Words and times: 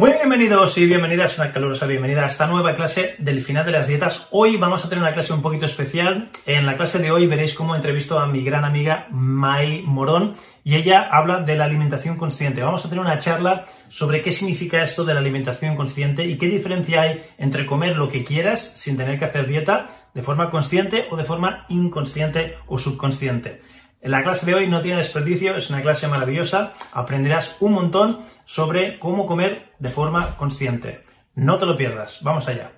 Muy 0.00 0.12
bienvenidos 0.12 0.78
y 0.78 0.86
bienvenidas, 0.86 1.38
una 1.38 1.50
calurosa 1.50 1.88
bienvenida 1.88 2.24
a 2.24 2.28
esta 2.28 2.46
nueva 2.46 2.76
clase 2.76 3.16
del 3.18 3.42
final 3.42 3.66
de 3.66 3.72
las 3.72 3.88
dietas. 3.88 4.28
Hoy 4.30 4.56
vamos 4.56 4.84
a 4.84 4.88
tener 4.88 5.02
una 5.02 5.12
clase 5.12 5.32
un 5.32 5.42
poquito 5.42 5.66
especial. 5.66 6.30
En 6.46 6.66
la 6.66 6.76
clase 6.76 7.00
de 7.00 7.10
hoy 7.10 7.26
veréis 7.26 7.52
cómo 7.52 7.74
entrevisto 7.74 8.16
a 8.20 8.28
mi 8.28 8.44
gran 8.44 8.64
amiga 8.64 9.08
Mai 9.10 9.82
Morón 9.82 10.36
y 10.62 10.76
ella 10.76 11.08
habla 11.10 11.40
de 11.40 11.56
la 11.56 11.64
alimentación 11.64 12.16
consciente. 12.16 12.62
Vamos 12.62 12.86
a 12.86 12.88
tener 12.88 13.04
una 13.04 13.18
charla 13.18 13.66
sobre 13.88 14.22
qué 14.22 14.30
significa 14.30 14.84
esto 14.84 15.04
de 15.04 15.14
la 15.14 15.20
alimentación 15.20 15.74
consciente 15.74 16.24
y 16.24 16.38
qué 16.38 16.46
diferencia 16.46 17.00
hay 17.00 17.20
entre 17.36 17.66
comer 17.66 17.96
lo 17.96 18.08
que 18.08 18.22
quieras 18.22 18.60
sin 18.76 18.96
tener 18.96 19.18
que 19.18 19.24
hacer 19.24 19.48
dieta 19.48 19.88
de 20.14 20.22
forma 20.22 20.48
consciente 20.48 21.08
o 21.10 21.16
de 21.16 21.24
forma 21.24 21.66
inconsciente 21.70 22.56
o 22.68 22.78
subconsciente. 22.78 23.62
La 24.02 24.22
clase 24.22 24.46
de 24.46 24.54
hoy 24.54 24.68
no 24.68 24.80
tiene 24.80 24.98
desperdicio, 24.98 25.56
es 25.56 25.70
una 25.70 25.82
clase 25.82 26.06
maravillosa, 26.06 26.74
aprenderás 26.92 27.56
un 27.60 27.72
montón 27.72 28.20
sobre 28.44 28.98
cómo 28.98 29.26
comer 29.26 29.72
de 29.80 29.88
forma 29.88 30.36
consciente. 30.36 31.04
No 31.34 31.58
te 31.58 31.66
lo 31.66 31.76
pierdas, 31.76 32.22
vamos 32.22 32.48
allá. 32.48 32.77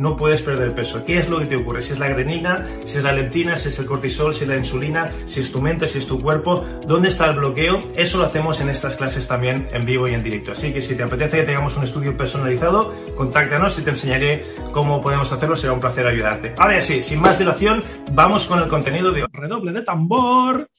no 0.00 0.16
puedes 0.16 0.42
perder 0.42 0.74
peso. 0.74 1.04
¿Qué 1.04 1.18
es 1.18 1.28
lo 1.28 1.40
que 1.40 1.46
te 1.46 1.56
ocurre? 1.56 1.82
Si 1.82 1.92
es 1.92 1.98
la 1.98 2.08
grenina, 2.08 2.66
si 2.86 2.96
es 2.96 3.04
la 3.04 3.12
leptina, 3.12 3.54
si 3.56 3.68
es 3.68 3.78
el 3.78 3.84
cortisol, 3.84 4.34
si 4.34 4.44
es 4.44 4.48
la 4.48 4.56
insulina, 4.56 5.12
si 5.26 5.40
es 5.40 5.52
tu 5.52 5.60
mente, 5.60 5.86
si 5.86 5.98
es 5.98 6.06
tu 6.06 6.22
cuerpo, 6.22 6.64
¿dónde 6.86 7.08
está 7.08 7.26
el 7.26 7.36
bloqueo? 7.36 7.80
Eso 7.94 8.16
lo 8.16 8.24
hacemos 8.24 8.58
en 8.62 8.70
estas 8.70 8.96
clases 8.96 9.28
también 9.28 9.68
en 9.72 9.84
vivo 9.84 10.08
y 10.08 10.14
en 10.14 10.22
directo. 10.22 10.52
Así 10.52 10.72
que 10.72 10.80
si 10.80 10.96
te 10.96 11.02
apetece 11.02 11.38
que 11.38 11.42
tengamos 11.42 11.76
un 11.76 11.84
estudio 11.84 12.16
personalizado, 12.16 12.94
contáctanos 13.14 13.78
y 13.78 13.82
te 13.82 13.90
enseñaré 13.90 14.46
cómo 14.72 15.02
podemos 15.02 15.30
hacerlo. 15.30 15.54
Será 15.54 15.74
un 15.74 15.80
placer 15.80 16.06
ayudarte. 16.06 16.54
Ahora 16.56 16.80
sí, 16.80 17.02
sin 17.02 17.20
más 17.20 17.38
dilación, 17.38 17.84
vamos 18.12 18.44
con 18.44 18.58
el 18.58 18.68
contenido 18.68 19.12
de 19.12 19.26
Redoble 19.30 19.72
de 19.72 19.82
tambor. 19.82 20.70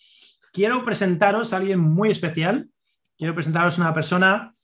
Quiero 0.52 0.84
presentaros 0.84 1.54
a 1.54 1.58
alguien 1.58 1.80
muy 1.80 2.10
especial. 2.10 2.70
Quiero 3.20 3.36
presentaros 3.36 3.78
a 3.78 3.84
una 3.84 3.94
persona 3.94 4.56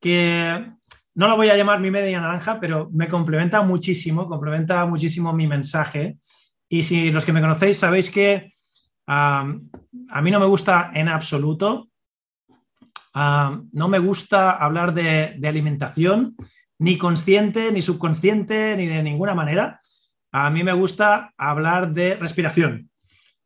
que 0.00 0.77
no 1.18 1.26
lo 1.26 1.34
voy 1.34 1.48
a 1.48 1.56
llamar 1.56 1.80
mi 1.80 1.90
media 1.90 2.20
naranja, 2.20 2.60
pero 2.60 2.90
me 2.92 3.08
complementa 3.08 3.60
muchísimo, 3.62 4.28
complementa 4.28 4.86
muchísimo 4.86 5.32
mi 5.32 5.48
mensaje. 5.48 6.16
Y 6.68 6.84
si 6.84 7.10
los 7.10 7.24
que 7.24 7.32
me 7.32 7.40
conocéis 7.40 7.76
sabéis 7.76 8.08
que 8.08 8.52
a 9.04 9.42
mí 10.22 10.30
no 10.30 10.38
me 10.38 10.46
gusta 10.46 10.92
en 10.94 11.08
absoluto, 11.08 11.88
no 13.16 13.88
me 13.88 13.98
gusta 13.98 14.52
hablar 14.52 14.94
de, 14.94 15.34
de, 15.36 15.48
alimentación, 15.48 16.36
ni 16.78 16.96
consciente, 16.96 17.72
ni 17.72 17.82
subconsciente, 17.82 18.76
ni 18.76 18.86
de 18.86 19.02
ninguna 19.02 19.34
manera. 19.34 19.80
A 20.30 20.50
mí 20.50 20.62
me 20.62 20.72
gusta 20.72 21.34
hablar 21.36 21.92
de 21.94 22.14
respiración. 22.14 22.90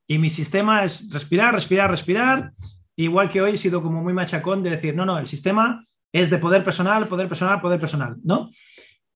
Y 0.07 0.19
mi 0.19 0.29
sistema 0.29 0.85
es 0.85 1.11
respirar, 1.11 1.55
respirar, 1.55 1.89
respirar. 1.91 2.53
Igual 2.97 3.31
que 3.31 3.41
hoy 3.41 3.53
he 3.53 3.57
sido 3.57 3.81
como 3.81 4.03
muy 4.03 4.13
machacón 4.13 4.63
de 4.63 4.69
decir, 4.69 4.95
no, 4.95 5.07
no, 5.07 5.19
el 5.19 5.25
sistema 5.25 5.87
es 6.13 6.31
de 6.31 6.39
poder 6.39 6.63
personal, 6.63 7.09
poder 7.09 7.29
personal, 7.29 7.61
poder 7.61 7.81
personal, 7.81 8.17
¿no? 8.23 8.51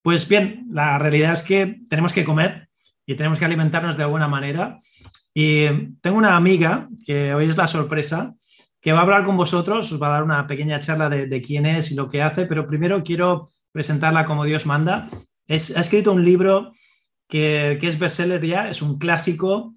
Pues 0.03 0.27
bien, 0.29 0.65
la 0.71 0.99
realidad 0.99 1.33
es 1.33 1.43
que 1.43 1.81
tenemos 1.89 2.13
que 2.13 2.25
comer 2.25 2.69
y 3.05 3.15
tenemos 3.15 3.39
que 3.39 3.45
alimentarnos 3.45 3.97
de 3.97 4.05
alguna 4.05 4.29
manera. 4.29 4.81
Y 5.35 5.67
tengo 6.01 6.17
una 6.17 6.37
amiga, 6.37 6.89
que 7.05 7.35
hoy 7.35 7.47
es 7.47 7.57
la 7.57 7.69
sorpresa, 7.69 8.35
que 8.81 8.93
va 8.93 9.01
a 9.01 9.03
hablar 9.03 9.25
con 9.25 9.37
vosotros, 9.37 9.93
os 9.93 10.01
va 10.01 10.07
a 10.07 10.11
dar 10.11 10.23
una 10.23 10.47
pequeña 10.47 10.81
charla 10.81 11.09
de, 11.09 11.43
quién 11.43 11.67
es 11.67 11.91
y 11.91 11.97
lo 11.97 12.09
que 12.09 12.23
hace, 12.23 12.47
pero 12.47 12.67
primero 12.67 13.03
quiero 13.03 13.49
presentarla 13.73 14.25
como 14.25 14.45
Dios 14.45 14.65
manda. 14.65 15.11
Es, 15.47 15.77
ha 15.77 15.81
escrito 15.81 16.13
un 16.13 16.25
libro 16.25 16.73
que, 17.29 17.79
que 17.81 17.89
es 17.89 17.99
bestseller 17.99 18.45
ya, 18.47 18.71
es 18.71 18.83
un 18.83 18.99
clásico 18.99 19.75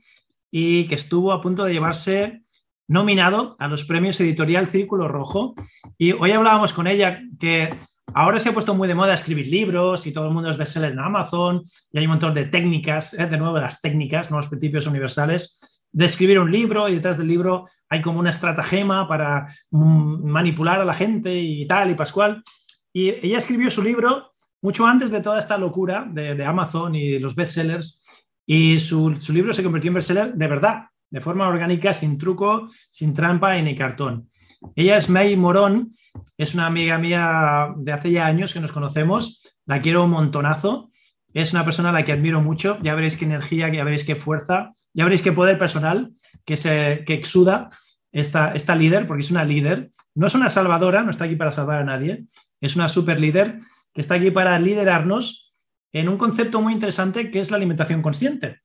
y 0.51 0.87
que 0.87 0.95
estuvo 0.95 1.33
a 1.33 1.41
punto 1.41 1.65
de 1.65 1.73
llevarse 1.73 2.43
nominado 2.89 3.55
a 3.59 3.67
los 3.67 3.85
premios 3.85 4.19
editorial 4.19 4.67
Círculo 4.67 5.07
Rojo. 5.07 5.53
Y 5.97 6.11
hoy 6.11 6.31
hablábamos 6.31 6.73
con 6.73 6.87
ella 6.87 7.21
que 7.39 7.69
ahora 8.13 8.39
se 8.39 8.49
ha 8.49 8.53
puesto 8.53 8.73
muy 8.73 8.87
de 8.87 8.95
moda 8.95 9.13
escribir 9.13 9.47
libros 9.47 10.07
y 10.07 10.11
todo 10.11 10.27
el 10.27 10.33
mundo 10.33 10.49
es 10.49 10.57
bestseller 10.57 10.91
en 10.91 10.99
Amazon 10.99 11.61
y 11.91 11.99
hay 11.99 12.05
un 12.05 12.11
montón 12.11 12.33
de 12.33 12.45
técnicas, 12.45 13.13
¿eh? 13.13 13.27
de 13.27 13.37
nuevo 13.37 13.59
las 13.59 13.79
técnicas, 13.79 14.31
no 14.31 14.37
los 14.37 14.47
principios 14.47 14.87
universales, 14.87 15.83
de 15.91 16.05
escribir 16.05 16.39
un 16.39 16.51
libro 16.51 16.89
y 16.89 16.95
detrás 16.95 17.19
del 17.19 17.27
libro 17.27 17.67
hay 17.89 18.01
como 18.01 18.19
una 18.19 18.31
estratagema 18.31 19.07
para 19.07 19.47
mm, 19.69 20.27
manipular 20.27 20.81
a 20.81 20.85
la 20.85 20.93
gente 20.93 21.33
y 21.39 21.67
tal 21.67 21.91
y 21.91 21.93
pascual. 21.93 22.43
Y 22.91 23.09
ella 23.09 23.37
escribió 23.37 23.69
su 23.69 23.83
libro 23.83 24.33
mucho 24.63 24.87
antes 24.87 25.11
de 25.11 25.21
toda 25.21 25.37
esta 25.37 25.59
locura 25.59 26.07
de, 26.09 26.43
Amazon 26.43 26.95
y 26.95 27.19
los 27.19 27.35
bestsellers 27.35 28.03
y 28.47 28.79
su, 28.79 29.15
su 29.19 29.31
libro 29.31 29.53
se 29.53 29.63
convirtió 29.63 29.89
en 29.89 29.95
bestseller 29.95 30.33
de 30.33 30.47
verdad 30.47 30.85
de 31.09 31.21
forma 31.21 31.47
orgánica, 31.47 31.93
sin 31.93 32.17
truco, 32.17 32.69
sin 32.89 33.13
trampa 33.13 33.57
y 33.57 33.63
ni 33.63 33.75
cartón. 33.75 34.29
Ella 34.75 34.97
es 34.97 35.09
May 35.09 35.37
Morón, 35.37 35.93
es 36.37 36.53
una 36.53 36.65
amiga 36.65 36.97
mía 36.97 37.69
de 37.77 37.91
hace 37.91 38.11
ya 38.11 38.25
años 38.25 38.53
que 38.53 38.59
nos 38.59 38.71
conocemos, 38.71 39.43
la 39.65 39.79
quiero 39.79 40.03
un 40.03 40.11
montonazo 40.11 40.89
es 41.33 41.53
una 41.53 41.63
persona 41.63 41.89
a 41.89 41.91
la 41.91 42.03
que 42.03 42.11
admiro 42.11 42.41
mucho. 42.41 42.77
Ya 42.81 42.95
veréis 42.95 43.17
qué 43.17 43.25
energía, 43.25 43.69
ya 43.69 43.83
veréis 43.83 44.03
qué 44.03 44.15
fuerza, 44.15 44.73
ya 44.93 45.03
veréis 45.03 45.21
qué 45.21 45.31
poder 45.31 45.59
personal 45.59 46.13
que, 46.45 47.03
exuda 47.07 47.69
esta, 48.11 48.53
esta 48.53 48.75
líder, 48.75 49.07
porque 49.07 49.21
es 49.21 49.31
una 49.31 49.45
líder. 49.45 49.91
No 50.15 50.27
es 50.27 50.35
una 50.35 50.49
salvadora, 50.49 51.03
no 51.03 51.11
está 51.11 51.25
aquí 51.25 51.35
para 51.35 51.51
salvar 51.51 51.81
a 51.81 51.85
nadie. 51.85 52.25
Es 52.61 52.75
una 52.75 52.89
super 52.89 53.19
líder 53.19 53.59
que 53.93 54.01
está 54.01 54.15
aquí 54.15 54.31
para 54.31 54.57
liderarnos 54.59 55.53
en 55.91 56.09
un 56.09 56.17
concepto 56.17 56.61
muy 56.61 56.73
interesante 56.73 57.31
que 57.31 57.39
es 57.39 57.51
la 57.51 57.57
alimentación 57.57 58.01
consciente. 58.01 58.61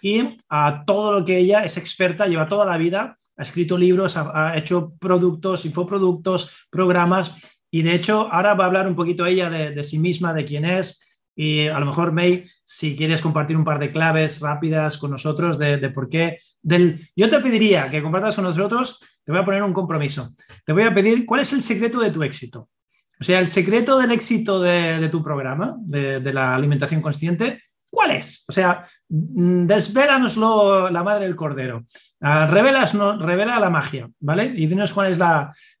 Y 0.00 0.38
a 0.48 0.84
todo 0.86 1.12
lo 1.12 1.24
que 1.24 1.38
ella 1.38 1.64
es 1.64 1.76
experta, 1.76 2.26
lleva 2.26 2.48
toda 2.48 2.64
la 2.64 2.76
vida, 2.76 3.18
ha 3.36 3.42
escrito 3.42 3.76
libros, 3.76 4.16
ha, 4.16 4.56
hecho 4.56 4.94
productos, 4.98 5.64
infoproductos, 5.64 6.50
programas, 6.70 7.36
y 7.70 7.82
de 7.82 7.94
hecho 7.94 8.32
ahora 8.32 8.54
va 8.54 8.64
a 8.64 8.66
hablar 8.68 8.88
un 8.88 8.96
poquito 8.96 9.26
ella 9.26 9.50
de, 9.50 9.72
de 9.72 9.82
sí 9.82 9.98
misma, 9.98 10.32
de 10.32 10.44
quién 10.44 10.64
es, 10.64 11.06
y 11.38 11.68
a 11.68 11.78
lo 11.78 11.84
mejor, 11.84 12.12
May, 12.12 12.46
si 12.64 12.96
quieres 12.96 13.20
compartir 13.20 13.58
un 13.58 13.64
par 13.64 13.78
de 13.78 13.90
claves 13.90 14.40
rápidas 14.40 14.96
con 14.96 15.10
nosotros 15.10 15.58
de, 15.58 15.78
por 15.90 16.08
qué. 16.08 16.38
Del, 16.62 17.10
yo 17.14 17.28
te 17.28 17.38
pediría 17.40 17.86
que 17.88 18.02
compartas 18.02 18.36
con 18.36 18.44
nosotros, 18.44 18.98
te 19.22 19.32
voy 19.32 19.42
a 19.42 19.44
poner 19.44 19.62
un 19.62 19.74
compromiso. 19.74 20.34
Te 20.64 20.72
voy 20.72 20.84
a 20.84 20.94
pedir 20.94 21.26
cuál 21.26 21.42
es 21.42 21.52
el 21.52 21.60
secreto 21.60 22.00
de 22.00 22.10
tu 22.10 22.22
éxito. 22.22 22.70
O 23.20 23.24
sea, 23.24 23.38
el 23.38 23.48
secreto 23.48 23.98
del 23.98 24.12
éxito 24.12 24.60
de, 24.60 25.08
tu 25.10 25.22
programa, 25.22 25.76
de, 25.80 26.20
la 26.32 26.54
alimentación 26.54 27.02
consciente, 27.02 27.62
¿cuál 27.96 28.10
es? 28.10 28.44
O 28.46 28.52
sea, 28.52 28.86
mm, 29.08 29.64
desvélanoslo 29.64 30.90
la 30.90 31.02
madre 31.02 31.24
del 31.24 31.34
cordero. 31.34 31.82
Uh, 32.20 32.46
revela 32.46 33.58
la 33.58 33.70
magia, 33.70 34.06
¿vale? 34.20 34.52
Y 34.54 34.66
dinos 34.66 34.92
cuál 34.92 35.12
es 35.12 35.18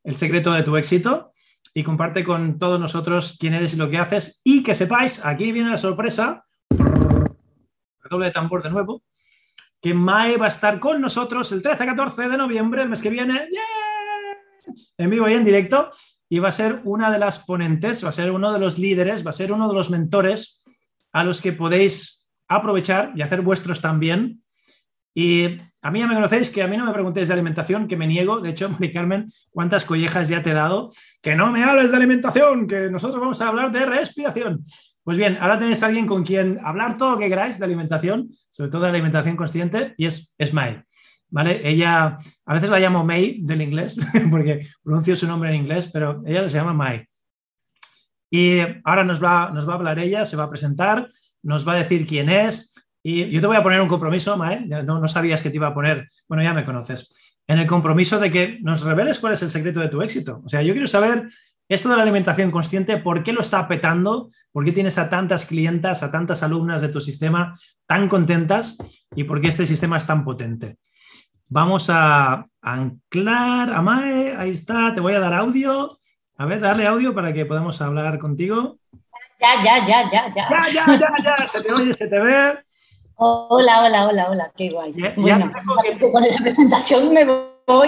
el 0.02 0.16
secreto 0.16 0.50
de 0.54 0.62
tu 0.62 0.78
éxito 0.78 1.32
y 1.74 1.82
comparte 1.82 2.24
con 2.24 2.58
todos 2.58 2.80
nosotros 2.80 3.36
quién 3.38 3.52
eres 3.52 3.74
y 3.74 3.76
lo 3.76 3.90
que 3.90 3.98
haces. 3.98 4.40
Y 4.44 4.62
que 4.62 4.74
sepáis, 4.74 5.22
aquí 5.26 5.52
viene 5.52 5.68
la 5.68 5.76
sorpresa, 5.76 6.46
doble 8.08 8.26
de 8.26 8.32
tambor 8.32 8.62
de 8.62 8.70
nuevo, 8.70 9.02
que 9.82 9.92
Mae 9.92 10.38
va 10.38 10.46
a 10.46 10.48
estar 10.48 10.80
con 10.80 11.02
nosotros 11.02 11.52
el 11.52 11.62
13-14 11.62 12.30
de 12.30 12.38
noviembre, 12.38 12.80
el 12.80 12.88
mes 12.88 13.02
que 13.02 13.10
viene, 13.10 13.46
en 14.96 15.10
vivo 15.10 15.28
y 15.28 15.34
en 15.34 15.44
directo, 15.44 15.90
y 16.30 16.38
va 16.38 16.48
a 16.48 16.52
ser 16.52 16.80
una 16.84 17.10
de 17.10 17.18
las 17.18 17.40
ponentes, 17.40 18.02
va 18.02 18.08
a 18.08 18.12
ser 18.12 18.30
uno 18.30 18.54
de 18.54 18.58
los 18.58 18.78
líderes, 18.78 19.24
va 19.24 19.30
a 19.30 19.34
ser 19.34 19.52
uno 19.52 19.68
de 19.68 19.74
los 19.74 19.90
mentores 19.90 20.62
a 21.16 21.24
los 21.24 21.40
que 21.40 21.54
podéis 21.54 22.28
aprovechar 22.46 23.12
y 23.16 23.22
hacer 23.22 23.40
vuestros 23.40 23.80
también. 23.80 24.42
Y 25.14 25.46
a 25.80 25.90
mí 25.90 26.00
ya 26.00 26.06
me 26.06 26.14
conocéis 26.14 26.50
que 26.50 26.62
a 26.62 26.68
mí 26.68 26.76
no 26.76 26.84
me 26.84 26.92
preguntéis 26.92 27.28
de 27.28 27.32
alimentación, 27.32 27.88
que 27.88 27.96
me 27.96 28.06
niego. 28.06 28.42
De 28.42 28.50
hecho, 28.50 28.68
Mari 28.72 28.92
Carmen, 28.92 29.32
¿cuántas 29.48 29.86
collejas 29.86 30.28
ya 30.28 30.42
te 30.42 30.50
he 30.50 30.52
dado? 30.54 30.90
Que 31.22 31.34
no 31.34 31.50
me 31.50 31.64
hables 31.64 31.90
de 31.90 31.96
alimentación, 31.96 32.66
que 32.66 32.90
nosotros 32.90 33.18
vamos 33.18 33.40
a 33.40 33.48
hablar 33.48 33.72
de 33.72 33.86
respiración. 33.86 34.62
Pues 35.04 35.16
bien, 35.16 35.38
ahora 35.40 35.58
tenéis 35.58 35.82
a 35.82 35.86
alguien 35.86 36.06
con 36.06 36.22
quien 36.22 36.60
hablar 36.62 36.98
todo 36.98 37.12
lo 37.12 37.18
que 37.18 37.30
queráis 37.30 37.58
de 37.58 37.64
alimentación, 37.64 38.28
sobre 38.50 38.70
todo 38.70 38.82
de 38.82 38.90
alimentación 38.90 39.36
consciente, 39.36 39.94
y 39.96 40.04
es, 40.04 40.34
es 40.36 40.52
May. 40.52 40.82
¿Vale? 41.30 41.66
Ella, 41.66 42.18
a 42.44 42.54
veces 42.54 42.68
la 42.68 42.78
llamo 42.78 43.04
May 43.04 43.40
del 43.40 43.62
inglés, 43.62 43.98
porque 44.30 44.66
pronuncio 44.82 45.16
su 45.16 45.26
nombre 45.26 45.48
en 45.48 45.62
inglés, 45.62 45.88
pero 45.90 46.22
ella 46.26 46.46
se 46.46 46.58
llama 46.58 46.74
May. 46.74 47.06
Y 48.36 48.60
ahora 48.84 49.02
nos 49.02 49.24
va, 49.24 49.44
a 49.44 49.74
hablar 49.74 49.98
ella, 49.98 50.26
se 50.26 50.36
va 50.36 50.44
a 50.44 50.50
presentar, 50.50 51.08
nos 51.42 51.66
va 51.66 51.72
a 51.72 51.76
decir 51.76 52.06
quién 52.06 52.28
es, 52.28 52.74
y 53.02 53.30
yo 53.30 53.40
te 53.40 53.46
voy 53.46 53.56
a 53.56 53.62
poner 53.62 53.80
un 53.80 53.88
compromiso, 53.88 54.36
Mae, 54.36 54.60
no, 54.66 55.08
sabías 55.08 55.42
que 55.42 55.48
te 55.48 55.56
iba 55.56 55.68
a 55.68 55.74
poner, 55.74 56.06
bueno, 56.28 56.44
ya 56.44 56.52
me 56.52 56.62
conoces, 56.62 57.34
en 57.46 57.60
el 57.60 57.66
compromiso 57.66 58.18
de 58.18 58.30
que 58.30 58.58
nos 58.60 58.82
reveles 58.82 59.20
cuál 59.20 59.32
es 59.32 59.42
el 59.42 59.48
secreto 59.48 59.80
de 59.80 59.88
tu 59.88 60.02
éxito. 60.02 60.42
O 60.44 60.50
sea, 60.50 60.60
yo 60.60 60.74
quiero 60.74 60.86
saber 60.86 61.28
esto 61.66 61.88
de 61.88 61.96
la 61.96 62.02
alimentación 62.02 62.50
consciente, 62.50 62.98
¿por 62.98 63.22
qué 63.22 63.32
lo 63.32 63.40
está 63.40 63.66
petando? 63.68 64.28
¿Por 64.52 64.66
qué 64.66 64.72
tienes 64.72 64.98
a 64.98 65.08
tantas 65.08 65.46
clientas, 65.46 66.02
a 66.02 66.10
tantas 66.10 66.42
alumnas 66.42 66.82
de 66.82 66.88
tu 66.88 67.00
sistema 67.00 67.58
tan 67.86 68.06
contentas? 68.06 68.76
¿Y 69.14 69.24
por 69.24 69.40
qué 69.40 69.48
este 69.48 69.64
sistema 69.64 69.96
es 69.96 70.06
tan 70.06 70.24
potente? 70.26 70.76
Vamos 71.48 71.88
a 71.88 72.46
anclar 72.60 73.72
a 73.72 73.80
Mae, 73.80 74.36
ahí 74.36 74.50
está, 74.50 74.92
te 74.92 75.00
voy 75.00 75.14
a 75.14 75.20
dar 75.20 75.32
audio. 75.32 75.88
A 76.38 76.44
ver, 76.44 76.60
darle 76.60 76.86
audio 76.86 77.14
para 77.14 77.32
que 77.32 77.46
podamos 77.46 77.80
hablar 77.80 78.18
contigo. 78.18 78.76
Ya, 79.40 79.62
ya, 79.62 79.84
ya, 79.84 80.08
ya, 80.08 80.30
ya. 80.30 80.46
Ya, 80.48 80.68
ya, 80.72 80.98
ya, 80.98 81.36
ya, 81.38 81.46
se 81.46 81.62
te 81.62 81.72
oye, 81.72 81.92
se 81.92 82.08
te 82.08 82.18
ve. 82.18 82.58
Hola, 83.18 83.82
hola, 83.82 84.06
hola, 84.06 84.30
hola, 84.30 84.52
qué 84.54 84.68
guay. 84.68 84.92
bueno, 85.16 85.50
con 86.12 86.22
esa 86.24 86.42
presentación 86.42 87.14
me 87.14 87.24
voy. 87.24 87.55
Yo 87.68 87.82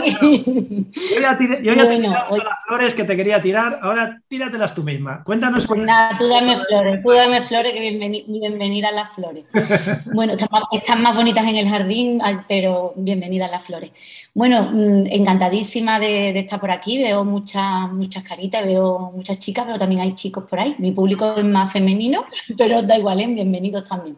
ya, 1.20 1.38
tiré, 1.38 1.62
yo 1.62 1.72
ya 1.72 1.86
te 1.86 1.94
he 1.94 2.00
tirado 2.00 2.28
todas 2.30 2.44
las 2.44 2.64
flores 2.66 2.94
que 2.94 3.04
te 3.04 3.14
quería 3.14 3.40
tirar, 3.40 3.78
ahora 3.80 4.20
tíratelas 4.26 4.74
tú 4.74 4.82
misma. 4.82 5.22
Cuéntanos 5.22 5.68
cuál 5.68 5.84
Nada, 5.84 6.18
tú 6.18 6.26
dame 6.26 6.58
flores, 6.64 7.00
tú 7.00 7.10
dame 7.12 7.46
flores, 7.46 7.72
que 7.72 8.24
bienvenida 8.26 8.88
a 8.88 8.92
las 8.92 9.10
flores. 9.10 9.44
bueno, 10.12 10.32
están 10.72 11.00
más, 11.00 11.14
bonitas 11.14 11.46
en 11.46 11.56
el 11.56 11.68
jardín, 11.68 12.20
pero 12.48 12.92
bienvenidas 12.96 13.52
las 13.52 13.62
flores. 13.62 13.92
Bueno, 14.34 14.68
mm, 14.72 15.06
encantadísima 15.12 16.00
de, 16.00 16.32
de, 16.32 16.40
estar 16.40 16.58
por 16.58 16.72
aquí, 16.72 16.98
veo 17.00 17.24
muchas, 17.24 17.88
muchas 17.92 18.24
caritas, 18.24 18.64
veo 18.64 19.12
muchas 19.14 19.38
chicas, 19.38 19.64
pero 19.64 19.78
también 19.78 20.00
hay 20.00 20.10
chicos 20.10 20.42
por 20.50 20.58
ahí. 20.58 20.74
Mi 20.78 20.90
público 20.90 21.34
es 21.36 21.44
más 21.44 21.72
femenino, 21.72 22.24
pero 22.58 22.82
da 22.82 22.98
igual, 22.98 23.20
¿eh? 23.20 23.28
bienvenidos 23.28 23.88
también. 23.88 24.16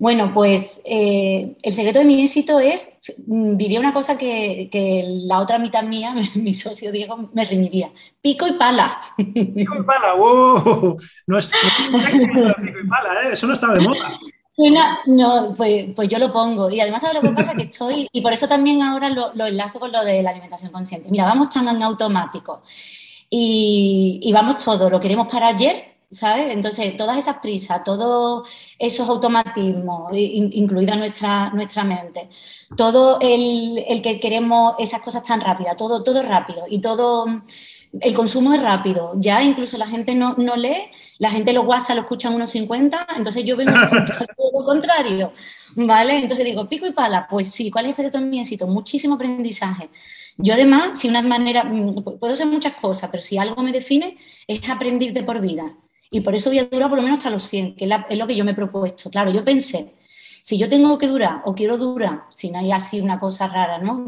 Bueno, 0.00 0.32
pues 0.32 0.80
eh, 0.86 1.56
el 1.60 1.74
secreto 1.74 1.98
de 1.98 2.06
mi 2.06 2.22
éxito 2.22 2.58
es, 2.58 2.90
mm, 3.26 3.52
diría 3.52 3.78
una 3.78 3.92
cosa 3.92 4.16
que, 4.16 5.04
la 5.26 5.38
otra 5.38 5.58
mitad 5.58 5.82
mía, 5.82 6.14
mi 6.36 6.54
socio 6.54 6.90
Diego, 6.90 7.28
me 7.34 7.44
reñiría. 7.44 7.92
Pico 8.22 8.46
y 8.46 8.52
pala. 8.52 8.98
Pico 9.18 9.76
y 9.78 9.82
pala, 9.82 10.14
wow. 10.14 10.96
No 11.26 11.36
es, 11.36 11.48
pico 11.48 12.38
y 12.38 12.88
pala, 12.88 13.24
¿eh? 13.24 13.32
eso 13.32 13.46
no 13.46 13.52
está 13.52 13.74
de 13.74 13.86
moda. 13.86 14.18
no, 15.06 15.54
pues, 15.54 15.88
pues, 15.94 16.08
yo 16.08 16.18
lo 16.18 16.32
pongo. 16.32 16.70
Y 16.70 16.80
además, 16.80 17.04
lo 17.12 17.20
que 17.20 17.34
pasa? 17.36 17.54
Que 17.54 17.64
estoy, 17.64 18.08
y 18.10 18.22
por 18.22 18.32
eso 18.32 18.48
también 18.48 18.82
ahora 18.82 19.10
lo, 19.10 19.34
lo 19.34 19.44
enlazo 19.44 19.78
con 19.78 19.92
lo 19.92 20.02
de 20.02 20.22
la 20.22 20.30
alimentación 20.30 20.72
consciente. 20.72 21.10
Mira, 21.10 21.26
vamos 21.26 21.50
tan 21.50 21.68
en 21.68 21.82
automático 21.82 22.62
y, 23.28 24.18
y 24.22 24.32
vamos 24.32 24.64
todo, 24.64 24.88
lo 24.88 24.98
queremos 24.98 25.30
para 25.30 25.48
ayer 25.48 25.89
¿sabes? 26.10 26.52
Entonces, 26.52 26.96
todas 26.96 27.18
esas 27.18 27.36
prisas, 27.38 27.84
todos 27.84 28.48
esos 28.78 29.08
automatismos, 29.08 30.10
incluida 30.12 30.96
nuestra, 30.96 31.50
nuestra 31.50 31.84
mente, 31.84 32.28
todo 32.76 33.18
el, 33.20 34.00
que 34.02 34.18
queremos 34.18 34.74
esas 34.78 35.02
cosas 35.02 35.22
tan 35.22 35.40
rápidas, 35.40 35.76
todo, 35.76 36.02
todo 36.02 36.22
rápido 36.22 36.64
y 36.68 36.80
todo 36.80 37.26
el 38.00 38.14
consumo 38.14 38.52
es 38.54 38.62
rápido. 38.62 39.12
Ya 39.16 39.42
incluso 39.42 39.78
la 39.78 39.86
gente 39.86 40.14
no, 40.14 40.34
lee, 40.56 40.90
la 41.18 41.30
gente 41.30 41.52
los 41.52 41.66
WhatsApp 41.66 41.96
lo 41.96 42.02
escuchan 42.02 42.34
unos 42.34 42.50
50, 42.50 43.06
entonces 43.16 43.44
yo 43.44 43.56
vengo 43.56 43.74
a 43.76 43.88
todo 44.36 44.60
lo 44.60 44.64
contrario, 44.64 45.32
¿vale? 45.76 46.16
Entonces 46.18 46.44
digo, 46.44 46.68
pico 46.68 46.86
y 46.86 46.92
pala, 46.92 47.26
pues 47.28 47.50
sí, 47.52 47.70
¿cuál 47.70 47.86
es 47.86 47.90
el 47.90 47.96
secreto 47.96 48.18
de 48.18 48.24
mi 48.24 48.40
éxito? 48.40 48.66
Muchísimo 48.66 49.14
aprendizaje. 49.14 49.90
Yo 50.36 50.54
además, 50.54 50.98
si 50.98 51.08
una 51.08 51.22
manera, 51.22 51.64
mm, 51.64 52.18
puedo 52.18 52.34
ser 52.36 52.46
muchas 52.46 52.74
cosas, 52.74 53.10
pero 53.10 53.22
si 53.22 53.38
algo 53.38 53.62
me 53.62 53.72
define, 53.72 54.16
es 54.46 54.68
aprender 54.68 55.12
de 55.12 55.22
por 55.22 55.40
vida. 55.40 55.76
Y 56.10 56.20
por 56.22 56.34
eso 56.34 56.50
voy 56.50 56.58
a 56.58 56.64
durar 56.64 56.88
por 56.88 56.98
lo 56.98 57.02
menos 57.02 57.18
hasta 57.18 57.30
los 57.30 57.44
100, 57.44 57.76
que 57.76 57.84
es, 57.84 58.18
lo 58.18 58.26
que 58.26 58.34
yo 58.34 58.44
me 58.44 58.50
he 58.50 58.54
propuesto. 58.54 59.10
Claro, 59.10 59.30
yo 59.30 59.44
pensé, 59.44 59.94
si 60.42 60.58
yo 60.58 60.68
tengo 60.68 60.98
que 60.98 61.06
durar 61.06 61.42
o 61.44 61.54
quiero 61.54 61.76
durar, 61.76 62.24
si 62.30 62.50
no 62.50 62.58
hay 62.58 62.72
así 62.72 63.00
una 63.00 63.20
cosa 63.20 63.46
rara, 63.46 63.78
¿no? 63.78 64.04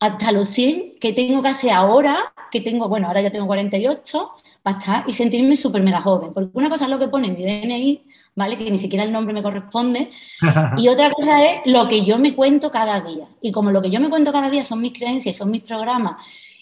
hasta 0.00 0.32
los 0.32 0.48
100, 0.48 0.96
que 1.00 1.14
tengo 1.14 1.40
que 1.40 1.48
hacer 1.48 1.70
ahora, 1.70 2.34
que 2.50 2.60
tengo, 2.60 2.88
bueno, 2.88 3.06
ahora 3.06 3.22
ya 3.22 3.30
tengo 3.30 3.46
48, 3.46 4.30
para 4.62 4.78
estar 4.78 5.04
y 5.06 5.12
sentirme 5.12 5.56
súper 5.56 5.82
mega 5.82 6.02
joven. 6.02 6.32
Porque 6.34 6.50
una 6.52 6.68
cosa 6.68 6.84
es 6.84 6.90
lo 6.90 6.98
que 6.98 7.08
pone 7.08 7.28
en 7.28 7.36
mi 7.36 7.44
DNI, 7.44 8.02
¿vale? 8.34 8.58
Que 8.58 8.70
ni 8.70 8.76
siquiera 8.76 9.04
el 9.04 9.12
nombre 9.12 9.32
me 9.32 9.42
corresponde. 9.42 10.10
Y 10.76 10.88
otra 10.88 11.10
cosa 11.10 11.42
es 11.44 11.60
lo 11.64 11.88
que 11.88 12.04
yo 12.04 12.18
me 12.18 12.34
cuento 12.34 12.70
cada 12.70 13.00
día. 13.00 13.28
Y 13.40 13.50
como 13.50 13.70
lo 13.70 13.80
que 13.80 13.90
yo 13.90 14.00
me 14.00 14.10
cuento 14.10 14.32
cada 14.32 14.50
día 14.50 14.62
son 14.62 14.80
mis 14.80 14.92
creencias, 14.92 15.36
son 15.36 15.50
mis 15.50 15.62
programas 15.62 16.16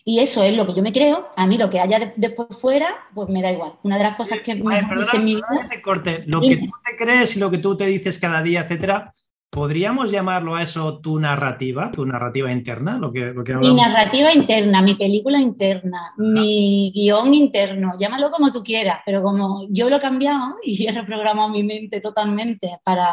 y 0.05 0.19
eso 0.19 0.43
es 0.43 0.57
lo 0.57 0.67
que 0.67 0.75
yo 0.75 0.83
me 0.83 0.93
creo. 0.93 1.27
A 1.37 1.47
mí 1.47 1.57
lo 1.59 1.71
que 1.71 1.81
haya 1.81 2.13
después 2.17 2.49
fuera, 2.59 2.89
pues 3.15 3.29
me 3.29 3.43
da 3.43 3.53
igual. 3.53 3.75
Una 3.83 3.99
de 3.99 4.05
las 4.05 4.17
cosas 4.17 4.41
que 4.41 4.55
me 4.55 4.83
dice 4.97 5.19
mi 5.19 5.37
vida. 5.37 5.47
corte. 5.83 6.25
Lo 6.27 6.41
que 6.41 6.57
tú 6.57 6.71
te 6.85 6.97
crees 6.97 7.37
y 7.37 7.41
lo 7.41 7.51
que 7.51 7.59
tú 7.59 7.77
te 7.77 7.87
dices 7.87 8.19
cada 8.19 8.43
día, 8.43 8.63
etcétera, 8.63 9.13
¿podríamos 9.51 10.11
llamarlo 10.11 10.57
a 10.57 10.63
eso 10.63 10.99
tu 10.99 11.21
narrativa, 11.21 11.91
tu 11.93 12.05
narrativa 12.07 12.51
interna? 12.51 12.99
Lo 12.99 13.13
que, 13.13 13.33
mi 13.61 13.75
narrativa 13.75 14.33
interna, 14.33 14.83
mi 14.83 14.95
película 14.95 15.39
interna, 15.39 16.15
mi 16.17 16.91
guion 16.95 17.35
interno, 17.35 17.93
llámalo 17.99 18.31
como 18.31 18.51
tú 18.51 18.63
quieras, 18.63 19.01
pero 19.05 19.23
como 19.23 19.67
yo 19.69 19.89
lo 19.91 19.97
he 19.97 20.01
cambiado 20.01 20.57
y 20.65 20.87
he 20.87 20.91
reprogramado 20.91 21.51
mi 21.51 21.63
mente 21.63 22.01
totalmente 22.01 22.79
para 22.83 23.11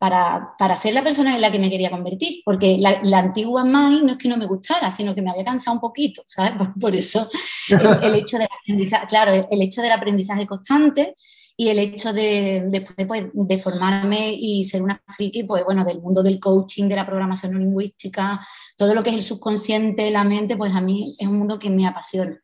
para, 0.00 0.54
para, 0.58 0.74
ser 0.76 0.94
la 0.94 1.02
persona 1.02 1.34
en 1.34 1.42
la 1.42 1.52
que 1.52 1.58
me 1.58 1.68
quería 1.68 1.90
convertir, 1.90 2.40
porque 2.42 2.78
la, 2.78 3.18
antigua 3.18 3.66
Mai 3.66 4.00
no 4.02 4.12
es 4.12 4.16
que 4.16 4.30
no 4.30 4.38
me 4.38 4.46
gustara, 4.46 4.90
sino 4.90 5.14
que 5.14 5.20
me 5.20 5.30
había 5.30 5.44
cansado 5.44 5.74
un 5.74 5.80
poquito, 5.80 6.22
¿sabes? 6.26 6.52
Por, 6.80 6.96
eso 6.96 7.28
el, 7.68 8.14
hecho 8.14 8.38
del 8.38 8.48
aprendizaje, 8.50 9.06
claro, 9.06 9.46
el, 9.50 9.60
hecho 9.60 9.82
del 9.82 9.92
aprendizaje 9.92 10.46
constante 10.46 11.14
y 11.54 11.68
el 11.68 11.78
hecho 11.78 12.14
de, 12.14 12.64
después 12.68 13.06
pues, 13.06 13.24
de 13.34 13.58
formarme 13.58 14.32
y 14.32 14.64
ser 14.64 14.80
una 14.80 15.02
friki, 15.14 15.42
pues 15.42 15.66
bueno, 15.66 15.84
del 15.84 16.00
mundo 16.00 16.22
del 16.22 16.40
coaching, 16.40 16.88
de 16.88 16.96
la 16.96 17.04
programación 17.04 17.58
lingüística, 17.58 18.40
todo 18.78 18.94
lo 18.94 19.02
que 19.02 19.10
es 19.10 19.16
el 19.16 19.22
subconsciente, 19.22 20.10
la 20.10 20.24
mente, 20.24 20.56
pues 20.56 20.74
a 20.74 20.80
mí 20.80 21.14
es 21.18 21.28
un 21.28 21.36
mundo 21.36 21.58
que 21.58 21.68
me 21.68 21.86
apasiona. 21.86 22.40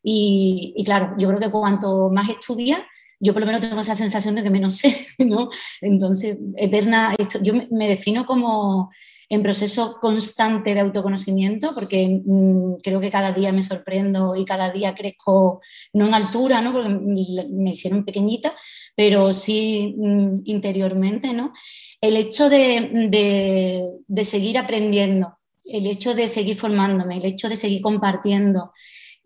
Y, 0.00 0.74
y 0.76 0.84
claro, 0.84 1.16
yo 1.18 1.26
creo 1.26 1.40
que 1.40 1.50
cuanto 1.50 2.08
más 2.08 2.28
estudias, 2.28 2.82
yo 3.20 3.32
por 3.32 3.40
lo 3.40 3.46
menos 3.46 3.60
tengo 3.60 3.80
esa 3.80 3.94
sensación 3.94 4.34
de 4.34 4.42
que 4.42 4.50
menos 4.50 4.76
sé, 4.76 5.06
¿no? 5.18 5.50
Entonces, 5.80 6.38
eterna, 6.56 7.14
esto, 7.18 7.38
yo 7.42 7.52
me 7.70 7.88
defino 7.88 8.26
como 8.26 8.90
en 9.30 9.44
proceso 9.44 9.96
constante 10.00 10.74
de 10.74 10.80
autoconocimiento, 10.80 11.70
porque 11.72 12.20
mm, 12.24 12.80
creo 12.82 13.00
que 13.00 13.12
cada 13.12 13.30
día 13.30 13.52
me 13.52 13.62
sorprendo 13.62 14.34
y 14.34 14.44
cada 14.44 14.72
día 14.72 14.92
crezco, 14.92 15.60
no 15.92 16.08
en 16.08 16.14
altura, 16.14 16.60
¿no? 16.60 16.72
porque 16.72 16.88
me 16.88 17.70
hicieron 17.70 18.04
pequeñita, 18.04 18.52
pero 18.96 19.32
sí 19.32 19.94
mm, 19.96 20.40
interiormente, 20.46 21.32
¿no? 21.32 21.52
El 22.00 22.16
hecho 22.16 22.48
de, 22.48 23.86
de, 24.08 24.24
seguir 24.24 24.58
aprendiendo, 24.58 25.38
el 25.64 25.86
hecho 25.86 26.14
de 26.14 26.26
seguir 26.26 26.58
formándome, 26.58 27.18
el 27.18 27.26
hecho 27.26 27.48
de 27.48 27.56
seguir 27.56 27.82
compartiendo, 27.82 28.72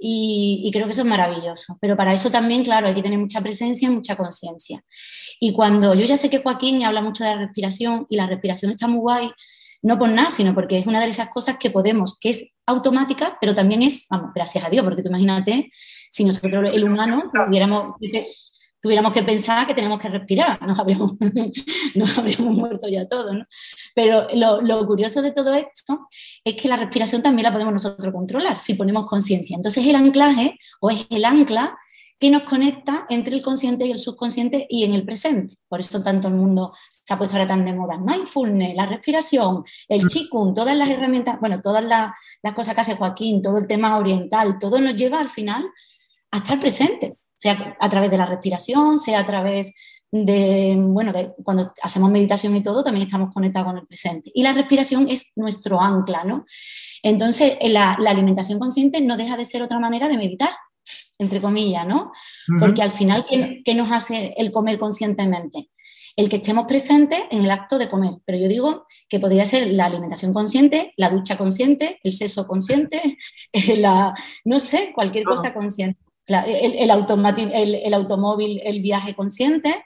y, 0.06 0.60
y, 0.62 0.70
creo 0.70 0.84
que 0.84 0.92
eso 0.92 1.00
es 1.00 1.08
maravilloso. 1.08 1.78
Pero 1.80 1.96
para 1.96 2.12
eso 2.12 2.30
también, 2.30 2.62
claro, 2.62 2.86
hay 2.86 2.94
que 2.94 3.02
tener 3.02 3.18
mucha 3.18 3.40
presencia 3.40 3.88
y 3.88 3.90
mucha 3.90 4.16
conciencia. 4.16 4.84
Y 5.40 5.54
cuando 5.54 5.94
yo 5.94 6.04
ya 6.04 6.18
sé 6.18 6.28
que 6.28 6.42
Joaquín 6.42 6.84
habla 6.84 7.00
mucho 7.00 7.24
de 7.24 7.30
la 7.30 7.38
respiración 7.38 8.06
y 8.10 8.16
la 8.16 8.26
respiración 8.26 8.70
está 8.70 8.86
muy 8.86 8.98
guay, 8.98 9.30
no 9.80 9.98
por 9.98 10.10
nada, 10.10 10.28
sino 10.28 10.54
porque 10.54 10.76
es 10.76 10.86
una 10.86 11.00
de 11.00 11.08
esas 11.08 11.30
cosas 11.30 11.56
que 11.56 11.70
podemos, 11.70 12.18
que 12.18 12.28
es 12.28 12.52
automática, 12.66 13.38
pero 13.40 13.54
también 13.54 13.80
es, 13.80 14.06
vamos, 14.10 14.32
gracias 14.34 14.62
a 14.62 14.68
Dios, 14.68 14.84
porque 14.84 15.02
tú 15.02 15.08
imagínate 15.08 15.70
si 16.10 16.24
nosotros, 16.24 16.70
el 16.70 16.84
humano, 16.84 17.24
tuviéramos, 17.32 17.96
tuviéramos 18.84 19.12
que 19.12 19.22
pensar 19.22 19.66
que 19.66 19.72
tenemos 19.72 19.98
que 19.98 20.10
respirar, 20.10 20.60
nos 20.66 20.78
habríamos, 20.78 21.14
nos 21.94 22.18
habríamos 22.18 22.54
muerto 22.54 22.86
ya 22.86 23.08
todos, 23.08 23.34
¿no? 23.34 23.46
Pero 23.94 24.28
lo, 24.34 24.60
lo, 24.60 24.86
curioso 24.86 25.22
de 25.22 25.32
todo 25.32 25.54
esto 25.54 26.06
es 26.44 26.54
que 26.60 26.68
la 26.68 26.76
respiración 26.76 27.22
también 27.22 27.44
la 27.44 27.52
podemos 27.52 27.72
nosotros 27.72 28.12
controlar 28.12 28.58
si 28.58 28.74
ponemos 28.74 29.06
conciencia. 29.06 29.56
Entonces 29.56 29.86
el 29.86 29.96
anclaje 29.96 30.58
o 30.80 30.90
es 30.90 31.06
el 31.08 31.24
ancla 31.24 31.78
que 32.18 32.28
nos 32.28 32.42
conecta 32.42 33.06
entre 33.08 33.34
el 33.34 33.42
consciente 33.42 33.86
y 33.86 33.90
el 33.90 33.98
subconsciente 33.98 34.66
y 34.68 34.84
en 34.84 34.92
el 34.92 35.06
presente. 35.06 35.56
Por 35.66 35.80
eso 35.80 36.02
tanto 36.02 36.28
el 36.28 36.34
mundo 36.34 36.74
se 36.92 37.14
ha 37.14 37.16
puesto 37.16 37.36
ahora 37.36 37.48
tan 37.48 37.64
de 37.64 37.72
moda. 37.72 37.96
Mindfulness, 37.96 38.76
la 38.76 38.84
respiración, 38.84 39.64
el 39.88 40.06
chikung, 40.06 40.50
mm. 40.50 40.54
todas 40.54 40.76
las 40.76 40.88
herramientas, 40.90 41.40
bueno, 41.40 41.62
todas 41.62 41.82
las, 41.82 42.12
cosas 42.54 42.74
que 42.74 42.82
hace 42.82 42.96
Joaquín, 42.96 43.40
todo 43.40 43.56
el 43.56 43.66
tema 43.66 43.96
oriental, 43.96 44.58
todo 44.58 44.78
nos 44.78 44.94
lleva 44.94 45.20
al 45.20 45.30
final 45.30 45.64
a 46.32 46.38
estar 46.38 46.60
presente, 46.60 47.16
sea 47.44 47.76
a 47.78 47.88
través 47.90 48.10
de 48.10 48.16
la 48.16 48.24
respiración, 48.24 48.96
sea 48.96 49.20
a 49.20 49.26
través 49.26 49.74
de, 50.10 50.76
bueno, 50.78 51.12
de, 51.12 51.32
cuando 51.42 51.74
hacemos 51.82 52.10
meditación 52.10 52.56
y 52.56 52.62
todo, 52.62 52.82
también 52.82 53.06
estamos 53.06 53.34
conectados 53.34 53.68
con 53.68 53.76
el 53.76 53.86
presente. 53.86 54.30
Y 54.32 54.42
la 54.42 54.54
respiración 54.54 55.08
es 55.10 55.30
nuestro 55.36 55.78
ancla, 55.78 56.24
¿no? 56.24 56.46
Entonces, 57.02 57.58
la, 57.60 57.98
la 58.00 58.12
alimentación 58.12 58.58
consciente 58.58 59.02
no 59.02 59.18
deja 59.18 59.36
de 59.36 59.44
ser 59.44 59.60
otra 59.62 59.78
manera 59.78 60.08
de 60.08 60.16
meditar, 60.16 60.52
entre 61.18 61.42
comillas, 61.42 61.86
¿no? 61.86 62.12
Porque 62.58 62.80
al 62.80 62.92
final, 62.92 63.26
¿qué, 63.28 63.74
nos 63.74 63.92
hace 63.92 64.32
el 64.38 64.50
comer 64.50 64.78
conscientemente? 64.78 65.68
El 66.16 66.30
que 66.30 66.36
estemos 66.36 66.64
presentes 66.66 67.20
en 67.30 67.42
el 67.42 67.50
acto 67.50 67.76
de 67.76 67.90
comer. 67.90 68.14
Pero 68.24 68.38
yo 68.38 68.48
digo 68.48 68.86
que 69.06 69.20
podría 69.20 69.44
ser 69.44 69.70
la 69.70 69.84
alimentación 69.84 70.32
consciente, 70.32 70.94
la 70.96 71.10
ducha 71.10 71.36
consciente, 71.36 71.98
el 72.04 72.12
sexo 72.12 72.46
consciente, 72.46 73.18
la, 73.76 74.14
no 74.46 74.60
sé, 74.60 74.92
cualquier 74.94 75.24
cosa 75.24 75.52
consciente. 75.52 76.00
El, 76.26 77.74
el, 77.74 77.94
automóvil, 77.94 78.60
el 78.64 78.80
viaje 78.80 79.14
consciente. 79.14 79.84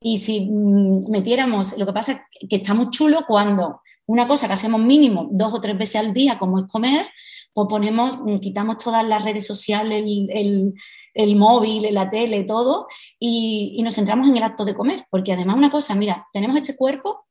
Y 0.00 0.18
si 0.18 0.48
mm, 0.50 1.10
metiéramos, 1.10 1.76
lo 1.76 1.86
que 1.86 1.92
pasa 1.92 2.12
es 2.12 2.48
que 2.48 2.56
está 2.56 2.74
muy 2.74 2.90
chulo 2.90 3.24
cuando 3.26 3.80
una 4.06 4.28
cosa 4.28 4.46
que 4.46 4.54
hacemos 4.54 4.80
mínimo 4.80 5.28
dos 5.30 5.54
o 5.54 5.60
tres 5.60 5.76
veces 5.76 5.96
al 5.96 6.14
día, 6.14 6.38
como 6.38 6.58
es 6.60 6.66
comer, 6.66 7.08
pues 7.52 7.68
ponemos, 7.68 8.18
mm, 8.18 8.38
quitamos 8.38 8.78
todas 8.78 9.04
las 9.04 9.24
redes 9.24 9.46
sociales, 9.46 10.02
el, 10.04 10.74
el, 11.14 11.36
móvil, 11.36 11.92
la 11.92 12.08
tele, 12.10 12.44
todo, 12.44 12.86
y, 13.18 13.74
y, 13.76 13.82
nos 13.82 13.94
centramos 13.96 14.28
en 14.28 14.36
el 14.36 14.42
acto 14.42 14.64
de 14.64 14.74
comer. 14.74 15.06
Porque 15.10 15.32
además 15.32 15.56
una 15.56 15.70
cosa, 15.70 15.94
mira, 15.94 16.26
tenemos 16.32 16.56
este 16.56 16.76
cuerpo 16.76 17.26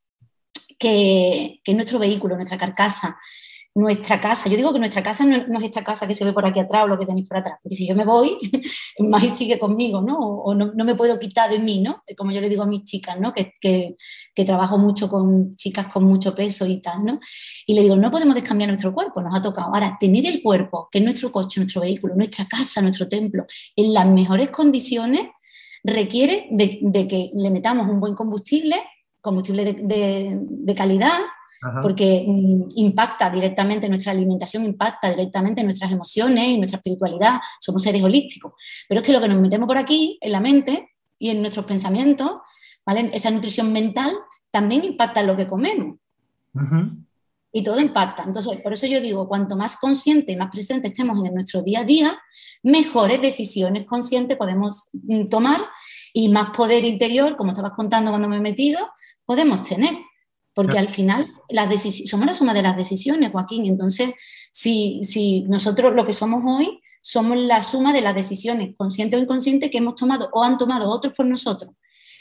que, 0.78 1.62
que 1.64 1.72
es 1.72 1.76
nuestro 1.76 2.00
vehículo, 2.00 2.36
nuestra 2.36 2.58
carcasa, 2.58 3.18
nuestra 3.78 4.20
casa. 4.20 4.50
Yo 4.50 4.58
digo 4.58 4.74
que 4.74 4.80
nuestra 4.80 5.04
casa 5.04 5.24
no, 5.24 5.36
es 5.36 5.64
esta 5.64 5.84
casa 5.84 6.08
que 6.08 6.16
se 6.16 6.26
ve 6.26 6.34
por 6.34 6.44
aquí 6.48 6.60
atrás 6.60 6.86
o 6.86 6.88
lo 6.88 6.98
que 6.98 7.06
tenéis 7.06 7.28
por 7.28 7.38
atrás, 7.38 7.60
porque 7.62 7.76
si 7.76 7.88
yo 7.88 7.96
me 7.96 8.06
voy, 8.06 8.36
Mai 9.00 9.30
sigue 9.30 9.60
conmigo, 9.60 10.02
¿no? 10.02 10.18
O 10.18 10.56
no, 10.56 10.72
no, 10.74 10.84
me 10.84 10.96
puedo 10.96 11.20
quitar 11.20 11.52
de 11.52 11.60
mí, 11.60 11.80
¿no? 11.80 12.04
Como 12.18 12.32
yo 12.32 12.42
le 12.42 12.50
digo 12.50 12.64
a 12.64 12.66
mis 12.66 12.84
chicas, 12.84 13.20
¿no? 13.20 13.34
Que, 13.34 13.54
que, 13.62 13.96
trabajo 14.46 14.78
mucho 14.78 15.10
con 15.10 15.56
chicas 15.56 15.88
con 15.94 16.06
mucho 16.06 16.34
peso 16.34 16.66
y 16.66 16.82
tal, 16.82 17.06
¿no? 17.06 17.20
Y 17.68 17.76
le 17.76 17.82
digo, 17.82 17.96
no 17.96 18.10
podemos 18.10 18.34
descambiar 18.34 18.70
nuestro 18.70 18.94
cuerpo, 18.94 19.22
nos 19.22 19.36
ha 19.36 19.42
tocado. 19.42 19.68
Ahora, 19.68 19.96
tener 20.00 20.26
el 20.26 20.42
cuerpo, 20.42 20.90
que 20.92 20.98
es 20.98 21.04
nuestro 21.04 21.32
coche, 21.32 21.60
nuestro 21.60 21.82
vehículo, 21.82 22.16
nuestra 22.16 22.48
casa, 22.48 22.82
nuestro 22.82 23.08
templo, 23.08 23.46
en 23.76 23.94
las 23.94 24.08
mejores 24.08 24.50
condiciones, 24.50 25.28
requiere 25.84 26.48
de, 26.50 26.80
de 26.82 27.08
que 27.08 27.30
le 27.34 27.52
metamos 27.52 27.88
un 27.88 28.00
buen 28.00 28.16
combustible, 28.16 28.78
combustible 29.22 29.66
de, 29.66 30.40
de 30.40 30.76
calidad, 30.76 31.20
porque 31.82 32.26
mm, 32.28 32.70
impacta 32.76 33.30
directamente 33.30 33.90
nuestra 33.90 34.12
alimentación, 34.12 34.66
impacta 34.66 35.10
directamente 35.10 35.64
nuestras 35.64 35.92
emociones 35.92 36.48
y 36.48 36.58
nuestra 36.58 36.78
espiritualidad. 36.78 37.40
Somos 37.60 37.82
seres 37.82 38.04
holísticos. 38.04 38.54
Pero 38.88 39.02
es 39.02 39.08
que 39.08 39.14
lo 39.14 39.22
que 39.22 39.28
nos 39.28 39.42
metemos 39.42 39.68
por 39.68 39.78
aquí, 39.78 40.18
en 40.22 40.32
la 40.32 40.40
mente 40.40 40.90
y 41.20 41.30
en 41.30 41.42
nuestros 41.42 41.66
pensamientos, 41.66 42.32
¿vale? 42.86 43.10
esa 43.14 43.32
nutrición 43.32 43.72
mental 43.74 44.14
también 44.52 44.84
impacta 44.84 45.22
en 45.22 45.28
lo 45.28 45.36
que 45.36 45.48
comemos. 45.48 45.98
Y 47.52 47.64
todo 47.64 47.80
impacta. 47.80 48.24
Entonces, 48.24 48.62
por 48.62 48.74
eso 48.74 48.88
yo 48.88 49.00
digo, 49.00 49.28
cuanto 49.28 49.56
más 49.56 49.78
consciente 49.78 50.32
y 50.32 50.36
más 50.36 50.52
presente 50.52 50.88
estemos 50.88 51.24
en 51.26 51.34
nuestro 51.34 51.62
día 51.62 51.80
a 51.80 51.84
día, 51.84 52.20
mejores 52.64 53.22
decisiones 53.22 53.86
conscientes 53.86 54.38
podemos 54.38 54.90
mm, 54.94 55.28
tomar 55.28 55.62
y 56.14 56.30
más 56.30 56.56
poder 56.56 56.86
interior, 56.86 57.36
como 57.36 57.52
estabas 57.52 57.74
contando 57.74 58.12
cuando 58.12 58.28
me 58.28 58.38
he 58.38 58.42
metido, 58.42 58.90
podemos 59.26 59.68
tener 59.68 59.96
porque 60.58 60.80
al 60.80 60.90
final 60.90 61.32
las 61.50 61.70
somos 62.10 62.26
la 62.26 62.34
suma 62.34 62.52
de 62.52 62.64
las 62.64 62.76
decisiones, 62.76 63.32
Joaquín. 63.32 63.68
Entonces, 63.68 64.16
si, 64.52 65.04
si 65.04 65.44
nosotros 65.44 65.94
lo 65.94 66.04
que 66.04 66.14
somos 66.14 66.44
hoy 66.48 66.82
somos 67.00 67.38
la 67.38 67.62
suma 67.62 67.94
de 67.94 68.02
las 68.02 68.16
decisiones, 68.16 68.74
conscientes 68.76 69.20
o 69.20 69.22
inconscientes, 69.22 69.70
que 69.70 69.78
hemos 69.78 69.94
tomado 69.94 70.32
o 70.34 70.42
han 70.42 70.58
tomado 70.58 70.90
otros 70.90 71.14
por 71.14 71.28
nosotros. 71.28 71.76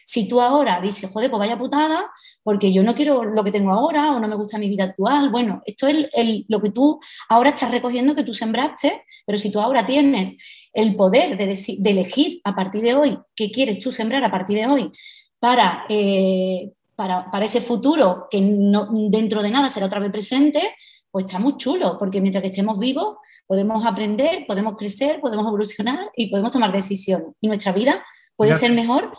Si 0.05 0.29
tú 0.29 0.43
ahora 0.43 0.83
dices, 0.83 1.11
joder, 1.11 1.31
pues 1.31 1.39
vaya 1.39 1.57
putada, 1.57 2.11
porque 2.43 2.75
yo 2.75 2.83
no 2.83 2.95
quiero 2.95 3.25
lo 3.25 3.43
que 3.43 3.53
tengo 3.53 3.73
ahora 3.73 4.13
o 4.13 4.21
no 4.21 4.29
me 4.29 4.37
gusta 4.37 4.59
mi 4.59 4.69
vida 4.69 4.85
actual, 4.85 5.31
bueno, 5.31 5.63
esto 5.65 5.87
es 5.87 6.07
lo 6.49 6.61
que 6.61 6.69
tú 6.69 7.01
ahora 7.31 7.49
estás 7.49 7.71
recogiendo 7.71 8.15
que 8.15 8.23
tú 8.23 8.35
sembraste, 8.35 9.03
pero 9.25 9.39
si 9.39 9.51
tú 9.51 9.61
ahora 9.61 9.87
tienes 9.87 10.37
el 10.75 10.95
poder 10.95 11.39
de, 11.39 11.47
de 11.79 11.91
elegir 11.91 12.43
a 12.45 12.55
partir 12.55 12.83
de 12.83 12.95
hoy 12.95 13.19
qué 13.35 13.51
quieres 13.51 13.81
tú 13.81 13.91
sembrar 13.91 14.23
a 14.23 14.31
partir 14.31 14.59
de 14.59 14.67
hoy 14.67 14.93
para, 15.39 15.87
eh, 15.89 16.73
para, 16.97 17.31
para, 17.31 17.45
ese 17.45 17.61
futuro 17.61 18.27
que 18.31 18.41
no, 18.41 18.89
dentro 19.11 19.43
de 19.43 19.51
nada 19.51 19.69
será 19.69 19.87
otra 19.87 20.01
vez 20.01 20.11
presente, 20.11 20.61
pues 21.11 21.27
está 21.27 21.39
muy 21.39 21.57
chulo, 21.57 21.97
porque 21.99 22.21
mientras 22.21 22.43
que 22.43 22.49
estemos 22.49 22.79
vivos 22.79 23.17
podemos 23.47 23.87
aprender, 23.87 24.45
podemos 24.47 24.77
crecer, 24.77 25.21
podemos 25.21 25.47
evolucionar 25.47 26.11
y 26.15 26.29
podemos 26.29 26.51
tomar 26.51 26.73
decisiones. 26.73 27.29
Y 27.41 27.49
nuestra 27.49 27.73
vida 27.73 28.05
puede 28.37 28.55
ser 28.55 28.73
mejor. 28.73 29.17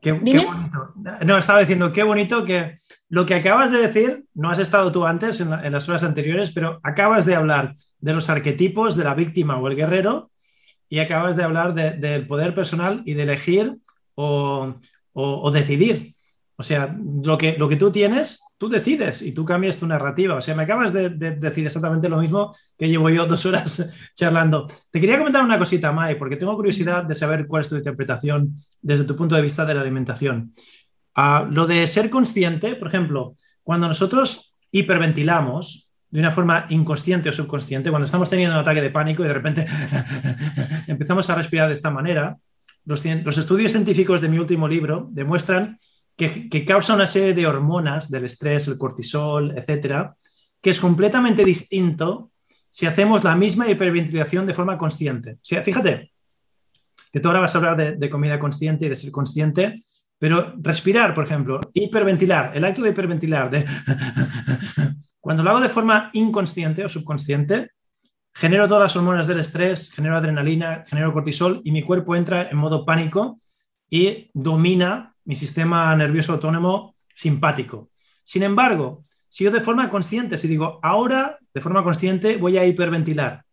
Qué, 0.00 0.12
bonito. 0.12 0.94
No, 1.24 1.38
estaba 1.38 1.60
diciendo, 1.60 1.92
qué 1.92 2.02
bonito 2.02 2.44
que 2.44 2.78
lo 3.08 3.26
que 3.26 3.34
acabas 3.34 3.70
de 3.70 3.78
decir, 3.78 4.24
no 4.34 4.50
has 4.50 4.58
estado 4.58 4.90
tú 4.90 5.04
antes 5.04 5.40
en, 5.40 5.50
las 5.50 5.88
horas 5.88 6.02
anteriores, 6.02 6.50
pero 6.50 6.80
acabas 6.82 7.26
de 7.26 7.34
hablar 7.34 7.76
de 8.00 8.12
los 8.12 8.30
arquetipos 8.30 8.96
de 8.96 9.04
la 9.04 9.14
víctima 9.14 9.58
o 9.58 9.68
el 9.68 9.76
guerrero 9.76 10.30
y 10.88 10.98
acabas 10.98 11.36
de 11.36 11.44
hablar 11.44 11.74
del 11.74 12.26
poder 12.26 12.54
personal 12.54 13.02
y 13.04 13.14
de 13.14 13.22
elegir 13.22 13.76
o, 14.14 14.74
o 15.12 15.50
decidir. 15.50 16.14
O 16.56 16.62
sea, 16.62 16.94
lo 17.24 17.36
que, 17.38 17.56
lo 17.58 17.68
que 17.68 17.76
tú 17.76 17.90
tienes, 17.90 18.44
tú 18.58 18.68
decides 18.68 19.22
y 19.22 19.32
tú 19.32 19.44
cambias 19.44 19.78
tu 19.78 19.86
narrativa. 19.86 20.34
O 20.34 20.40
sea, 20.40 20.54
me 20.54 20.64
acabas 20.64 20.92
de, 20.92 21.10
decir 21.10 21.66
exactamente 21.66 22.08
lo 22.08 22.18
mismo 22.18 22.54
que 22.76 22.88
llevo 22.88 23.10
yo 23.10 23.26
dos 23.26 23.46
horas 23.46 23.92
charlando. 24.14 24.66
Te 24.90 25.00
quería 25.00 25.18
comentar 25.18 25.42
una 25.42 25.58
cosita, 25.58 25.92
Mai, 25.92 26.18
porque 26.18 26.36
tengo 26.36 26.54
curiosidad 26.54 27.04
de 27.04 27.14
saber 27.14 27.46
cuál 27.46 27.62
es 27.62 27.68
tu 27.68 27.76
interpretación 27.76 28.62
desde 28.80 29.04
tu 29.04 29.16
punto 29.16 29.34
de 29.34 29.42
vista 29.42 29.64
de 29.64 29.74
la 29.74 29.80
alimentación. 29.80 30.54
Ah, 31.14 31.46
lo 31.50 31.66
de 31.66 31.86
ser 31.86 32.10
consciente, 32.10 32.74
por 32.76 32.88
ejemplo, 32.88 33.36
cuando 33.62 33.88
nosotros 33.88 34.54
hiperventilamos, 34.70 35.90
de 36.10 36.20
una 36.20 36.30
forma 36.30 36.66
inconsciente 36.68 37.30
o 37.30 37.32
subconsciente, 37.32 37.90
cuando 37.90 38.04
estamos 38.04 38.28
teniendo 38.28 38.54
un 38.54 38.60
ataque 38.60 38.82
de 38.82 38.90
pánico 38.90 39.24
y 39.24 39.28
de 39.28 39.32
repente 39.32 39.66
empezamos 40.86 41.28
a 41.30 41.34
respirar 41.34 41.68
de 41.68 41.72
esta 41.72 41.90
manera, 41.90 42.36
los, 42.84 43.04
estudios 43.38 43.72
científicos 43.72 44.20
de 44.20 44.28
mi 44.28 44.38
último 44.38 44.68
libro 44.68 45.08
demuestran 45.10 45.78
que, 46.16 46.64
causa 46.64 46.94
una 46.94 47.06
serie 47.06 47.34
de 47.34 47.46
hormonas 47.46 48.10
del 48.10 48.24
estrés, 48.24 48.68
el 48.68 48.78
cortisol, 48.78 49.56
etcétera, 49.56 50.14
que 50.60 50.70
es 50.70 50.80
completamente 50.80 51.44
distinto 51.44 52.30
si 52.70 52.86
hacemos 52.86 53.24
la 53.24 53.36
misma 53.36 53.68
hiperventilación 53.68 54.46
de 54.46 54.54
forma 54.54 54.78
consciente. 54.78 55.32
O 55.32 55.38
sea, 55.42 55.62
fíjate 55.62 56.12
que 57.12 57.20
tú 57.20 57.28
ahora 57.28 57.40
vas 57.40 57.54
a 57.54 57.58
hablar 57.58 57.98
de, 57.98 58.10
comida 58.10 58.38
consciente 58.38 58.86
y 58.86 58.88
de 58.88 58.96
ser 58.96 59.10
consciente, 59.10 59.82
pero 60.18 60.54
respirar, 60.58 61.14
por 61.14 61.24
ejemplo, 61.24 61.60
hiperventilar, 61.74 62.56
el 62.56 62.64
acto 62.64 62.82
de 62.82 62.90
hiperventilar, 62.90 63.50
de 63.50 63.66
cuando 65.20 65.42
lo 65.42 65.50
hago 65.50 65.60
de 65.60 65.68
forma 65.68 66.10
inconsciente 66.14 66.84
o 66.84 66.88
subconsciente, 66.88 67.72
genero 68.32 68.66
todas 68.66 68.84
las 68.84 68.96
hormonas 68.96 69.26
del 69.26 69.40
estrés, 69.40 69.92
genero 69.92 70.16
adrenalina, 70.16 70.84
genero 70.86 71.12
cortisol 71.12 71.60
y 71.64 71.72
mi 71.72 71.82
cuerpo 71.82 72.16
entra 72.16 72.48
en 72.48 72.56
modo 72.56 72.86
pánico 72.86 73.38
y 73.90 74.30
domina 74.32 75.11
mi 75.24 75.34
sistema 75.34 75.94
nervioso 75.96 76.32
autónomo 76.32 76.96
simpático. 77.14 77.90
Sin 78.24 78.42
embargo, 78.42 79.04
si 79.28 79.44
yo 79.44 79.50
de 79.50 79.60
forma 79.60 79.88
consciente, 79.88 80.38
si 80.38 80.48
digo, 80.48 80.78
ahora 80.82 81.38
de 81.54 81.60
forma 81.60 81.82
consciente 81.82 82.36
voy 82.36 82.58
a 82.58 82.66
hiperventilar, 82.66 83.44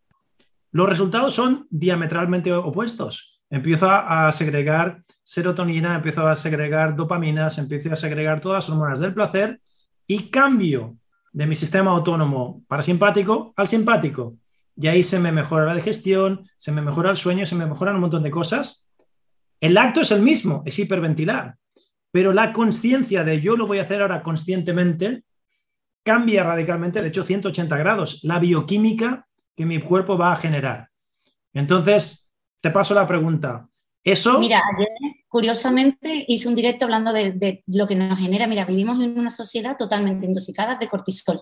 los 0.72 0.88
resultados 0.88 1.34
son 1.34 1.68
diametralmente 1.70 2.54
opuestos. 2.54 3.42
Empiezo 3.50 3.90
a 3.90 4.32
segregar 4.32 5.04
serotonina, 5.24 5.96
empiezo 5.96 6.28
a 6.28 6.36
segregar 6.36 6.96
dopaminas, 6.96 7.58
empiezo 7.58 7.92
a 7.92 7.96
segregar 7.96 8.42
todas 8.42 8.66
las 8.66 8.70
hormonas 8.70 9.00
del 9.00 9.14
placer 9.14 9.60
y 10.06 10.30
cambio 10.30 10.98
de 11.32 11.48
mi 11.48 11.56
sistema 11.56 11.92
autónomo 11.92 12.64
parasimpático 12.68 13.54
al 13.56 13.68
simpático. 13.68 14.36
Y 14.76 14.88
ahí 14.88 15.04
se 15.04 15.20
me 15.20 15.32
mejora 15.32 15.66
la 15.66 15.76
digestión, 15.76 16.48
se 16.58 16.72
me 16.72 16.82
mejora 16.82 17.10
el 17.10 17.16
sueño, 17.16 17.46
se 17.46 17.56
me 17.56 17.66
mejoran 17.66 17.96
un 17.96 18.02
montón 18.02 18.24
de 18.24 18.32
cosas. 18.32 18.89
El 19.60 19.78
acto 19.78 20.02
es 20.02 20.12
el 20.12 20.22
mismo, 20.22 20.64
es 20.66 20.80
hiperventilar, 20.80 21.56
pero 22.12 22.34
la 22.34 22.54
conciencia 22.54 23.24
de 23.24 23.40
yo 23.40 23.56
lo 23.56 23.68
voy 23.68 23.80
a 23.80 23.84
hacer 23.84 24.02
ahora 24.02 24.24
conscientemente 24.24 25.24
cambia 26.04 26.44
radicalmente, 26.44 27.02
de 27.02 27.10
hecho 27.10 27.24
180 27.24 27.78
grados, 27.78 28.24
la 28.24 28.40
bioquímica 28.40 29.28
que 29.56 29.66
mi 29.66 29.80
cuerpo 29.80 30.18
va 30.18 30.32
a 30.32 30.38
generar. 30.38 30.90
Entonces, 31.54 32.34
te 32.62 32.72
paso 32.72 32.94
la 32.94 33.06
pregunta. 33.06 33.69
Eso... 34.04 34.40
Mira, 34.40 34.62
ayer 34.76 34.88
curiosamente 35.28 36.26
hice 36.28 36.48
un 36.48 36.56
directo 36.56 36.86
hablando 36.86 37.14
de, 37.14 37.62
lo 37.68 37.88
que 37.88 37.96
nos 37.96 38.18
genera. 38.18 38.48
Mira, 38.48 38.66
vivimos 38.66 39.00
en 39.00 39.18
una 39.20 39.30
sociedad 39.30 39.78
totalmente 39.78 40.26
intoxicada 40.26 40.76
de 40.76 40.88
cortisol. 40.88 41.42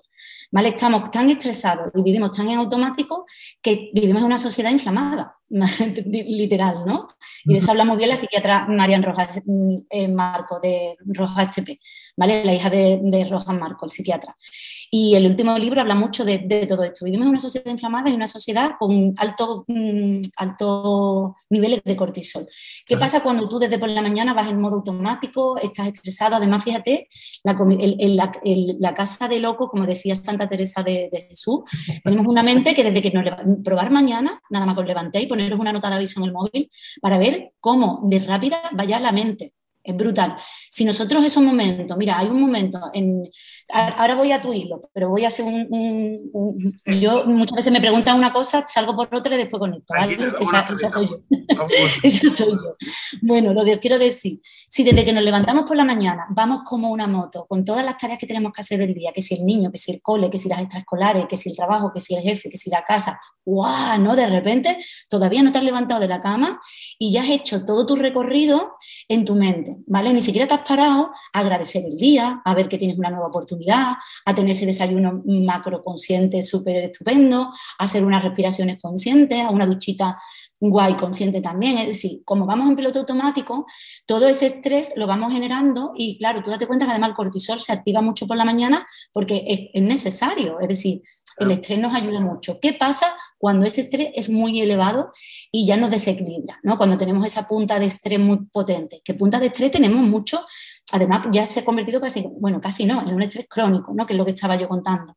¿vale? 0.51 0.69
Estamos 0.69 1.09
tan 1.11 1.29
estresados 1.29 1.91
y 1.95 2.03
vivimos 2.03 2.35
tan 2.35 2.49
en 2.49 2.57
automático 2.57 3.25
que 3.61 3.91
vivimos 3.93 4.21
en 4.21 4.27
una 4.27 4.37
sociedad 4.37 4.71
inflamada, 4.71 5.35
literal, 5.49 6.85
¿no? 6.85 7.07
Y 7.45 7.53
de 7.53 7.59
eso 7.59 7.71
habla 7.71 7.85
muy 7.85 7.97
bien 7.97 8.09
la 8.09 8.15
psiquiatra 8.15 8.65
Marian 8.67 9.03
Rojas 9.03 9.41
eh, 9.89 10.07
Marco, 10.07 10.59
de 10.59 10.97
Rojas 11.05 11.47
HP, 11.47 11.79
¿vale? 12.17 12.43
La 12.43 12.53
hija 12.53 12.69
de 12.69 13.27
Rojas 13.29 13.57
Marco, 13.57 13.85
el 13.85 13.91
psiquiatra. 13.91 14.35
Y 14.89 15.15
el 15.15 15.25
último 15.25 15.57
libro 15.57 15.81
habla 15.81 15.95
mucho 15.95 16.23
de, 16.23 16.65
todo 16.67 16.83
esto. 16.83 17.05
Vivimos 17.05 17.25
en 17.25 17.31
una 17.31 17.39
sociedad 17.39 17.71
inflamada 17.71 18.09
y 18.09 18.13
una 18.13 18.27
sociedad 18.27 18.71
con 18.79 19.13
altos 19.17 19.63
mm, 19.67 20.21
alto 20.35 21.35
niveles 21.49 21.81
de 21.83 21.95
cortisol. 21.95 22.47
¿Qué 22.85 22.97
pasa 22.97 23.21
cuando 23.21 23.47
tú 23.47 23.59
desde 23.59 23.79
por 23.79 23.89
la 23.89 24.01
mañana 24.01 24.33
vas 24.33 24.49
en 24.49 24.59
modo 24.59 24.77
automático, 24.77 25.57
estás 25.57 25.87
estresado? 25.87 26.35
Además, 26.35 26.63
fíjate, 26.63 27.07
la, 27.43 27.55
la, 28.79 28.93
casa 28.93 29.27
de 29.27 29.39
loco, 29.39 29.69
como 29.69 29.85
decía 29.85 30.15
Santa 30.15 30.47
Teresa 30.47 30.83
de, 30.83 31.09
Jesús, 31.29 31.61
tenemos 32.03 32.25
una 32.27 32.43
mente 32.43 32.73
que 32.73 32.83
desde 32.83 33.01
que 33.01 33.11
nos 33.11 33.25
probar 33.63 33.91
mañana, 33.91 34.41
nada 34.49 34.65
más 34.65 34.75
que 34.75 34.81
os 34.81 34.87
levantéis, 34.87 35.27
poneros 35.27 35.59
una 35.59 35.73
nota 35.73 35.89
de 35.89 35.95
aviso 35.95 36.19
en 36.19 36.27
el 36.27 36.33
móvil 36.33 36.69
para 37.01 37.17
ver 37.17 37.53
cómo 37.59 38.01
de 38.03 38.19
rápida 38.19 38.61
vaya 38.73 38.99
la 38.99 39.11
mente 39.11 39.53
es 39.87 39.95
brutal. 39.95 40.35
Si 40.69 40.83
nosotros 40.83 41.23
esos 41.23 41.41
momentos, 41.41 41.97
mira, 41.97 42.19
hay 42.19 42.27
un 42.27 42.41
momento, 42.41 42.79
en, 42.93 43.23
ahora 43.71 44.15
voy 44.15 44.33
a 44.33 44.41
tu 44.41 44.51
hilo, 44.51 44.89
pero 44.93 45.09
voy 45.09 45.23
a 45.23 45.27
hacer 45.27 45.45
un, 45.45 46.81
yo 46.85 47.23
muchas 47.23 47.55
veces 47.55 47.71
me 47.71 47.79
preguntan 47.79 48.17
una 48.17 48.33
cosa, 48.33 48.65
salgo 48.67 48.95
por 48.95 49.07
otra 49.15 49.35
y 49.35 49.37
después 49.37 49.59
conecto, 49.61 49.93
¿vale? 49.93 50.17
Esa, 50.41 50.89
soy 50.89 51.07
yo. 51.07 51.19
esa 52.03 52.27
soy 52.27 52.51
yo. 52.51 52.75
Bueno, 53.21 53.53
lo 53.53 53.63
que 53.63 53.79
quiero 53.79 53.97
decir, 53.97 54.41
si 54.67 54.83
desde 54.83 55.05
que 55.05 55.13
nos 55.13 55.23
levantamos 55.23 55.63
por 55.65 55.77
la 55.77 55.85
mañana 55.85 56.25
vamos 56.31 56.63
como 56.65 56.91
una 56.91 57.07
moto, 57.07 57.45
con 57.47 57.63
todas 57.63 57.85
las 57.85 57.97
tareas 57.97 58.19
que 58.19 58.27
tenemos 58.27 58.51
que 58.51 58.59
hacer 58.59 58.79
del 58.79 58.93
día, 58.93 59.13
que 59.15 59.21
si 59.21 59.35
el 59.35 59.45
niño, 59.45 59.71
que 59.71 59.77
si 59.77 59.93
el 59.93 60.01
cole, 60.01 60.29
que 60.29 60.37
si 60.37 60.49
las 60.49 60.59
extraescolares, 60.59 61.27
que 61.27 61.37
si 61.37 61.49
el 61.49 61.55
trabajo, 61.55 61.93
que 61.93 62.01
si 62.01 62.13
el 62.13 62.23
jefe, 62.23 62.49
que 62.49 62.57
si 62.57 62.69
la 62.69 62.83
casa, 62.83 63.19
¡guau! 63.45 63.97
¿no? 63.99 64.17
De 64.17 64.27
repente 64.27 64.79
todavía 65.07 65.41
no 65.41 65.53
te 65.53 65.59
has 65.59 65.63
levantado 65.63 66.01
de 66.01 66.09
la 66.09 66.19
cama 66.19 66.59
y 66.99 67.13
ya 67.13 67.21
has 67.21 67.29
hecho 67.29 67.65
todo 67.65 67.85
tu 67.85 67.95
recorrido 67.95 68.73
en 69.07 69.23
tu 69.23 69.35
mente. 69.35 69.76
Ni 69.85 70.21
siquiera 70.21 70.47
te 70.47 70.53
has 70.53 70.67
parado 70.67 71.11
a 71.33 71.39
agradecer 71.39 71.83
el 71.85 71.97
día, 71.97 72.41
a 72.43 72.53
ver 72.53 72.67
que 72.67 72.77
tienes 72.77 72.97
una 72.97 73.09
nueva 73.09 73.27
oportunidad, 73.27 73.93
a 74.25 74.35
tener 74.35 74.51
ese 74.51 74.65
desayuno 74.65 75.21
macro 75.25 75.83
consciente 75.83 76.41
súper 76.41 76.85
estupendo, 76.85 77.51
a 77.77 77.83
hacer 77.83 78.03
unas 78.03 78.23
respiraciones 78.23 78.81
conscientes, 78.81 79.41
a 79.41 79.49
una 79.49 79.65
duchita 79.65 80.17
guay 80.59 80.95
consciente 80.95 81.41
también. 81.41 81.77
Es 81.77 81.87
decir, 81.87 82.21
como 82.25 82.45
vamos 82.45 82.69
en 82.69 82.75
piloto 82.75 82.99
automático, 82.99 83.65
todo 84.05 84.27
ese 84.27 84.47
estrés 84.47 84.93
lo 84.95 85.07
vamos 85.07 85.31
generando 85.31 85.93
y 85.95 86.17
claro, 86.17 86.41
tú 86.43 86.49
date 86.49 86.67
cuenta 86.67 86.85
que 86.85 86.91
además 86.91 87.11
el 87.11 87.15
cortisol 87.15 87.59
se 87.59 87.73
activa 87.73 88.01
mucho 88.01 88.27
por 88.27 88.37
la 88.37 88.45
mañana 88.45 88.87
porque 89.13 89.43
es, 89.47 89.59
es 89.73 89.83
necesario. 89.83 90.59
Es 90.59 90.67
decir, 90.67 91.01
el 91.37 91.51
estrés 91.51 91.79
nos 91.79 91.93
ayuda 91.93 92.19
mucho. 92.19 92.59
¿Qué 92.59 92.73
pasa 92.73 93.07
cuando 93.37 93.65
ese 93.65 93.81
estrés 93.81 94.09
es 94.15 94.29
muy 94.29 94.59
elevado 94.59 95.11
y 95.51 95.65
ya 95.65 95.77
nos 95.77 95.91
desequilibra? 95.91 96.59
¿no? 96.63 96.77
Cuando 96.77 96.97
tenemos 96.97 97.25
esa 97.25 97.47
punta 97.47 97.79
de 97.79 97.85
estrés 97.85 98.19
muy 98.19 98.45
potente. 98.45 99.01
¿Qué 99.03 99.13
punta 99.13 99.39
de 99.39 99.47
estrés 99.47 99.71
tenemos 99.71 100.01
mucho? 100.07 100.45
Además, 100.91 101.27
ya 101.31 101.45
se 101.45 101.59
ha 101.59 101.65
convertido 101.65 101.99
casi, 101.99 102.25
bueno, 102.39 102.61
casi 102.61 102.85
no, 102.85 103.01
en 103.01 103.13
un 103.13 103.21
estrés 103.21 103.45
crónico, 103.49 103.93
¿no? 103.93 104.05
que 104.05 104.13
es 104.13 104.17
lo 104.17 104.25
que 104.25 104.31
estaba 104.31 104.55
yo 104.55 104.67
contando. 104.67 105.15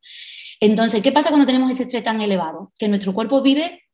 Entonces, 0.61 1.03
¿qué 1.03 1.13
pasa 1.13 1.31
cuando 1.31 1.47
tenemos 1.47 1.71
ese 1.71 1.85
estrés 1.85 2.03
tan 2.03 2.21
elevado? 2.21 2.73
Que 2.79 2.89
nuestro 2.89 3.15
cuerpo 3.15 3.41
vive 3.41 3.85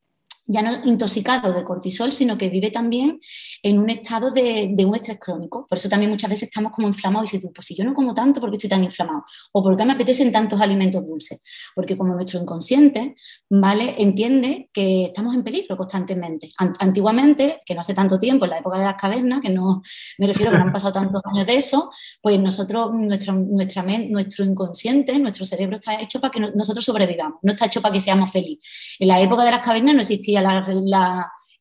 ya 0.47 0.63
no 0.63 0.85
intoxicado 0.85 1.53
de 1.53 1.65
cortisol, 1.65 2.13
sino 2.13 2.39
que 2.39 2.49
vive 2.49 2.71
también 2.71 3.21
en 3.63 3.79
un 3.79 3.91
estado 3.91 4.31
de, 4.31 4.75
un 4.87 4.95
estrés 4.95 5.19
crónico. 5.19 5.67
Por 5.69 5.79
eso 5.79 5.89
también 5.89 6.11
muchas 6.11 6.31
veces 6.31 6.49
estamos 6.49 6.73
como 6.73 6.89
inflamados 6.89 7.33
y 7.33 7.37
dices, 7.39 7.51
pues 7.55 7.67
si 7.67 7.75
yo 7.75 7.85
no 7.85 7.95
como 7.95 8.15
tanto, 8.15 8.41
¿por 8.41 8.51
qué 8.51 8.57
estoy 8.57 8.71
tan 8.71 8.85
inflamado? 8.85 9.25
¿O 9.53 9.63
por 9.63 9.77
qué 9.77 9.85
me 9.85 9.93
apetecen 9.93 10.31
tantos 10.33 10.61
alimentos 10.61 11.05
dulces? 11.07 11.43
Porque 11.75 11.97
como 11.97 12.15
nuestro 12.15 12.41
inconsciente, 12.41 13.17
¿vale? 13.51 13.95
Entiende 13.99 14.71
que 14.73 15.07
estamos 15.07 15.35
en 15.35 15.43
peligro 15.43 15.77
constantemente. 15.77 16.49
Antiguamente, 16.57 17.63
que 17.65 17.75
no 17.75 17.81
hace 17.81 17.95
tanto 17.95 18.19
tiempo, 18.19 18.45
en 18.45 18.53
la 18.53 18.59
época 18.59 18.79
de 18.79 18.85
las 18.85 18.97
cavernas, 18.97 19.41
que 19.41 19.51
no 19.51 19.83
me 20.19 20.27
refiero 20.27 20.53
que 20.53 20.59
no 20.59 20.65
han 20.65 20.73
pasado 20.73 20.93
tantos 20.93 21.23
años 21.25 21.47
de 21.47 21.57
eso, 21.57 21.91
pues 22.23 22.39
nosotros, 22.41 22.95
nuestro, 22.95 23.33
nuestra, 23.35 23.83
nuestro 23.83 24.45
inconsciente, 24.45 25.19
nuestro 25.19 25.45
cerebro 25.45 25.77
está 25.77 26.01
hecho 26.01 26.21
para 26.21 26.31
que 26.31 26.41
nosotros 26.41 26.85
sobrevivamos, 26.85 27.39
no 27.43 27.53
está 27.53 27.67
hecho 27.67 27.81
para 27.81 27.93
que 27.93 28.01
seamos 28.01 28.31
felices. 28.31 28.65
En 28.99 29.09
la 29.09 29.21
época 29.21 29.45
de 29.45 29.51
las 29.51 29.63
cavernas 29.63 29.95
no 29.95 30.01
existía 30.01 30.36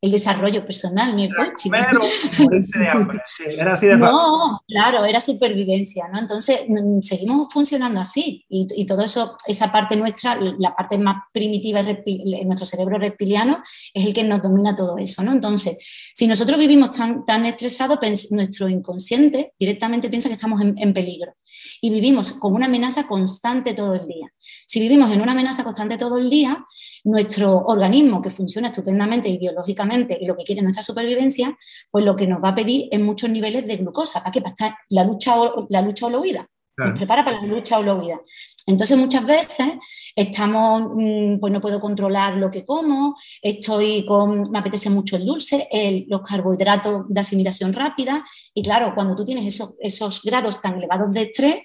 el 0.06 0.12
desarrollo 0.12 0.64
personal 0.64 1.16
ni 1.16 1.26
el 1.26 1.36
coaching. 1.36 1.72
Pero 1.72 2.02
de 2.80 2.88
hambre, 2.88 3.20
era 3.50 3.74
así 3.74 3.88
de 3.88 3.98
No, 3.98 4.62
claro, 4.68 5.04
era 5.04 5.20
supervivencia, 5.20 6.08
¿no? 6.12 6.20
Entonces, 6.20 6.62
mm, 6.68 7.02
seguimos 7.02 7.52
funcionando 7.52 8.00
así 8.00 8.46
y, 8.48 8.68
y, 8.76 8.86
todo 8.86 9.04
eso, 9.04 9.36
esa 9.48 9.72
parte 9.72 9.96
nuestra, 9.96 10.38
la 10.60 10.74
parte 10.74 11.00
más 11.00 11.24
primitiva 11.32 11.82
de 11.82 12.04
nuestro 12.46 12.68
cerebro 12.68 13.00
reptiliano 13.00 13.64
es 13.94 14.06
el 14.06 14.14
que 14.14 14.24
nos 14.24 14.44
domina 14.44 14.76
todo 14.76 14.98
eso, 15.00 15.24
¿no? 15.24 15.32
Entonces, 15.32 15.78
si 16.14 16.28
nosotros 16.28 16.60
vivimos 16.60 16.96
tan, 16.96 17.26
tan 17.26 17.46
estresados, 17.48 17.98
nuestro 18.30 18.70
inconsciente 18.70 19.54
directamente 19.58 20.10
piensa 20.10 20.30
que 20.30 20.34
estamos 20.34 20.62
en, 20.62 20.76
en 20.78 20.94
peligro 20.94 21.34
y 21.82 21.90
vivimos 21.90 22.34
con 22.34 22.54
una 22.54 22.68
amenaza 22.68 23.08
constante 23.08 23.74
todo 23.74 23.96
el 23.96 24.08
día. 24.08 24.32
Si 24.40 24.80
vivimos 24.80 25.12
en 25.12 25.22
una 25.22 25.32
amenaza 25.32 25.64
constante 25.64 25.98
todo 25.98 26.18
el 26.18 26.30
día, 26.30 26.64
nuestro 27.06 27.60
organismo, 27.66 28.22
que 28.22 28.30
funciona 28.30 28.68
estupendamente 28.68 29.30
y 29.30 29.38
biológicamente 29.38 30.18
y 30.20 30.26
lo 30.26 30.36
que 30.36 30.44
quiere 30.44 30.62
nuestra 30.62 30.84
supervivencia, 30.84 31.58
pues 31.90 32.04
lo 32.04 32.16
que 32.16 32.28
nos 32.28 32.44
va 32.44 32.50
a 32.50 32.56
pedir 32.56 32.90
es 32.92 33.00
muchos 33.00 33.30
niveles 33.30 33.66
de 33.68 33.78
glucosa. 33.78 34.20
¿Para 34.20 34.32
qué? 34.32 34.42
Para 34.42 34.54
estar 34.54 34.76
la 34.90 35.04
lucha 35.04 35.40
o 35.40 35.68
la, 35.70 35.82
lucha 35.82 36.08
o 36.08 36.10
la 36.10 36.20
huida. 36.20 36.48
Nos 36.78 36.98
prepara 36.98 37.24
para 37.24 37.40
la 37.40 37.48
lucha 37.48 37.80
o 37.80 37.84
la 37.84 37.94
huida. 37.94 38.20
Entonces 38.68 38.98
muchas 38.98 39.26
veces 39.26 39.68
estamos, 40.16 40.94
mm, 40.96 41.40
pues 41.40 41.54
no 41.54 41.62
puedo 41.62 41.80
controlar 41.80 42.36
lo 42.38 42.50
que 42.50 42.66
como, 42.66 43.16
estoy 43.42 44.06
con, 44.06 44.44
me 44.50 44.60
apetece 44.60 44.90
mucho 44.90 45.18
el 45.18 45.26
dulce, 45.26 45.68
los 46.08 46.22
carbohidratos 46.22 47.04
de 47.08 47.20
asimilación 47.20 47.74
rápida 47.74 48.24
y 48.54 48.64
claro, 48.64 48.94
cuando 48.96 49.16
tú 49.16 49.24
tienes 49.24 49.54
esos, 49.54 49.76
esos, 49.80 50.22
grados 50.24 50.62
tan 50.62 50.78
elevados 50.78 51.12
de 51.12 51.24
estrés, 51.24 51.56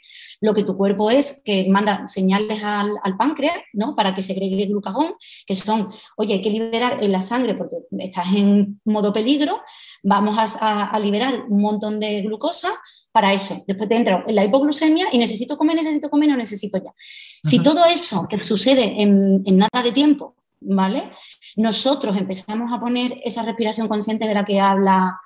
lo 0.41 0.53
que 0.53 0.65
tu 0.65 0.77
cuerpo 0.77 1.11
es 1.11 1.41
que 1.45 1.69
manda 1.71 2.07
señales 2.09 2.63
al, 2.63 2.99
páncreas, 3.19 3.57
¿no? 3.73 3.95
Para 3.95 4.15
que 4.15 4.23
segregue 4.23 4.67
glucagón, 4.67 5.15
que 5.47 5.55
son, 5.55 5.89
oye, 6.17 6.35
hay 6.35 6.41
que 6.41 6.51
liberar 6.51 7.03
en 7.03 7.13
la 7.13 7.21
sangre 7.23 7.55
porque 7.55 7.77
estás 7.99 8.27
en 8.35 8.81
modo 8.85 9.13
peligro, 9.13 9.61
vamos 10.03 10.37
a, 10.39 10.87
a 10.87 10.99
liberar 10.99 11.45
un 11.49 11.63
montón 11.63 12.01
de 12.01 12.23
glucosa 12.23 12.71
para 13.13 13.33
eso. 13.33 13.63
Después 13.67 13.89
te 13.89 13.97
entra 13.97 14.25
en 14.27 14.35
la 14.35 14.45
hipoglucemia 14.45 15.09
y 15.13 15.19
necesito 15.19 15.57
comer, 15.57 15.77
necesito 15.77 16.09
comer, 16.09 16.29
no 16.29 16.37
necesito 16.37 16.79
ya. 16.79 16.89
Si 16.96 17.62
todo 17.62 17.85
eso 17.87 18.26
que 18.29 18.44
sucede 18.44 19.00
en, 19.03 19.42
nada 19.57 19.83
de 19.83 19.92
tiempo, 19.92 20.35
¿vale? 20.61 21.11
Nosotros 21.57 22.16
empezamos 22.16 22.72
a 22.72 22.81
poner 22.81 23.20
esa 23.24 23.42
respiración 23.42 23.88
consciente 23.88 24.26
de 24.26 24.35
la 24.35 24.44
que 24.44 24.61
habla 24.61 25.20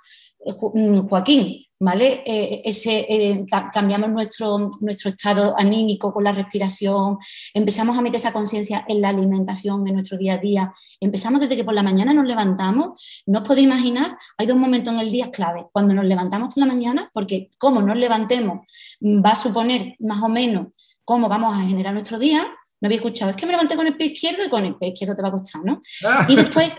eh, 0.45 0.53
mm, 0.53 1.09
Joaquín, 1.09 1.65
¿vale? 1.81 2.23
Eh, 2.25 2.63
ese, 2.65 3.07
eh, 3.09 3.45
cambiamos 3.73 4.11
nuestro, 4.11 4.71
nuestro 4.81 5.11
estado 5.11 5.55
anímico 5.59 6.13
con 6.13 6.25
la 6.25 6.33
respiración, 6.33 7.19
empezamos 7.53 7.99
a 7.99 8.01
meter 8.01 8.17
esa 8.17 8.33
conciencia 8.33 8.85
en 8.89 9.01
la 9.01 9.11
alimentación, 9.11 9.87
en 9.87 9.95
nuestro 9.95 10.17
día 10.17 10.35
a 10.35 10.39
día, 10.39 10.73
empezamos 11.01 11.41
desde 11.41 11.57
que 11.57 11.65
por 11.65 11.75
la 11.75 11.83
mañana 11.83 12.15
nos 12.15 12.27
levantamos, 12.27 13.01
no 13.27 13.41
os 13.41 13.49
podéis 13.49 13.67
imaginar, 13.67 14.17
hay 14.39 14.47
dos 14.47 14.57
momentos 14.57 14.95
en 14.95 15.01
el 15.01 15.11
día 15.11 15.31
clave, 15.31 15.67
cuando 15.73 15.93
nos 15.95 16.05
levantamos 16.05 16.55
por 16.55 16.61
la 16.61 16.73
mañana, 16.73 17.11
porque 17.13 17.51
como 17.59 17.83
nos 17.83 17.97
levantemos 17.97 18.61
va 19.03 19.31
a 19.31 19.37
suponer 19.37 19.97
más 19.99 20.23
o 20.23 20.29
menos 20.29 20.69
cómo 21.05 21.29
vamos 21.29 21.55
a 21.57 21.67
generar 21.67 21.93
nuestro 21.93 22.19
día, 22.19 22.47
no 22.85 22.89
había 22.89 22.97
escuchado, 22.97 23.31
es 23.31 23.37
que 23.37 23.47
me 23.47 23.53
levanté 23.53 23.77
con 23.77 23.87
el 23.87 23.97
pie 23.97 24.09
izquierdo 24.09 24.45
y 24.45 24.51
con 24.51 24.63
el 24.63 24.77
pie 24.77 24.89
izquierdo 24.89 25.17
te 25.17 25.23
va 25.23 25.29
a 25.29 25.33
costar, 25.33 25.65
¿no? 25.65 25.81
Ah. 26.05 26.27
Y 26.29 26.37
después, 26.37 26.71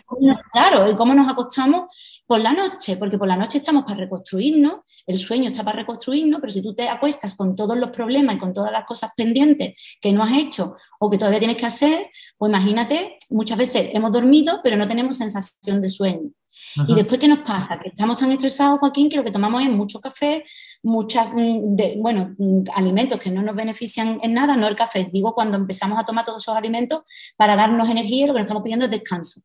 claro, 0.51 0.88
¿y 0.91 0.95
cómo 0.95 1.15
nos 1.15 1.27
acostamos? 1.27 2.21
Por 2.27 2.41
la 2.41 2.53
noche, 2.53 2.97
porque 2.97 3.17
por 3.17 3.27
la 3.27 3.35
noche 3.35 3.57
estamos 3.57 3.85
para 3.85 3.97
reconstruirnos, 4.01 4.81
el 5.07 5.19
sueño 5.19 5.47
está 5.47 5.63
para 5.63 5.77
reconstruirnos, 5.77 6.39
pero 6.41 6.53
si 6.53 6.61
tú 6.61 6.75
te 6.75 6.88
acuestas 6.88 7.33
con 7.33 7.55
todos 7.55 7.75
los 7.75 7.89
problemas 7.89 8.35
y 8.35 8.38
con 8.38 8.53
todas 8.53 8.71
las 8.71 8.85
cosas 8.85 9.13
pendientes 9.17 9.73
que 9.99 10.11
no 10.11 10.21
has 10.21 10.33
hecho 10.33 10.75
o 10.99 11.09
que 11.09 11.17
todavía 11.17 11.39
tienes 11.39 11.57
que 11.57 11.65
hacer, 11.65 12.11
pues 12.38 12.51
imagínate, 12.51 13.17
muchas 13.31 13.57
veces 13.57 13.89
hemos 13.93 14.11
dormido, 14.11 14.59
pero 14.63 14.77
no 14.77 14.88
tenemos 14.88 15.17
sensación 15.17 15.81
de 15.81 15.89
sueño. 15.89 16.29
Y 16.88 16.95
después, 16.95 17.19
¿qué 17.19 17.27
nos 17.27 17.39
pasa? 17.39 17.79
Que 17.79 17.89
estamos 17.89 18.19
tan 18.19 18.31
estresados, 18.31 18.79
Joaquín, 18.79 19.09
que 19.09 19.17
lo 19.17 19.23
que 19.23 19.31
tomamos 19.31 19.61
es 19.63 19.69
mucho 19.69 19.99
café, 20.01 20.43
muchas, 20.83 21.27
mm, 21.33 22.01
bueno, 22.01 22.35
mm, 22.38 22.63
alimentos 22.73 23.19
que 23.19 23.29
no 23.29 23.41
nos 23.41 23.55
benefician 23.55 24.19
en 24.21 24.33
nada, 24.33 24.55
no 24.55 24.67
el 24.67 24.75
café, 24.75 25.07
digo 25.11 25.33
cuando 25.33 25.57
empezamos 25.57 25.97
a 25.97 26.03
tomar 26.03 26.25
todos 26.25 26.43
esos 26.43 26.55
alimentos 26.55 27.03
para 27.38 27.55
darnos 27.55 27.89
energía, 27.89 28.27
lo 28.27 28.33
que 28.33 28.39
nos 28.39 28.45
estamos 28.45 28.63
pidiendo 28.63 28.85
es 28.85 28.91
descanso. 28.91 29.41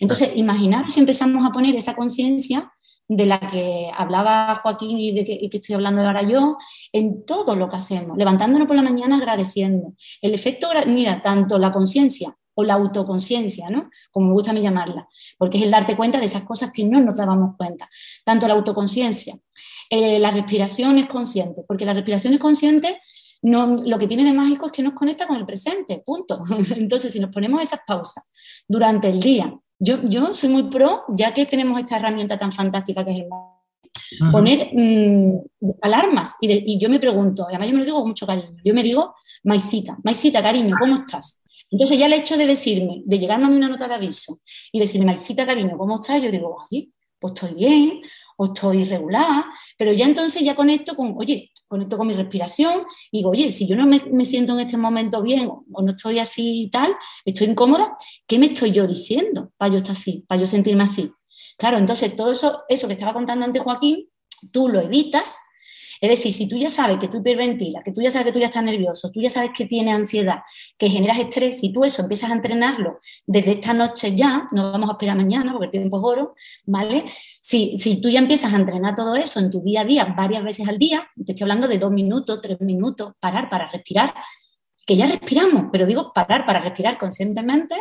Entonces, 0.00 0.32
imaginar 0.34 0.90
si 0.90 1.00
empezamos 1.00 1.44
a 1.46 1.50
poner 1.50 1.74
esa 1.74 1.94
conciencia 1.94 2.70
de 3.08 3.26
la 3.26 3.38
que 3.38 3.90
hablaba 3.96 4.60
Joaquín 4.62 4.98
y 4.98 5.12
de 5.12 5.24
que, 5.24 5.38
y 5.40 5.50
que, 5.50 5.58
estoy 5.58 5.74
hablando 5.74 6.02
ahora 6.02 6.22
yo, 6.22 6.56
en 6.92 7.24
todo 7.26 7.54
lo 7.54 7.68
que 7.68 7.76
hacemos, 7.76 8.16
levantándonos 8.16 8.66
por 8.66 8.76
la 8.76 8.82
mañana 8.82 9.16
agradeciendo. 9.16 9.94
El 10.20 10.34
efecto, 10.34 10.68
mira, 10.86 11.22
tanto 11.22 11.58
la 11.58 11.72
conciencia 11.72 12.34
o 12.54 12.64
la 12.64 12.74
autoconciencia, 12.74 13.70
¿no? 13.70 13.90
Como 14.10 14.28
me 14.28 14.32
gusta 14.32 14.50
a 14.50 14.54
mí 14.54 14.60
llamarla, 14.60 15.08
porque 15.38 15.58
es 15.58 15.64
el 15.64 15.70
darte 15.70 15.96
cuenta 15.96 16.18
de 16.18 16.26
esas 16.26 16.44
cosas 16.44 16.70
que 16.72 16.84
no 16.84 17.00
nos 17.00 17.16
dábamos 17.16 17.56
cuenta. 17.56 17.88
Tanto 18.24 18.48
la 18.48 18.54
autoconciencia, 18.54 19.36
eh, 19.90 20.18
la 20.18 20.30
respiración 20.30 20.98
es 20.98 21.08
consciente, 21.08 21.62
porque 21.66 21.84
la 21.84 21.92
respiración 21.92 22.34
es 22.34 22.40
consciente, 22.40 23.00
no, 23.42 23.66
lo 23.66 23.98
que 23.98 24.06
tiene 24.06 24.24
de 24.24 24.32
mágico 24.32 24.66
es 24.66 24.72
que 24.72 24.82
nos 24.82 24.94
conecta 24.94 25.26
con 25.26 25.36
el 25.36 25.44
presente, 25.44 26.02
punto. 26.04 26.40
Entonces, 26.76 27.12
si 27.12 27.20
nos 27.20 27.30
ponemos 27.30 27.60
esas 27.62 27.80
pausas 27.86 28.30
durante 28.66 29.08
el 29.08 29.20
día, 29.20 29.54
yo, 29.78 30.02
yo 30.04 30.32
soy 30.32 30.48
muy 30.48 30.64
pro, 30.64 31.04
ya 31.08 31.34
que 31.34 31.44
tenemos 31.44 31.78
esta 31.78 31.96
herramienta 31.96 32.38
tan 32.38 32.52
fantástica 32.52 33.04
que 33.04 33.12
es 33.12 33.18
el 33.18 33.28
poner 34.32 34.70
mm, 34.72 35.40
alarmas 35.82 36.36
y, 36.40 36.74
y, 36.74 36.78
yo 36.78 36.88
me 36.88 36.98
pregunto, 36.98 37.46
además 37.48 37.68
yo 37.68 37.72
me 37.74 37.78
lo 37.80 37.84
digo 37.84 37.98
con 37.98 38.08
mucho 38.08 38.26
cariño, 38.26 38.56
yo 38.64 38.74
me 38.74 38.82
digo, 38.82 39.14
Maisita, 39.44 39.96
Maisita, 40.02 40.42
cariño, 40.42 40.74
¿cómo 40.78 40.94
estás? 40.96 41.43
Entonces 41.74 41.98
ya 41.98 42.06
el 42.06 42.12
hecho 42.12 42.36
de 42.36 42.46
decirme, 42.46 43.02
de 43.04 43.18
llegarme 43.18 43.46
a 43.46 43.48
mí 43.48 43.56
una 43.56 43.68
nota 43.68 43.88
de 43.88 43.94
aviso 43.94 44.38
y 44.70 44.78
decirme, 44.78 45.06
Marcita, 45.06 45.44
cariño, 45.44 45.76
¿cómo 45.76 45.96
estás? 45.96 46.22
Yo 46.22 46.30
digo, 46.30 46.56
oye, 46.70 46.90
pues 47.18 47.32
estoy 47.34 47.54
bien, 47.54 48.00
o 48.36 48.44
estoy 48.46 48.84
regular, 48.84 49.44
pero 49.76 49.92
ya 49.92 50.06
entonces 50.06 50.42
ya 50.42 50.54
conecto 50.54 50.94
con, 50.94 51.16
oye, 51.18 51.50
conecto 51.66 51.98
con 51.98 52.06
mi 52.06 52.14
respiración 52.14 52.84
y 53.10 53.18
digo, 53.18 53.30
oye, 53.30 53.50
si 53.50 53.66
yo 53.66 53.74
no 53.74 53.88
me, 53.88 54.24
siento 54.24 54.52
en 54.52 54.60
este 54.60 54.76
momento 54.76 55.20
bien 55.20 55.48
o 55.48 55.82
no 55.82 55.90
estoy 55.90 56.20
así 56.20 56.62
y 56.62 56.70
tal, 56.70 56.94
estoy 57.24 57.48
incómoda, 57.48 57.96
¿qué 58.28 58.38
me 58.38 58.46
estoy 58.46 58.70
yo 58.70 58.86
diciendo 58.86 59.50
para 59.56 59.72
yo 59.72 59.78
estar 59.78 59.96
así, 59.96 60.24
para 60.28 60.42
yo 60.42 60.46
sentirme 60.46 60.84
así? 60.84 61.10
Claro, 61.58 61.78
entonces 61.78 62.14
todo 62.14 62.30
eso, 62.30 62.62
eso 62.68 62.86
que 62.86 62.92
estaba 62.92 63.12
contando 63.12 63.44
antes 63.44 63.60
Joaquín, 63.60 64.08
tú 64.52 64.68
lo 64.68 64.80
evitas 64.80 65.38
es 66.00 66.10
decir, 66.10 66.32
si 66.32 66.48
tú 66.48 66.56
ya 66.56 66.68
sabes 66.68 66.98
que 66.98 67.08
tú 67.08 67.18
hiperventilas, 67.18 67.82
que 67.84 67.92
tú 67.92 68.00
ya 68.00 68.10
sabes 68.10 68.26
que 68.26 68.32
tú 68.32 68.38
ya 68.38 68.46
estás 68.46 68.64
nervioso, 68.64 69.10
tú 69.10 69.20
ya 69.20 69.30
sabes 69.30 69.50
que 69.56 69.66
tienes 69.66 69.94
ansiedad, 69.94 70.40
que 70.78 70.88
generas 70.88 71.18
estrés, 71.18 71.60
si 71.60 71.72
tú 71.72 71.84
eso 71.84 72.02
empiezas 72.02 72.30
a 72.30 72.34
entrenarlo 72.34 72.98
desde 73.26 73.52
esta 73.52 73.72
noche 73.72 74.14
ya, 74.14 74.46
no 74.52 74.72
vamos 74.72 74.88
a 74.88 74.92
esperar 74.92 75.16
mañana 75.16 75.52
porque 75.52 75.66
el 75.66 75.70
tiempo 75.70 75.98
es 75.98 76.04
oro, 76.04 76.34
¿vale? 76.66 77.04
Si, 77.40 77.76
si 77.76 78.00
tú 78.00 78.08
ya 78.08 78.18
empiezas 78.18 78.52
a 78.52 78.56
entrenar 78.56 78.94
todo 78.94 79.14
eso 79.16 79.40
en 79.40 79.50
tu 79.50 79.62
día 79.62 79.82
a 79.82 79.84
día, 79.84 80.04
varias 80.16 80.42
veces 80.42 80.68
al 80.68 80.78
día, 80.78 81.08
te 81.14 81.32
estoy 81.32 81.44
hablando 81.44 81.68
de 81.68 81.78
dos 81.78 81.90
minutos, 81.90 82.40
tres 82.40 82.60
minutos, 82.60 83.12
parar 83.20 83.48
para 83.48 83.70
respirar, 83.70 84.14
que 84.86 84.96
ya 84.96 85.06
respiramos, 85.06 85.66
pero 85.72 85.86
digo 85.86 86.12
parar 86.12 86.44
para 86.44 86.60
respirar 86.60 86.98
conscientemente 86.98 87.74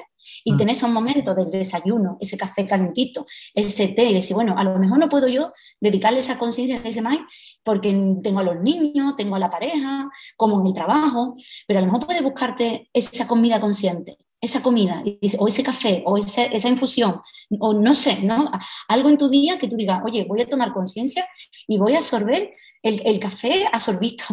y 0.43 0.53
mm. 0.53 0.57
tener 0.57 0.75
esos 0.75 0.89
momentos 0.89 1.35
del 1.35 1.49
desayuno, 1.49 2.17
ese 2.19 2.37
café 2.37 2.65
calentito, 2.65 3.25
ese 3.53 3.89
té, 3.89 4.05
y 4.05 4.13
decir, 4.13 4.35
bueno, 4.35 4.57
a 4.57 4.63
lo 4.63 4.79
mejor 4.79 4.99
no 4.99 5.09
puedo 5.09 5.27
yo 5.27 5.51
dedicarle 5.79 6.19
esa 6.19 6.37
conciencia 6.37 6.81
a 6.83 6.87
ese 6.87 7.01
mind 7.01 7.25
porque 7.63 7.89
tengo 8.21 8.39
a 8.39 8.43
los 8.43 8.61
niños, 8.61 9.15
tengo 9.15 9.35
a 9.35 9.39
la 9.39 9.49
pareja, 9.49 10.09
como 10.37 10.61
en 10.61 10.67
el 10.67 10.73
trabajo, 10.73 11.33
pero 11.67 11.79
a 11.79 11.81
lo 11.81 11.87
mejor 11.87 12.05
puedes 12.05 12.23
buscarte 12.23 12.89
esa 12.93 13.27
comida 13.27 13.59
consciente, 13.59 14.17
esa 14.39 14.61
comida, 14.61 15.03
o 15.39 15.47
ese 15.47 15.63
café, 15.63 16.03
o 16.05 16.17
esa 16.17 16.69
infusión, 16.69 17.19
o 17.59 17.73
no 17.73 17.93
sé, 17.93 18.21
¿no? 18.23 18.51
Algo 18.89 19.09
en 19.09 19.17
tu 19.17 19.29
día 19.29 19.57
que 19.57 19.67
tú 19.67 19.75
digas, 19.75 20.01
oye, 20.05 20.25
voy 20.27 20.41
a 20.41 20.47
tomar 20.47 20.73
conciencia 20.73 21.25
y 21.67 21.77
voy 21.77 21.93
a 21.93 21.97
absorber 21.97 22.53
el, 22.83 23.19
café 23.19 23.65
absorbido 23.71 24.25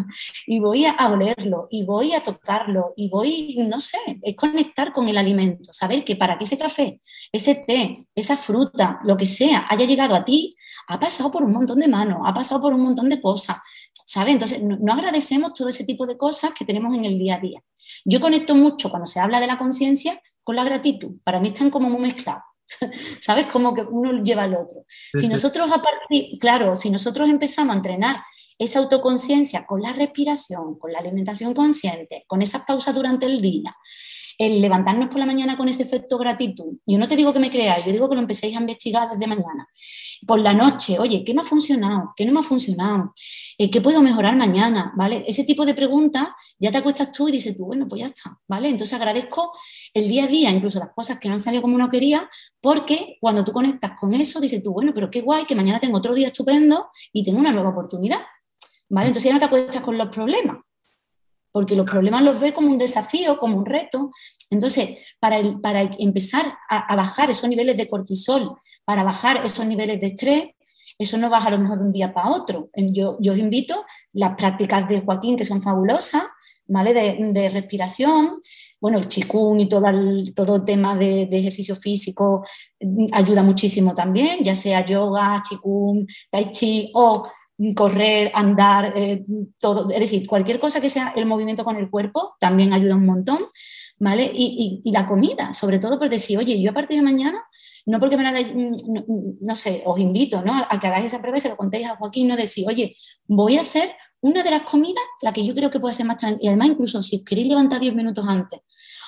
y 0.46 0.58
voy 0.58 0.84
a 0.84 1.08
olerlo 1.08 1.68
y 1.70 1.84
voy 1.84 2.12
a 2.12 2.22
tocarlo 2.22 2.92
y 2.96 3.08
voy, 3.08 3.56
no 3.68 3.78
sé, 3.78 3.98
es 4.22 4.36
conectar 4.36 4.92
con 4.92 5.08
el 5.08 5.16
alimento, 5.16 5.72
saber 5.72 6.04
que 6.04 6.16
para 6.16 6.36
que 6.36 6.44
ese 6.44 6.58
café, 6.58 7.00
ese 7.30 7.54
té, 7.54 8.04
esa 8.14 8.36
fruta, 8.36 8.98
lo 9.04 9.16
que 9.16 9.26
sea, 9.26 9.66
haya 9.70 9.84
llegado 9.84 10.16
a 10.16 10.24
ti, 10.24 10.56
ha 10.88 10.98
pasado 10.98 11.30
por 11.30 11.44
un 11.44 11.52
montón 11.52 11.78
de 11.78 11.86
manos, 11.86 12.18
ha 12.26 12.34
pasado 12.34 12.60
por 12.60 12.74
un 12.74 12.82
montón 12.82 13.08
de 13.08 13.20
cosas, 13.20 13.58
¿sabes? 14.04 14.32
Entonces, 14.32 14.60
no, 14.60 14.92
agradecemos 14.92 15.54
todo 15.54 15.68
ese 15.68 15.84
tipo 15.84 16.04
de 16.04 16.16
cosas 16.16 16.50
que 16.52 16.64
tenemos 16.64 16.92
en 16.94 17.04
el 17.04 17.18
día 17.18 17.36
a 17.36 17.40
día. 17.40 17.62
Yo 18.04 18.20
conecto 18.20 18.56
mucho 18.56 18.90
cuando 18.90 19.06
se 19.06 19.20
habla 19.20 19.38
de 19.38 19.46
la 19.46 19.58
conciencia 19.58 20.20
con 20.42 20.56
la 20.56 20.64
gratitud. 20.64 21.18
Para 21.22 21.38
mí 21.38 21.48
están 21.48 21.70
como 21.70 21.88
muy 21.88 22.00
mezclados. 22.00 22.42
¿Sabes? 23.20 23.46
Como 23.46 23.74
que 23.74 23.82
uno 23.82 24.22
lleva 24.22 24.42
al 24.42 24.54
otro. 24.54 24.84
si 24.88 25.28
nosotros, 25.28 25.70
a 25.70 25.80
partir, 25.80 26.38
claro, 26.40 26.74
si 26.74 26.90
nosotros 26.90 27.28
empezamos 27.28 27.74
a 27.74 27.76
entrenar 27.76 28.16
esa 28.61 28.79
autoconciencia 28.79 29.66
con 29.66 29.81
la 29.81 29.94
respiración, 29.94 30.79
con 30.79 30.92
la 30.92 30.99
alimentación 30.99 31.55
consciente, 31.55 32.25
con 32.27 32.42
esas 32.42 32.62
pausas 32.66 32.94
durante 32.94 33.25
el 33.25 33.40
día, 33.40 33.75
el 34.37 34.61
levantarnos 34.61 35.09
por 35.09 35.18
la 35.18 35.25
mañana 35.25 35.57
con 35.57 35.66
ese 35.68 35.83
efecto 35.83 36.18
gratitud. 36.18 36.77
Yo 36.87 36.99
no 36.99 37.09
te 37.09 37.16
digo 37.16 37.33
que 37.33 37.38
me 37.38 37.51
creáis, 37.51 37.87
yo 37.87 37.92
digo 37.92 38.09
que 38.09 38.14
lo 38.14 38.20
empecéis 38.20 38.55
a 38.55 38.61
investigar 38.61 39.09
desde 39.11 39.27
mañana. 39.27 39.66
Por 40.27 40.40
la 40.40 40.53
noche, 40.53 40.99
oye, 40.99 41.25
¿qué 41.25 41.33
me 41.33 41.40
ha 41.40 41.44
funcionado? 41.44 42.12
¿Qué 42.14 42.27
no 42.27 42.33
me 42.33 42.40
ha 42.40 42.42
funcionado? 42.42 43.14
Eh, 43.57 43.70
¿Qué 43.70 43.81
puedo 43.81 44.03
mejorar 44.03 44.37
mañana? 44.37 44.92
¿Vale? 44.94 45.25
Ese 45.27 45.44
tipo 45.44 45.64
de 45.64 45.73
preguntas 45.73 46.29
ya 46.59 46.70
te 46.70 46.77
acuestas 46.77 47.12
tú 47.12 47.29
y 47.29 47.33
dices 47.33 47.57
tú, 47.57 47.64
bueno, 47.64 47.88
pues 47.88 48.01
ya 48.01 48.07
está, 48.07 48.38
¿vale? 48.46 48.68
Entonces 48.68 48.94
agradezco 48.94 49.53
el 49.94 50.07
día 50.07 50.25
a 50.25 50.27
día, 50.27 50.51
incluso 50.51 50.79
las 50.79 50.92
cosas 50.94 51.18
que 51.18 51.29
no 51.29 51.35
han 51.35 51.40
salido 51.40 51.62
como 51.62 51.77
uno 51.77 51.88
quería, 51.88 52.29
porque 52.61 53.16
cuando 53.20 53.42
tú 53.42 53.53
conectas 53.53 53.92
con 53.99 54.12
eso, 54.12 54.38
dices 54.38 54.62
tú, 54.62 54.73
bueno, 54.73 54.92
pero 54.94 55.11
qué 55.11 55.23
guay 55.23 55.46
que 55.46 55.55
mañana 55.55 55.81
tengo 55.81 55.96
otro 55.96 56.12
día 56.12 56.27
estupendo 56.27 56.88
y 57.11 57.25
tengo 57.25 57.38
una 57.38 57.53
nueva 57.53 57.70
oportunidad. 57.70 58.20
Entonces 58.90 59.24
ya 59.24 59.33
no 59.33 59.38
te 59.38 59.44
acuestas 59.44 59.83
con 59.83 59.96
los 59.96 60.09
problemas, 60.09 60.59
porque 61.53 61.76
los 61.76 61.88
problemas 61.88 62.22
los 62.22 62.40
ves 62.40 62.53
como 62.53 62.68
un 62.68 62.79
desafío, 62.79 63.38
como 63.38 63.57
un 63.57 63.66
reto. 63.66 64.11
Entonces, 64.50 64.98
para, 65.18 65.38
para 65.61 65.83
empezar 65.98 66.59
a, 66.68 66.94
bajar 66.96 67.31
esos 67.31 67.48
niveles 67.48 67.76
de 67.76 67.88
cortisol, 67.88 68.57
para 68.85 69.03
bajar 69.03 69.44
esos 69.44 69.64
niveles 69.66 70.00
de 70.00 70.09
estrés, 70.09 70.44
eso 70.98 71.16
no 71.16 71.31
baja 71.31 71.48
a 71.48 71.53
lo 71.53 71.59
mejor 71.59 71.79
de 71.79 71.85
un 71.85 71.92
día 71.92 72.12
para 72.12 72.31
otro. 72.31 72.68
Yo, 72.74 73.16
yo 73.20 73.33
os 73.33 73.38
invito, 73.38 73.85
las 74.12 74.37
prácticas 74.37 74.88
de 74.88 75.00
Joaquín, 75.00 75.37
que 75.37 75.44
son 75.44 75.62
fabulosas, 75.62 76.24
¿vale? 76.66 76.92
De, 76.92 77.48
respiración, 77.48 78.40
bueno, 78.81 78.98
el 78.98 79.09
chikung 79.09 79.61
y 79.61 79.68
todo 79.68 79.87
el, 79.88 80.33
todo 80.35 80.64
tema 80.64 80.96
de, 80.96 81.26
de, 81.26 81.38
ejercicio 81.38 81.74
físico 81.74 82.44
mm, 82.81 83.07
ayuda 83.12 83.42
muchísimo 83.42 83.92
también, 83.92 84.42
ya 84.42 84.55
sea 84.55 84.85
yoga, 84.85 85.40
chikung, 85.42 86.07
tai 86.31 86.50
chi 86.50 86.90
o 86.94 87.22
correr, 87.75 88.31
andar, 88.35 88.92
eh, 88.96 89.25
todo, 89.59 89.90
es 89.90 90.01
decir, 90.01 90.27
cualquier 90.27 90.59
cosa 90.59 90.81
que 90.81 90.88
sea 90.88 91.12
el 91.14 91.27
movimiento 91.27 91.64
con 91.64 91.77
el 91.77 91.90
cuerpo 91.90 92.35
también 92.40 92.73
ayuda 92.73 92.96
un 92.96 93.05
montón, 93.05 93.46
¿vale? 93.99 94.31
Y, 94.35 94.83
la 94.87 95.07
comida, 95.07 95.53
sobre 95.53 95.79
todo 95.79 95.99
por 95.99 96.09
decir, 96.09 96.38
oye, 96.38 96.61
yo 96.61 96.70
a 96.70 96.75
partir 96.75 96.96
de 96.96 97.03
mañana, 97.03 97.42
no 97.87 98.01
porque 98.01 98.16
me 98.16 98.23
la 98.23 98.33
de, 98.33 98.75
no, 99.40 99.57
sé, 99.57 99.83
os 99.85 100.01
invito, 100.01 100.42
¿no? 100.42 100.55
A 100.57 100.81
que 100.81 100.87
hagáis 100.87 101.07
esa 101.07 101.20
prueba 101.20 101.38
se 101.38 101.51
lo 101.51 101.57
contéis 101.57 101.87
a 101.87 101.96
Joaquín, 101.96 102.29
no 102.29 102.37
decir, 102.37 102.66
oye, 102.66 102.96
voy 103.27 103.57
a 103.57 103.61
hacer 103.61 103.94
una 104.23 104.42
de 104.42 104.51
las 104.51 104.62
comidas, 104.62 105.05
la 105.20 105.33
que 105.33 105.44
yo 105.44 105.55
creo 105.55 105.70
que 105.70 105.81
puede 105.81 105.94
ser 105.94 106.07
más 106.07 106.23
y 106.40 106.49
además 106.49 106.68
incluso 106.68 107.03
si 107.03 107.25
queréis 107.25 107.49
levantar 107.49 107.81
10 107.81 107.94
minutos 107.94 108.25
antes, 108.27 108.61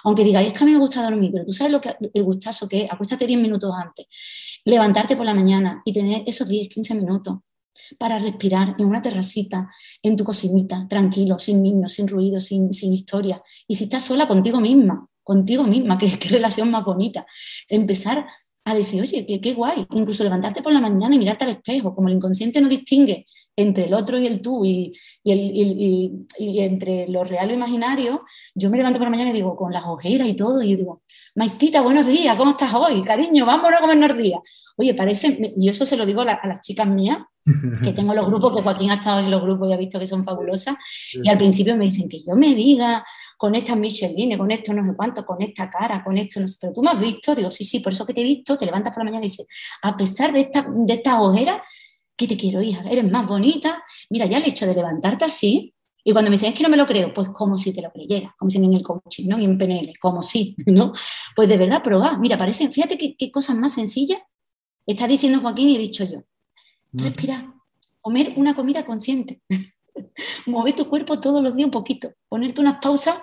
aunque 0.04 0.24
digáis, 0.24 0.48
es 0.48 0.54
que 0.54 0.64
a 0.64 0.66
mí 0.66 0.72
me 0.72 0.78
gusta 0.78 1.02
dormir, 1.02 1.30
pero 1.32 1.46
tú 1.46 1.52
sabes 1.52 1.72
lo 1.72 1.80
que, 1.80 1.96
el 2.12 2.22
gustazo 2.22 2.68
que 2.68 2.84
es, 2.84 2.92
acuéstate 2.92 3.26
10 3.26 3.40
minutos 3.40 3.72
antes, 3.74 4.06
levantarte 4.64 5.16
por 5.16 5.24
la 5.24 5.34
mañana 5.34 5.82
y 5.84 5.92
tener 5.92 6.22
esos 6.26 6.48
10, 6.48 6.68
15 6.68 6.94
minutos 6.94 7.38
para 7.98 8.18
respirar 8.18 8.74
en 8.78 8.86
una 8.86 9.02
terracita, 9.02 9.70
en 10.02 10.16
tu 10.16 10.24
cocinita, 10.24 10.86
tranquilo, 10.88 11.38
sin 11.38 11.62
niños, 11.62 11.92
sin 11.92 12.08
ruido, 12.08 12.40
sin, 12.40 12.70
historia. 12.72 13.42
Y 13.66 13.74
si 13.74 13.84
estás 13.84 14.04
sola 14.04 14.28
contigo 14.28 14.60
misma, 14.60 15.06
contigo 15.22 15.64
misma, 15.64 15.98
qué, 15.98 16.18
qué 16.18 16.28
relación 16.28 16.70
más 16.70 16.84
bonita. 16.84 17.26
Empezar 17.68 18.26
a 18.64 18.74
decir, 18.74 19.02
oye, 19.02 19.26
qué, 19.26 19.40
qué, 19.40 19.54
guay, 19.54 19.86
incluso 19.90 20.22
levantarte 20.22 20.62
por 20.62 20.72
la 20.72 20.80
mañana 20.80 21.14
y 21.14 21.18
mirarte 21.18 21.44
al 21.44 21.50
espejo, 21.50 21.94
como 21.94 22.08
el 22.08 22.14
inconsciente 22.14 22.60
no 22.60 22.68
distingue 22.68 23.26
entre 23.56 23.84
el 23.84 23.94
otro 23.94 24.18
y 24.18 24.26
el 24.26 24.40
tú 24.40 24.64
y, 24.64 24.92
el, 25.24 26.24
entre 26.58 27.08
lo 27.08 27.24
real 27.24 27.46
y 27.46 27.48
lo 27.50 27.56
imaginario, 27.56 28.24
yo 28.54 28.70
me 28.70 28.76
levanto 28.76 28.98
por 28.98 29.06
la 29.06 29.10
mañana 29.10 29.30
y 29.30 29.34
digo, 29.34 29.56
con 29.56 29.72
las 29.72 29.84
ojeras 29.84 30.28
y 30.28 30.34
todo, 30.34 30.62
y 30.62 30.74
digo, 30.74 31.02
Maicita, 31.34 31.82
buenos 31.82 32.06
días, 32.06 32.36
¿cómo 32.36 32.52
estás 32.52 32.72
hoy? 32.74 33.02
Cariño, 33.02 33.44
vámonos 33.46 33.78
a 33.78 33.80
comernos 33.80 34.16
días. 34.16 34.40
Oye, 34.76 34.94
parece, 34.94 35.54
y 35.56 35.68
eso 35.68 35.84
se 35.84 35.96
lo 35.96 36.06
digo 36.06 36.22
a, 36.22 36.24
las 36.24 36.60
chicas 36.62 36.86
mías, 36.86 37.18
que 37.82 37.92
tengo 37.94 38.14
los 38.14 38.26
grupos, 38.26 38.56
que 38.56 38.62
Joaquín 38.62 38.90
ha 38.90 38.94
estado 38.94 39.20
en 39.20 39.30
los 39.30 39.42
grupos 39.42 39.68
y 39.68 39.72
ha 39.72 39.76
visto 39.76 39.98
que 39.98 40.06
son 40.06 40.24
fabulosas, 40.24 40.76
y 41.12 41.28
al 41.28 41.36
principio 41.36 41.76
me 41.76 41.84
dicen 41.84 42.08
que 42.08 42.22
yo 42.22 42.34
me 42.34 42.54
diga 42.54 43.04
con 43.36 43.54
esta 43.54 43.74
Micheline, 43.74 44.38
con 44.38 44.50
esto 44.50 44.72
no 44.72 44.86
sé 44.88 44.96
cuánto, 44.96 45.26
con 45.26 45.42
esta 45.42 45.68
cara, 45.68 46.02
con 46.02 46.16
esto 46.16 46.40
no 46.40 46.48
sé, 46.48 46.56
pero 46.60 46.72
tú 46.72 46.82
me 46.82 46.90
has 46.90 47.00
visto, 47.00 47.34
digo, 47.34 47.50
sí, 47.50 47.64
sí, 47.64 47.80
por 47.80 47.92
eso 47.92 48.06
que 48.06 48.14
te 48.14 48.20
he 48.20 48.24
visto, 48.24 48.56
te 48.56 48.64
levantas 48.64 48.94
por 48.94 49.00
la 49.00 49.10
mañana 49.10 49.26
y 49.26 49.28
dices, 49.28 49.46
a 49.82 49.96
pesar 49.96 50.32
de 50.32 50.40
esta, 50.40 50.66
de 50.68 50.94
esta 50.94 51.20
ojera, 51.20 51.62
que 52.16 52.26
te 52.26 52.36
quiero, 52.36 52.62
hija, 52.62 52.82
eres 52.90 53.10
más 53.10 53.26
bonita, 53.26 53.82
mira, 54.10 54.26
ya 54.26 54.38
el 54.38 54.44
hecho 54.44 54.66
de 54.66 54.74
levantarte 54.74 55.24
así, 55.24 55.74
y 56.04 56.12
cuando 56.12 56.30
me 56.30 56.34
dicen, 56.34 56.48
es 56.52 56.54
que 56.56 56.64
no 56.64 56.68
me 56.68 56.76
lo 56.76 56.86
creo, 56.86 57.14
pues 57.14 57.28
como 57.28 57.56
si 57.56 57.72
te 57.72 57.80
lo 57.80 57.90
creyeras, 57.92 58.32
como 58.36 58.50
si 58.50 58.58
en 58.58 58.74
el 58.74 58.82
coaching, 58.82 59.28
¿no? 59.28 59.38
Y 59.38 59.44
en 59.44 59.56
PNL, 59.56 59.92
como 60.00 60.22
si, 60.22 60.56
¿no? 60.66 60.92
Pues 61.36 61.48
de 61.48 61.56
verdad, 61.56 61.82
probar. 61.82 62.18
Mira, 62.18 62.36
parece, 62.36 62.68
fíjate 62.68 62.98
qué, 62.98 63.14
qué 63.16 63.30
cosas 63.30 63.56
más 63.56 63.74
sencillas 63.74 64.18
está 64.86 65.06
diciendo 65.06 65.40
Joaquín 65.40 65.68
y 65.68 65.76
he 65.76 65.78
dicho 65.78 66.04
yo. 66.04 66.22
Respirar, 66.92 67.46
comer 68.00 68.34
una 68.36 68.54
comida 68.54 68.84
consciente, 68.84 69.40
mover 70.46 70.74
tu 70.74 70.88
cuerpo 70.90 71.20
todos 71.20 71.42
los 71.42 71.56
días 71.56 71.66
un 71.66 71.70
poquito, 71.70 72.12
ponerte 72.28 72.60
unas 72.60 72.78
pausas, 72.82 73.16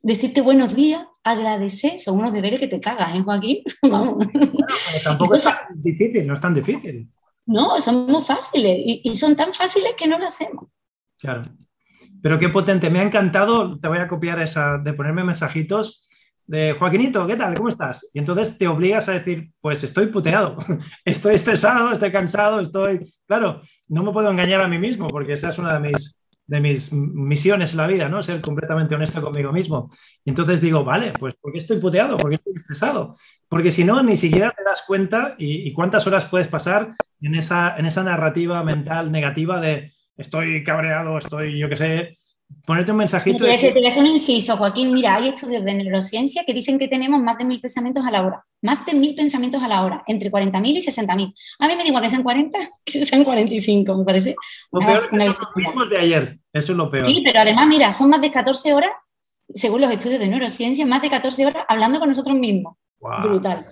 decirte 0.00 0.40
buenos 0.40 0.74
días, 0.74 1.06
agradecer, 1.22 1.98
son 1.98 2.18
unos 2.18 2.32
deberes 2.32 2.60
que 2.60 2.68
te 2.68 2.80
cagas, 2.80 3.14
¿eh, 3.14 3.22
Joaquín? 3.22 3.62
Vamos. 3.82 4.26
pero 4.32 5.04
tampoco 5.04 5.34
es 5.34 5.44
tan 5.44 5.54
difícil, 5.74 6.26
no 6.26 6.34
es 6.34 6.40
tan 6.40 6.54
difícil. 6.54 7.10
No, 7.48 7.80
son 7.80 8.06
muy 8.06 8.20
fáciles 8.22 8.78
y, 9.02 9.14
son 9.14 9.34
tan 9.34 9.54
fáciles 9.54 9.94
que 9.96 10.06
no 10.06 10.18
lo 10.18 10.26
hacemos. 10.26 10.66
Claro. 11.18 11.44
Pero 12.22 12.38
qué 12.38 12.50
potente, 12.50 12.90
me 12.90 13.00
ha 13.00 13.04
encantado, 13.04 13.80
te 13.80 13.88
voy 13.88 13.98
a 13.98 14.06
copiar 14.06 14.40
esa 14.40 14.76
de 14.76 14.92
ponerme 14.92 15.24
mensajitos 15.24 16.06
de 16.46 16.74
Joaquinito, 16.78 17.26
¿qué 17.26 17.36
tal? 17.36 17.54
¿Cómo 17.54 17.70
estás? 17.70 18.10
Y 18.12 18.18
entonces 18.18 18.58
te 18.58 18.68
obligas 18.68 19.08
a 19.08 19.12
decir, 19.12 19.50
pues 19.62 19.82
estoy 19.82 20.08
puteado, 20.08 20.58
estoy 21.06 21.36
estresado, 21.36 21.90
estoy 21.90 22.12
cansado, 22.12 22.60
estoy... 22.60 23.10
Claro, 23.26 23.62
no 23.86 24.02
me 24.02 24.12
puedo 24.12 24.30
engañar 24.30 24.60
a 24.60 24.68
mí 24.68 24.78
mismo 24.78 25.08
porque 25.08 25.32
esa 25.32 25.48
es 25.48 25.58
una 25.58 25.78
de 25.78 25.88
mis, 25.88 26.18
de 26.48 26.60
mis 26.60 26.92
misiones 26.92 27.72
en 27.72 27.76
la 27.76 27.86
vida, 27.86 28.08
¿no? 28.08 28.22
Ser 28.22 28.40
completamente 28.40 28.94
honesto 28.94 29.22
conmigo 29.22 29.52
mismo. 29.52 29.90
Y 30.24 30.30
entonces 30.30 30.60
digo, 30.60 30.82
vale, 30.82 31.12
pues 31.12 31.34
¿por 31.34 31.52
qué 31.52 31.58
estoy 31.58 31.78
puteado? 31.78 32.16
¿Por 32.16 32.30
qué 32.30 32.36
estoy 32.36 32.54
estresado? 32.56 33.16
Porque 33.48 33.70
si 33.70 33.84
no, 33.84 34.02
ni 34.02 34.16
siquiera 34.16 34.50
te 34.50 34.64
das 34.64 34.82
cuenta 34.86 35.36
y, 35.38 35.68
y 35.68 35.72
cuántas 35.72 36.06
horas 36.06 36.24
puedes 36.24 36.48
pasar 36.48 36.94
en 37.20 37.34
esa, 37.34 37.76
en 37.76 37.86
esa 37.86 38.02
narrativa 38.02 38.62
mental 38.64 39.12
negativa 39.12 39.60
de 39.60 39.92
estoy 40.16 40.64
cabreado, 40.64 41.18
estoy, 41.18 41.58
yo 41.58 41.68
qué 41.68 41.76
sé, 41.76 42.18
ponerte 42.68 42.90
un 42.90 42.98
mensajito. 42.98 43.44
Te, 43.44 43.56
te 43.56 43.80
dejo 43.80 44.00
un 44.00 44.06
inciso, 44.06 44.56
Joaquín. 44.56 44.92
Mira, 44.92 45.14
hay 45.14 45.28
estudios 45.28 45.64
de 45.64 45.72
neurociencia 45.72 46.44
que 46.44 46.52
dicen 46.52 46.78
que 46.78 46.86
tenemos 46.86 47.20
más 47.20 47.38
de 47.38 47.44
mil 47.44 47.60
pensamientos 47.60 48.04
a 48.06 48.10
la 48.10 48.22
hora. 48.22 48.44
Más 48.62 48.84
de 48.84 48.94
mil 48.94 49.14
pensamientos 49.14 49.62
a 49.62 49.68
la 49.68 49.82
hora, 49.82 50.02
entre 50.06 50.30
40.000 50.30 50.66
y 50.66 50.80
60.000. 50.80 51.34
A 51.60 51.68
mí 51.68 51.76
me 51.76 51.84
digo 51.84 52.00
que 52.00 52.10
sean 52.10 52.22
40, 52.22 52.58
que 52.84 53.04
sean 53.04 53.24
45, 53.24 53.96
me 53.96 54.04
parece. 54.04 54.36
Lo 54.70 54.80
peor 54.80 54.92
es 54.92 55.00
que 55.00 55.08
son 55.08 55.18
los 55.18 55.56
mismos 55.56 55.90
de 55.90 55.98
ayer. 55.98 56.38
Eso 56.52 56.72
es 56.72 56.78
lo 56.78 56.90
peor. 56.90 57.06
Sí, 57.06 57.22
pero 57.24 57.40
además, 57.40 57.66
mira, 57.66 57.90
son 57.90 58.10
más 58.10 58.20
de 58.20 58.30
14 58.30 58.74
horas, 58.74 58.90
según 59.54 59.80
los 59.80 59.90
estudios 59.90 60.20
de 60.20 60.28
neurociencia, 60.28 60.84
más 60.84 61.00
de 61.00 61.10
14 61.10 61.46
horas 61.46 61.64
hablando 61.68 61.98
con 61.98 62.08
nosotros 62.08 62.36
mismos. 62.36 62.76
Brutal. 63.00 63.66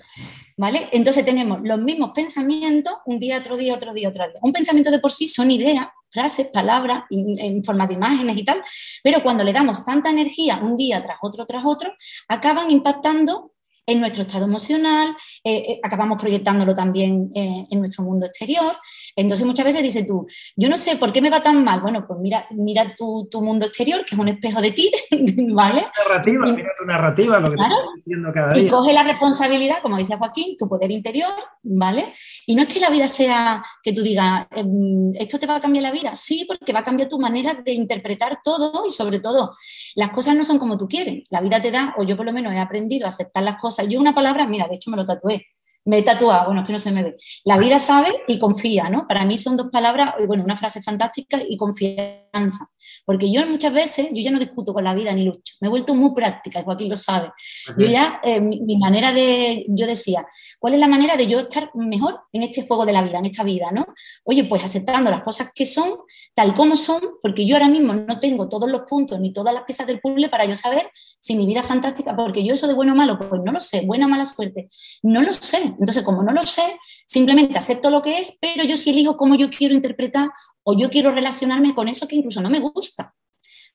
¿Vale? 0.56 0.88
Entonces 0.92 1.24
tenemos 1.24 1.60
los 1.62 1.78
mismos 1.78 2.12
pensamientos 2.14 2.94
un 3.04 3.18
día, 3.18 3.38
otro 3.38 3.56
día, 3.56 3.74
otro 3.74 3.92
día, 3.92 4.08
otro 4.08 4.24
día. 4.24 4.38
Un 4.40 4.52
pensamiento 4.52 4.90
de 4.90 5.00
por 5.00 5.12
sí 5.12 5.26
son 5.26 5.50
ideas, 5.50 5.88
frases, 6.10 6.48
palabras, 6.48 7.04
en 7.10 7.64
forma 7.64 7.86
de 7.86 7.94
imágenes 7.94 8.36
y 8.36 8.44
tal, 8.44 8.62
pero 9.02 9.22
cuando 9.22 9.44
le 9.44 9.52
damos 9.52 9.84
tanta 9.84 10.10
energía 10.10 10.60
un 10.62 10.76
día 10.76 11.02
tras 11.02 11.18
otro, 11.22 11.44
tras 11.44 11.64
otro, 11.64 11.92
acaban 12.28 12.70
impactando 12.70 13.52
en 13.86 14.00
nuestro 14.00 14.22
estado 14.22 14.44
emocional, 14.44 15.16
eh, 15.44 15.64
eh, 15.68 15.80
acabamos 15.82 16.20
proyectándolo 16.20 16.74
también 16.74 17.30
eh, 17.34 17.66
en 17.70 17.78
nuestro 17.78 18.02
mundo 18.02 18.26
exterior. 18.26 18.76
Entonces 19.14 19.46
muchas 19.46 19.64
veces 19.64 19.82
dices 19.82 20.04
tú, 20.06 20.26
yo 20.56 20.68
no 20.68 20.76
sé 20.76 20.96
por 20.96 21.12
qué 21.12 21.22
me 21.22 21.30
va 21.30 21.42
tan 21.42 21.62
mal. 21.62 21.80
Bueno, 21.80 22.04
pues 22.06 22.18
mira, 22.18 22.46
mira 22.50 22.94
tu, 22.96 23.28
mundo 23.40 23.66
exterior, 23.66 24.04
que 24.04 24.14
es 24.14 24.18
un 24.18 24.28
espejo 24.28 24.60
de 24.60 24.72
ti, 24.72 24.90
¿vale? 25.52 25.86
Narrativa, 26.08 26.46
mira 26.46 26.70
tu 26.76 26.84
narrativa, 26.84 27.38
lo 27.38 27.50
que 27.50 27.56
te 27.56 27.62
estoy 27.62 27.78
diciendo 27.96 28.32
cada 28.34 28.54
día. 28.54 28.62
Y 28.64 28.68
coge 28.68 28.92
la 28.92 29.04
responsabilidad, 29.04 29.76
como 29.82 29.98
dice 29.98 30.16
Joaquín, 30.16 30.56
tu 30.58 30.68
poder 30.68 30.90
interior, 30.90 31.32
¿vale? 31.62 32.12
Y 32.46 32.56
no 32.56 32.62
es 32.62 32.68
que 32.68 32.80
la 32.80 32.90
vida 32.90 33.06
sea 33.06 33.62
que 33.82 33.92
tú 33.92 34.02
digas, 34.02 34.46
em, 34.50 35.12
esto 35.14 35.38
te 35.38 35.46
va 35.46 35.56
a 35.56 35.60
cambiar 35.60 35.84
la 35.84 35.92
vida, 35.92 36.16
sí, 36.16 36.44
porque 36.46 36.72
va 36.72 36.80
a 36.80 36.84
cambiar 36.84 37.08
tu 37.08 37.20
manera 37.20 37.54
de 37.54 37.72
interpretar 37.72 38.40
todo 38.42 38.84
y 38.86 38.90
sobre 38.90 39.20
todo, 39.20 39.54
las 39.94 40.10
cosas 40.10 40.34
no 40.34 40.42
son 40.42 40.58
como 40.58 40.76
tú 40.76 40.88
quieres. 40.88 41.24
La 41.30 41.40
vida 41.40 41.62
te 41.62 41.70
da, 41.70 41.94
o 41.98 42.02
yo 42.02 42.16
por 42.16 42.26
lo 42.26 42.32
menos 42.32 42.52
he 42.52 42.58
aprendido 42.58 43.04
a 43.04 43.08
aceptar 43.08 43.44
las 43.44 43.60
cosas 43.60 43.75
yo 43.84 44.00
una 44.00 44.14
palabra, 44.14 44.46
mira, 44.46 44.66
de 44.68 44.76
hecho 44.76 44.90
me 44.90 44.96
lo 44.96 45.04
tatué, 45.04 45.46
me 45.84 45.98
he 45.98 46.02
tatuado, 46.02 46.46
bueno, 46.46 46.60
es 46.60 46.66
que 46.66 46.72
no 46.72 46.78
se 46.78 46.90
me 46.90 47.02
ve. 47.02 47.16
La 47.44 47.58
vida 47.58 47.78
sabe 47.78 48.22
y 48.26 48.38
confía, 48.38 48.88
¿no? 48.90 49.06
Para 49.06 49.24
mí 49.24 49.38
son 49.38 49.56
dos 49.56 49.68
palabras, 49.70 50.14
bueno, 50.26 50.44
una 50.44 50.56
frase 50.56 50.82
fantástica 50.82 51.40
y 51.48 51.56
confianza. 51.56 52.68
Porque 53.04 53.30
yo 53.30 53.46
muchas 53.46 53.72
veces, 53.72 54.08
yo 54.12 54.22
ya 54.22 54.30
no 54.30 54.38
discuto 54.38 54.72
con 54.72 54.84
la 54.84 54.94
vida 54.94 55.12
ni 55.12 55.24
lucho, 55.24 55.54
me 55.60 55.68
he 55.68 55.70
vuelto 55.70 55.94
muy 55.94 56.14
práctica, 56.14 56.62
Joaquín 56.62 56.88
lo 56.88 56.96
sabe. 56.96 57.30
Yo 57.78 57.86
ya, 57.86 58.20
eh, 58.22 58.40
mi, 58.40 58.76
manera 58.76 59.12
de, 59.12 59.64
yo 59.68 59.86
decía, 59.86 60.26
¿cuál 60.58 60.74
es 60.74 60.80
la 60.80 60.88
manera 60.88 61.16
de 61.16 61.26
yo 61.26 61.40
estar 61.40 61.70
mejor 61.74 62.20
en 62.32 62.42
este 62.42 62.66
juego 62.66 62.86
de 62.86 62.92
la 62.92 63.02
vida, 63.02 63.18
en 63.18 63.26
esta 63.26 63.42
vida, 63.42 63.70
¿no? 63.70 63.86
Oye, 64.24 64.44
pues 64.44 64.64
aceptando 64.64 65.10
las 65.10 65.22
cosas 65.22 65.50
que 65.54 65.64
son, 65.64 65.98
tal 66.34 66.54
como 66.54 66.76
son, 66.76 67.00
porque 67.22 67.46
yo 67.46 67.56
ahora 67.56 67.68
mismo 67.68 67.94
no 67.94 68.18
tengo 68.20 68.48
todos 68.48 68.70
los 68.70 68.82
puntos 68.82 69.20
ni 69.20 69.32
todas 69.32 69.54
las 69.54 69.64
piezas 69.64 69.86
del 69.86 70.00
puzzle 70.00 70.28
para 70.28 70.44
yo 70.44 70.56
saber 70.56 70.90
si 71.20 71.36
mi 71.36 71.46
vida 71.46 71.60
es 71.60 71.66
fantástica, 71.66 72.14
porque 72.14 72.44
yo 72.44 72.52
eso 72.52 72.66
de 72.66 72.74
bueno 72.74 72.92
o 72.92 72.96
malo, 72.96 73.18
pues 73.18 73.42
no 73.44 73.52
lo 73.52 73.60
sé, 73.60 73.82
buena 73.82 74.06
o 74.06 74.08
mala 74.08 74.24
suerte, 74.24 74.68
no 75.02 75.22
lo 75.22 75.32
sé. 75.34 75.58
Entonces, 75.78 76.02
como 76.02 76.22
no 76.22 76.32
lo 76.32 76.42
sé, 76.42 76.78
simplemente 77.06 77.56
acepto 77.56 77.90
lo 77.90 78.02
que 78.02 78.18
es, 78.18 78.36
pero 78.40 78.64
yo 78.64 78.76
sí 78.76 78.90
elijo 78.90 79.16
cómo 79.16 79.34
yo 79.36 79.50
quiero 79.50 79.74
interpretar 79.74 80.30
o 80.68 80.76
yo 80.76 80.90
quiero 80.90 81.12
relacionarme 81.12 81.74
con 81.74 81.88
eso 81.88 82.08
que 82.08 82.16
incluso 82.16 82.40
no 82.40 82.50
me 82.50 82.58
gusta. 82.58 83.14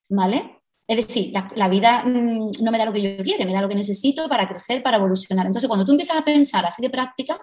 ¿Vale? 0.10 0.62
Es 0.86 1.08
decir, 1.08 1.32
la, 1.56 1.70
vida 1.70 2.04
mm, 2.04 2.52
no 2.62 2.72
me 2.72 2.78
da 2.78 2.84
lo 2.84 2.92
que 2.92 3.18
yo 3.18 3.24
quiero, 3.24 3.46
me 3.46 3.54
da 3.54 3.62
lo 3.62 3.70
que 3.70 3.76
necesito 3.76 4.28
para 4.28 4.48
crecer, 4.50 4.84
para 4.84 4.98
evolucionar. 4.98 5.46
Entonces, 5.46 5.70
cuando 5.70 5.86
tú 5.86 5.92
empiezas 5.92 6.18
a 6.18 6.26
pensar 6.26 6.66
así 6.66 6.82
de 6.82 6.90
práctica, 6.90 7.40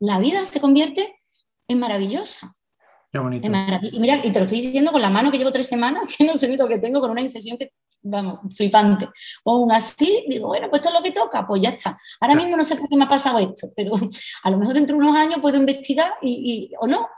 la 0.00 0.18
vida 0.18 0.44
se 0.44 0.60
convierte 0.60 1.16
en 1.66 1.78
maravillosa. 1.78 2.52
Qué 3.10 3.18
bonito. 3.18 3.46
y 3.46 3.98
mira, 3.98 4.20
y 4.22 4.30
te 4.30 4.38
lo 4.38 4.44
estoy 4.44 4.60
diciendo 4.60 4.92
con 4.92 5.00
la 5.00 5.08
mano 5.08 5.30
que 5.30 5.38
llevo 5.38 5.50
tres 5.50 5.66
semanas, 5.66 6.14
que 6.18 6.24
no 6.24 6.36
sé 6.36 6.48
ni 6.48 6.58
lo 6.58 6.68
que 6.68 6.78
tengo, 6.78 7.00
con 7.00 7.10
una 7.10 7.22
infección 7.22 7.56
que 7.56 7.72
vamos, 8.02 8.40
flipante. 8.54 9.08
O 9.44 9.52
aún 9.52 9.72
así, 9.72 10.24
digo, 10.28 10.48
bueno, 10.48 10.68
pues 10.70 10.80
esto 10.80 10.90
es 10.90 10.94
lo 10.94 11.02
que 11.02 11.12
toca, 11.12 11.46
pues 11.46 11.62
ya 11.62 11.70
está. 11.70 11.98
Ahora 12.20 12.34
mismo 12.34 12.56
no 12.56 12.64
sé 12.64 12.76
por 12.76 12.88
qué 12.88 12.96
me 12.96 13.04
ha 13.04 13.08
pasado 13.08 13.38
esto, 13.38 13.68
pero 13.74 13.92
a 14.42 14.50
lo 14.50 14.58
mejor 14.58 14.74
dentro 14.74 14.96
de 14.96 15.02
unos 15.02 15.16
años 15.16 15.40
puedo 15.40 15.56
investigar 15.56 16.12
y, 16.22 16.70
o 16.80 16.86
no. 16.86 17.08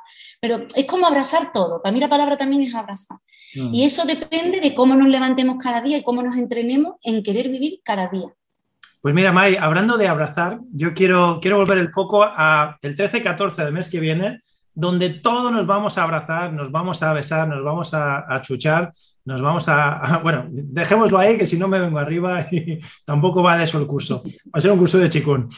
Pero 0.43 0.67
es 0.75 0.87
como 0.87 1.07
abrazar 1.07 1.53
todo. 1.53 1.81
Para 1.81 1.93
mí 1.93 2.01
la 2.01 2.09
palabra 2.09 2.37
también 2.37 2.63
es 2.63 2.75
abrazar. 2.75 3.19
Mm. 3.55 3.73
Y 3.73 3.85
eso 3.85 4.05
depende 4.05 4.61
de 4.61 4.75
cómo 4.75 4.97
nos 4.97 5.09
levantemos 5.09 5.57
cada 5.63 5.81
día 5.81 5.99
y 5.99 6.03
cómo 6.03 6.21
nos 6.21 6.37
entrenemos 6.37 6.97
en 7.05 7.23
querer 7.23 7.49
vivir 7.49 7.79
cada 7.85 8.09
día. 8.09 8.27
Pues 9.01 9.15
mira, 9.15 9.31
May, 9.31 9.55
hablando 9.55 9.97
de 9.97 10.09
abrazar, 10.09 10.59
yo 10.73 10.95
quiero, 10.95 11.39
quiero 11.41 11.59
volver 11.59 11.79
el 11.79 11.93
foco 11.93 12.25
a 12.25 12.77
el 12.83 12.97
13-14 12.97 13.55
del 13.55 13.73
mes 13.73 13.89
que 13.89 14.01
viene, 14.01 14.41
donde 14.75 15.11
todos 15.11 15.53
nos 15.53 15.65
vamos 15.65 15.97
a 15.97 16.03
abrazar, 16.03 16.53
nos 16.53 16.73
vamos 16.73 17.05
a 17.05 17.13
besar, 17.13 17.47
nos 17.47 17.63
vamos 17.63 17.95
a, 17.95 18.35
a 18.35 18.41
chuchar 18.41 18.93
nos 19.25 19.41
vamos 19.41 19.69
a, 19.69 20.21
bueno, 20.23 20.47
dejémoslo 20.51 21.19
ahí, 21.19 21.39
que 21.39 21.47
si 21.47 21.59
no 21.59 21.69
me 21.69 21.79
vengo 21.79 21.99
arriba 21.99 22.47
y 22.51 22.81
tampoco 23.05 23.43
va 23.43 23.57
de 23.57 23.65
eso 23.65 23.79
el 23.79 23.87
curso. 23.87 24.23
Va 24.25 24.55
a 24.55 24.61
ser 24.61 24.73
un 24.73 24.79
curso 24.79 24.99
de 24.99 25.09
chikun. 25.09 25.49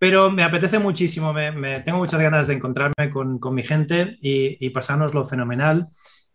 Pero 0.00 0.30
me 0.30 0.42
apetece 0.42 0.80
muchísimo, 0.80 1.32
me, 1.32 1.80
tengo 1.80 1.98
muchas 1.98 2.20
ganas 2.20 2.48
de 2.48 2.54
encontrarme 2.54 3.10
con, 3.10 3.38
mi 3.54 3.62
gente 3.62 4.16
y, 4.20 4.56
y 4.64 4.70
pasárnoslo 4.70 5.24
fenomenal. 5.24 5.86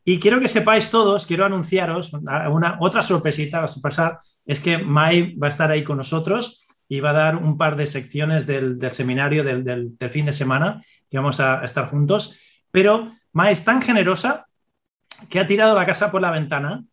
Y 0.08 0.19
quiero 0.19 0.39
que 0.39 0.47
sepáis 0.47 0.91
todos, 0.91 1.25
quiero 1.25 1.45
anunciaros 1.45 2.13
una, 2.13 2.78
otra 2.80 3.01
sorpresita, 3.01 3.63
a 3.63 3.67
pasar, 3.82 4.19
es 4.45 4.62
que 4.62 4.78
Mai 4.78 5.36
va 5.36 5.47
a 5.47 5.49
estar 5.49 5.71
ahí 5.71 5.84
con 5.84 5.97
nosotros 5.97 6.63
y 6.88 6.99
va 6.99 7.10
a 7.10 7.13
dar 7.13 7.38
un 7.38 7.58
par 7.58 7.75
de 7.75 7.88
secciones 7.88 8.45
del, 8.45 8.78
seminario 8.91 9.43
del, 9.43 9.97
fin 10.12 10.28
de 10.28 10.32
semana 10.32 10.84
que 11.10 11.17
vamos 11.17 11.39
a 11.39 11.63
estar 11.63 11.89
juntos. 11.89 12.39
Pero 12.69 13.08
Mai 13.32 13.51
es 13.51 13.65
tan 13.65 13.82
generosa 13.82 14.45
que 15.28 15.39
ha 15.39 15.47
tirado 15.47 15.73
la 15.73 15.88
casa 15.88 16.12
por 16.12 16.21
la 16.21 16.30
ventana. 16.30 16.84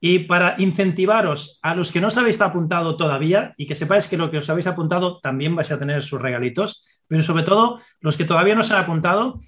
Y 0.00 0.20
para 0.20 0.56
incentivaros 0.58 1.58
a 1.62 1.74
los 1.74 1.90
que 1.90 2.00
no 2.00 2.08
os 2.08 2.16
habéis 2.16 2.40
apuntado 2.40 2.96
todavía 2.96 3.54
y 3.56 3.66
que 3.66 3.74
sepáis 3.74 4.08
que 4.08 4.16
lo 4.16 4.30
que 4.30 4.38
os 4.38 4.50
habéis 4.50 4.66
apuntado 4.66 5.20
también 5.20 5.56
vais 5.56 5.72
a 5.72 5.78
tener 5.78 6.02
sus 6.02 6.20
regalitos, 6.20 7.02
pero 7.08 7.22
sobre 7.22 7.44
todo 7.44 7.80
los 8.00 8.16
que 8.16 8.24
todavía 8.24 8.54
no 8.54 8.62
se 8.62 8.74
han 8.74 8.82
apuntado, 8.82 9.40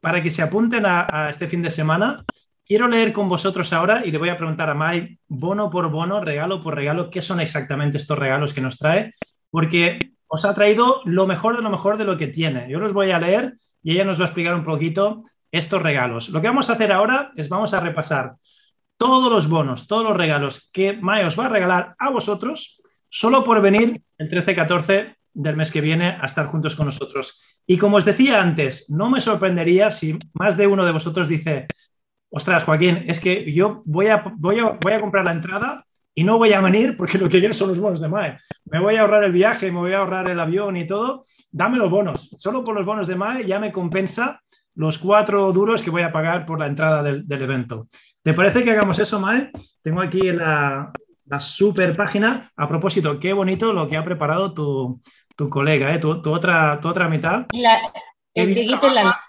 para 0.00 0.22
que 0.22 0.30
se 0.30 0.42
apunten 0.42 0.84
a, 0.84 1.28
este 1.30 1.46
fin 1.46 1.62
de 1.62 1.70
semana, 1.70 2.24
quiero 2.66 2.88
leer 2.88 3.12
con 3.12 3.28
vosotros 3.28 3.72
ahora 3.72 4.04
y 4.04 4.10
le 4.10 4.18
voy 4.18 4.28
a 4.28 4.36
preguntar 4.36 4.68
a 4.68 4.74
Mai, 4.74 5.18
bono 5.28 5.70
por 5.70 5.90
bono, 5.90 6.20
regalo 6.20 6.62
por 6.62 6.74
regalo, 6.74 7.08
qué 7.08 7.22
son 7.22 7.40
exactamente 7.40 7.96
estos 7.96 8.18
regalos 8.18 8.52
que 8.52 8.60
nos 8.60 8.78
trae, 8.78 9.14
porque 9.50 10.12
os 10.26 10.44
ha 10.44 10.54
traído 10.54 11.00
lo 11.06 11.26
mejor 11.26 11.56
de 11.56 11.62
lo 11.62 11.70
mejor 11.70 11.96
de 11.96 12.04
lo 12.04 12.18
que 12.18 12.26
tiene. 12.26 12.68
Yo 12.68 12.80
los 12.80 12.92
voy 12.92 13.12
a 13.12 13.18
leer 13.18 13.54
y 13.82 13.92
ella 13.92 14.04
nos 14.04 14.18
va 14.18 14.24
a 14.24 14.26
explicar 14.26 14.54
un 14.54 14.64
poquito 14.64 15.24
estos 15.50 15.80
regalos. 15.80 16.28
Lo 16.30 16.40
que 16.40 16.48
vamos 16.48 16.68
a 16.68 16.74
hacer 16.74 16.92
ahora 16.92 17.32
es 17.36 17.48
vamos 17.48 17.72
a 17.72 17.80
repasar 17.80 18.34
todos 19.04 19.30
los 19.30 19.50
bonos, 19.50 19.86
todos 19.86 20.02
los 20.02 20.16
regalos 20.16 20.70
que 20.72 20.94
Mae 20.94 21.26
os 21.26 21.38
va 21.38 21.44
a 21.44 21.50
regalar 21.50 21.94
a 21.98 22.08
vosotros 22.08 22.80
solo 23.10 23.44
por 23.44 23.60
venir 23.60 24.00
el 24.16 24.30
13-14 24.30 25.16
del 25.34 25.56
mes 25.56 25.70
que 25.70 25.82
viene 25.82 26.16
a 26.18 26.24
estar 26.24 26.46
juntos 26.46 26.74
con 26.74 26.86
nosotros. 26.86 27.42
Y 27.66 27.76
como 27.76 27.98
os 27.98 28.06
decía 28.06 28.40
antes, 28.40 28.88
no 28.88 29.10
me 29.10 29.20
sorprendería 29.20 29.90
si 29.90 30.18
más 30.32 30.56
de 30.56 30.66
uno 30.66 30.86
de 30.86 30.92
vosotros 30.92 31.28
dice, 31.28 31.66
ostras, 32.30 32.64
Joaquín, 32.64 33.04
es 33.06 33.20
que 33.20 33.52
yo 33.52 33.82
voy 33.84 34.06
a, 34.06 34.22
comprar 34.22 35.26
la 35.26 35.32
entrada 35.32 35.84
y 36.14 36.24
no 36.24 36.38
voy 36.38 36.54
a 36.54 36.62
venir 36.62 36.96
porque 36.96 37.18
lo 37.18 37.28
que 37.28 37.40
quiero 37.40 37.52
son 37.52 37.68
los 37.68 37.78
bonos 37.78 38.00
de 38.00 38.08
MAE. 38.08 38.38
Me 38.64 38.80
voy 38.80 38.96
a 38.96 39.02
ahorrar 39.02 39.24
el 39.24 39.32
viaje, 39.32 39.70
me 39.70 39.80
voy 39.80 39.92
a 39.92 39.98
ahorrar 39.98 40.30
el 40.30 40.40
avión 40.40 40.78
y 40.78 40.86
todo. 40.86 41.26
Dame 41.50 41.76
los 41.76 41.90
bonos. 41.90 42.34
Solo 42.38 42.64
por 42.64 42.74
los 42.74 42.86
bonos 42.86 43.06
de 43.06 43.16
MAE 43.16 43.44
ya 43.44 43.60
me 43.60 43.70
compensa 43.70 44.40
los 44.74 44.98
cuatro 44.98 45.52
duros 45.52 45.82
que 45.82 45.90
voy 45.90 46.02
a 46.02 46.12
pagar 46.12 46.44
por 46.46 46.58
la 46.58 46.66
entrada 46.66 47.02
del, 47.02 47.24
evento. 47.28 47.88
¿Te 48.22 48.34
parece 48.34 48.64
que 48.64 48.70
hagamos 48.70 48.98
eso, 48.98 49.20
Mae? 49.20 49.50
Tengo 49.82 50.00
aquí 50.00 50.20
la, 50.32 50.92
la 51.26 51.40
super 51.40 51.96
página. 51.96 52.50
A 52.56 52.68
propósito, 52.68 53.18
qué 53.20 53.32
bonito 53.32 53.72
lo 53.72 53.88
que 53.88 53.96
ha 53.96 54.04
preparado 54.04 54.52
tu, 54.52 55.00
tu 55.36 55.48
colega, 55.48 55.94
¿eh? 55.94 55.98
tu, 55.98 56.10
otra, 56.10 56.78
tu 56.80 56.88
otra 56.88 57.08
mitad. 57.08 57.46
el 58.34 58.50
briguito 58.50 58.86
en 58.88 58.94
la 58.94 59.20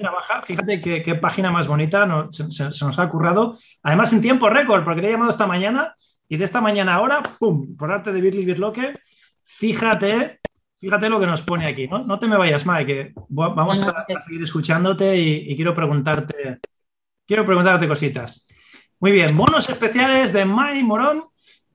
trabaja. 0.00 0.42
Fíjate 0.42 0.80
qué, 0.80 1.14
página 1.14 1.50
más 1.50 1.68
bonita 1.68 2.28
se, 2.30 2.64
nos 2.64 2.98
ha 2.98 3.08
currado. 3.08 3.56
Además, 3.82 4.12
en 4.12 4.22
tiempo 4.22 4.48
récord, 4.48 4.84
porque 4.84 5.02
le 5.02 5.08
he 5.08 5.12
llamado 5.12 5.30
esta 5.30 5.46
mañana 5.46 5.94
y 6.28 6.36
de 6.36 6.44
esta 6.44 6.60
mañana 6.60 6.94
ahora, 6.94 7.22
¡pum! 7.38 7.76
Por 7.76 7.90
arte 7.90 8.12
de 8.12 8.20
Birli 8.20 8.44
Birloque, 8.44 8.94
fíjate, 9.44 10.40
fíjate 10.80 11.08
lo 11.08 11.20
que 11.20 11.26
nos 11.26 11.42
pone 11.42 11.66
aquí. 11.66 11.86
No, 11.86 12.04
no 12.04 12.18
te 12.18 12.26
me 12.26 12.36
vayas, 12.36 12.64
Mae, 12.64 12.86
que 12.86 13.12
vamos 13.28 13.82
a, 13.82 14.06
seguir 14.20 14.42
escuchándote 14.42 15.16
y, 15.16 15.54
quiero 15.54 15.74
preguntarte, 15.74 16.58
quiero 17.26 17.44
preguntarte 17.44 17.86
cositas. 17.86 18.46
Muy 18.98 19.12
bien, 19.12 19.36
bonos 19.36 19.68
especiales 19.68 20.32
de 20.32 20.44
Mai 20.44 20.82
Morón 20.82 21.24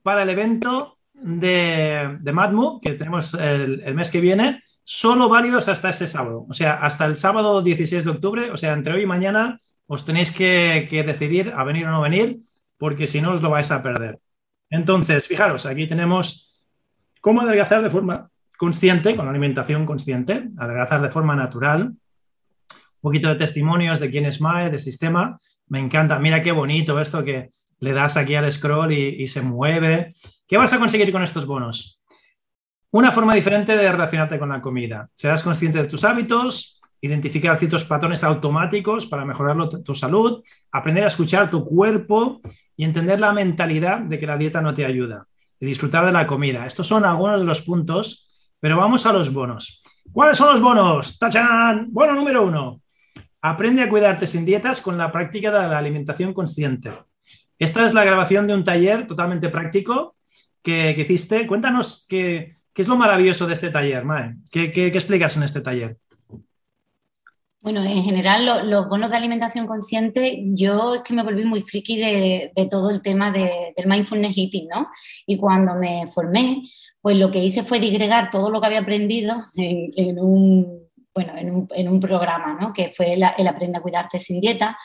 para 0.01 0.23
el 0.23 0.29
evento 0.29 0.97
de, 1.13 2.17
de 2.19 2.31
Madmu, 2.33 2.79
que 2.81 2.93
tenemos 2.93 3.33
el, 3.35 3.93
mes 3.95 4.11
que 4.11 4.21
viene, 4.21 4.61
solo 4.83 5.29
válidos 5.29 5.69
hasta 5.69 5.89
este 5.89 6.07
sábado. 6.07 6.45
O 6.49 6.53
sea, 6.53 6.73
hasta 6.73 7.05
el 7.05 7.15
sábado 7.15 7.61
16 7.61 8.05
de 8.05 8.11
octubre, 8.11 8.51
o 8.51 8.57
sea, 8.57 8.73
entre 8.73 8.93
hoy 8.93 9.03
y 9.03 9.07
mañana 9.07 9.59
os 9.87 10.05
tenéis 10.05 10.31
que, 10.31 10.87
decidir 11.05 11.53
a 11.55 11.63
venir 11.63 11.85
o 11.85 11.91
no 11.91 12.01
venir, 12.01 12.39
porque 12.77 13.07
si 13.07 13.21
no 13.21 13.33
os 13.33 13.41
lo 13.41 13.49
vais 13.49 13.71
a 13.71 13.81
perder. 13.81 14.19
Entonces, 14.69 15.27
fijaros, 15.27 15.65
aquí 15.65 15.87
tenemos 15.87 16.59
cómo 17.21 17.41
adelgazar 17.41 17.81
de 17.83 17.89
forma 17.89 18.29
consciente, 18.57 19.15
con 19.15 19.27
alimentación 19.27 19.85
consciente, 19.85 20.49
adelgazar 20.57 21.01
de 21.01 21.09
forma 21.09 21.35
natural. 21.35 21.81
Un 21.81 23.01
poquito 23.01 23.29
de 23.29 23.35
testimonios 23.35 23.99
de 23.99 24.09
quién 24.09 24.25
es 24.25 24.41
MAE, 24.41 24.69
de 24.69 24.79
sistema. 24.79 25.37
Me 25.67 25.79
encanta. 25.79 26.19
Mira 26.19 26.41
qué 26.41 26.51
bonito 26.51 26.99
esto 26.99 27.23
que 27.23 27.51
le 27.79 27.93
das 27.93 28.17
aquí 28.17 28.35
al 28.35 28.51
scroll 28.51 28.93
y 28.93 29.27
se 29.27 29.41
mueve. 29.41 30.15
¿Qué 30.47 30.57
vas 30.57 30.73
a 30.73 30.79
conseguir 30.79 31.11
con 31.11 31.23
estos 31.23 31.45
bonos? 31.45 32.01
Una 32.91 33.11
forma 33.11 33.35
diferente 33.35 33.75
de 33.75 33.91
relacionarte 33.91 34.39
con 34.39 34.49
la 34.49 34.61
comida. 34.61 35.09
Serás 35.13 35.43
consciente 35.43 35.79
de 35.79 35.87
tus 35.87 36.03
hábitos, 36.03 36.81
identificar 37.01 37.57
ciertos 37.57 37.83
patrones 37.83 38.23
automáticos 38.23 39.05
para 39.05 39.25
mejorar 39.25 39.57
tu 39.83 39.93
salud, 39.93 40.43
aprender 40.71 41.03
a 41.03 41.07
escuchar 41.07 41.49
tu 41.49 41.65
cuerpo 41.65 42.41
y 42.77 42.83
entender 42.83 43.19
la 43.19 43.33
mentalidad 43.33 43.99
de 43.99 44.17
que 44.17 44.25
la 44.25 44.37
dieta 44.37 44.61
no 44.61 44.73
te 44.73 44.85
ayuda 44.85 45.27
y 45.59 45.65
disfrutar 45.65 46.05
de 46.05 46.11
la 46.11 46.25
comida. 46.25 46.65
Estos 46.65 46.87
son 46.87 47.05
algunos 47.05 47.41
de 47.41 47.47
los 47.47 47.61
puntos, 47.63 48.24
pero 48.65 48.77
vamos 48.77 49.05
a 49.05 49.13
los 49.13 49.31
bonos. 49.31 49.83
¿Cuáles 50.11 50.39
son 50.39 50.51
los 50.51 50.59
bonos? 50.59 51.19
¡Tachán! 51.19 51.85
Bono 51.91 52.15
número 52.15 52.43
uno. 52.43 52.81
Aprende 53.39 53.83
a 53.83 53.89
cuidarte 53.89 54.25
sin 54.25 54.43
dietas 54.43 54.81
con 54.81 54.97
la 54.97 55.11
práctica 55.11 55.51
de 55.51 55.67
la 55.67 55.77
alimentación 55.77 56.33
consciente. 56.33 56.91
Esta 57.59 57.85
es 57.85 57.93
la 57.93 58.03
grabación 58.03 58.47
de 58.47 58.55
un 58.55 58.63
taller 58.63 59.05
totalmente 59.05 59.49
práctico 59.49 60.15
que, 60.63 60.95
hiciste. 60.97 61.45
Cuéntanos 61.45 62.07
qué, 62.09 62.55
es 62.73 62.87
lo 62.87 62.95
maravilloso 62.95 63.45
de 63.45 63.53
este 63.53 63.69
taller, 63.69 64.03
Mae. 64.03 64.33
¿Qué, 64.51 64.87
explicas 64.87 65.37
en 65.37 65.43
este 65.43 65.61
taller? 65.61 65.97
Bueno, 67.65 67.83
en 67.83 68.03
general 68.03 68.69
los 68.69 68.87
bonos 68.87 69.09
de 69.09 69.17
alimentación 69.17 69.65
consciente, 69.65 70.39
yo 70.53 70.93
es 70.93 71.01
que 71.01 71.15
me 71.15 71.23
volví 71.23 71.43
muy 71.45 71.63
friki 71.63 71.97
de, 71.97 72.51
todo 72.69 72.91
el 72.91 73.01
tema 73.01 73.31
del 73.31 73.87
mindfulness 73.87 74.37
eating, 74.37 74.67
¿no? 74.67 74.87
Y 75.25 75.35
cuando 75.35 75.73
me 75.73 76.07
formé, 76.13 76.61
pues 77.01 77.17
lo 77.17 77.31
que 77.31 77.43
hice 77.43 77.63
fue 77.63 77.79
digregar 77.79 78.29
todo 78.29 78.51
lo 78.51 78.61
que 78.61 78.67
había 78.67 78.81
aprendido 78.81 79.37
en, 79.57 80.19
un, 80.19 80.89
bueno, 81.11 81.33
en 81.35 81.89
un, 81.89 81.99
programa, 81.99 82.55
¿no? 82.61 82.71
Que 82.71 82.93
fue 82.95 83.13
el, 83.13 83.23
el 83.35 83.47
Aprende 83.47 83.79
a 83.79 83.81
cuidarte 83.81 84.19
sin 84.19 84.39
dieta 84.39 84.77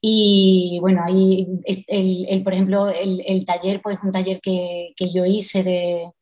y 0.00 0.78
bueno, 0.80 1.02
ahí, 1.04 1.48
el, 1.64 2.42
por 2.44 2.54
ejemplo, 2.54 2.88
el, 2.88 3.44
taller, 3.44 3.82
pues 3.82 3.98
un 4.04 4.12
taller 4.12 4.40
que, 4.40 4.94
yo 5.12 5.24
hice 5.26 5.64
de, 5.64 6.12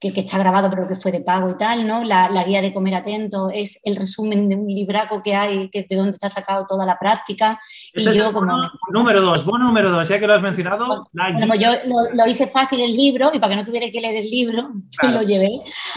que, 0.00 0.12
está 0.14 0.38
grabado 0.38 0.70
pero 0.70 0.86
que 0.86 0.96
fue 0.96 1.12
de 1.12 1.20
pago 1.20 1.50
y 1.50 1.56
tal, 1.56 1.86
¿no? 1.86 2.04
La, 2.04 2.44
guía 2.44 2.62
de 2.62 2.72
comer 2.72 2.94
atento 2.94 3.50
es 3.50 3.80
el 3.84 3.96
resumen 3.96 4.48
de 4.48 4.56
un 4.56 4.66
libraco 4.66 5.22
que 5.22 5.34
hay, 5.34 5.68
que 5.70 5.86
de 5.88 5.96
donde 5.96 6.12
está 6.12 6.28
sacado 6.28 6.66
toda 6.66 6.86
la 6.86 6.98
práctica. 6.98 7.60
y 7.94 8.06
este 8.06 8.18
yo, 8.18 8.32
como 8.32 8.70
número 8.92 9.20
dos, 9.20 9.44
bueno 9.44 9.66
número 9.66 9.90
dos, 9.90 10.08
ya 10.08 10.18
que 10.18 10.26
lo 10.26 10.34
has 10.34 10.42
mencionado. 10.42 11.08
Pues 11.12 11.60
yo 11.60 11.70
lo, 12.14 12.26
hice 12.26 12.46
fácil 12.46 12.80
el 12.80 12.96
libro 12.96 13.30
y 13.32 13.38
para 13.38 13.50
que 13.50 13.56
no 13.56 13.64
tuviera 13.64 13.90
que 13.90 14.00
leer 14.00 14.16
el 14.16 14.30
libro, 14.30 14.70
lo 15.02 15.22
llevé 15.22 15.50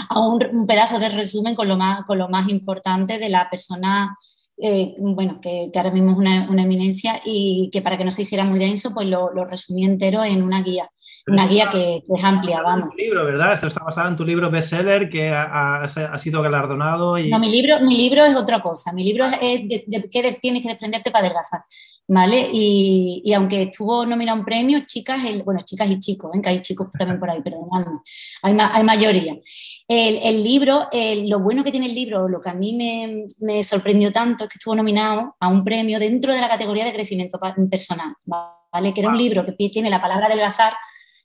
a 0.10 0.20
un, 0.20 0.44
un, 0.52 0.66
pedazo 0.66 1.00
de 1.00 1.10
resumen 1.10 1.56
con 1.56 1.68
lo, 1.68 1.78
más, 1.78 2.06
con 2.06 2.18
lo 2.18 2.28
más 2.30 2.50
importante 2.50 3.20
de 3.20 3.30
la 3.30 3.50
persona 3.50 4.16
eh, 4.64 4.94
bueno, 5.00 5.40
que, 5.42 5.72
ahora 5.74 5.90
mismo 5.90 6.12
es 6.12 6.18
una, 6.18 6.46
eminencia 6.62 7.20
y 7.26 7.72
que 7.72 7.82
para 7.82 7.98
que 7.98 8.06
no 8.06 8.12
se 8.12 8.22
hiciera 8.22 8.46
muy 8.46 8.60
denso, 8.60 8.94
pues 8.94 9.08
lo, 9.08 9.32
resumí 9.46 9.86
entero 9.86 10.24
en 10.24 10.44
una 10.44 10.62
guía, 10.62 10.88
una 11.28 11.48
guía 11.48 11.70
que, 11.70 11.98
es 11.98 12.24
amplia, 12.24 12.62
vamos. 12.62 12.90
Tu 12.90 12.98
libro, 12.98 13.26
¿verdad? 13.26 13.54
Esto 13.54 13.68
está 13.68 13.84
basado 13.84 14.10
en 14.10 14.16
tu 14.16 14.26
libro 14.26 14.50
bestseller 14.50 15.10
que 15.10 15.30
ha, 15.30 15.88
sido 16.18 16.42
galardonado. 16.42 17.18
Y... 17.18 17.30
No, 17.30 17.40
mi 17.40 17.50
libro, 17.50 17.80
mi 17.82 17.98
libro 17.98 18.26
es 18.26 18.36
otra 18.36 18.62
cosa, 18.62 18.92
mi 18.94 19.04
libro 19.04 19.26
es 19.26 19.68
de, 19.68 20.10
qué 20.12 20.38
tienes 20.42 20.62
que 20.64 20.70
desprenderte 20.70 21.12
para 21.12 21.26
adelgazar, 21.26 21.62
¿vale? 22.08 22.50
Y, 22.52 23.32
aunque 23.34 23.64
estuvo 23.64 24.06
nominado 24.06 24.40
un 24.40 24.46
premio, 24.46 24.82
chicas, 24.86 25.22
bueno, 25.46 25.62
chicas 25.64 25.90
y 25.90 26.00
chicos, 26.00 26.32
ven 26.32 26.42
que 26.42 26.50
hay 26.50 26.60
chicos 26.60 26.88
también 26.92 27.20
por 27.20 27.30
ahí, 27.30 27.42
perdonadme, 27.42 28.00
hay, 28.42 28.58
hay 28.60 28.84
mayoría. 28.84 29.36
El, 29.88 30.44
libro, 30.44 30.88
lo 30.92 31.40
bueno 31.40 31.64
que 31.64 31.72
tiene 31.72 31.86
el 31.86 31.96
libro, 31.96 32.28
lo 32.28 32.42
que 32.42 32.50
a 32.50 32.54
mí 32.54 33.28
me, 33.40 33.62
sorprendió 33.64 34.12
tanto 34.12 34.46
es 34.46 34.50
que 34.50 34.58
estuvo 34.58 34.76
nominado 34.76 35.36
a 35.40 35.48
un 35.48 35.64
premio 35.64 36.00
dentro 36.00 36.34
de 36.34 36.42
la 36.42 36.50
categoría 36.50 36.86
de 36.86 36.94
crecimiento 36.94 37.40
personal, 37.70 38.14
¿vale? 38.26 38.94
Que 38.94 39.02
era 39.02 39.10
un 39.10 39.18
libro 39.18 39.46
que 39.46 39.52
tiene 39.52 39.90
la 39.90 40.02
palabra 40.02 40.28
adelgazar 40.28 40.74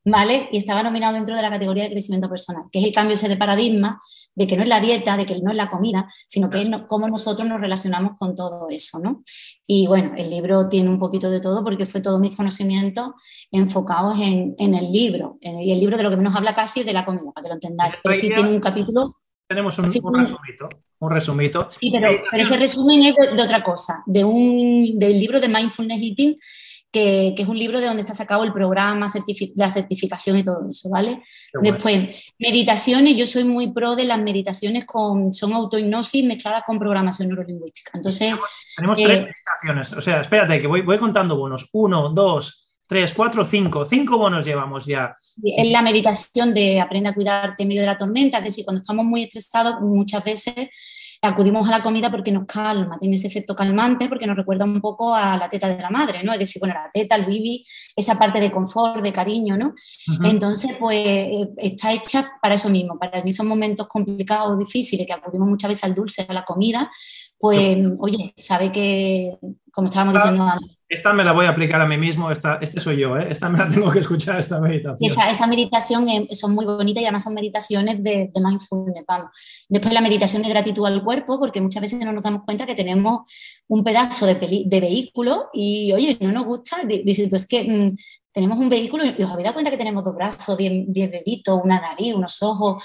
¿vale? 0.07 0.49
Y 0.53 0.59
estaba 0.59 0.83
nominado 0.83 1.15
dentro 1.15 1.35
de 1.35 1.43
la 1.43 1.51
categoría 1.51 1.85
de 1.85 1.91
crecimiento 1.91 2.29
personal, 2.29 2.63
que 2.71 2.79
es 2.79 2.85
el 2.87 2.93
cambio 2.93 3.15
ese 3.15 3.29
de 3.29 3.37
paradigma, 3.37 4.01
de 4.37 4.47
que 4.47 4.57
no 4.57 4.63
es 4.63 4.69
la 4.69 4.81
dieta, 4.81 5.17
de 5.17 5.27
que 5.27 5.41
no 5.41 5.51
es 5.51 5.57
la 5.57 5.69
comida, 5.69 6.09
sino 6.29 6.49
que 6.49 6.63
es 6.63 6.69
cómo 6.89 7.09
nosotros 7.09 7.47
nos 7.49 7.61
relacionamos 7.61 8.17
con 8.17 8.35
todo 8.35 8.69
eso, 8.71 9.01
¿no? 9.01 9.25
Y 9.67 9.89
bueno, 9.89 10.13
el 10.17 10.31
libro 10.31 10.69
tiene 10.69 10.89
un 10.89 11.01
poquito 11.01 11.29
de 11.29 11.41
todo 11.41 11.65
porque 11.65 11.87
fue 11.87 12.01
todos 12.01 12.21
mis 12.21 12.37
conocimientos 12.37 13.15
enfocados 13.51 14.17
en, 14.21 14.55
el 14.59 14.93
libro. 14.93 15.39
Y 15.41 15.73
el 15.73 15.81
libro 15.81 15.97
de 15.97 16.05
lo 16.05 16.11
que 16.11 16.17
menos 16.17 16.37
habla 16.37 16.55
casi 16.55 16.81
es 16.81 16.87
de 16.87 16.93
la 16.93 17.05
comida, 17.05 17.33
para 17.35 17.43
que 17.43 17.49
lo 17.49 17.55
entendáis. 17.55 17.95
Pero 18.03 18.15
sí 18.15 18.29
tiene 18.29 18.49
un 18.49 18.61
capítulo... 18.61 19.17
Tenemos 19.49 19.79
un, 19.79 19.85
resumito, 19.85 20.69
un 20.99 21.11
resumito. 21.11 21.69
Sí, 21.71 21.93
pero, 21.93 22.11
ese 22.33 22.57
resumen 22.57 23.05
es 23.05 23.15
de, 23.37 23.43
otra 23.43 23.63
cosa, 23.63 24.03
de 24.05 24.25
un, 24.25 24.99
del 24.99 25.19
libro 25.19 25.39
de 25.39 25.49
Mindfulness 25.49 26.03
Eating, 26.03 26.37
que, 26.97 27.43
es 27.43 27.49
un 27.49 27.59
libro 27.59 27.79
de 27.79 27.87
donde 27.87 28.01
está 28.01 28.15
sacado 28.15 28.43
el 28.45 28.53
programa, 28.53 29.07
la 29.55 29.71
certificación 29.71 30.39
y 30.39 30.45
todo 30.45 30.67
eso, 30.71 30.89
¿vale? 30.89 31.23
Después, 31.61 32.09
meditaciones, 32.39 33.17
yo 33.17 33.27
soy 33.27 33.45
muy 33.45 33.73
pro 33.73 33.95
de 33.95 34.05
las 34.05 34.19
meditaciones 34.19 34.87
con, 34.87 35.33
son 35.33 35.53
autohipnosis 35.53 36.25
mezcladas 36.25 36.63
con 36.67 36.79
programación 36.79 37.29
neurolingüística. 37.29 37.91
Entonces... 37.95 38.35
Tenemos, 38.77 38.97
tres 38.97 39.19
eh, 39.19 39.23
meditaciones, 39.23 39.93
o 39.93 40.01
sea, 40.01 40.23
espérate, 40.23 40.59
que 40.59 40.67
voy, 40.67 40.81
voy 40.81 40.97
contando 40.97 41.37
bonos. 41.37 41.69
Uno, 41.73 42.09
dos, 42.09 42.71
tres, 42.87 43.13
cuatro, 43.13 43.45
cinco. 43.45 43.85
Cinco 43.85 44.17
bonos 44.17 44.47
llevamos 44.47 44.87
ya. 44.87 45.17
Es 45.43 45.71
la 45.71 45.83
meditación 45.83 46.55
de 46.55 46.81
aprende 46.81 47.11
a 47.11 47.15
cuidarte 47.15 47.63
en 47.63 47.69
medio 47.69 47.83
de 47.83 47.89
la 47.89 47.99
tormenta, 47.99 48.39
es 48.39 48.45
decir, 48.45 48.65
cuando 48.65 48.81
estamos 48.81 49.05
muy 49.05 49.25
estresados, 49.25 49.81
muchas 49.83 50.25
veces 50.25 50.55
acudimos 51.27 51.69
a 51.69 51.71
la 51.71 51.83
comida 51.83 52.11
porque 52.11 52.33
nos 52.33 52.47
calma, 52.47 52.99
tiene 52.99 53.17
ese 53.17 53.27
efecto 53.27 53.55
calmante 53.55 54.09
porque 54.09 54.27
nos 54.27 54.37
recuerda 54.37 54.65
un 54.65 54.81
poco 54.81 55.15
a 55.15 55.37
la 55.37 55.49
teta 55.49 55.69
de 55.69 55.81
la 55.81 55.91
madre, 55.91 56.23
¿no? 56.23 56.33
Es 56.33 56.39
decir, 56.39 56.61
bueno, 56.61 56.75
la 56.75 56.91
teta, 56.91 57.17
el 57.17 57.27
bibi, 57.27 57.65
esa 57.95 58.19
parte 58.19 58.41
de 58.41 58.51
confort, 58.51 59.03
de 59.03 59.13
cariño, 59.13 59.57
¿no? 59.57 59.75
Entonces, 60.25 60.77
pues 60.79 61.07
eh, 61.07 61.49
está 61.59 61.93
hecha 61.93 62.33
para 62.41 62.55
eso 62.55 62.69
mismo, 62.69 62.99
para 62.99 63.19
en 63.19 63.29
esos 63.29 63.45
momentos 63.45 63.87
complicados 63.89 64.59
difíciles 64.59 65.07
que 65.07 65.13
acudimos 65.13 65.49
muchas 65.49 65.69
veces 65.69 65.85
al 65.85 65.95
dulce, 65.95 66.27
a 66.29 66.33
la 66.33 66.45
comida, 66.45 66.91
pues, 67.39 67.79
oye, 67.99 68.35
sabe 68.37 68.73
que, 68.73 69.37
como 69.71 69.89
estábamos 69.89 70.15
diciendo 70.15 70.45
antes, 70.45 70.76
Esta 70.89 71.13
me 71.13 71.25
la 71.25 71.33
voy 71.33 71.47
a 71.47 71.51
aplicar 71.51 71.81
a 71.81 71.87
mí 71.87 71.99
mismo, 71.99 72.31
esta, 72.31 72.59
este 72.61 72.79
soy 72.79 72.99
yo, 72.99 73.17
¿eh? 73.17 73.27
esta 73.31 73.49
me 73.49 73.59
la 73.59 73.69
tengo 73.69 73.91
que 73.91 73.99
escuchar, 73.99 74.39
esta 74.39 74.61
meditación. 74.61 75.11
Esa, 75.11 75.31
esa 75.31 75.47
meditación 75.49 76.07
son 76.31 76.55
muy 76.55 76.65
bonitas 76.65 77.03
y 77.03 77.07
además 77.07 77.25
son 77.25 77.35
meditaciones 77.35 78.01
de, 78.03 78.31
de 78.33 78.41
mindfulness, 78.41 79.05
vamos. 79.07 79.31
Después 79.69 79.93
la 79.93 80.01
meditación 80.01 80.43
de 80.43 80.49
gratitud 80.49 80.87
al 80.87 81.03
cuerpo, 81.03 81.41
porque 81.41 81.61
muchas 81.61 81.83
veces 81.83 82.05
no 82.05 82.13
nos 82.13 82.23
damos 82.23 82.45
cuenta 82.45 82.67
que 82.67 82.77
tenemos 82.77 83.29
un 83.67 83.83
pedazo 83.83 84.27
de, 84.27 84.65
de 84.65 84.81
vehículo 84.81 85.49
y, 85.53 85.93
oye, 85.93 86.17
no 86.21 86.31
nos 86.31 86.47
gusta, 86.47 86.77
dices 86.85 87.29
tú, 87.29 87.35
es 87.35 87.49
que 87.49 87.65
mm, 87.65 87.97
tenemos 88.33 88.59
un 88.59 88.69
vehículo 88.69 89.05
y 89.07 89.23
os 89.23 89.31
habéis 89.31 89.45
dado 89.45 89.55
cuenta 89.55 89.71
que 89.71 89.79
tenemos 89.79 90.05
dos 90.05 90.15
brazos, 90.15 90.57
diez, 90.57 90.85
diez 90.87 91.11
deditos, 91.11 91.59
una 91.65 91.81
nariz, 91.81 92.15
unos 92.15 92.43
ojos, 92.43 92.85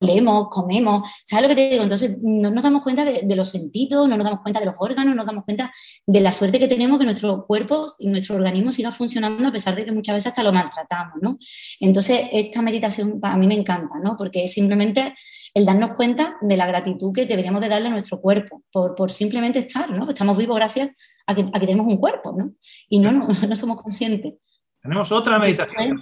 leemos, 0.00 0.48
comemos, 0.50 1.08
¿sabes 1.24 1.44
lo 1.44 1.48
que 1.48 1.54
te 1.54 1.70
digo? 1.70 1.82
Entonces 1.82 2.18
no 2.22 2.50
nos 2.50 2.62
damos 2.62 2.82
cuenta 2.82 3.04
de, 3.04 3.36
los 3.36 3.50
sentidos, 3.50 4.08
no 4.08 4.16
nos 4.16 4.24
damos 4.24 4.40
cuenta 4.40 4.60
de 4.60 4.66
los 4.66 4.76
órganos, 4.78 5.10
no 5.10 5.14
nos 5.14 5.26
damos 5.26 5.44
cuenta 5.44 5.72
de 6.06 6.20
la 6.20 6.32
suerte 6.32 6.58
que 6.58 6.68
tenemos 6.68 6.98
que 6.98 7.04
nuestro 7.04 7.46
cuerpo 7.46 7.86
y 7.98 8.08
nuestro 8.08 8.36
organismo 8.36 8.72
siga 8.72 8.92
funcionando 8.92 9.48
a 9.48 9.52
pesar 9.52 9.74
de 9.74 9.84
que 9.84 9.92
muchas 9.92 10.14
veces 10.14 10.28
hasta 10.28 10.42
lo 10.42 10.52
maltratamos, 10.52 11.14
¿no? 11.22 11.38
Entonces 11.80 12.28
esta 12.32 12.62
meditación 12.62 13.20
para 13.20 13.36
mí 13.36 13.46
me 13.46 13.54
encanta, 13.54 13.98
¿no? 14.02 14.16
Porque 14.16 14.44
es 14.44 14.52
simplemente 14.52 15.14
el 15.54 15.64
darnos 15.64 15.96
cuenta 15.96 16.36
de 16.42 16.56
la 16.56 16.66
gratitud 16.66 17.12
que 17.14 17.24
deberíamos 17.24 17.62
de 17.62 17.68
darle 17.68 17.88
a 17.88 17.92
nuestro 17.92 18.20
cuerpo 18.20 18.62
por, 18.70 18.94
por 18.94 19.10
simplemente 19.10 19.60
estar, 19.60 19.90
¿no? 19.90 20.08
Estamos 20.08 20.36
vivos 20.36 20.56
gracias 20.56 20.90
a 21.26 21.34
que, 21.34 21.42
a 21.52 21.58
que 21.58 21.66
tenemos 21.66 21.86
un 21.86 21.98
cuerpo, 21.98 22.34
¿no? 22.36 22.52
Y 22.88 22.98
no, 22.98 23.12
no, 23.12 23.28
no 23.28 23.56
somos 23.56 23.80
conscientes. 23.80 24.34
Tenemos 24.82 25.10
otra 25.10 25.38
meditación. 25.38 26.00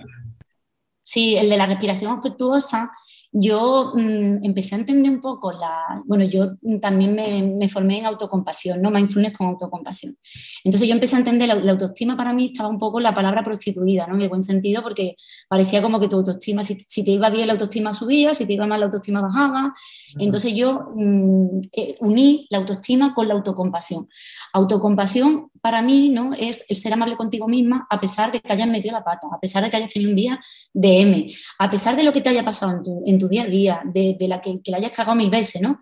Sí, 1.02 1.36
el 1.36 1.50
de 1.50 1.56
la 1.56 1.66
respiración 1.66 2.18
afectuosa 2.18 2.90
yo 3.36 3.92
mm, 3.96 4.44
empecé 4.44 4.76
a 4.76 4.78
entender 4.78 5.10
un 5.10 5.20
poco 5.20 5.50
la, 5.50 6.00
bueno, 6.06 6.24
yo 6.24 6.52
también 6.80 7.16
me, 7.58 7.68
formé 7.68 7.98
en 7.98 8.06
autocompasión, 8.06 8.80
¿no? 8.80 8.92
Mindfulness 8.92 9.36
con 9.36 9.48
autocompasión. 9.48 10.16
Entonces 10.62 10.86
yo 10.86 10.94
empecé 10.94 11.16
a 11.16 11.18
entender 11.18 11.48
la, 11.48 11.72
autoestima 11.72 12.16
para 12.16 12.32
mí 12.32 12.44
estaba 12.44 12.68
un 12.68 12.78
poco 12.78 13.00
la 13.00 13.12
palabra 13.12 13.42
prostituida, 13.42 14.06
¿no? 14.06 14.14
En 14.14 14.22
el 14.22 14.28
buen 14.28 14.42
sentido, 14.42 14.84
porque 14.84 15.16
parecía 15.48 15.82
como 15.82 15.98
que 15.98 16.06
tu 16.06 16.14
autoestima, 16.14 16.62
si, 16.62 16.76
te 16.76 17.10
iba 17.10 17.28
bien 17.28 17.48
la 17.48 17.54
autoestima 17.54 17.92
subía, 17.92 18.34
si 18.34 18.46
te 18.46 18.52
iba 18.52 18.68
mal 18.68 18.78
la 18.78 18.86
autoestima 18.86 19.20
bajaba. 19.20 19.74
Entonces 20.16 20.54
yo 20.54 20.92
mm, 20.94 21.60
eh, 21.72 21.96
uní 21.98 22.46
la 22.50 22.58
autoestima 22.58 23.14
con 23.14 23.26
la 23.26 23.34
autocompasión. 23.34 24.08
Autocompasión 24.52 25.50
para 25.64 25.80
mí, 25.80 26.10
¿no? 26.10 26.34
Es 26.34 26.62
el 26.68 26.76
ser 26.76 26.92
amable 26.92 27.16
contigo 27.16 27.48
misma 27.48 27.86
a 27.88 27.98
pesar 27.98 28.30
de 28.30 28.38
que 28.38 28.52
hayas 28.52 28.68
metido 28.68 28.92
la 28.92 29.02
pata, 29.02 29.28
a 29.32 29.40
pesar 29.40 29.64
de 29.64 29.70
que 29.70 29.78
hayas 29.78 29.88
tenido 29.88 30.10
un 30.10 30.16
día 30.16 30.38
de 30.74 31.00
M, 31.00 31.26
a 31.58 31.70
pesar 31.70 31.96
de 31.96 32.02
lo 32.02 32.12
que 32.12 32.20
te 32.20 32.28
haya 32.28 32.44
pasado 32.44 32.72
en 32.72 32.82
tu, 32.82 33.02
en 33.06 33.18
tu 33.18 33.28
día 33.28 33.44
a 33.44 33.46
día, 33.46 33.80
de, 33.82 34.14
la 34.28 34.42
que, 34.42 34.60
la 34.66 34.76
hayas 34.76 34.92
cagado 34.92 35.16
mil 35.16 35.30
veces, 35.30 35.62
¿no? 35.62 35.78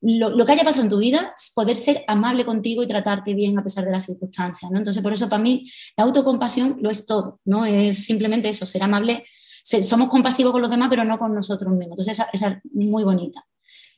Lo, 0.00 0.42
que 0.46 0.52
haya 0.52 0.64
pasado 0.64 0.84
en 0.84 0.88
tu 0.88 0.96
vida, 0.96 1.34
poder 1.54 1.76
ser 1.76 2.02
amable 2.08 2.46
contigo 2.46 2.82
y 2.82 2.86
tratarte 2.86 3.34
bien 3.34 3.58
a 3.58 3.62
pesar 3.62 3.84
de 3.84 3.90
las 3.90 4.06
circunstancias, 4.06 4.70
¿no? 4.70 4.78
Entonces, 4.78 5.02
por 5.02 5.12
eso 5.12 5.28
para 5.28 5.42
mí 5.42 5.70
la 5.98 6.04
autocompasión 6.04 6.78
lo 6.80 6.88
es 6.88 7.04
todo, 7.04 7.40
¿no? 7.44 7.66
Es 7.66 8.06
simplemente 8.06 8.48
eso, 8.48 8.64
ser 8.64 8.84
amable, 8.84 9.26
somos 9.62 10.08
compasivos 10.08 10.50
con 10.50 10.62
los 10.62 10.70
demás, 10.70 10.88
pero 10.88 11.04
no 11.04 11.18
con 11.18 11.34
nosotros 11.34 11.70
mismos. 11.72 11.98
Entonces, 11.98 12.26
esa, 12.32 12.52
es 12.52 12.72
muy 12.72 13.04
bonita. 13.04 13.44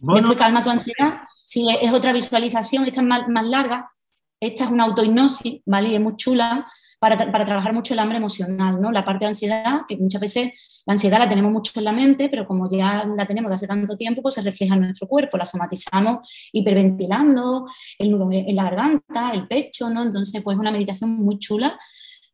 Después, 0.01 0.37
calma 0.37 0.65
tu 0.65 0.71
ansiedad, 0.71 1.15
sí, 1.47 1.65
es 1.81 1.93
otra 1.93 2.13
visualización, 2.13 2.87
esta 2.87 3.03
es 3.03 3.07
más, 3.07 3.29
más 3.29 3.47
larga, 3.47 3.93
esta 4.41 4.65
es 4.65 4.71
una 4.71 4.85
autohipnosis, 4.85 5.63
¿vale? 5.67 5.91
Y 5.91 5.95
es 5.95 6.01
muy 6.01 6.17
chula, 6.17 6.67
para, 6.99 7.17
trabajar 7.45 7.73
mucho 7.73 7.95
el 7.95 8.01
hambre 8.01 8.19
emocional, 8.19 8.81
¿no? 8.81 8.91
La 8.91 9.05
parte 9.05 9.25
de 9.25 9.29
ansiedad, 9.29 9.83
que 9.87 9.97
muchas 9.97 10.21
veces 10.21 10.83
la 10.85 10.93
ansiedad 10.93 11.19
la 11.19 11.29
tenemos 11.29 11.53
mucho 11.53 11.73
en 11.77 11.85
la 11.85 11.93
mente, 11.93 12.29
pero 12.29 12.47
como 12.47 12.69
ya 12.69 13.05
la 13.05 13.27
tenemos 13.27 13.51
de 13.51 13.55
hace 13.55 13.67
tanto 13.69 13.97
tiempo, 13.97 14.21
pues 14.21 14.35
se 14.35 14.43
refleja 14.43 14.75
en 14.75 14.83
nuestro 14.83 15.07
cuerpo, 15.07 15.37
la 15.37 15.47
somatizamos 15.47 16.51
hiperventilando, 16.53 17.67
el 17.99 18.11
nudo 18.11 18.29
en 18.33 18.57
la 18.57 18.65
garganta, 18.65 19.31
el 19.33 19.47
pecho, 19.47 19.89
¿no? 19.91 20.03
Entonces, 20.03 20.43
pues 20.43 20.57
es 20.57 20.61
una 20.61 20.73
meditación 20.73 21.11
muy 21.11 21.39
chula, 21.39 21.79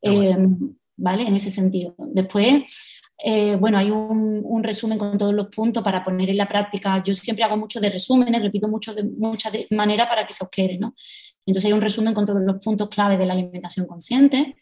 eh, 0.01 0.37
¿vale? 0.97 1.27
En 1.27 1.37
ese 1.37 1.51
sentido. 1.51 1.95
Después, 1.99 2.65
eh, 3.23 3.57
bueno, 3.57 3.79
hay 3.79 3.91
un, 3.91 4.63
resumen 4.63 4.99
con 4.99 5.19
todos 5.19 5.35
los 5.35 5.49
puntos 5.49 5.85
para 5.85 6.03
poner 6.03 6.31
en 6.31 6.39
la 6.39 6.49
práctica. 6.49 7.03
Yo 7.05 7.13
siempre 7.13 7.45
hago 7.45 7.57
mucho 7.59 7.81
de 7.81 7.91
resúmenes, 7.91 8.43
repito 8.43 8.67
mucho 8.67 8.95
de 8.95 9.05
muchas 9.05 9.53
maneras 9.71 10.09
para 10.09 10.27
que 10.27 10.33
se 10.33 10.43
os 10.43 10.51
quede, 10.51 10.79
¿no? 10.79 10.95
Entonces 11.47 11.67
hay 11.67 11.73
un 11.73 11.81
resumen 11.81 12.15
con 12.15 12.27
todos 12.27 12.43
los 12.43 12.63
puntos 12.63 12.89
clave 12.89 13.17
de 13.17 13.27
la 13.27 13.35
alimentación 13.35 13.87
consciente. 13.87 14.57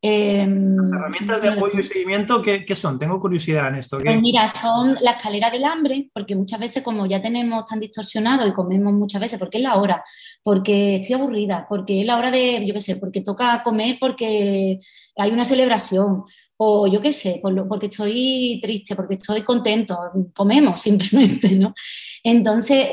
Em, 0.00 0.76
Las 0.76 0.92
herramientas 0.92 1.42
de 1.42 1.48
apoyo 1.48 1.80
y 1.80 1.82
seguimiento, 1.82 2.40
¿qué, 2.40 2.74
son? 2.76 3.00
Tengo 3.00 3.18
curiosidad 3.18 3.68
en 3.68 3.76
esto. 3.76 3.98
Pues 3.98 4.20
mira, 4.20 4.52
son 4.60 4.96
la 5.00 5.12
escalera 5.12 5.50
del 5.50 5.64
hambre, 5.64 6.08
porque 6.14 6.36
muchas 6.36 6.60
veces 6.60 6.84
como 6.84 7.06
ya 7.06 7.20
tenemos 7.20 7.64
tan 7.64 7.80
distorsionado 7.80 8.46
y 8.46 8.52
comemos 8.52 8.92
muchas 8.92 9.20
veces, 9.20 9.40
porque 9.40 9.58
es 9.58 9.64
la 9.64 9.74
hora, 9.76 10.04
porque 10.44 10.96
estoy 10.96 11.16
aburrida, 11.16 11.66
porque 11.68 12.00
es 12.00 12.06
la 12.06 12.16
hora 12.16 12.30
de, 12.30 12.64
yo 12.64 12.74
qué 12.74 12.80
sé, 12.80 12.96
porque 12.96 13.22
toca 13.22 13.60
comer 13.64 13.96
porque 13.98 14.78
hay 15.16 15.30
una 15.32 15.44
celebración, 15.44 16.22
o 16.56 16.86
yo 16.86 17.00
qué 17.00 17.10
sé, 17.10 17.40
porque 17.42 17.86
estoy 17.86 18.60
triste, 18.62 18.94
porque 18.94 19.14
estoy 19.14 19.42
contento, 19.42 19.98
comemos 20.32 20.80
simplemente, 20.80 21.56
¿no? 21.56 21.74
Entonces, 22.22 22.86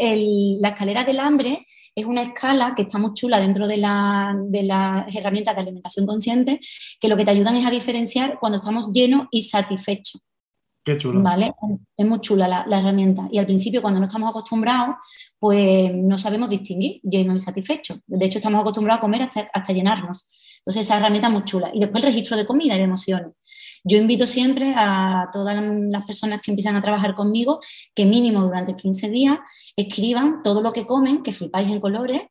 la 0.60 0.70
escalera 0.70 1.04
del 1.04 1.20
hambre 1.20 1.68
es 1.96 2.06
una 2.06 2.22
escala 2.22 2.74
que 2.76 2.84
está 2.84 2.98
muy 2.98 3.14
chula 3.14 3.40
dentro 3.40 3.68
de, 3.68 3.78
las 3.78 5.16
herramientas 5.16 5.56
de 5.56 5.62
alimentación 5.62 6.06
consciente, 6.06 6.60
que 7.00 7.08
lo 7.08 7.16
que 7.16 7.24
te 7.24 7.32
ayudan 7.32 7.56
es 7.56 7.66
a 7.66 7.72
diferenciar 7.72 8.38
cuando 8.40 8.58
estamos 8.58 8.92
llenos 8.92 9.28
y 9.32 9.44
satisfechos. 9.44 10.22
Qué 10.84 10.98
chulo. 10.98 11.24
¿Vale? 11.24 11.52
Es 11.98 12.06
muy 12.06 12.20
chula 12.20 12.66
la, 12.68 12.80
herramienta. 12.80 13.28
Y 13.32 13.40
al 13.40 13.46
principio, 13.46 13.82
cuando 13.82 14.00
no 14.00 14.06
estamos 14.06 14.30
acostumbrados, 14.30 14.98
pues 15.40 15.92
no 15.96 16.18
sabemos 16.18 16.50
distinguir 16.50 17.00
lleno 17.02 17.34
y 17.34 17.40
satisfecho. 17.40 17.98
De 18.06 18.26
hecho, 18.26 18.38
estamos 18.38 18.62
acostumbrados 18.62 19.00
a 19.00 19.02
comer 19.02 19.24
hasta, 19.24 19.50
hasta 19.52 19.74
llenarnos. 19.74 20.30
Entonces, 20.60 20.86
esa 20.86 20.98
herramienta 20.98 21.28
es 21.28 21.34
muy 21.34 21.44
chula. 21.44 21.72
Y 21.74 21.80
después 21.80 22.04
el 22.04 22.10
registro 22.10 22.38
de 22.38 22.46
comida 22.46 22.76
y 22.76 22.78
de 22.78 22.84
emociones. 22.84 23.32
Yo 23.88 24.00
invito 24.00 24.26
siempre 24.26 24.74
a 24.76 25.30
todas 25.32 25.56
las 25.64 26.06
personas 26.08 26.42
que 26.42 26.50
empiezan 26.52 26.76
a 26.76 26.82
trabajar 26.82 27.14
conmigo 27.14 27.60
que 27.94 28.04
mínimo 28.06 28.42
durante 28.42 28.76
15 28.76 29.10
días 29.12 29.38
escriban 29.76 30.42
todo 30.42 30.62
lo 30.64 30.74
que 30.74 30.88
comen, 30.88 31.22
que 31.22 31.32
flipáis 31.32 31.72
en 31.72 31.80
colores, 31.80 32.24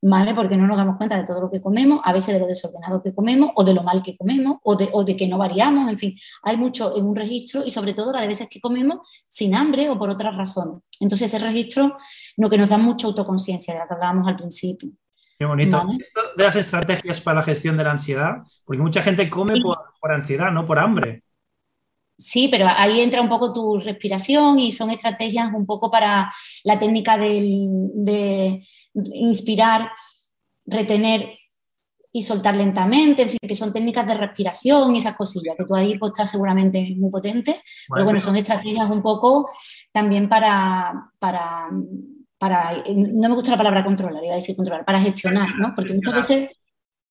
¿vale? 0.00 0.34
Porque 0.36 0.56
no 0.56 0.68
nos 0.68 0.76
damos 0.76 0.96
cuenta 0.98 1.18
de 1.18 1.26
todo 1.26 1.40
lo 1.40 1.50
que 1.50 1.60
comemos, 1.60 2.00
a 2.04 2.12
veces 2.12 2.32
de 2.32 2.38
lo 2.38 2.46
desordenado 2.46 3.02
que 3.02 3.12
comemos, 3.12 3.50
o 3.56 3.64
de 3.64 3.74
lo 3.74 3.82
mal 3.82 4.04
que 4.04 4.16
comemos, 4.16 4.58
o 4.62 4.76
de, 4.76 4.88
o 4.92 5.02
de 5.02 5.16
que 5.16 5.26
no 5.26 5.36
variamos, 5.36 5.90
en 5.90 5.98
fin, 5.98 6.14
hay 6.44 6.56
mucho 6.56 6.96
en 6.96 7.04
un 7.04 7.16
registro 7.16 7.64
y 7.66 7.72
sobre 7.72 7.92
todo 7.92 8.12
la 8.12 8.20
de 8.20 8.28
veces 8.28 8.48
que 8.48 8.60
comemos 8.60 8.98
sin 9.28 9.56
hambre 9.56 9.90
o 9.90 9.98
por 9.98 10.10
otras 10.10 10.36
razones. 10.36 10.80
Entonces 11.00 11.34
ese 11.34 11.44
registro 11.44 11.96
lo 12.36 12.48
que 12.48 12.56
nos 12.56 12.70
da 12.70 12.78
mucha 12.78 13.08
autoconciencia, 13.08 13.74
de 13.74 13.80
la 13.80 13.88
que 13.88 13.94
hablábamos 13.94 14.28
al 14.28 14.36
principio. 14.36 14.92
Qué 15.40 15.46
bonito. 15.46 15.82
Esto 15.98 16.20
de 16.36 16.44
las 16.44 16.56
estrategias 16.56 17.18
para 17.22 17.38
la 17.38 17.42
gestión 17.42 17.78
de 17.78 17.84
la 17.84 17.92
ansiedad, 17.92 18.42
porque 18.62 18.82
mucha 18.82 19.02
gente 19.02 19.30
come 19.30 19.54
por, 19.98 20.12
ansiedad, 20.12 20.52
no 20.52 20.66
por 20.66 20.78
hambre. 20.78 21.22
Sí, 22.14 22.48
pero 22.48 22.66
ahí 22.68 23.00
entra 23.00 23.22
un 23.22 23.30
poco 23.30 23.50
tu 23.50 23.78
respiración 23.78 24.58
y 24.58 24.70
son 24.70 24.90
estrategias 24.90 25.50
un 25.54 25.64
poco 25.64 25.90
para 25.90 26.30
la 26.64 26.78
técnica 26.78 27.16
de 27.16 28.60
inspirar, 28.92 29.90
retener 30.66 31.38
y 32.12 32.22
soltar 32.22 32.54
lentamente, 32.54 33.22
en 33.22 33.30
fin, 33.30 33.38
que 33.40 33.54
son 33.54 33.72
técnicas 33.72 34.06
de 34.06 34.14
respiración 34.14 34.94
y 34.94 34.98
esas 34.98 35.16
cosillas, 35.16 35.54
que 35.56 35.64
tú 35.64 35.74
ahí 35.74 35.96
pues, 35.96 36.12
estás 36.12 36.30
seguramente 36.30 36.94
muy 36.98 37.10
potente, 37.10 37.62
pero 37.88 38.04
bueno, 38.04 38.20
son 38.20 38.36
estrategias 38.36 38.90
un 38.90 39.00
poco 39.00 39.48
también 39.90 40.28
para, 40.28 40.92
para 41.18 41.68
para, 42.40 42.72
no 42.88 43.28
me 43.28 43.34
gusta 43.34 43.50
la 43.50 43.58
palabra 43.58 43.84
controlar, 43.84 44.24
iba 44.24 44.32
a 44.32 44.36
decir 44.36 44.56
controlar, 44.56 44.82
para 44.86 44.98
gestionar, 44.98 45.56
¿no? 45.56 45.74
Porque 45.76 45.92
muchas 45.92 46.14
veces, 46.14 46.48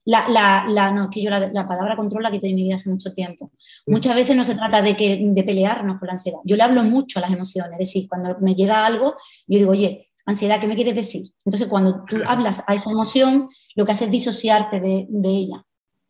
la, 0.03 0.27
la, 0.27 0.91
no, 0.91 1.03
es 1.03 1.09
que 1.11 1.21
yo 1.21 1.29
la, 1.29 1.67
palabra 1.67 1.95
control 1.95 2.23
la 2.23 2.31
quité 2.31 2.47
de 2.47 2.55
mi 2.55 2.63
vida 2.63 2.73
hace 2.73 2.89
mucho 2.89 3.13
tiempo. 3.13 3.51
Muchas 3.85 4.15
veces 4.15 4.35
no 4.35 4.43
se 4.43 4.55
trata 4.55 4.81
de, 4.81 4.97
que, 4.97 5.19
de 5.21 5.43
pelearnos 5.43 5.99
con 5.99 6.07
la 6.07 6.13
ansiedad. 6.13 6.39
Yo 6.45 6.55
le 6.55 6.63
hablo 6.63 6.81
mucho 6.81 7.19
a 7.19 7.21
las 7.21 7.31
emociones, 7.31 7.73
es 7.73 7.77
decir, 7.77 8.09
cuando 8.09 8.37
me 8.39 8.55
llega 8.55 8.83
algo, 8.83 9.17
yo 9.45 9.59
digo, 9.59 9.69
oye, 9.69 10.07
ansiedad, 10.25 10.59
¿qué 10.59 10.65
me 10.65 10.73
quieres 10.73 10.95
decir? 10.95 11.31
Entonces, 11.45 11.67
cuando 11.67 12.03
tú 12.05 12.17
hablas 12.25 12.63
a 12.65 12.73
esa 12.73 12.89
emoción, 12.89 13.47
lo 13.75 13.85
que 13.85 13.91
hace 13.91 14.05
es 14.05 14.11
disociarte 14.11 14.79
de, 14.79 15.05
de 15.09 15.29
ella. 15.29 15.63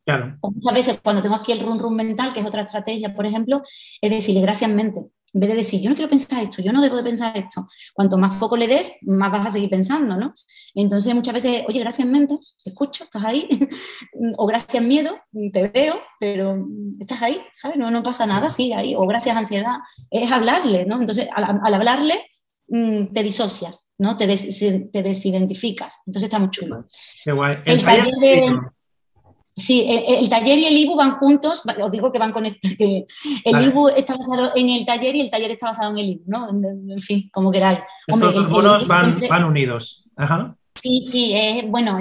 Claro. 0.05 0.37
O 0.39 0.49
muchas 0.49 0.73
veces, 0.73 1.01
cuando 1.03 1.21
tengo 1.21 1.35
aquí 1.35 1.51
el 1.51 1.59
run 1.59 1.77
run 1.77 1.95
mental, 1.97 2.33
que 2.33 2.39
es 2.39 2.45
otra 2.45 2.61
estrategia, 2.61 3.13
por 3.13 3.25
ejemplo, 3.25 3.63
es 3.99 4.09
decirle 4.09 4.39
gracias 4.39 4.71
mente 4.71 5.01
en 5.33 5.39
vez 5.39 5.49
de 5.49 5.55
decir, 5.55 5.81
yo 5.81 5.89
no 5.89 5.95
quiero 5.95 6.09
pensar 6.09 6.41
esto, 6.41 6.61
yo 6.61 6.71
no 6.71 6.81
debo 6.81 6.97
de 6.97 7.03
pensar 7.03 7.35
esto, 7.37 7.67
cuanto 7.93 8.17
más 8.17 8.35
foco 8.37 8.57
le 8.57 8.67
des, 8.67 8.91
más 9.01 9.31
vas 9.31 9.47
a 9.47 9.51
seguir 9.51 9.69
pensando, 9.69 10.17
¿no? 10.17 10.33
Entonces 10.73 11.13
muchas 11.13 11.33
veces, 11.33 11.63
oye, 11.67 11.79
gracias 11.79 12.07
mente, 12.07 12.37
te 12.63 12.71
escucho, 12.71 13.03
estás 13.03 13.23
ahí, 13.23 13.47
o 14.37 14.45
gracias 14.45 14.83
miedo, 14.83 15.17
te 15.53 15.67
veo, 15.67 15.99
pero 16.19 16.65
estás 16.99 17.21
ahí, 17.21 17.41
¿sabes? 17.53 17.77
No, 17.77 17.91
no 17.91 18.03
pasa 18.03 18.25
nada, 18.25 18.49
sí, 18.49 18.73
ahí, 18.73 18.95
o 18.95 19.05
gracias 19.05 19.35
ansiedad, 19.35 19.77
es 20.09 20.31
hablarle, 20.31 20.85
¿no? 20.85 20.99
Entonces 20.99 21.27
al, 21.33 21.73
hablarle 21.73 22.25
mm, 22.67 23.13
te 23.13 23.23
disocias, 23.23 23.89
¿no? 23.97 24.17
Te, 24.17 24.27
te, 24.27 25.03
desidentificas, 25.03 25.99
entonces 26.05 26.27
está 26.27 26.39
muy 26.39 26.49
chulo. 26.49 26.85
Qué 27.23 27.31
guay. 27.31 27.57
El, 27.65 27.83
taller 27.83 28.13
de, 28.19 28.59
Sí, 29.59 29.85
el, 29.87 30.27
taller 30.29 30.57
y 30.57 30.65
el 30.65 30.77
IBU 30.77 30.95
van 30.95 31.11
juntos, 31.11 31.63
os 31.81 31.91
digo 31.91 32.11
que 32.11 32.19
van 32.19 32.31
conectados. 32.31 32.77
El 32.79 33.05
IBU 33.67 33.89
está 33.89 34.15
basado 34.15 34.51
en 34.55 34.69
el 34.69 34.85
taller 34.85 35.15
y 35.15 35.21
el 35.21 35.29
taller 35.29 35.51
está 35.51 35.67
basado 35.67 35.91
en 35.91 35.97
el 35.97 36.09
IBU, 36.09 36.23
¿no? 36.27 36.49
En, 36.49 36.99
fin, 37.01 37.29
como 37.31 37.51
queráis. 37.51 37.79
Estos 38.07 38.33
dos 38.33 38.49
bonos 38.49 38.87
van, 38.87 39.19
van, 39.29 39.43
unidos. 39.43 40.09
Ajá. 40.15 40.55
Sí, 40.81 41.03
sí, 41.05 41.33
es 41.35 41.67
bueno, 41.69 41.97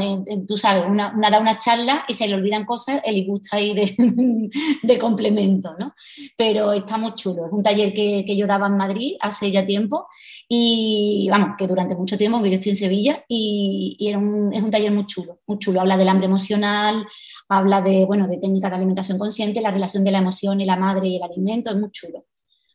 tú 0.47 0.57
sabes, 0.57 0.85
una, 0.89 1.13
da 1.31 1.41
una 1.41 1.59
charla 1.59 2.05
y 2.07 2.15
se 2.15 2.29
le 2.29 2.35
olvidan 2.35 2.65
cosas, 2.65 3.01
el 3.05 3.27
gusta 3.27 3.57
ahí 3.57 3.75
de, 4.83 4.99
complemento, 4.99 5.75
¿no? 5.77 5.95
Pero 6.37 6.73
está 6.73 6.97
muy 6.97 7.13
chulo. 7.15 7.47
Es 7.47 7.53
un 7.53 7.63
taller 7.63 7.93
que, 7.93 8.25
que, 8.25 8.37
yo 8.37 8.47
daba 8.47 8.69
en 8.69 8.77
Madrid 8.77 9.17
hace 9.21 9.51
ya 9.51 9.67
tiempo 9.67 10.07
y, 10.49 11.27
vamos, 11.29 11.57
que 11.59 11.67
durante 11.67 11.97
mucho 11.97 12.17
tiempo, 12.17 12.39
yo 12.45 12.53
estoy 12.53 12.71
en 12.71 12.77
Sevilla 12.77 13.25
y, 13.27 13.97
y 13.99 14.09
era 14.09 14.19
un, 14.19 14.55
es 14.55 14.63
un 14.63 14.71
taller 14.71 14.93
muy 14.93 15.07
chulo, 15.07 15.41
muy 15.49 15.59
chulo. 15.59 15.81
Habla 15.81 15.97
del 15.97 16.09
hambre 16.09 16.27
emocional, 16.27 17.05
habla 17.49 17.83
de, 17.83 18.05
bueno, 18.05 18.29
de 18.29 18.39
técnicas 18.39 18.71
de 18.71 18.77
alimentación 18.77 19.19
consciente, 19.19 19.61
la 19.61 19.73
relación 19.73 20.05
de 20.05 20.13
la 20.13 20.19
emoción 20.19 20.61
y 20.61 20.67
la 20.67 20.77
madre 20.77 21.09
y 21.09 21.17
el 21.17 21.23
alimento, 21.25 21.71
es 21.71 21.77
muy 21.77 21.91
chulo. 21.91 22.27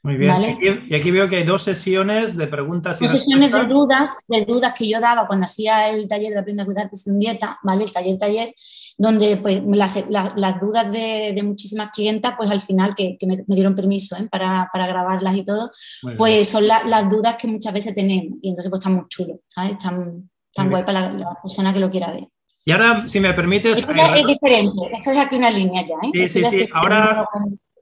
Muy 0.03 0.17
bien. 0.17 0.59
Y, 0.89 0.95
aquí, 0.95 1.11
veo 1.11 1.29
que 1.29 1.37
hay 1.37 1.43
dos 1.43 1.63
sesiones 1.63 2.35
de 2.35 2.47
preguntas 2.47 3.01
y 3.01 3.07
dos 3.07 3.19
sesiones 3.19 3.53
de 3.53 3.63
dudas, 3.63 4.13
de 4.27 4.43
dudas 4.43 4.73
que 4.77 4.89
yo 4.89 4.99
daba 4.99 5.25
cuando 5.27 5.45
hacía 5.45 5.89
el 5.89 6.09
taller 6.09 6.33
de 6.33 6.39
Aprende 6.39 6.61
a 6.61 6.65
cuidarte 6.65 6.97
sin 6.97 7.17
dieta, 7.17 7.57
¿vale? 7.63 7.85
El 7.85 7.93
taller, 7.93 8.17
taller, 8.17 8.53
donde 8.97 9.37
pues 9.37 9.63
las, 9.65 9.95
las, 10.09 10.59
dudas 10.59 10.91
de, 10.91 11.31
de, 11.33 11.43
muchísimas 11.43 11.91
clientas, 11.91 12.33
pues 12.35 12.51
al 12.51 12.59
final 12.59 12.93
que, 12.93 13.15
que 13.17 13.25
me, 13.25 13.45
dieron 13.47 13.75
permiso 13.75 14.17
¿eh? 14.17 14.27
para, 14.29 14.69
para, 14.73 14.87
grabarlas 14.87 15.37
y 15.37 15.45
todo, 15.45 15.71
pues 16.17 16.49
son 16.49 16.67
las 16.67 17.09
dudas 17.09 17.37
que 17.37 17.47
muchas 17.47 17.73
veces 17.73 17.95
tenemos. 17.95 18.39
Y 18.41 18.49
entonces 18.49 18.69
pues 18.69 18.79
están 18.79 18.95
muy 18.95 19.05
chulos, 19.07 19.37
¿sabes? 19.47 19.71
Están, 19.71 20.29
tan 20.53 20.69
guay 20.69 20.83
para 20.83 21.13
la, 21.13 21.37
persona 21.41 21.73
que 21.73 21.79
lo 21.79 21.89
quiera 21.89 22.11
ver. 22.11 22.27
Y 22.65 22.71
ahora, 22.73 23.07
si 23.07 23.21
me 23.21 23.33
permites... 23.33 23.79
Esto 23.79 23.93
ya 23.93 24.13
es 24.15 24.27
diferente, 24.27 24.81
esto 24.91 25.11
es 25.11 25.17
aquí 25.17 25.37
una 25.37 25.49
línea 25.49 25.83
ya, 25.85 25.95
¿eh? 25.95 26.27
Sí, 26.27 26.43
sí, 26.43 26.45
sí. 26.51 26.69
Ahora, 26.73 27.25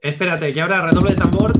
espérate, 0.00 0.52
que 0.52 0.60
ahora 0.60 0.82
redoble 0.82 1.10
de 1.10 1.16
tambor 1.16 1.52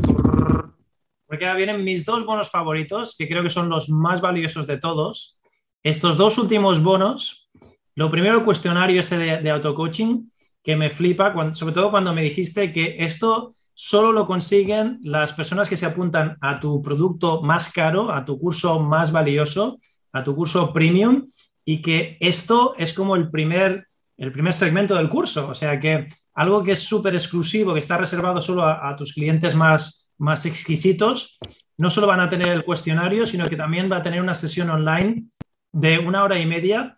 porque 1.32 1.46
ahora 1.46 1.56
vienen 1.56 1.82
mis 1.82 2.04
dos 2.04 2.26
bonos 2.26 2.50
favoritos, 2.50 3.16
que 3.16 3.26
creo 3.26 3.42
que 3.42 3.48
son 3.48 3.70
los 3.70 3.88
más 3.88 4.20
valiosos 4.20 4.66
de 4.66 4.76
todos. 4.76 5.40
Estos 5.82 6.18
dos 6.18 6.36
últimos 6.36 6.82
bonos, 6.82 7.48
lo 7.94 8.10
primero 8.10 8.36
el 8.36 8.44
cuestionario 8.44 9.00
este 9.00 9.16
de, 9.16 9.38
de 9.38 9.50
auto-coaching, 9.50 10.28
que 10.62 10.76
me 10.76 10.90
flipa, 10.90 11.32
sobre 11.54 11.74
todo 11.74 11.90
cuando 11.90 12.12
me 12.12 12.22
dijiste 12.22 12.70
que 12.70 12.96
esto 12.98 13.54
solo 13.72 14.12
lo 14.12 14.26
consiguen 14.26 14.98
las 15.04 15.32
personas 15.32 15.70
que 15.70 15.78
se 15.78 15.86
apuntan 15.86 16.36
a 16.42 16.60
tu 16.60 16.82
producto 16.82 17.40
más 17.40 17.72
caro, 17.72 18.12
a 18.12 18.26
tu 18.26 18.38
curso 18.38 18.78
más 18.80 19.10
valioso, 19.10 19.80
a 20.12 20.22
tu 20.22 20.36
curso 20.36 20.70
premium, 20.70 21.30
y 21.64 21.80
que 21.80 22.18
esto 22.20 22.74
es 22.76 22.92
como 22.92 23.16
el 23.16 23.30
primer, 23.30 23.86
el 24.18 24.32
primer 24.32 24.52
segmento 24.52 24.96
del 24.96 25.08
curso. 25.08 25.48
O 25.48 25.54
sea 25.54 25.80
que 25.80 26.08
algo 26.34 26.62
que 26.62 26.72
es 26.72 26.80
súper 26.80 27.14
exclusivo, 27.14 27.74
que 27.74 27.80
está 27.80 27.96
reservado 27.96 28.40
solo 28.40 28.64
a 28.64 28.94
tus 28.96 29.12
clientes 29.12 29.54
más, 29.54 30.10
más 30.18 30.46
exquisitos, 30.46 31.38
no 31.76 31.90
solo 31.90 32.06
van 32.06 32.20
a 32.20 32.30
tener 32.30 32.48
el 32.48 32.64
cuestionario, 32.64 33.26
sino 33.26 33.48
que 33.48 33.56
también 33.56 33.90
va 33.90 33.98
a 33.98 34.02
tener 34.02 34.20
una 34.20 34.34
sesión 34.34 34.70
online 34.70 35.24
de 35.72 35.98
una 35.98 36.22
hora 36.22 36.38
y 36.38 36.46
media 36.46 36.96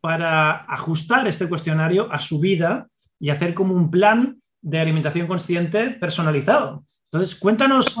para 0.00 0.64
ajustar 0.72 1.26
este 1.26 1.48
cuestionario 1.48 2.12
a 2.12 2.20
su 2.20 2.38
vida 2.38 2.88
y 3.18 3.30
hacer 3.30 3.54
como 3.54 3.74
un 3.74 3.90
plan 3.90 4.40
de 4.60 4.78
alimentación 4.78 5.26
consciente 5.26 5.90
personalizado. 5.90 6.84
Entonces, 7.10 7.36
cuéntanos 7.36 7.96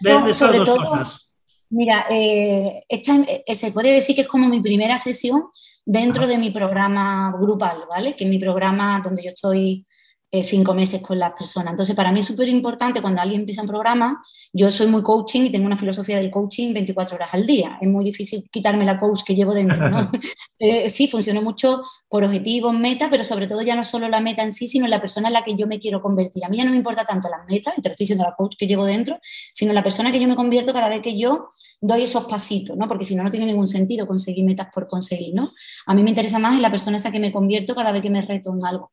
de, 0.00 0.30
esas 0.30 0.56
dos 0.56 0.74
cosas. 0.74 1.34
Mira, 1.70 2.06
eh, 2.08 2.84
eh, 2.88 3.54
se 3.54 3.72
puede 3.72 3.92
decir 3.92 4.14
que 4.14 4.22
es 4.22 4.28
como 4.28 4.48
mi 4.48 4.60
primera 4.60 4.96
sesión 4.96 5.44
dentro 5.84 6.26
de 6.26 6.38
mi 6.38 6.50
programa 6.50 7.34
grupal, 7.38 7.84
¿vale? 7.88 8.14
Que 8.14 8.24
es 8.24 8.30
mi 8.30 8.38
programa 8.38 9.02
donde 9.04 9.24
yo 9.24 9.30
estoy 9.30 9.84
eh, 10.34 10.42
cinco 10.42 10.74
meses 10.74 11.00
con 11.00 11.16
las 11.16 11.32
personas. 11.32 11.70
Entonces, 11.70 11.94
para 11.94 12.10
mí 12.10 12.18
es 12.18 12.24
súper 12.26 12.48
importante 12.48 13.00
cuando 13.00 13.20
alguien 13.20 13.42
empieza 13.42 13.62
un 13.62 13.68
programa, 13.68 14.20
yo 14.52 14.68
soy 14.68 14.88
muy 14.88 15.00
coaching 15.00 15.42
y 15.42 15.50
tengo 15.50 15.64
una 15.64 15.76
filosofía 15.76 16.16
del 16.16 16.28
coaching 16.28 16.74
24 16.74 17.14
horas 17.14 17.32
al 17.34 17.46
día. 17.46 17.78
Es 17.80 17.88
muy 17.88 18.04
difícil 18.04 18.48
quitarme 18.50 18.84
la 18.84 18.98
coach 18.98 19.20
que 19.24 19.36
llevo 19.36 19.54
dentro, 19.54 19.88
¿no? 19.88 20.10
Eh, 20.60 20.88
sí, 20.88 21.08
funciona 21.08 21.42
mucho 21.42 21.82
por 22.08 22.24
objetivos, 22.24 22.72
meta, 22.72 23.10
pero 23.10 23.22
sobre 23.22 23.46
todo 23.46 23.60
ya 23.60 23.74
no 23.74 23.84
solo 23.84 24.08
la 24.08 24.20
meta 24.20 24.42
en 24.42 24.50
sí, 24.50 24.66
sino 24.66 24.86
la 24.86 24.98
persona 24.98 25.28
en 25.28 25.34
la 25.34 25.44
que 25.44 25.54
yo 25.56 25.66
me 25.66 25.78
quiero 25.78 26.00
convertir. 26.00 26.42
A 26.42 26.48
mí 26.48 26.56
ya 26.56 26.64
no 26.64 26.70
me 26.70 26.76
importa 26.78 27.04
tanto 27.04 27.28
las 27.28 27.46
metas, 27.46 27.74
y 27.76 27.82
te 27.82 27.88
lo 27.88 27.92
estoy 27.92 28.04
diciendo 28.04 28.24
la 28.24 28.34
coach 28.34 28.54
que 28.56 28.66
llevo 28.66 28.86
dentro, 28.86 29.18
sino 29.52 29.74
la 29.74 29.82
persona 29.82 30.10
que 30.10 30.18
yo 30.18 30.26
me 30.26 30.36
convierto 30.36 30.72
cada 30.72 30.88
vez 30.88 31.02
que 31.02 31.18
yo 31.18 31.48
doy 31.80 32.04
esos 32.04 32.24
pasitos, 32.24 32.78
¿no? 32.78 32.88
Porque 32.88 33.04
si 33.04 33.14
no, 33.14 33.22
no 33.22 33.30
tiene 33.30 33.44
ningún 33.44 33.68
sentido 33.68 34.06
conseguir 34.06 34.44
metas 34.44 34.68
por 34.72 34.88
conseguir, 34.88 35.34
¿no? 35.34 35.52
A 35.84 35.92
mí 35.92 36.02
me 36.02 36.10
interesa 36.10 36.38
más 36.38 36.54
en 36.54 36.62
la 36.62 36.70
persona 36.70 36.96
esa 36.96 37.12
que 37.12 37.20
me 37.20 37.30
convierto 37.30 37.74
cada 37.74 37.92
vez 37.92 38.00
que 38.00 38.10
me 38.10 38.22
reto 38.22 38.54
en 38.58 38.64
algo. 38.64 38.92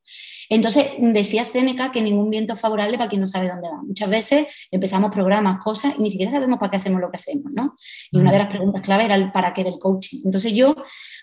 Entonces, 0.49 0.87
decía 0.99 1.43
Seneca 1.43 1.91
que 1.91 2.01
ningún 2.01 2.29
viento 2.29 2.53
es 2.53 2.59
favorable 2.59 2.97
para 2.97 3.09
quien 3.09 3.21
no 3.21 3.27
sabe 3.27 3.49
dónde 3.49 3.69
va. 3.69 3.81
Muchas 3.83 4.09
veces 4.09 4.47
empezamos 4.69 5.11
programas, 5.11 5.63
cosas, 5.63 5.93
y 5.97 6.03
ni 6.03 6.09
siquiera 6.09 6.31
sabemos 6.31 6.59
para 6.59 6.71
qué 6.71 6.77
hacemos 6.77 7.01
lo 7.01 7.09
que 7.09 7.17
hacemos, 7.17 7.51
¿no? 7.53 7.73
Y 8.11 8.19
una 8.19 8.31
de 8.31 8.39
las 8.39 8.47
preguntas 8.47 8.81
clave 8.81 9.05
era 9.05 9.15
el 9.15 9.31
para 9.31 9.53
qué 9.53 9.63
del 9.63 9.79
coaching. 9.79 10.21
Entonces, 10.25 10.53
yo 10.53 10.75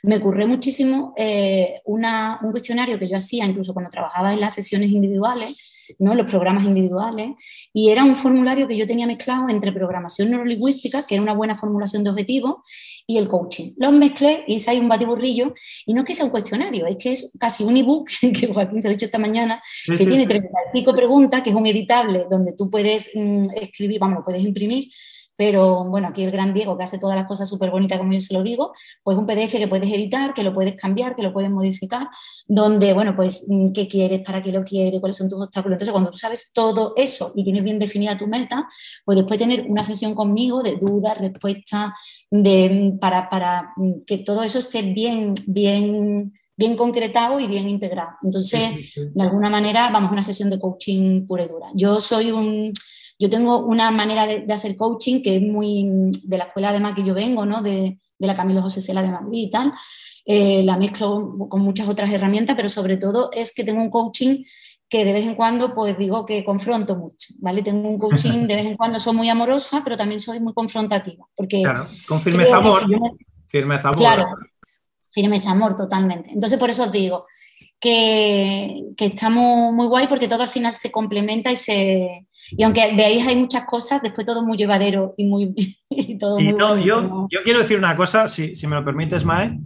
me 0.03 0.16
ocurrió 0.16 0.47
muchísimo 0.47 1.14
eh, 1.16 1.81
un 1.85 2.51
cuestionario 2.51 2.99
que 2.99 3.09
yo 3.09 3.16
hacía 3.16 3.45
incluso 3.45 3.73
cuando 3.73 3.91
trabajaba 3.91 4.33
en 4.33 4.41
las 4.41 4.55
sesiones 4.55 4.91
individuales, 4.91 5.57
¿no? 5.99 6.14
los 6.14 6.31
programas 6.31 6.64
individuales, 6.64 7.31
y 7.73 7.91
era 7.91 8.05
un 8.05 8.16
formulario 8.16 8.69
que 8.69 8.77
yo 8.77 8.87
tenía 8.87 9.07
mezclado 9.07 9.49
entre 9.49 9.73
programación 9.73 10.31
neurolingüística, 10.31 11.07
que 11.07 11.14
era 11.14 11.23
una 11.23 11.33
buena 11.33 11.57
formulación 11.57 12.05
de 12.05 12.11
objetivos, 12.11 12.57
y 13.11 13.16
el 13.16 13.26
coaching. 13.26 13.72
Los 13.78 13.92
mezclé 13.94 14.44
y 14.46 14.56
hice 14.56 14.70
ahí 14.70 14.78
un 14.78 14.88
batiburrillo, 14.88 15.54
y 15.86 15.94
no 15.94 16.02
es 16.02 16.06
que 16.06 16.12
sea 16.12 16.26
un 16.26 16.30
cuestionario, 16.30 16.86
es 16.86 16.96
que 16.96 17.12
es 17.12 17.32
casi 17.40 17.64
un 17.64 17.74
ebook, 17.74 18.11
que 18.20 18.46
Joaquín 18.52 18.82
se 18.82 18.88
lo 18.88 18.92
ha 18.92 18.94
hecho 18.94 19.06
esta 19.06 19.18
mañana, 19.18 19.62
que 19.86 19.96
tiene 19.96 20.26
treinta 20.26 20.48
y 20.68 20.72
pico 20.78 20.94
preguntas, 20.94 21.42
que 21.42 21.48
es 21.48 21.56
un 21.56 21.66
editable, 21.66 22.26
donde 22.30 22.52
tú 22.52 22.70
puedes 22.70 23.11
mm, 23.14 23.46
escribir, 23.56 23.98
vamos, 23.98 24.18
lo 24.18 24.24
puedes 24.26 24.44
imprimir, 24.44 24.90
pero 25.39 25.84
bueno, 25.84 26.09
aquí 26.09 26.24
el 26.24 26.32
gran 26.32 26.53
Diego 26.53 26.76
que 26.76 26.82
hace 26.82 26.99
todas 26.99 27.16
las 27.16 27.28
cosas 27.28 27.49
súper 27.49 27.70
bonitas 27.70 27.97
como 27.97 28.12
yo 28.12 28.18
se 28.18 28.34
lo 28.34 28.43
digo, 28.43 28.72
pues 29.05 29.16
un 29.16 29.24
PDF 29.24 29.53
que 29.53 29.68
puedes 29.68 29.89
editar, 29.89 30.34
que 30.34 30.43
lo 30.43 30.53
puedes 30.53 30.74
cambiar, 30.74 31.14
que 31.14 31.22
lo 31.22 31.32
puedes 31.32 31.49
modificar, 31.49 32.09
donde, 32.49 32.93
bueno, 32.93 33.14
pues 33.14 33.47
mm, 33.49 33.70
qué 33.70 33.86
quieres, 33.86 34.22
para 34.22 34.43
qué 34.43 34.51
lo 34.51 34.64
quieres, 34.64 34.99
cuáles 34.99 35.16
son 35.16 35.28
tus 35.28 35.41
obstáculos. 35.41 35.76
Entonces, 35.76 35.93
cuando 35.93 36.11
tú 36.11 36.18
sabes 36.18 36.51
todo 36.53 36.93
eso 36.97 37.30
y 37.36 37.45
tienes 37.45 37.62
bien 37.62 37.78
definida 37.78 38.16
tu 38.16 38.26
meta, 38.26 38.68
pues 39.05 39.14
después 39.14 39.39
tener 39.39 39.64
una 39.68 39.84
sesión 39.84 40.12
conmigo 40.12 40.61
de 40.61 40.74
dudas, 40.74 41.16
respuestas, 41.18 41.93
de, 42.32 42.68
mm, 42.68 42.99
para, 42.99 43.30
para 43.30 43.74
mm, 43.76 44.01
que 44.05 44.18
todo 44.18 44.43
eso 44.43 44.59
esté 44.59 44.82
bien, 44.82 45.34
bien 45.47 46.32
bien 46.57 46.76
concretado 46.76 47.39
y 47.39 47.47
bien 47.47 47.68
integrado. 47.68 48.16
Entonces, 48.20 48.93
de 49.14 49.22
alguna 49.22 49.49
manera, 49.49 49.91
vamos 49.91 50.11
a 50.11 50.12
una 50.14 50.22
sesión 50.24 50.51
de 50.51 50.59
coaching 50.59 51.24
pura 51.24 51.45
y 51.45 51.49
dura. 51.49 51.68
Yo 51.72 52.01
soy 52.01 52.32
un, 52.32 52.72
yo 53.19 53.29
tengo 53.29 53.59
una 53.59 53.91
manera 53.91 54.27
de, 54.27 54.53
hacer 54.53 54.77
coaching 54.77 55.23
que 55.23 55.37
es 55.37 55.43
muy 55.43 56.11
de 56.23 56.39
la 56.39 56.45
escuela 56.45 56.71
además 56.71 56.95
que 56.95 57.05
yo 57.05 57.14
vengo, 57.14 57.45
¿no? 57.45 57.62
de, 57.62 57.99
de 58.19 58.27
la 58.27 58.35
Camilo 58.35 58.62
José 58.62 58.81
Cela 58.81 59.03
de 59.03 59.11
Madrid 59.11 59.47
y 59.47 59.51
tal. 59.51 59.73
Eh, 60.25 60.62
la 60.62 60.77
mezclo 60.77 61.49
con 61.49 61.62
muchas 61.62 61.89
otras 61.89 62.12
herramientas, 62.12 62.55
pero 62.55 62.69
sobre 62.69 62.99
todo 62.99 63.31
es 63.33 63.55
que 63.55 63.64
tengo 63.64 63.81
un 63.81 63.91
coaching 63.91 64.45
que 64.89 65.05
de 65.05 65.12
vez 65.12 65.27
en 65.27 65.35
cuando 65.35 65.75
pues 65.75 65.97
digo 65.97 66.25
que 66.27 66.45
confronto 66.45 66.97
mucho, 66.97 67.35
¿vale? 67.39 67.62
Tengo 67.62 67.89
un 67.89 67.99
coaching 67.99 68.47
de 68.47 68.57
vez 68.57 68.66
en 68.66 68.77
cuando 68.77 69.01
soy 69.01 69.14
muy 69.14 69.29
amorosa, 69.29 69.81
pero 69.83 69.97
también 69.97 70.21
soy 70.21 70.41
muy 70.41 70.53
confrontativa, 70.55 71.27
porque 71.35 71.62
claro, 71.62 71.87
con 72.07 72.21
firmeza 72.21 72.57
amor, 72.57 72.83
firmeza 73.47 73.89
amor. 73.89 73.99
Claro, 73.99 74.27
firmeza 75.11 75.51
amor 75.51 75.77
totalmente. 75.77 76.31
Entonces 76.31 76.59
por 76.59 76.71
eso 76.71 76.85
os 76.85 76.93
digo 76.93 77.27
que, 77.81 78.85
que 78.97 79.07
estamos 79.07 79.73
muy 79.73 79.87
guay 79.87 80.09
porque 80.09 80.29
todo 80.29 80.43
al 80.43 80.49
final 80.49 80.75
se 80.75 80.91
complementa 80.91 81.51
y 81.51 81.57
se, 81.57 82.27
y 82.51 82.62
aunque 82.62 82.94
veáis 82.94 83.26
hay 83.26 83.36
muchas 83.36 83.64
cosas, 83.66 84.03
después 84.03 84.26
todo 84.26 84.42
muy 84.42 84.57
llevadero 84.57 85.14
y 85.16 85.24
muy... 85.24 85.76
todo 86.20 86.38
muy 86.38 86.53
no, 86.53 86.76
yo, 86.78 87.26
yo, 87.30 87.42
quiero 87.42 87.61
decir 87.61 87.78
una 87.78 87.96
cosa, 87.96 88.28
si, 88.28 88.55
si, 88.55 88.66
me 88.66 88.76
lo 88.76 88.84
permites, 88.84 89.24
Mae. 89.24 89.59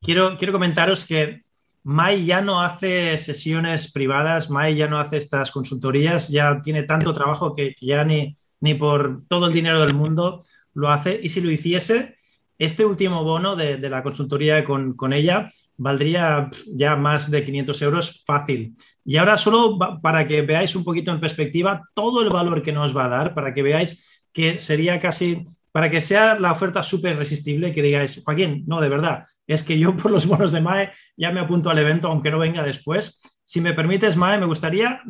Quiero, 0.00 0.36
quiero 0.38 0.52
comentaros 0.52 1.04
que 1.04 1.42
Mai 1.82 2.24
ya 2.24 2.40
no 2.40 2.62
hace 2.62 3.16
sesiones 3.18 3.92
privadas, 3.92 4.50
Mai 4.50 4.76
ya 4.76 4.86
no 4.86 4.98
hace 4.98 5.16
estas 5.16 5.50
consultorías, 5.50 6.28
ya 6.28 6.60
tiene 6.62 6.82
tanto 6.84 7.12
trabajo 7.12 7.54
que 7.54 7.74
ya 7.80 8.04
ni, 8.04 8.36
ni 8.60 8.74
por 8.74 9.22
todo 9.28 9.46
el 9.46 9.52
dinero 9.52 9.80
del 9.80 9.94
mundo 9.94 10.40
lo 10.74 10.90
hace. 10.90 11.18
Y 11.22 11.30
si 11.30 11.40
lo 11.40 11.50
hiciese, 11.50 12.16
este 12.58 12.84
último 12.84 13.24
bono 13.24 13.56
de, 13.56 13.78
de 13.78 13.88
la 13.88 14.02
consultoría 14.02 14.62
con, 14.64 14.94
con, 14.94 15.14
ella 15.14 15.50
valdría 15.78 16.50
ya 16.66 16.94
más 16.94 17.30
de 17.30 17.42
500 17.42 17.82
euros 17.82 18.22
fácil. 18.26 18.76
Y 19.04 19.16
ahora 19.16 19.36
solo 19.36 19.78
para 20.02 20.26
que 20.26 20.42
veáis 20.42 20.76
un 20.76 20.84
poquito 20.84 21.10
en 21.10 21.20
perspectiva 21.20 21.82
todo 21.94 22.22
el 22.22 22.28
valor 22.28 22.62
que 22.62 22.72
nos 22.72 22.96
va 22.96 23.06
a 23.06 23.08
dar, 23.08 23.34
para 23.34 23.54
que 23.54 23.62
veáis 23.62 24.24
que 24.32 24.58
sería 24.58 25.00
casi, 25.00 25.46
para 25.72 25.90
que 25.90 26.00
sea 26.00 26.38
la 26.38 26.52
oferta 26.52 26.82
súper 26.82 27.14
irresistible, 27.14 27.72
que 27.74 27.82
digáis, 27.82 28.22
Joaquín, 28.24 28.64
no, 28.66 28.80
de 28.80 28.88
verdad, 28.88 29.24
es 29.46 29.62
que 29.62 29.78
yo 29.78 29.96
por 29.96 30.10
los 30.10 30.26
bonos 30.26 30.52
de 30.52 30.60
MAE 30.60 30.92
ya 31.16 31.32
me 31.32 31.40
apunto 31.40 31.70
al 31.70 31.78
evento, 31.78 32.08
aunque 32.08 32.30
no 32.30 32.38
venga 32.38 32.62
después. 32.62 33.20
Si 33.42 33.60
me 33.60 33.74
permites, 33.74 34.16
MAE, 34.16 34.38
me 34.38 34.46
gustaría 34.46 35.00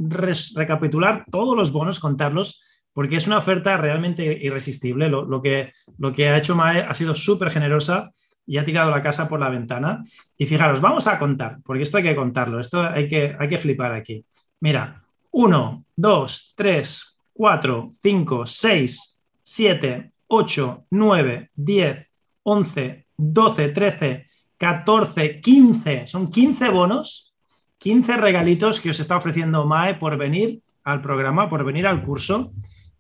recapitular 0.55 1.25
todos 1.31 1.57
los 1.57 1.73
bonos, 1.73 2.01
contarlos, 2.01 2.65
porque 2.93 3.17
es 3.17 3.27
una 3.27 3.39
oferta 3.39 3.77
realmente 3.77 4.39
irresistible. 4.41 5.09
Lo, 5.09 5.41
que, 5.41 5.73
lo 5.99 6.13
que 6.13 6.29
ha 6.29 6.39
hecho 6.39 6.57
MAE 6.57 6.83
ha 6.83 6.95
sido 6.95 7.15
súper 7.15 7.51
generosa 7.51 8.11
y 8.51 8.59
ha 8.59 8.65
tirado 8.65 8.91
la 8.91 9.01
casa 9.01 9.29
por 9.29 9.39
la 9.39 9.49
ventana. 9.49 10.03
Y 10.37 10.45
fijaros, 10.45 10.81
vamos 10.81 11.07
a 11.07 11.21
contar, 11.21 11.59
porque 11.65 11.85
esto 11.85 11.99
hay 11.99 12.03
que 12.03 12.17
contarlo, 12.17 12.59
esto 12.59 12.83
hay 12.83 13.07
que, 13.07 13.37
hay 13.39 13.49
que 13.49 13.59
flipar 13.59 13.93
aquí. 13.93 14.25
Mira, 14.59 15.05
1, 15.31 15.85
2, 15.97 16.55
3, 16.57 17.21
4, 17.33 17.89
5, 17.93 18.47
6, 18.47 19.25
7, 19.41 20.13
8, 20.27 20.87
9, 20.91 21.51
10, 21.55 22.09
11, 22.43 23.07
12, 23.17 23.69
13, 23.69 24.27
14, 24.57 25.41
15, 25.41 26.07
son 26.09 26.29
15 26.29 26.69
bonos, 26.71 27.37
15 27.79 28.17
regalitos 28.17 28.81
que 28.81 28.91
os 28.91 28.99
está 28.99 29.17
ofreciendo 29.17 29.65
Mae 29.65 29.95
por 29.95 30.17
venir 30.17 30.61
al 30.83 31.01
programa, 31.01 31.49
por 31.49 31.63
venir 31.63 31.87
al 31.87 32.03
curso. 32.03 32.51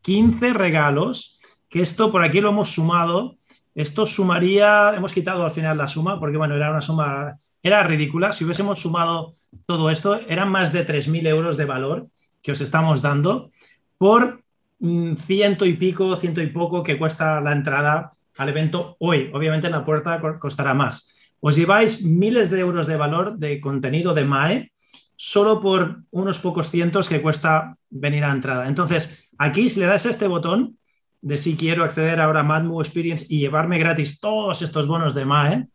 15 0.02 0.52
regalos, 0.52 1.40
que 1.68 1.82
esto 1.82 2.12
por 2.12 2.22
aquí 2.22 2.40
lo 2.40 2.50
hemos 2.50 2.70
sumado. 2.70 3.39
Esto 3.80 4.06
sumaría, 4.06 4.92
hemos 4.94 5.12
quitado 5.12 5.44
al 5.44 5.50
final 5.50 5.78
la 5.78 5.88
suma, 5.88 6.20
porque 6.20 6.36
bueno, 6.36 6.54
era 6.54 6.70
una 6.70 6.80
suma, 6.80 7.36
era 7.62 7.82
ridícula. 7.82 8.32
Si 8.32 8.44
hubiésemos 8.44 8.80
sumado 8.80 9.34
todo 9.66 9.90
esto, 9.90 10.20
eran 10.28 10.50
más 10.50 10.72
de 10.72 10.86
3.000 10.86 11.26
euros 11.26 11.56
de 11.56 11.64
valor 11.64 12.08
que 12.42 12.52
os 12.52 12.60
estamos 12.60 13.02
dando 13.02 13.50
por 13.98 14.42
mm, 14.78 15.14
ciento 15.14 15.64
y 15.64 15.74
pico, 15.74 16.16
ciento 16.16 16.42
y 16.42 16.48
poco 16.48 16.82
que 16.82 16.98
cuesta 16.98 17.40
la 17.40 17.52
entrada 17.52 18.12
al 18.36 18.48
evento 18.48 18.96
hoy. 18.98 19.30
Obviamente 19.32 19.66
en 19.66 19.72
la 19.72 19.84
puerta 19.84 20.20
costará 20.38 20.74
más. 20.74 21.32
Os 21.40 21.56
lleváis 21.56 22.04
miles 22.04 22.50
de 22.50 22.60
euros 22.60 22.86
de 22.86 22.96
valor 22.96 23.38
de 23.38 23.60
contenido 23.60 24.12
de 24.14 24.24
MAE 24.24 24.72
solo 25.16 25.60
por 25.60 26.02
unos 26.10 26.38
pocos 26.38 26.70
cientos 26.70 27.08
que 27.08 27.20
cuesta 27.20 27.76
venir 27.90 28.24
a 28.24 28.28
la 28.28 28.34
entrada. 28.34 28.68
Entonces, 28.68 29.28
aquí 29.36 29.68
si 29.68 29.80
le 29.80 29.86
das 29.86 30.06
a 30.06 30.10
este 30.10 30.26
botón 30.26 30.78
de 31.22 31.36
si 31.36 31.56
quiero 31.56 31.84
acceder 31.84 32.20
ahora 32.20 32.40
a 32.40 32.44
Madmo 32.44 32.80
Experience 32.80 33.26
y 33.28 33.40
llevarme 33.40 33.78
gratis 33.78 34.20
todos 34.20 34.62
estos 34.62 34.86
bonos 34.86 35.14
de 35.14 35.24
MAE, 35.24 35.66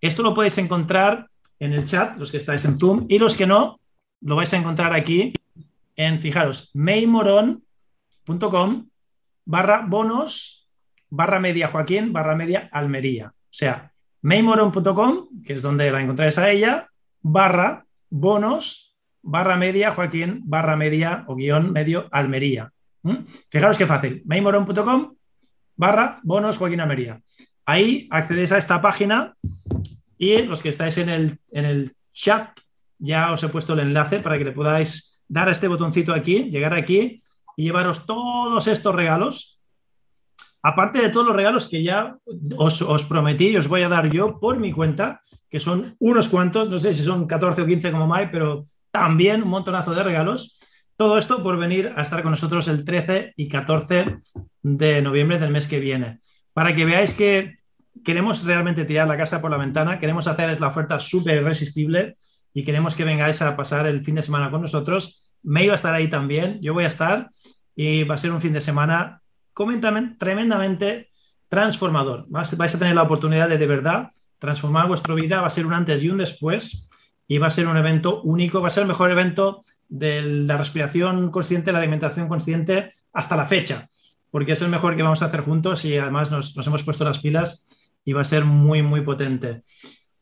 esto 0.00 0.22
lo 0.22 0.34
podéis 0.34 0.58
encontrar 0.58 1.28
en 1.58 1.72
el 1.72 1.84
chat, 1.84 2.16
los 2.16 2.30
que 2.30 2.38
estáis 2.38 2.64
en 2.64 2.78
Zoom, 2.78 3.06
y 3.08 3.18
los 3.18 3.36
que 3.36 3.46
no, 3.46 3.80
lo 4.22 4.36
vais 4.36 4.52
a 4.52 4.56
encontrar 4.56 4.92
aquí 4.94 5.32
en, 5.96 6.20
fijaros, 6.20 6.70
maymoron.com 6.74 7.60
barra 9.44 9.84
bonos 9.86 10.68
barra 11.08 11.40
media 11.40 11.68
Joaquín 11.68 12.12
barra 12.12 12.34
media 12.36 12.68
Almería. 12.72 13.32
O 13.34 13.52
sea, 13.52 13.92
maymoron.com, 14.22 15.42
que 15.44 15.54
es 15.54 15.62
donde 15.62 15.90
la 15.90 16.00
encontráis 16.00 16.38
a 16.38 16.50
ella, 16.50 16.88
barra 17.20 17.84
bonos 18.08 18.96
barra 19.22 19.56
media 19.56 19.90
Joaquín 19.92 20.40
barra 20.44 20.76
media 20.76 21.24
o 21.26 21.34
guion 21.34 21.72
medio 21.72 22.08
Almería. 22.10 22.72
Fijaros 23.48 23.78
qué 23.78 23.86
fácil, 23.86 24.22
maymoron.com 24.26 25.14
barra 25.76 26.20
bonos 26.22 26.58
Joaquín 26.58 26.80
Almería. 26.80 27.20
Ahí 27.64 28.06
accedéis 28.10 28.52
a 28.52 28.58
esta 28.58 28.82
página 28.82 29.34
y 30.18 30.42
los 30.42 30.62
que 30.62 30.68
estáis 30.68 30.98
en 30.98 31.08
el, 31.08 31.38
en 31.52 31.64
el 31.64 31.92
chat 32.12 32.58
ya 32.98 33.32
os 33.32 33.42
he 33.42 33.48
puesto 33.48 33.72
el 33.72 33.80
enlace 33.80 34.20
para 34.20 34.36
que 34.36 34.44
le 34.44 34.52
podáis 34.52 35.22
dar 35.28 35.48
a 35.48 35.52
este 35.52 35.68
botoncito 35.68 36.12
aquí, 36.12 36.50
llegar 36.50 36.74
aquí 36.74 37.22
y 37.56 37.64
llevaros 37.64 38.04
todos 38.04 38.66
estos 38.66 38.94
regalos 38.94 39.60
aparte 40.62 41.00
de 41.00 41.08
todos 41.08 41.26
los 41.26 41.36
regalos 41.36 41.66
que 41.66 41.82
ya 41.82 42.16
os, 42.56 43.04
prometí 43.04 43.48
y 43.48 43.56
os 43.56 43.68
voy 43.68 43.82
a 43.82 43.88
dar 43.88 44.10
yo 44.10 44.38
por 44.38 44.58
mi 44.58 44.72
cuenta, 44.72 45.22
que 45.48 45.60
son 45.60 45.96
unos 45.98 46.28
cuantos, 46.28 46.68
no 46.68 46.78
sé 46.78 46.94
si 46.94 47.02
son 47.02 47.26
14 47.26 47.62
o 47.62 47.66
15 47.66 47.92
como 47.92 48.06
Mike, 48.06 48.30
pero 48.32 48.66
también 48.90 49.42
un 49.42 49.48
montonazo 49.48 49.94
de 49.94 50.02
regalos. 50.02 50.59
Todo 51.00 51.16
esto 51.16 51.42
por 51.42 51.56
venir 51.56 51.94
a 51.96 52.02
estar 52.02 52.20
con 52.20 52.32
nosotros 52.32 52.68
el 52.68 52.84
13 52.84 53.32
y 53.34 53.48
14 53.48 54.18
de 54.60 55.00
noviembre 55.00 55.38
del 55.38 55.50
mes 55.50 55.66
que 55.66 55.80
viene. 55.80 56.20
Para 56.52 56.74
que 56.74 56.84
veáis 56.84 57.14
que 57.14 57.56
queremos 58.04 58.44
realmente 58.44 58.84
tirar 58.84 59.08
la 59.08 59.16
casa 59.16 59.40
por 59.40 59.50
la 59.50 59.56
ventana, 59.56 59.98
queremos 59.98 60.26
hacer 60.26 60.60
la 60.60 60.68
oferta 60.68 61.00
súper 61.00 61.38
irresistible 61.38 62.18
y 62.52 62.64
queremos 62.64 62.94
que 62.94 63.04
vengáis 63.04 63.40
a 63.40 63.56
pasar 63.56 63.86
el 63.86 64.04
fin 64.04 64.16
de 64.16 64.22
semana 64.22 64.50
con 64.50 64.60
nosotros. 64.60 65.34
Me 65.42 65.64
iba 65.64 65.72
a 65.72 65.76
estar 65.76 65.94
ahí 65.94 66.10
también, 66.10 66.58
yo 66.60 66.74
voy 66.74 66.84
a 66.84 66.88
estar 66.88 67.30
y 67.74 68.04
va 68.04 68.16
a 68.16 68.18
ser 68.18 68.32
un 68.32 68.42
fin 68.42 68.52
de 68.52 68.60
semana 68.60 69.22
tremendamente 70.18 71.08
transformador. 71.48 72.26
Vais 72.28 72.74
a 72.74 72.78
tener 72.78 72.94
la 72.94 73.04
oportunidad 73.04 73.48
de 73.48 73.56
de 73.56 73.66
verdad 73.66 74.10
transformar 74.38 74.86
vuestra 74.86 75.14
vida, 75.14 75.40
va 75.40 75.46
a 75.46 75.50
ser 75.50 75.64
un 75.64 75.72
antes 75.72 76.04
y 76.04 76.10
un 76.10 76.18
después 76.18 76.90
y 77.26 77.38
va 77.38 77.46
a 77.46 77.50
ser 77.50 77.68
un 77.68 77.78
evento 77.78 78.20
único, 78.20 78.60
va 78.60 78.66
a 78.66 78.70
ser 78.70 78.82
el 78.82 78.88
mejor 78.88 79.10
evento 79.10 79.64
de 79.90 80.22
la 80.22 80.56
respiración 80.56 81.30
consciente, 81.30 81.72
la 81.72 81.78
alimentación 81.78 82.28
consciente 82.28 82.92
hasta 83.12 83.36
la 83.36 83.44
fecha, 83.44 83.88
porque 84.30 84.52
es 84.52 84.62
el 84.62 84.70
mejor 84.70 84.96
que 84.96 85.02
vamos 85.02 85.20
a 85.20 85.26
hacer 85.26 85.40
juntos 85.40 85.84
y 85.84 85.98
además 85.98 86.30
nos, 86.30 86.66
hemos 86.66 86.82
puesto 86.84 87.04
las 87.04 87.18
pilas 87.18 87.66
y 88.04 88.14
va 88.14 88.22
a 88.22 88.24
ser 88.24 88.44
muy, 88.44 88.82
muy 88.82 89.02
potente. 89.02 89.62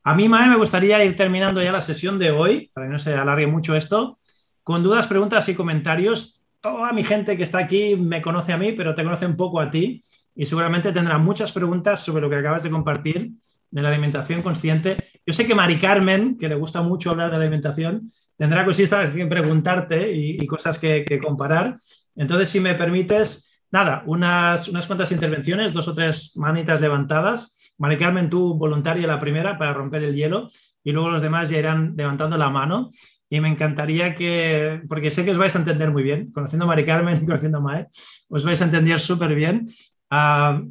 A 0.03 0.15
mí, 0.15 0.29
Mae, 0.29 0.49
me 0.49 0.57
gustaría 0.57 1.05
ir 1.05 1.15
terminando 1.15 1.63
ya 1.63 1.71
la 1.71 1.83
sesión 1.83 2.19
de 2.19 2.31
hoy, 2.31 2.71
para 2.73 2.87
que 2.87 2.93
no 2.93 2.99
se 2.99 3.15
alargue 3.15 3.47
mucho 3.47 3.77
esto, 3.77 4.19
con 4.65 4.83
dudas, 4.83 5.07
preguntas 5.07 5.49
y 5.49 5.55
comentarios 5.55 6.39
toda 6.61 6.93
mi 6.93 7.05
gente 7.05 7.37
que 7.37 7.43
está 7.43 7.59
aquí 7.59 7.97
me 7.97 8.23
conoce 8.23 8.53
a 8.53 8.59
mí, 8.59 8.73
pero 8.73 8.95
te 8.95 9.05
conoce 9.05 9.27
un 9.27 9.37
poco 9.37 9.61
a 9.61 9.71
ti 9.71 10.03
y 10.35 10.47
seguramente 10.47 10.93
tendrá 10.93 11.19
muchas 11.19 11.53
preguntas 11.53 12.01
sobre 12.01 12.23
lo 12.23 12.31
que 12.31 12.37
acabas 12.37 12.63
de 12.63 12.71
compartir 12.71 13.33
de 13.71 13.83
la 13.83 13.89
alimentación 13.89 14.43
consciente. 14.43 14.97
Yo 15.27 15.33
sé 15.33 15.47
que 15.47 15.55
Mari 15.55 15.79
Carmen, 15.79 16.37
que 16.39 16.49
le 16.49 16.55
gusta 16.55 16.83
mucho 16.83 17.11
hablar 17.11 17.31
de 17.31 17.37
alimentación, 17.37 18.03
tendrá 18.37 18.65
cositas 18.65 19.11
que 19.11 19.27
preguntarte 19.27 20.13
y, 20.13 20.47
cosas 20.47 20.79
que, 20.79 21.05
comparar. 21.23 21.77
Entonces, 22.17 22.49
si 22.49 22.61
me 22.61 22.75
permites, 22.75 23.63
nada, 23.71 24.03
unas, 24.07 24.69
unas 24.69 24.87
cuantas 24.87 25.13
intervenciones, 25.13 25.73
dos 25.73 25.89
o 25.89 25.95
tres 25.95 26.37
manitas 26.37 26.81
levantadas. 26.81 27.59
Mari 27.79 27.97
Carmen, 27.97 28.31
tú 28.31 28.55
voluntaria 28.55 29.07
la 29.07 29.21
primera 29.21 29.59
para 29.59 29.75
romper 29.75 30.03
el 30.03 30.15
hielo 30.15 30.51
y 30.83 30.93
luego 30.93 31.11
los 31.11 31.23
demás 31.23 31.51
ya 31.51 31.59
irán 31.59 31.95
levantando 31.97 32.37
la 32.37 32.49
mano 32.49 32.91
y 33.31 33.41
me 33.41 33.49
encantaría 33.49 34.15
que, 34.15 34.81
porque 34.89 35.11
sé 35.11 35.25
que 35.25 35.33
os 35.33 35.39
vais 35.39 35.55
a 35.55 35.59
entender 35.59 35.91
muy 35.91 36.03
bien, 36.03 36.31
conociendo 36.33 36.65
a 36.65 36.69
Mari 36.69 36.85
Carmen 36.85 37.21
y 37.23 37.27
conociendo 37.27 37.59
a 37.59 37.61
Mae, 37.61 37.87
os 38.29 38.45
vais 38.45 38.61
a 38.63 38.65
entender 38.65 38.99
súper 38.99 39.35
bien. 39.35 39.69
Ah, 40.11 40.63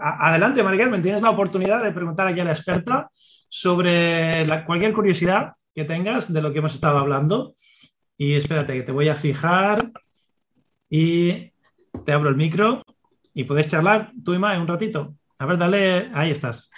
adelante, 0.00 0.62
Mari 0.62 0.78
Carmen, 0.78 1.02
tienes 1.02 1.22
la 1.22 1.30
oportunidad 1.30 1.82
de 1.82 1.92
preguntar 1.92 2.26
aquí 2.26 2.40
a 2.40 2.44
la 2.44 2.52
experta 2.52 3.10
sobre 3.48 4.46
cualquier 4.64 4.92
curiosidad 4.92 5.52
que 5.74 5.84
tengas 5.84 6.32
de 6.32 6.42
lo 6.42 6.52
que 6.52 6.58
hemos 6.58 6.74
estado 6.74 6.98
hablando. 6.98 7.54
Y 8.16 8.34
espérate, 8.34 8.74
que 8.74 8.82
te 8.82 8.92
voy 8.92 9.08
a 9.08 9.16
fijar 9.16 9.90
y 10.88 11.52
te 12.04 12.12
abro 12.12 12.28
el 12.28 12.36
micro 12.36 12.82
y 13.34 13.44
podéis 13.44 13.68
charlar 13.68 14.12
tú 14.24 14.34
y 14.34 14.38
Mae 14.38 14.58
un 14.58 14.66
ratito. 14.66 15.14
A 15.38 15.46
ver, 15.46 15.56
dale, 15.56 16.10
ahí 16.12 16.30
estás. 16.30 16.70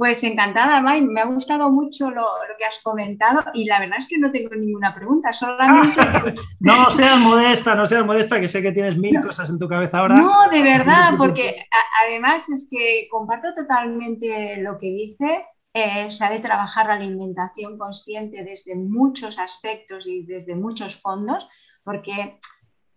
Pues 0.00 0.24
encantada, 0.24 0.80
May. 0.80 1.02
Me 1.02 1.20
ha 1.20 1.26
gustado 1.26 1.70
mucho 1.70 2.10
lo, 2.10 2.24
que 2.56 2.64
has 2.64 2.78
comentado 2.82 3.44
y 3.52 3.66
la 3.66 3.80
verdad 3.80 3.98
es 3.98 4.08
que 4.08 4.16
no 4.16 4.32
tengo 4.32 4.54
ninguna 4.54 4.94
pregunta, 4.94 5.30
solamente... 5.30 6.00
no 6.60 6.94
seas 6.94 7.18
modesta, 7.18 7.74
no 7.74 7.86
seas 7.86 8.06
modesta, 8.06 8.40
que 8.40 8.48
sé 8.48 8.62
que 8.62 8.72
tienes 8.72 8.96
mil 8.96 9.20
cosas 9.20 9.50
en 9.50 9.58
tu 9.58 9.68
cabeza 9.68 9.98
ahora. 9.98 10.16
No, 10.16 10.48
de 10.48 10.62
verdad, 10.62 11.12
porque 11.18 11.66
además 12.02 12.48
es 12.48 12.66
que 12.70 13.08
comparto 13.10 13.52
totalmente 13.52 14.56
lo 14.62 14.78
que 14.78 14.86
dice. 14.86 15.44
Eh, 15.74 16.10
se 16.10 16.24
ha 16.24 16.30
de 16.30 16.40
trabajar 16.40 16.86
la 16.86 16.94
alimentación 16.94 17.76
consciente 17.76 18.42
desde 18.42 18.76
muchos 18.76 19.38
aspectos 19.38 20.08
y 20.08 20.24
desde 20.24 20.56
muchos 20.56 20.98
fondos, 20.98 21.46
porque 21.84 22.38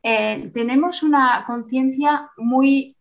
eh, 0.03 0.51
tenemos 0.53 1.03
una 1.03 1.43
conciencia 1.45 2.29
muy 2.37 2.95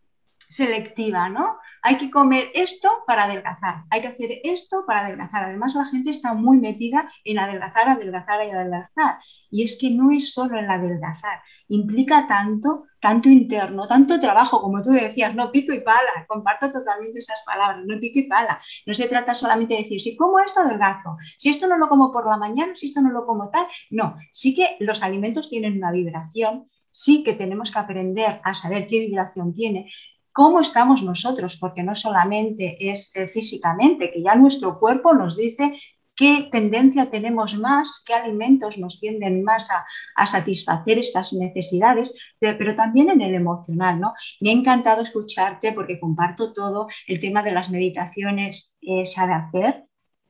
selectiva, 0.53 1.29
¿no? 1.29 1.57
Hay 1.81 1.97
que 1.97 2.11
comer 2.11 2.51
esto 2.53 2.89
para 3.07 3.23
adelgazar, 3.23 3.83
hay 3.89 4.01
que 4.01 4.07
hacer 4.07 4.39
esto 4.43 4.83
para 4.85 5.01
adelgazar. 5.01 5.43
Además, 5.45 5.73
la 5.75 5.85
gente 5.85 6.11
está 6.11 6.33
muy 6.33 6.59
metida 6.59 7.09
en 7.23 7.39
adelgazar, 7.39 7.89
adelgazar 7.89 8.45
y 8.45 8.51
adelgazar. 8.51 9.17
Y 9.49 9.63
es 9.63 9.77
que 9.79 9.89
no 9.89 10.11
es 10.11 10.33
solo 10.33 10.59
el 10.59 10.69
adelgazar, 10.69 11.41
implica 11.69 12.27
tanto, 12.27 12.85
tanto 12.99 13.29
interno, 13.29 13.87
tanto 13.87 14.19
trabajo, 14.19 14.61
como 14.61 14.83
tú 14.83 14.91
decías, 14.91 15.33
no 15.33 15.51
pico 15.51 15.73
y 15.73 15.81
pala. 15.81 16.25
Comparto 16.27 16.69
totalmente 16.69 17.19
esas 17.19 17.41
palabras, 17.45 17.83
no 17.85 17.99
pico 17.99 18.19
y 18.19 18.27
pala. 18.27 18.61
No 18.85 18.93
se 18.93 19.07
trata 19.07 19.33
solamente 19.33 19.73
de 19.73 19.81
decir, 19.81 19.99
si 19.99 20.15
como 20.15 20.39
esto 20.39 20.61
adelgazo, 20.61 21.17
si 21.39 21.49
esto 21.49 21.67
no 21.67 21.77
lo 21.77 21.89
como 21.89 22.11
por 22.11 22.29
la 22.29 22.37
mañana, 22.37 22.75
si 22.75 22.87
esto 22.87 23.01
no 23.01 23.09
lo 23.09 23.25
como 23.25 23.49
tal. 23.49 23.65
No, 23.89 24.17
sí 24.31 24.55
que 24.55 24.77
los 24.79 25.01
alimentos 25.01 25.49
tienen 25.49 25.77
una 25.77 25.91
vibración 25.91 26.69
sí 26.93 27.23
que 27.23 27.33
tenemos 27.33 27.71
que 27.71 27.79
aprender 27.79 28.39
a 28.43 28.53
saber 28.53 28.85
qué 28.87 28.99
vibración 28.99 29.51
tiene, 29.51 29.91
cómo 30.33 30.59
estamos 30.59 31.03
nosotros, 31.03 31.57
porque 31.57 31.83
no 31.83 31.95
solamente 31.95 32.77
es 32.91 33.15
eh, 33.15 33.27
físicamente, 33.27 34.11
que 34.11 34.21
ya 34.21 34.35
nuestro 34.35 34.79
cuerpo 34.79 35.13
nos 35.13 35.37
dice 35.37 35.79
qué 36.15 36.49
tendencia 36.51 37.09
tenemos 37.09 37.57
más, 37.57 38.03
qué 38.05 38.13
alimentos 38.13 38.77
nos 38.77 38.99
tienden 38.99 39.43
más 39.43 39.67
a, 40.15 40.25
satisfacer 40.25 40.99
estas 40.99 41.33
necesidades, 41.33 42.11
pero 42.39 42.75
también 42.75 43.09
en 43.09 43.21
el 43.21 43.35
emocional. 43.35 43.99
¿no? 43.99 44.13
Me 44.41 44.49
ha 44.49 44.53
encantado 44.53 45.01
escucharte 45.01 45.71
porque 45.71 45.99
comparto 45.99 46.53
todo, 46.53 46.87
el 47.07 47.19
tema 47.19 47.41
de 47.43 47.51
las 47.51 47.69
meditaciones 47.69 48.77
eh, 48.81 49.05
sabe 49.05 49.33
hacer, 49.33 49.85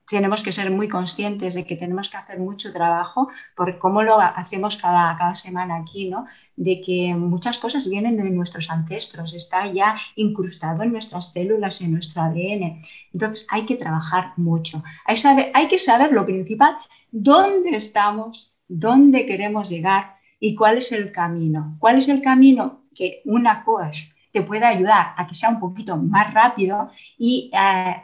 tenemos 0.10 0.44
que 0.44 0.52
ser 0.52 0.70
muy 0.72 0.88
conscientes 0.88 1.54
de 1.54 1.66
que 1.66 1.76
tenemos 1.76 2.10
que 2.10 2.18
hacer 2.18 2.40
mucho 2.40 2.74
trabajo, 2.74 3.30
por 3.56 3.80
cómo 3.80 4.04
lo 4.04 4.20
hacemos 4.20 4.78
cada, 4.78 5.16
cada 5.16 5.36
semana 5.36 5.78
aquí, 5.78 6.10
¿no? 6.10 6.26
De 6.56 6.82
que 6.82 7.16
muchas 7.16 7.58
cosas 7.58 7.88
vienen 7.88 8.18
de 8.18 8.30
nuestros 8.30 8.70
ancestros, 8.70 9.34
está 9.34 9.66
ya 9.72 9.96
incrustado 10.16 10.84
en 10.84 10.92
nuestras 10.92 11.32
células, 11.32 11.82
en 11.82 11.94
nuestro 11.94 12.22
ADN. 12.22 12.82
Entonces 13.14 13.48
hay 13.50 13.66
que 13.66 13.76
trabajar 13.76 14.34
mucho. 14.38 14.84
Hay, 15.06 15.16
saber, 15.16 15.52
hay 15.54 15.68
que 15.68 15.80
saber 15.80 16.12
lo 16.12 16.26
principal, 16.26 16.78
dónde 17.12 17.76
estamos, 17.76 18.58
dónde 18.68 19.26
queremos 19.26 19.70
llegar 19.70 20.16
y 20.40 20.56
cuál 20.56 20.78
es 20.78 20.92
el 20.92 21.12
camino. 21.12 21.78
¿Cuál 21.80 21.98
es 21.98 22.10
el 22.10 22.22
camino 22.22 22.84
que 22.94 23.22
una 23.26 23.64
coach 23.64 24.10
te 24.32 24.42
pueda 24.42 24.68
ayudar 24.68 25.14
a 25.16 25.28
que 25.28 25.36
sea 25.36 25.50
un 25.50 25.60
poquito 25.60 25.98
más 25.98 26.34
rápido 26.34 26.92
y... 27.18 27.50
Eh, 27.54 27.96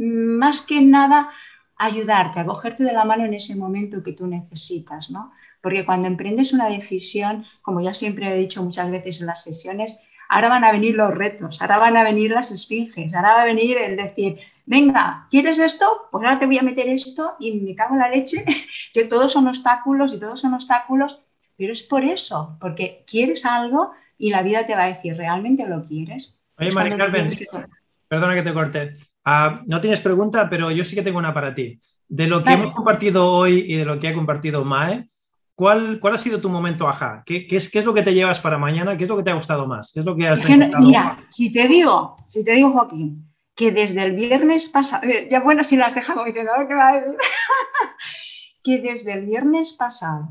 más 0.00 0.62
que 0.62 0.80
nada 0.80 1.30
ayudarte, 1.76 2.40
a 2.40 2.44
cogerte 2.44 2.84
de 2.84 2.92
la 2.92 3.04
mano 3.04 3.24
en 3.24 3.34
ese 3.34 3.56
momento 3.56 4.02
que 4.02 4.12
tú 4.12 4.26
necesitas, 4.26 5.10
¿no? 5.10 5.32
Porque 5.60 5.84
cuando 5.84 6.08
emprendes 6.08 6.52
una 6.52 6.68
decisión, 6.68 7.44
como 7.62 7.80
ya 7.80 7.94
siempre 7.94 8.32
he 8.32 8.38
dicho 8.38 8.62
muchas 8.62 8.90
veces 8.90 9.20
en 9.20 9.26
las 9.26 9.42
sesiones, 9.42 9.98
ahora 10.28 10.48
van 10.48 10.64
a 10.64 10.72
venir 10.72 10.94
los 10.94 11.14
retos, 11.14 11.60
ahora 11.60 11.78
van 11.78 11.96
a 11.96 12.04
venir 12.04 12.30
las 12.30 12.50
esfinges, 12.50 13.12
ahora 13.14 13.34
va 13.34 13.42
a 13.42 13.46
venir 13.46 13.76
el 13.78 13.96
decir, 13.96 14.38
venga, 14.64 15.26
¿quieres 15.30 15.58
esto? 15.58 16.08
Pues 16.10 16.24
ahora 16.24 16.38
te 16.38 16.46
voy 16.46 16.58
a 16.58 16.62
meter 16.62 16.88
esto 16.88 17.36
y 17.38 17.60
me 17.60 17.74
cago 17.74 17.94
en 17.94 18.00
la 18.00 18.08
leche, 18.08 18.44
que 18.94 19.04
todos 19.04 19.32
son 19.32 19.48
obstáculos 19.48 20.14
y 20.14 20.20
todos 20.20 20.40
son 20.40 20.54
obstáculos, 20.54 21.20
pero 21.56 21.72
es 21.72 21.82
por 21.82 22.04
eso, 22.04 22.56
porque 22.60 23.04
quieres 23.06 23.44
algo 23.44 23.92
y 24.16 24.30
la 24.30 24.42
vida 24.42 24.66
te 24.66 24.74
va 24.74 24.84
a 24.84 24.88
decir, 24.88 25.16
¿realmente 25.16 25.66
lo 25.68 25.84
quieres? 25.84 26.40
Oye, 26.58 26.70
María 26.72 26.96
Carmen, 26.96 27.30
perdona 28.08 28.34
que 28.34 28.42
te 28.42 28.54
corte. 28.54 28.96
Ah, 29.24 29.62
no 29.66 29.80
tienes 29.80 30.00
pregunta, 30.00 30.48
pero 30.48 30.70
yo 30.70 30.82
sí 30.84 30.94
que 30.94 31.02
tengo 31.02 31.18
una 31.18 31.34
para 31.34 31.54
ti. 31.54 31.78
De 32.08 32.26
lo 32.26 32.42
que 32.42 32.52
hemos 32.52 32.72
compartido 32.72 33.30
hoy 33.30 33.64
y 33.68 33.76
de 33.76 33.84
lo 33.84 33.98
que 33.98 34.08
ha 34.08 34.14
compartido 34.14 34.64
Mae, 34.64 35.08
¿cuál, 35.54 36.00
cuál 36.00 36.14
ha 36.14 36.18
sido 36.18 36.40
tu 36.40 36.48
momento 36.48 36.88
ajá? 36.88 37.22
¿Qué, 37.26 37.46
es, 37.50 37.70
¿Qué, 37.70 37.80
es, 37.80 37.84
lo 37.84 37.94
que 37.94 38.02
te 38.02 38.14
llevas 38.14 38.40
para 38.40 38.58
mañana? 38.58 38.96
¿Qué 38.96 39.04
es 39.04 39.10
lo 39.10 39.16
que 39.16 39.22
te 39.22 39.30
ha 39.30 39.34
gustado 39.34 39.66
más? 39.66 39.92
¿Qué 39.92 40.00
es 40.00 40.06
lo 40.06 40.16
que 40.16 40.26
has 40.26 40.48
Mira, 40.80 41.24
si 41.28 41.52
te 41.52 41.68
digo, 41.68 42.16
si 42.28 42.44
te 42.44 42.52
digo, 42.52 42.72
Joaquín, 42.72 43.30
que 43.54 43.70
desde 43.72 44.02
el 44.02 44.12
viernes 44.12 44.70
pasado, 44.70 45.06
eh, 45.06 45.28
ya 45.30 45.40
bueno, 45.40 45.64
si 45.64 45.76
lo 45.76 45.84
has 45.84 45.94
dejado 45.94 46.24
diciendo, 46.24 46.52
¿qué 46.66 46.74
va 46.74 46.88
a 46.88 46.92
decir? 46.94 47.18
que 48.62 48.78
desde 48.80 49.12
el 49.12 49.26
viernes 49.26 49.74
pasado 49.74 50.30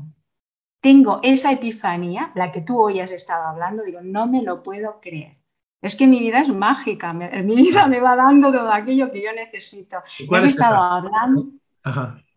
tengo 0.80 1.20
esa 1.22 1.52
epifanía, 1.52 2.32
la 2.34 2.50
que 2.50 2.62
tú 2.62 2.80
hoy 2.80 3.00
has 3.00 3.10
estado 3.10 3.44
hablando, 3.44 3.84
digo, 3.84 4.00
no 4.02 4.26
me 4.26 4.42
lo 4.42 4.62
puedo 4.62 5.00
creer. 5.00 5.39
Es 5.82 5.96
que 5.96 6.06
mi 6.06 6.20
vida 6.20 6.40
es 6.40 6.48
mágica, 6.48 7.12
mi 7.44 7.56
vida 7.56 7.86
me 7.86 8.00
va 8.00 8.16
dando 8.16 8.52
todo 8.52 8.72
aquello 8.72 9.10
que 9.10 9.22
yo 9.22 9.32
necesito. 9.32 9.98
Y 10.18 10.34
has 10.34 10.44
estado 10.44 10.82
hablando, 10.82 11.48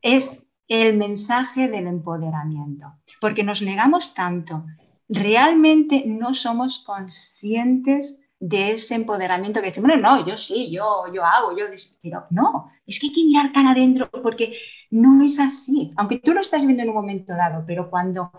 es 0.02 0.50
el 0.68 0.98
mensaje 0.98 1.68
del 1.68 1.88
empoderamiento, 1.88 2.96
porque 3.20 3.44
nos 3.44 3.62
negamos 3.62 4.14
tanto, 4.14 4.66
realmente 5.10 6.04
no 6.06 6.34
somos 6.34 6.80
conscientes 6.80 8.20
de 8.40 8.72
ese 8.72 8.96
empoderamiento 8.96 9.62
que 9.62 9.68
decimos, 9.68 9.92
bueno, 9.92 10.18
no, 10.18 10.28
yo 10.28 10.36
sí, 10.36 10.70
yo, 10.72 11.06
yo 11.14 11.24
hago, 11.24 11.58
yo, 11.58 11.66
pero 12.02 12.26
no, 12.30 12.72
es 12.86 13.00
que 13.00 13.08
hay 13.08 13.14
que 13.14 13.24
mirar 13.24 13.54
tan 13.54 13.68
adentro 13.68 14.10
porque 14.10 14.58
no 14.92 15.24
es 15.24 15.40
así, 15.40 15.94
aunque 15.96 16.20
tú 16.20 16.34
lo 16.34 16.42
estás 16.42 16.66
viendo 16.66 16.84
en 16.84 16.90
un 16.90 16.96
momento 16.96 17.34
dado, 17.34 17.64
pero 17.66 17.90
cuando 17.90 18.32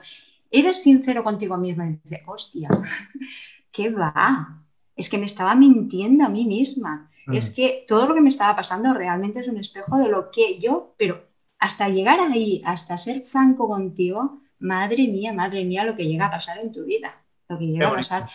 eres 0.50 0.82
sincero 0.82 1.24
contigo 1.24 1.56
mismo 1.56 1.84
y 1.84 1.98
dices, 2.02 2.20
hostia, 2.26 2.68
¿qué 3.72 3.90
va? 3.90 4.63
Es 4.96 5.10
que 5.10 5.18
me 5.18 5.26
estaba 5.26 5.54
mintiendo 5.54 6.24
a 6.24 6.28
mí 6.28 6.44
misma. 6.44 7.10
Es 7.32 7.50
que 7.50 7.86
todo 7.88 8.06
lo 8.06 8.14
que 8.14 8.20
me 8.20 8.28
estaba 8.28 8.54
pasando 8.54 8.92
realmente 8.92 9.40
es 9.40 9.48
un 9.48 9.56
espejo 9.56 9.96
de 9.96 10.08
lo 10.08 10.30
que 10.30 10.58
yo, 10.58 10.94
pero 10.98 11.26
hasta 11.58 11.88
llegar 11.88 12.20
ahí, 12.20 12.60
hasta 12.66 12.98
ser 12.98 13.18
franco 13.20 13.66
contigo, 13.66 14.42
madre 14.58 15.08
mía, 15.08 15.32
madre 15.32 15.64
mía, 15.64 15.84
lo 15.84 15.94
que 15.94 16.06
llega 16.06 16.26
a 16.26 16.30
pasar 16.30 16.58
en 16.58 16.70
tu 16.70 16.84
vida, 16.84 17.24
lo 17.48 17.58
que 17.58 17.66
llega 17.66 17.88
a 17.88 17.94
pasar. 17.94 18.28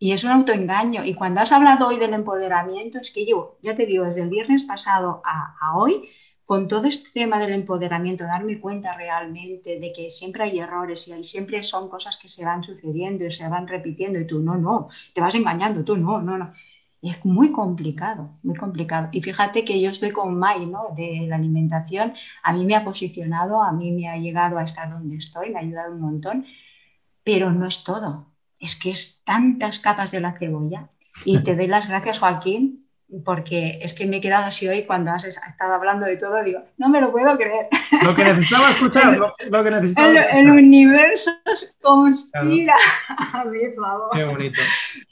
Y, 0.00 0.10
es 0.10 0.24
un 0.24 0.30
autoengaño. 0.30 1.04
Y 1.04 1.14
cuando 1.14 1.40
has 1.40 1.52
hablado 1.52 1.86
hoy 1.86 1.98
del 1.98 2.14
empoderamiento, 2.14 2.98
es 2.98 3.12
que 3.12 3.24
yo, 3.24 3.58
ya 3.62 3.76
te 3.76 3.86
digo, 3.86 4.04
desde 4.04 4.22
el 4.22 4.28
viernes 4.28 4.64
pasado 4.64 5.22
a, 5.24 5.56
a 5.60 5.76
hoy, 5.76 6.08
con 6.50 6.66
todo 6.66 6.86
este 6.88 7.10
tema 7.14 7.38
del 7.38 7.52
empoderamiento, 7.52 8.24
darme 8.24 8.58
cuenta 8.58 8.96
realmente 8.96 9.78
de 9.78 9.92
que 9.92 10.10
siempre 10.10 10.42
hay 10.42 10.58
errores 10.58 11.06
y 11.06 11.22
siempre 11.22 11.62
son 11.62 11.88
cosas 11.88 12.18
que 12.18 12.28
se 12.28 12.44
van 12.44 12.64
sucediendo 12.64 13.24
y 13.24 13.30
se 13.30 13.48
van 13.48 13.68
repitiendo 13.68 14.18
y 14.18 14.26
tú 14.26 14.40
no, 14.40 14.56
no, 14.56 14.88
te 15.14 15.20
vas 15.20 15.36
engañando, 15.36 15.84
tú 15.84 15.96
no, 15.96 16.20
no, 16.20 16.36
no. 16.38 16.52
es 17.02 17.24
muy 17.24 17.52
complicado, 17.52 18.40
muy 18.42 18.56
complicado. 18.56 19.10
Y 19.12 19.22
fíjate 19.22 19.64
que 19.64 19.80
yo 19.80 19.90
estoy 19.90 20.10
con 20.10 20.36
Mai, 20.36 20.66
¿no? 20.66 20.86
De 20.96 21.24
la 21.28 21.36
alimentación, 21.36 22.14
a 22.42 22.52
mí 22.52 22.64
me 22.64 22.74
ha 22.74 22.82
posicionado, 22.82 23.62
a 23.62 23.70
mí 23.70 23.92
me 23.92 24.08
ha 24.08 24.16
llegado 24.16 24.58
a 24.58 24.64
estar 24.64 24.90
donde 24.90 25.14
estoy, 25.18 25.50
me 25.50 25.60
ha 25.60 25.62
ayudado 25.62 25.92
un 25.94 26.00
montón, 26.00 26.46
pero 27.22 27.52
no 27.52 27.64
es 27.68 27.84
todo. 27.84 28.26
Es 28.58 28.74
que 28.74 28.90
es 28.90 29.22
tantas 29.22 29.78
capas 29.78 30.10
de 30.10 30.18
la 30.18 30.32
cebolla. 30.32 30.88
Y 31.24 31.44
te 31.44 31.54
doy 31.54 31.68
las 31.68 31.86
gracias, 31.88 32.18
Joaquín, 32.18 32.89
porque 33.24 33.78
es 33.82 33.94
que 33.94 34.06
me 34.06 34.18
he 34.18 34.20
quedado 34.20 34.46
así 34.46 34.68
hoy 34.68 34.84
cuando 34.84 35.10
has 35.10 35.24
estado 35.24 35.74
hablando 35.74 36.06
de 36.06 36.16
todo, 36.16 36.42
digo, 36.42 36.60
no 36.78 36.88
me 36.88 37.00
lo 37.00 37.10
puedo 37.10 37.36
creer. 37.36 37.66
Lo 38.04 38.14
que 38.14 38.24
necesitaba 38.24 38.70
escuchar, 38.70 39.16
lo, 39.16 39.64
que 39.64 39.70
necesitaba. 39.70 40.08
El, 40.08 40.46
el 40.46 40.50
universo 40.50 41.30
conspira 41.80 42.74
a 43.34 43.44
mi 43.44 43.60
favor. 43.74 44.10
Qué 44.12 44.24
bonito. 44.24 44.60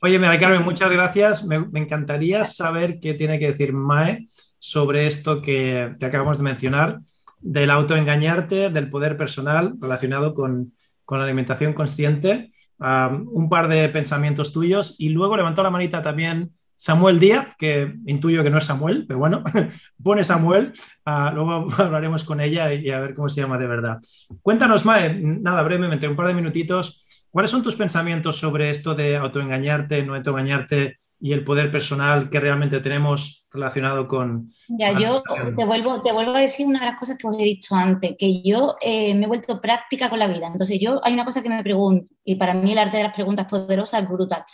Oye, 0.02 0.18
Mira 0.18 0.38
Carmen, 0.38 0.64
muchas 0.64 0.90
gracias. 0.90 1.44
Me, 1.44 1.58
me, 1.58 1.80
encantaría 1.80 2.44
saber 2.44 3.00
qué 3.00 3.14
tiene 3.14 3.38
que 3.38 3.48
decir 3.48 3.72
Mae 3.72 4.28
sobre 4.58 5.06
esto 5.06 5.42
que 5.42 5.94
te 5.98 6.06
acabamos 6.06 6.38
de 6.38 6.44
mencionar, 6.44 7.00
del 7.40 7.70
autoengañarte, 7.70 8.70
del 8.70 8.90
poder 8.90 9.16
personal 9.16 9.74
relacionado 9.80 10.34
con, 10.34 10.72
con 11.04 11.18
la 11.18 11.24
alimentación 11.24 11.72
consciente. 11.72 12.52
un 12.78 13.48
par 13.48 13.68
de 13.68 13.88
pensamientos 13.88 14.52
tuyos 14.52 14.94
y 14.98 15.08
luego 15.08 15.36
levantó 15.36 15.62
la 15.62 15.70
manita 15.70 16.02
también 16.02 16.52
Samuel 16.80 17.18
Díaz, 17.18 17.56
que 17.58 17.92
intuyo 18.06 18.44
que 18.44 18.50
no 18.50 18.58
es 18.58 18.64
Samuel, 18.64 19.04
pero 19.06 19.18
bueno, 19.18 19.42
pone 20.02 20.22
Samuel, 20.22 20.72
uh, 21.06 21.34
luego 21.34 21.66
hablaremos 21.78 22.22
con 22.22 22.40
ella 22.40 22.72
y, 22.72 22.88
a 22.90 23.00
ver 23.00 23.14
cómo 23.14 23.28
se 23.28 23.40
llama 23.40 23.58
de 23.58 23.66
verdad. 23.66 23.98
Cuéntanos, 24.42 24.84
Mae, 24.84 25.12
nada, 25.12 25.62
brevemente, 25.62 26.06
un 26.06 26.14
par 26.14 26.28
de 26.28 26.34
minutitos, 26.34 27.04
¿cuáles 27.30 27.50
son 27.50 27.64
tus 27.64 27.74
pensamientos 27.74 28.38
sobre 28.38 28.70
esto 28.70 28.94
de 28.94 29.16
autoengañarte, 29.16 30.04
no 30.04 30.14
autoengañarte 30.14 30.98
y 31.20 31.32
el 31.32 31.42
poder 31.42 31.72
personal 31.72 32.30
que 32.30 32.38
realmente 32.38 32.78
tenemos 32.78 33.48
relacionado 33.50 34.06
con... 34.06 34.52
Ya, 34.68 34.92
yo 34.92 35.24
te 35.56 35.64
vuelvo, 35.64 36.00
te 36.00 36.12
vuelvo 36.12 36.36
a 36.36 36.40
decir 36.40 36.64
una 36.64 36.78
de 36.78 36.86
las 36.86 36.98
cosas 36.98 37.18
que 37.18 37.26
os 37.26 37.36
he 37.36 37.42
dicho 37.42 37.74
antes, 37.74 38.14
que 38.16 38.40
yo 38.44 38.76
eh, 38.80 39.16
me 39.16 39.24
he 39.24 39.26
vuelto 39.26 39.60
práctica 39.60 40.08
con 40.08 40.20
la 40.20 40.28
vida. 40.28 40.46
Entonces 40.46 40.78
yo, 40.78 41.00
hay 41.02 41.14
una 41.14 41.24
cosa 41.24 41.42
que 41.42 41.48
me 41.48 41.60
pregunto, 41.64 42.12
y 42.22 42.36
para 42.36 42.54
mí 42.54 42.70
el 42.70 42.78
arte 42.78 42.98
de 42.98 43.02
las 43.02 43.14
preguntas 43.14 43.46
poderosas 43.46 44.04
es 44.04 44.08
brutal. 44.08 44.44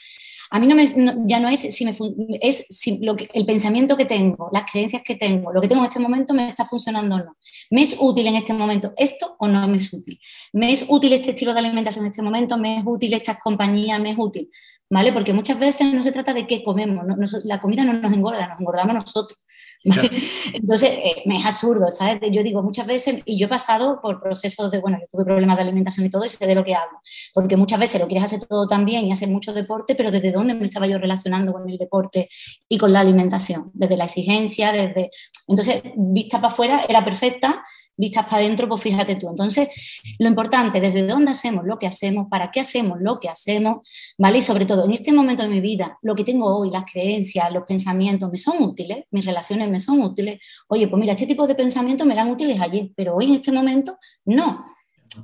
A 0.54 0.60
mí 0.60 0.68
no 0.68 0.76
me, 0.76 0.86
ya 1.26 1.40
no 1.40 1.48
es, 1.48 1.62
si 1.62 1.84
me, 1.84 1.98
es 2.40 2.64
si 2.70 2.98
lo 2.98 3.16
que, 3.16 3.28
el 3.34 3.44
pensamiento 3.44 3.96
que 3.96 4.04
tengo, 4.04 4.50
las 4.52 4.70
creencias 4.70 5.02
que 5.02 5.16
tengo, 5.16 5.52
lo 5.52 5.60
que 5.60 5.66
tengo 5.66 5.82
en 5.82 5.88
este 5.88 5.98
momento 5.98 6.32
me 6.32 6.48
está 6.48 6.64
funcionando 6.64 7.16
o 7.16 7.18
no. 7.18 7.36
¿Me 7.70 7.82
es 7.82 7.96
útil 7.98 8.28
en 8.28 8.36
este 8.36 8.52
momento 8.52 8.94
esto 8.96 9.34
o 9.40 9.48
no 9.48 9.66
me 9.66 9.78
es 9.78 9.92
útil? 9.92 10.16
¿Me 10.52 10.70
es 10.70 10.86
útil 10.88 11.12
este 11.12 11.30
estilo 11.30 11.52
de 11.54 11.58
alimentación 11.58 12.04
en 12.04 12.12
este 12.12 12.22
momento? 12.22 12.56
¿Me 12.56 12.76
es 12.76 12.84
útil 12.86 13.14
esta 13.14 13.36
compañía? 13.36 13.98
¿Me 13.98 14.12
es 14.12 14.16
útil? 14.16 14.48
¿Vale? 14.88 15.12
Porque 15.12 15.32
muchas 15.32 15.58
veces 15.58 15.92
no 15.92 16.04
se 16.04 16.12
trata 16.12 16.32
de 16.32 16.46
qué 16.46 16.62
comemos, 16.62 17.04
la 17.42 17.60
comida 17.60 17.82
no 17.82 17.92
nos 17.92 18.12
engorda, 18.12 18.46
nos 18.46 18.60
engordamos 18.60 18.94
nosotros. 18.94 19.44
Entonces, 20.54 20.90
eh, 20.90 21.22
me 21.26 21.36
es 21.36 21.44
absurdo, 21.44 21.90
¿sabes? 21.90 22.20
Yo 22.32 22.42
digo 22.42 22.62
muchas 22.62 22.86
veces, 22.86 23.20
y 23.26 23.38
yo 23.38 23.46
he 23.46 23.48
pasado 23.48 24.00
por 24.00 24.20
procesos 24.20 24.70
de, 24.70 24.80
bueno, 24.80 24.98
yo 24.98 25.06
tuve 25.10 25.24
problemas 25.24 25.56
de 25.56 25.62
alimentación 25.62 26.06
y 26.06 26.10
todo, 26.10 26.24
y 26.24 26.28
sé 26.30 26.46
de 26.46 26.54
lo 26.54 26.64
que 26.64 26.74
hablo, 26.74 26.98
porque 27.34 27.56
muchas 27.56 27.78
veces 27.78 28.00
lo 28.00 28.06
quieres 28.06 28.24
hacer 28.24 28.46
todo 28.46 28.66
tan 28.66 28.86
bien 28.86 29.04
y 29.04 29.12
hacer 29.12 29.28
mucho 29.28 29.52
deporte, 29.52 29.94
pero 29.94 30.10
¿desde 30.10 30.32
dónde 30.32 30.54
me 30.54 30.64
estaba 30.64 30.86
yo 30.86 30.98
relacionando 30.98 31.52
con 31.52 31.68
el 31.68 31.76
deporte 31.76 32.28
y 32.68 32.78
con 32.78 32.92
la 32.92 33.00
alimentación? 33.00 33.70
Desde 33.74 33.96
la 33.96 34.04
exigencia, 34.04 34.72
desde... 34.72 35.10
Entonces, 35.48 35.82
vista 35.96 36.40
para 36.40 36.52
afuera 36.52 36.84
era 36.88 37.04
perfecta, 37.04 37.62
vistas 37.96 38.24
para 38.24 38.38
adentro, 38.38 38.68
pues 38.68 38.80
fíjate 38.80 39.16
tú. 39.16 39.28
Entonces, 39.28 39.68
lo 40.18 40.28
importante, 40.28 40.80
desde 40.80 41.06
dónde 41.06 41.30
hacemos 41.30 41.64
lo 41.64 41.78
que 41.78 41.86
hacemos, 41.86 42.28
para 42.28 42.50
qué 42.50 42.60
hacemos 42.60 43.00
lo 43.00 43.20
que 43.20 43.28
hacemos, 43.28 43.88
¿vale? 44.18 44.38
Y 44.38 44.42
sobre 44.42 44.66
todo, 44.66 44.84
en 44.84 44.92
este 44.92 45.12
momento 45.12 45.42
de 45.42 45.48
mi 45.48 45.60
vida, 45.60 45.98
lo 46.02 46.14
que 46.14 46.24
tengo 46.24 46.56
hoy, 46.56 46.70
las 46.70 46.84
creencias, 46.90 47.52
los 47.52 47.64
pensamientos, 47.64 48.30
me 48.30 48.38
son 48.38 48.62
útiles, 48.62 49.04
mis 49.10 49.24
relaciones 49.24 49.68
me 49.68 49.78
son 49.78 50.02
útiles. 50.02 50.40
Oye, 50.68 50.88
pues 50.88 51.00
mira, 51.00 51.12
este 51.12 51.26
tipo 51.26 51.46
de 51.46 51.54
pensamientos 51.54 52.06
me 52.06 52.14
eran 52.14 52.30
útiles 52.30 52.60
ayer, 52.60 52.90
pero 52.96 53.16
hoy 53.16 53.26
en 53.26 53.34
este 53.34 53.52
momento 53.52 53.98
no. 54.24 54.64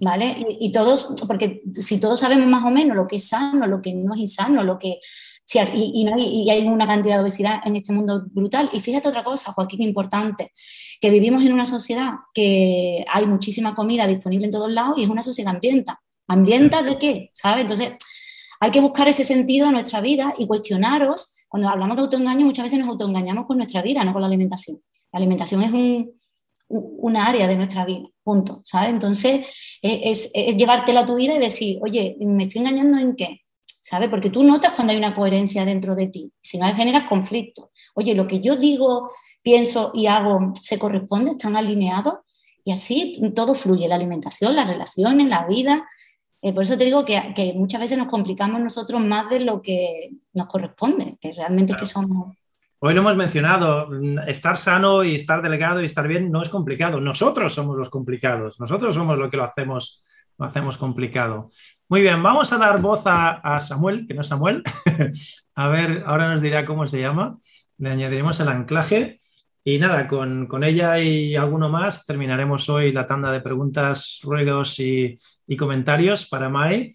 ¿Vale? 0.01 0.37
Y, 0.61 0.71
todos, 0.71 1.09
porque 1.27 1.63
si 1.75 1.99
todos 1.99 2.21
sabemos 2.21 2.47
más 2.47 2.65
o 2.65 2.71
menos 2.71 2.97
lo 2.97 3.09
que 3.09 3.17
es 3.17 3.27
sano, 3.27 3.67
lo 3.67 3.83
que 3.83 3.93
no 3.93 4.15
es 4.15 4.21
insano, 4.21 4.63
lo 4.63 4.79
que, 4.79 5.01
y, 5.55 6.51
hay 6.51 6.69
una 6.69 6.87
cantidad 6.87 7.17
de 7.17 7.23
obesidad 7.23 7.61
en 7.65 7.77
este 7.77 7.93
mundo 7.93 8.25
brutal. 8.33 8.71
Y 8.73 8.81
fíjate 8.81 9.09
otra 9.09 9.25
cosa, 9.25 9.53
Joaquín, 9.53 9.83
importante, 9.83 10.53
que 11.01 11.11
vivimos 11.11 11.45
en 11.45 11.53
una 11.53 11.67
sociedad 11.67 12.13
que 12.33 13.05
hay 13.13 13.27
muchísima 13.27 13.75
comida 13.75 14.07
disponible 14.07 14.47
en 14.47 14.53
todos 14.53 14.71
lados 14.71 14.99
y 14.99 15.05
es 15.05 15.09
una 15.09 15.23
sociedad 15.23 15.55
hambrienta. 15.55 16.01
¿Hambrienta 16.29 16.83
de 16.83 16.99
qué? 16.99 17.31
¿Sabes? 17.33 17.63
Entonces, 17.63 17.93
hay 18.61 18.71
que 18.71 18.81
buscar 18.81 19.09
ese 19.09 19.25
sentido 19.25 19.67
en 19.67 19.73
nuestra 19.73 20.01
vida 20.01 20.35
y 20.39 20.47
cuestionaros. 20.47 21.35
Cuando 21.49 21.69
hablamos 21.69 21.97
de 21.97 22.03
autoengaño, 22.03 22.47
muchas 22.47 22.65
veces 22.65 22.79
nos 22.79 22.89
autoengañamos 22.89 23.47
con 23.47 23.57
nuestra 23.57 23.83
vida, 23.83 24.05
no 24.05 24.13
con 24.13 24.23
la 24.23 24.29
alimentación. 24.29 24.79
La 25.13 25.19
alimentación 25.19 25.63
es 25.63 25.73
un, 25.73 26.13
una 26.69 27.27
área 27.27 27.49
de 27.49 27.57
nuestra 27.57 27.85
vida, 27.85 28.07
punto, 28.23 28.61
¿sabes? 28.65 28.91
Entonces, 28.91 29.47
es, 29.83 30.31
es 30.33 30.57
llevártela 30.57 31.01
a 31.01 31.07
tu 31.07 31.17
vida 31.17 31.35
y 31.35 31.41
decir, 31.41 31.79
oye, 31.83 32.17
¿me 32.21 32.45
estoy 32.45 32.61
engañando 32.61 32.99
en 32.99 33.17
qué? 33.17 33.41
¿Sabes? 33.81 34.09
Porque 34.09 34.31
tú 34.31 34.43
notas 34.43 34.73
cuando 34.73 34.93
hay 34.93 34.99
una 34.99 35.15
coherencia 35.15 35.65
dentro 35.65 35.95
de 35.95 36.09
ti, 36.09 36.33
si 36.41 36.59
no 36.59 36.73
generas 36.75 37.09
conflicto. 37.09 37.71
Oye, 37.95 38.15
lo 38.15 38.27
que 38.27 38.41
yo 38.41 38.57
digo, 38.57 39.11
pienso 39.43 39.91
y 39.95 40.07
hago 40.07 40.53
se 40.61 40.79
corresponde, 40.79 41.33
están 41.33 41.57
alineados 41.57 42.15
y 42.65 42.73
así 42.73 43.21
todo 43.35 43.55
fluye, 43.55 43.89
la 43.89 43.95
alimentación, 43.95 44.55
las 44.55 44.67
relaciones, 44.67 45.29
la 45.29 45.47
vida. 45.47 45.89
Eh, 46.43 46.53
por 46.53 46.63
eso 46.63 46.77
te 46.77 46.85
digo 46.85 47.05
que, 47.05 47.53
muchas 47.57 47.81
veces 47.81 47.99
nos 47.99 48.09
complicamos 48.09 48.61
nosotros 48.61 49.01
más 49.01 49.29
de 49.31 49.41
lo 49.41 49.61
que 49.61 50.11
nos 50.35 50.47
corresponde, 50.47 51.17
que 51.21 51.33
realmente 51.33 51.73
es 51.73 51.79
que 51.79 51.87
somos 51.87 52.37
Hoy 52.83 52.95
lo 52.95 53.01
hemos 53.01 53.17
mencionado, 53.17 53.91
estar 54.27 54.57
sano 54.57 55.05
y 55.05 55.15
estar 55.15 55.43
delgado 55.43 55.83
y 55.83 55.85
estar 55.85 56.09
bien 56.09 56.33
no 56.33 56.41
es 56.41 56.49
complicado. 56.49 56.99
Nosotros 56.99 57.53
somos 57.53 57.77
los 57.77 57.91
complicados, 57.91 58.59
nosotros 58.59 58.95
somos 58.95 59.19
lo 59.19 59.29
que 59.29 59.37
lo 59.37 59.45
hacemos, 59.45 60.03
lo 60.39 60.47
hacemos 60.47 60.79
complicado. 60.79 61.51
Muy 61.91 62.03
bien, 62.03 62.23
vamos 62.23 62.53
a 62.53 62.59
dar 62.59 62.81
voz 62.81 63.03
a, 63.07 63.61
Samuel, 63.61 64.07
que 64.07 64.15
no 64.15 64.21
es 64.21 64.29
Samuel. 64.29 64.63
a 65.57 65.67
ver, 65.67 66.05
ahora 66.07 66.31
nos 66.31 66.41
dirá 66.41 66.65
cómo 66.65 66.87
se 66.87 67.01
llama. 67.01 67.37
Le 67.79 67.91
añadiremos 67.91 68.39
el 68.39 68.47
anclaje. 68.47 69.19
Y 69.65 69.81
nada, 69.81 70.07
con, 70.07 70.63
ella 70.63 71.01
y 71.01 71.35
alguno 71.35 71.69
más 71.69 72.07
terminaremos 72.07 72.69
hoy 72.69 72.93
la 72.93 73.09
tanda 73.09 73.33
de 73.33 73.41
preguntas, 73.41 74.21
ruegos 74.23 74.79
y, 74.79 75.19
y 75.49 75.57
comentarios 75.57 76.29
para 76.29 76.49
Mai. 76.49 76.93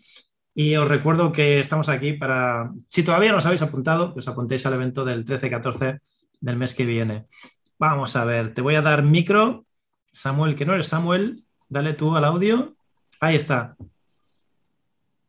Y 0.53 0.77
os 0.77 0.87
recuerdo 0.87 1.33
que 1.33 1.59
estamos 1.59 1.89
aquí 1.89 2.13
para, 2.13 2.71
si 2.87 3.03
todavía 3.03 3.33
no 3.33 3.39
os 3.39 3.45
habéis 3.45 3.63
apuntado, 3.63 4.13
que 4.13 4.19
os 4.19 4.27
apuntéis 4.29 4.65
al 4.65 4.75
evento 4.75 5.03
del 5.03 5.25
13-14 5.25 5.99
del 6.39 6.55
mes 6.55 6.73
que 6.73 6.85
viene. 6.85 7.25
Vamos 7.77 8.15
a 8.15 8.23
ver, 8.23 8.53
te 8.53 8.61
voy 8.61 8.75
a 8.75 8.81
dar 8.81 9.03
micro. 9.03 9.65
Samuel, 10.13 10.55
que 10.55 10.65
no 10.65 10.73
eres 10.73 10.87
Samuel, 10.87 11.43
dale 11.67 11.95
tú 11.95 12.15
al 12.15 12.23
audio. 12.23 12.77
Ahí 13.19 13.35
está. 13.35 13.75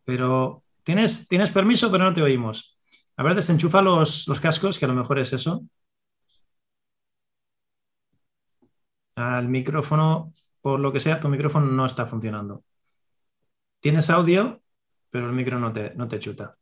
Pero 0.06 0.64
tienes, 0.84 1.28
tienes 1.28 1.50
permiso, 1.50 1.90
pero 1.92 2.04
no 2.04 2.14
te 2.14 2.22
oímos. 2.22 2.78
A 3.18 3.22
ver, 3.24 3.34
desenchufa 3.34 3.82
los, 3.82 4.26
los 4.28 4.40
cascos, 4.40 4.78
que 4.78 4.86
a 4.86 4.88
lo 4.88 4.94
mejor 4.94 5.18
es 5.18 5.32
eso. 5.34 5.66
Al 9.16 9.48
micrófono, 9.48 10.32
por 10.62 10.80
lo 10.80 10.92
que 10.92 11.00
sea, 11.00 11.20
tu 11.20 11.28
micrófono 11.28 11.66
no 11.66 11.84
está 11.86 12.06
funcionando. 12.06 12.64
¿Tienes 13.80 14.10
audio? 14.10 14.62
pero 15.16 15.28
el 15.28 15.34
micro 15.34 15.58
no 15.58 15.72
te, 15.72 15.94
no 15.94 16.08
te 16.08 16.18
chuta. 16.18 16.56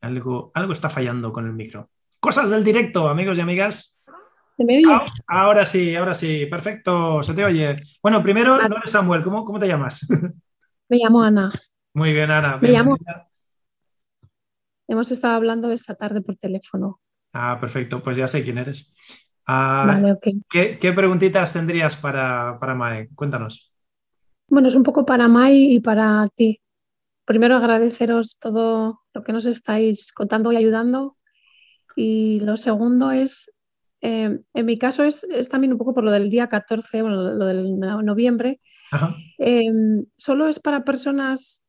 Algo, 0.00 0.50
algo 0.54 0.72
está 0.72 0.90
fallando 0.90 1.32
con 1.32 1.46
el 1.46 1.52
micro. 1.54 1.90
Cosas 2.20 2.50
del 2.50 2.64
directo, 2.64 3.08
amigos 3.08 3.38
y 3.38 3.40
amigas. 3.40 3.93
¿Se 4.56 4.64
me 4.64 4.76
oye? 4.76 4.86
Ah, 4.88 5.04
ahora 5.26 5.64
sí, 5.64 5.96
ahora 5.96 6.14
sí, 6.14 6.46
perfecto, 6.46 7.22
se 7.22 7.34
te 7.34 7.44
oye. 7.44 7.76
Bueno, 8.02 8.22
primero, 8.22 8.56
no 8.56 8.76
eres 8.76 8.90
Samuel, 8.90 9.22
¿cómo, 9.22 9.44
¿cómo 9.44 9.58
te 9.58 9.66
llamas? 9.66 10.06
Me 10.88 10.98
llamo 10.98 11.22
Ana. 11.22 11.48
Muy 11.94 12.12
bien, 12.12 12.30
Ana. 12.30 12.58
Me 12.58 12.68
llamo. 12.68 12.96
Hemos 14.86 15.10
estado 15.10 15.34
hablando 15.34 15.72
esta 15.72 15.94
tarde 15.94 16.20
por 16.20 16.36
teléfono. 16.36 17.00
Ah, 17.32 17.58
perfecto, 17.58 18.02
pues 18.02 18.16
ya 18.16 18.28
sé 18.28 18.44
quién 18.44 18.58
eres. 18.58 18.92
Ah, 19.46 19.84
vale. 19.86 20.18
¿qué, 20.50 20.92
preguntitas 20.92 21.52
tendrías 21.52 21.96
para, 21.96 22.58
para 22.60 22.74
Mae? 22.74 23.08
Cuéntanos. 23.14 23.72
Bueno, 24.48 24.68
es 24.68 24.74
un 24.74 24.82
poco 24.82 25.06
para 25.06 25.26
Mai 25.28 25.74
y 25.74 25.80
para 25.80 26.26
ti. 26.34 26.60
Primero 27.24 27.56
agradeceros 27.56 28.38
todo 28.38 29.00
lo 29.14 29.22
que 29.22 29.32
nos 29.32 29.46
estáis 29.46 30.12
contando 30.12 30.52
y 30.52 30.56
ayudando. 30.56 31.16
Y 31.96 32.40
lo 32.40 32.56
segundo 32.56 33.10
es, 33.10 33.53
eh, 34.06 34.38
en 34.52 34.66
mi 34.66 34.76
caso 34.76 35.02
es, 35.02 35.26
también 35.50 35.72
un 35.72 35.78
poco 35.78 35.94
por 35.94 36.04
lo 36.04 36.10
del 36.10 36.28
día 36.28 36.46
14, 36.46 37.00
bueno, 37.00 37.22
lo 37.22 37.46
del 37.46 37.78
noviembre. 37.78 38.60
Eh, 39.38 39.64
solo 40.14 40.46
es 40.46 40.60
para 40.60 40.84
personas, 40.84 41.64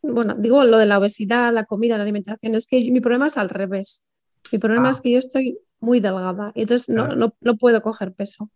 bueno, 0.00 0.34
digo 0.38 0.64
lo 0.64 0.78
de 0.78 0.86
la 0.86 0.98
obesidad, 0.98 1.52
la 1.52 1.64
comida, 1.64 1.98
la 1.98 2.04
alimentación, 2.04 2.54
es 2.54 2.66
que 2.66 2.78
mi 2.90 3.00
problema 3.00 3.26
es 3.26 3.36
al 3.36 3.50
revés. 3.50 4.06
Mi 4.50 4.58
problema 4.58 4.88
ah. 4.88 4.90
es 4.92 5.02
que 5.02 5.10
yo 5.10 5.18
estoy 5.18 5.58
muy 5.78 6.00
delgada 6.00 6.50
y 6.54 6.62
entonces 6.62 6.88
no, 6.88 7.08
no 7.38 7.56
puedo 7.58 7.82
coger 7.82 8.14
peso. 8.14 8.50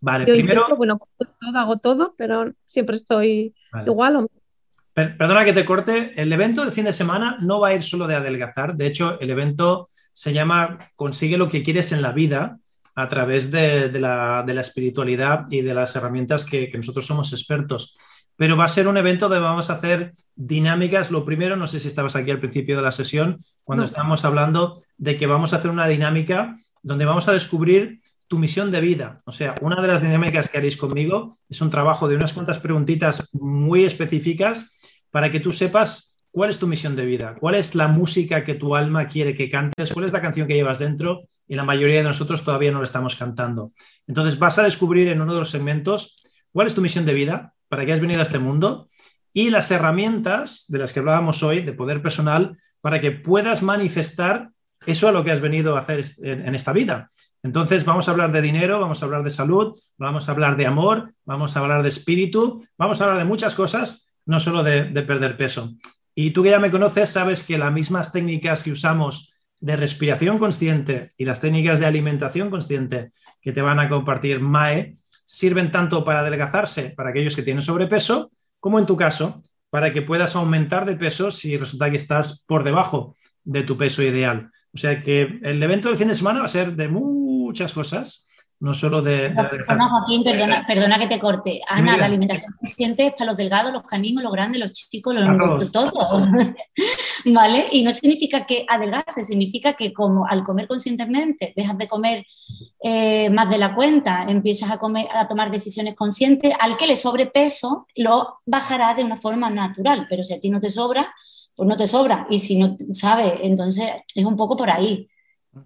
Vale, 0.00 0.24
primero. 0.24 0.76
bueno, 0.76 0.98
hago 1.54 1.78
todo, 1.78 2.14
pero 2.18 2.52
siempre 2.66 2.96
estoy 2.96 3.54
igual. 3.86 4.26
Perdona 4.92 5.44
que 5.44 5.52
te 5.52 5.64
corte. 5.64 6.20
El 6.20 6.32
evento 6.32 6.62
del 6.62 6.72
fin 6.72 6.84
de 6.84 6.92
semana 6.92 7.38
no 7.40 7.60
va 7.60 7.68
a 7.68 7.74
ir 7.74 7.82
solo 7.82 8.08
de 8.08 8.16
adelgazar. 8.16 8.76
De 8.76 8.86
hecho, 8.86 9.20
el 9.20 9.30
evento 9.30 9.88
se 10.16 10.32
llama 10.32 10.78
Consigue 10.96 11.36
lo 11.36 11.50
que 11.50 11.62
quieres 11.62 11.92
en 11.92 12.00
la 12.00 12.10
vida 12.10 12.58
a 12.94 13.06
través 13.06 13.50
de, 13.50 13.90
la, 14.00 14.42
espiritualidad 14.58 15.42
y 15.50 15.60
de 15.60 15.74
las 15.74 15.94
herramientas 15.94 16.46
que, 16.46 16.72
nosotros 16.74 17.04
somos 17.04 17.34
expertos. 17.34 17.94
Pero 18.34 18.56
va 18.56 18.64
a 18.64 18.68
ser 18.68 18.88
un 18.88 18.96
evento 18.96 19.28
donde 19.28 19.44
vamos 19.44 19.68
a 19.68 19.74
hacer 19.74 20.14
dinámicas. 20.34 21.10
Lo 21.10 21.22
primero, 21.22 21.54
no 21.54 21.66
sé 21.66 21.80
si 21.80 21.88
estabas 21.88 22.16
aquí 22.16 22.30
al 22.30 22.40
principio 22.40 22.76
de 22.76 22.82
la 22.82 22.92
sesión, 22.92 23.38
cuando 23.62 23.84
estábamos 23.84 24.24
hablando 24.24 24.80
de 24.96 25.18
que 25.18 25.26
vamos 25.26 25.52
a 25.52 25.56
hacer 25.56 25.70
una 25.70 25.86
dinámica 25.86 26.56
donde 26.82 27.04
vamos 27.04 27.28
a 27.28 27.32
descubrir 27.32 27.98
tu 28.26 28.38
misión 28.38 28.70
de 28.70 28.80
vida. 28.80 29.20
O 29.26 29.32
sea, 29.32 29.54
una 29.60 29.82
de 29.82 29.88
las 29.88 30.00
dinámicas 30.00 30.48
que 30.48 30.56
haréis 30.56 30.78
conmigo 30.78 31.36
es 31.50 31.60
un 31.60 31.68
trabajo 31.68 32.08
de 32.08 32.16
unas 32.16 32.32
cuantas 32.32 32.58
preguntitas 32.58 33.28
muy 33.34 33.84
específicas 33.84 34.74
para 35.10 35.30
que 35.30 35.40
tú 35.40 35.52
sepas 35.52 36.15
cuál 36.36 36.50
es 36.50 36.58
tu 36.58 36.66
misión 36.66 36.94
de 36.96 37.06
vida, 37.06 37.34
cuál 37.40 37.54
es 37.54 37.74
la 37.74 37.88
música 37.88 38.44
que 38.44 38.56
tu 38.56 38.76
alma 38.76 39.06
quiere 39.06 39.34
que 39.34 39.48
cantes, 39.48 39.90
cuál 39.90 40.04
es 40.04 40.12
la 40.12 40.20
canción 40.20 40.46
que 40.46 40.52
llevas 40.52 40.80
dentro 40.80 41.22
y 41.48 41.54
la 41.54 41.64
mayoría 41.64 41.96
de 41.96 42.02
nosotros 42.02 42.44
todavía 42.44 42.70
no 42.70 42.76
la 42.76 42.84
estamos 42.84 43.16
cantando. 43.16 43.72
Entonces 44.06 44.38
vas 44.38 44.58
a 44.58 44.64
descubrir 44.64 45.08
en 45.08 45.22
uno 45.22 45.32
de 45.32 45.38
los 45.38 45.48
segmentos 45.48 46.22
cuál 46.52 46.66
es 46.66 46.74
tu 46.74 46.82
misión 46.82 47.06
de 47.06 47.14
vida, 47.14 47.54
para 47.68 47.86
qué 47.86 47.94
has 47.94 48.00
venido 48.00 48.20
a 48.20 48.24
este 48.24 48.38
mundo 48.38 48.90
y 49.32 49.48
las 49.48 49.70
herramientas 49.70 50.66
de 50.68 50.76
las 50.76 50.92
que 50.92 51.00
hablábamos 51.00 51.42
hoy 51.42 51.62
de 51.62 51.72
poder 51.72 52.02
personal 52.02 52.58
para 52.82 53.00
que 53.00 53.12
puedas 53.12 53.62
manifestar 53.62 54.50
eso 54.84 55.08
a 55.08 55.12
lo 55.12 55.24
que 55.24 55.30
has 55.30 55.40
venido 55.40 55.74
a 55.74 55.78
hacer 55.78 56.04
en 56.18 56.54
esta 56.54 56.74
vida. 56.74 57.10
Entonces 57.42 57.86
vamos 57.86 58.08
a 58.08 58.10
hablar 58.10 58.30
de 58.30 58.42
dinero, 58.42 58.78
vamos 58.78 59.00
a 59.00 59.06
hablar 59.06 59.22
de 59.22 59.30
salud, 59.30 59.80
vamos 59.96 60.28
a 60.28 60.32
hablar 60.32 60.58
de 60.58 60.66
amor, 60.66 61.14
vamos 61.24 61.56
a 61.56 61.60
hablar 61.60 61.82
de 61.82 61.88
espíritu, 61.88 62.62
vamos 62.76 63.00
a 63.00 63.04
hablar 63.04 63.20
de 63.20 63.24
muchas 63.24 63.54
cosas, 63.54 64.06
no 64.26 64.38
solo 64.38 64.62
de, 64.62 64.84
perder 65.02 65.38
peso. 65.38 65.72
Y 66.18 66.30
tú 66.30 66.42
que 66.42 66.50
ya 66.50 66.58
me 66.58 66.70
conoces, 66.70 67.10
sabes 67.10 67.42
que 67.42 67.58
las 67.58 67.70
mismas 67.70 68.10
técnicas 68.10 68.62
que 68.62 68.72
usamos 68.72 69.34
de 69.60 69.76
respiración 69.76 70.38
consciente 70.38 71.12
y 71.18 71.26
las 71.26 71.42
técnicas 71.42 71.78
de 71.78 71.84
alimentación 71.84 72.48
consciente 72.48 73.10
que 73.42 73.52
te 73.52 73.60
van 73.60 73.78
a 73.80 73.90
compartir 73.90 74.40
MAE 74.40 74.94
sirven 75.26 75.70
tanto 75.70 76.06
para 76.06 76.20
adelgazarse 76.20 76.94
para 76.96 77.10
aquellos 77.10 77.36
que 77.36 77.42
tienen 77.42 77.60
sobrepeso, 77.60 78.30
como 78.58 78.78
en 78.78 78.86
tu 78.86 78.96
caso, 78.96 79.44
para 79.68 79.92
que 79.92 80.00
puedas 80.00 80.34
aumentar 80.36 80.86
de 80.86 80.96
peso 80.96 81.30
si 81.30 81.54
resulta 81.58 81.90
que 81.90 81.96
estás 81.96 82.46
por 82.48 82.64
debajo 82.64 83.14
de 83.44 83.62
tu 83.62 83.76
peso 83.76 84.02
ideal. 84.02 84.48
O 84.72 84.78
sea 84.78 85.02
que 85.02 85.38
el 85.42 85.62
evento 85.62 85.88
del 85.88 85.98
fin 85.98 86.08
de 86.08 86.14
semana 86.14 86.40
va 86.40 86.46
a 86.46 86.48
ser 86.48 86.76
de 86.76 86.88
muchas 86.88 87.74
cosas, 87.74 88.26
no 88.58 88.72
solo 88.72 89.02
de... 89.02 89.30
Perdona, 89.30 89.90
Joaquín, 89.90 90.24
perdona, 90.24 90.98
que 90.98 91.06
te 91.06 91.18
corte. 91.18 91.60
Ana, 91.68 91.96
la 91.96 92.06
alimentación 92.06 92.54
consciente 92.58 93.08
es 93.08 93.12
para 93.12 93.26
los 93.26 93.36
delgados, 93.36 93.72
los 93.72 93.82
caninos, 93.84 94.24
los 94.24 94.32
grandes, 94.32 94.60
los 94.60 94.72
chicos, 94.72 95.14
los 95.14 95.72
todos. 95.72 95.92
¿Vale? 97.26 97.68
Y 97.72 97.82
no 97.82 97.90
significa 97.90 98.46
que 98.46 98.64
adelgase, 98.66 99.24
significa 99.24 99.74
que 99.74 99.92
como 99.92 100.26
al 100.26 100.42
comer 100.42 100.68
conscientemente 100.68 101.52
dejas 101.54 101.76
de 101.76 101.86
comer 101.88 102.26
eh, 102.82 103.28
más 103.28 103.50
de 103.50 103.58
la 103.58 103.74
cuenta, 103.74 104.24
empiezas 104.26 104.70
a, 104.70 104.78
comer, 104.78 105.06
a 105.12 105.28
tomar 105.28 105.50
decisiones 105.50 105.94
conscientes, 105.94 106.54
al 106.58 106.78
que 106.78 106.86
le 106.86 106.96
sobre 106.96 107.26
peso 107.26 107.86
lo 107.94 108.38
bajará 108.46 108.94
de 108.94 109.04
una 109.04 109.18
forma 109.18 109.50
natural, 109.50 110.06
pero 110.08 110.24
si 110.24 110.32
a 110.32 110.40
ti 110.40 110.48
no 110.48 110.60
te 110.60 110.70
sobra, 110.70 111.12
pues 111.54 111.68
no 111.68 111.76
te 111.76 111.86
sobra. 111.86 112.26
Y 112.30 112.38
si 112.38 112.58
no 112.58 112.76
sabes, 112.92 113.34
entonces 113.42 113.90
es 114.14 114.24
un 114.24 114.36
poco 114.36 114.56
por 114.56 114.70
ahí. 114.70 115.08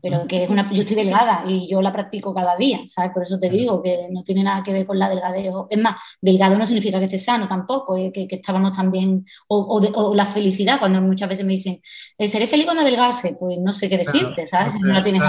Pero 0.03 0.26
que 0.26 0.45
es 0.45 0.51
una, 0.51 0.72
yo 0.72 0.80
estoy 0.80 0.97
delgada 0.97 1.43
y 1.47 1.68
yo 1.68 1.82
la 1.82 1.93
practico 1.93 2.34
cada 2.34 2.57
día, 2.57 2.80
¿sabes? 2.86 3.11
Por 3.12 3.22
eso 3.24 3.38
te 3.38 3.49
digo 3.49 3.82
que 3.82 4.09
no 4.11 4.22
tiene 4.22 4.43
nada 4.43 4.62
que 4.62 4.72
ver 4.72 4.86
con 4.86 4.99
la 4.99 5.09
delgadez. 5.09 5.53
Es 5.68 5.78
más, 5.78 5.97
delgado 6.20 6.57
no 6.57 6.64
significa 6.64 6.99
que 6.99 7.07
esté 7.07 7.18
sano 7.18 7.49
tampoco, 7.49 7.97
eh, 7.97 8.11
que, 8.12 8.28
que, 8.28 8.36
estábamos 8.36 8.76
también, 8.76 9.26
o, 9.49 9.80
o, 9.80 10.14
la 10.14 10.26
felicidad, 10.26 10.78
cuando 10.78 11.01
muchas 11.01 11.28
veces 11.28 11.45
me 11.45 11.53
dicen, 11.53 11.80
eh, 12.18 12.28
¿seré 12.28 12.47
feliz 12.47 12.66
cuando 12.66 12.82
adelgase? 12.82 13.36
Pues 13.38 13.59
no 13.59 13.72
sé 13.72 13.88
qué 13.88 13.99
decirte, 13.99 14.47
¿sabes? 14.47 14.74
Si 14.74 14.80
no 14.80 14.93
la 14.93 15.03
tienes 15.03 15.22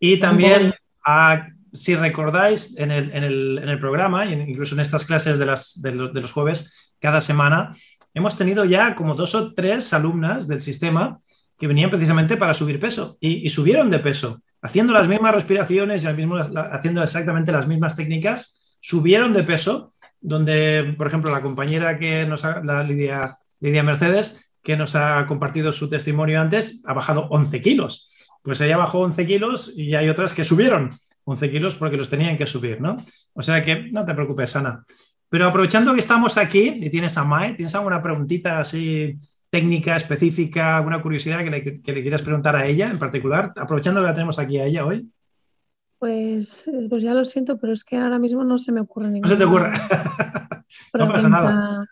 Y 0.00 0.18
también, 0.18 0.74
ah, 1.06 1.46
si 1.72 1.94
recordáis, 1.94 2.76
en 2.78 2.90
el, 2.90 3.12
en, 3.12 3.24
el, 3.24 3.58
en 3.62 3.68
el, 3.68 3.78
programa, 3.78 4.26
incluso 4.26 4.74
en 4.74 4.80
estas 4.80 5.06
clases 5.06 5.38
de, 5.38 5.46
las, 5.46 5.80
de, 5.80 5.92
los, 5.92 6.12
de 6.12 6.20
los 6.20 6.32
jueves, 6.32 6.92
cada 6.98 7.20
semana, 7.20 7.72
hemos 8.14 8.36
tenido 8.36 8.64
ya 8.64 8.94
como 8.94 9.14
dos 9.14 9.34
o 9.34 9.52
tres 9.52 9.92
alumnas 9.92 10.48
del 10.48 10.60
sistema 10.60 11.20
que 11.64 11.68
venían 11.68 11.88
precisamente 11.88 12.36
para 12.36 12.52
subir 12.52 12.78
peso 12.78 13.16
y, 13.20 13.48
subieron 13.48 13.90
de 13.90 13.98
peso, 13.98 14.42
haciendo 14.60 14.92
las 14.92 15.08
mismas 15.08 15.34
respiraciones 15.34 16.04
y 16.04 16.06
haciendo 16.06 17.02
exactamente 17.02 17.52
las 17.52 17.66
mismas 17.66 17.96
técnicas, 17.96 18.76
subieron 18.80 19.32
de 19.32 19.44
peso, 19.44 19.94
donde, 20.20 20.94
por 20.98 21.06
ejemplo, 21.06 21.32
la 21.32 21.40
compañera 21.40 21.96
que 21.96 22.26
nos 22.26 22.44
ha, 22.44 22.62
la 22.62 22.82
Lidia, 22.82 23.38
Lidia 23.60 23.82
Mercedes, 23.82 24.46
que 24.62 24.76
nos 24.76 24.94
ha 24.94 25.24
compartido 25.26 25.72
su 25.72 25.88
testimonio 25.88 26.38
antes, 26.38 26.82
ha 26.84 26.92
bajado 26.92 27.28
11 27.30 27.62
kilos. 27.62 28.10
Pues 28.42 28.60
ella 28.60 28.76
bajó 28.76 28.98
11 29.00 29.24
kilos 29.24 29.72
y 29.74 29.94
hay 29.94 30.10
otras 30.10 30.34
que 30.34 30.44
subieron 30.44 30.98
11 31.24 31.50
kilos 31.50 31.76
porque 31.76 31.96
los 31.96 32.10
tenían 32.10 32.36
que 32.36 32.46
subir, 32.46 32.78
¿no? 32.78 32.98
O 33.32 33.40
sea 33.40 33.62
que 33.62 33.90
no 33.90 34.04
te 34.04 34.12
preocupes, 34.12 34.54
Ana. 34.54 34.84
Pero 35.30 35.48
aprovechando 35.48 35.94
que 35.94 36.00
estamos 36.00 36.36
aquí 36.36 36.78
y 36.82 36.90
tienes 36.90 37.16
a 37.16 37.24
Mae, 37.24 37.54
¿tienes 37.54 37.74
alguna 37.74 38.02
preguntita 38.02 38.60
así 38.60 39.18
técnica 39.54 39.94
específica, 39.94 40.78
alguna 40.78 41.00
curiosidad 41.00 41.44
que 41.44 41.50
le, 41.50 42.02
quieras 42.02 42.22
preguntar 42.22 42.56
a 42.56 42.66
ella 42.66 42.90
en 42.90 42.98
particular? 42.98 43.52
Aprovechando 43.54 44.00
que 44.00 44.08
la 44.08 44.14
tenemos 44.14 44.40
aquí 44.40 44.58
a 44.58 44.64
ella 44.64 44.84
hoy. 44.84 45.08
Pues, 46.00 46.68
pues 46.90 47.04
ya 47.04 47.14
lo 47.14 47.24
siento, 47.24 47.56
pero 47.56 47.72
es 47.72 47.84
que 47.84 47.96
ahora 47.96 48.18
mismo 48.18 48.42
no 48.42 48.58
se 48.58 48.72
me 48.72 48.80
ocurre 48.80 49.12
ninguna. 49.12 49.28
No 49.28 49.28
se 49.28 49.36
te 49.36 49.44
ocurre. 49.44 49.70
no 50.94 51.08
pasa 51.08 51.28
nada. 51.28 51.86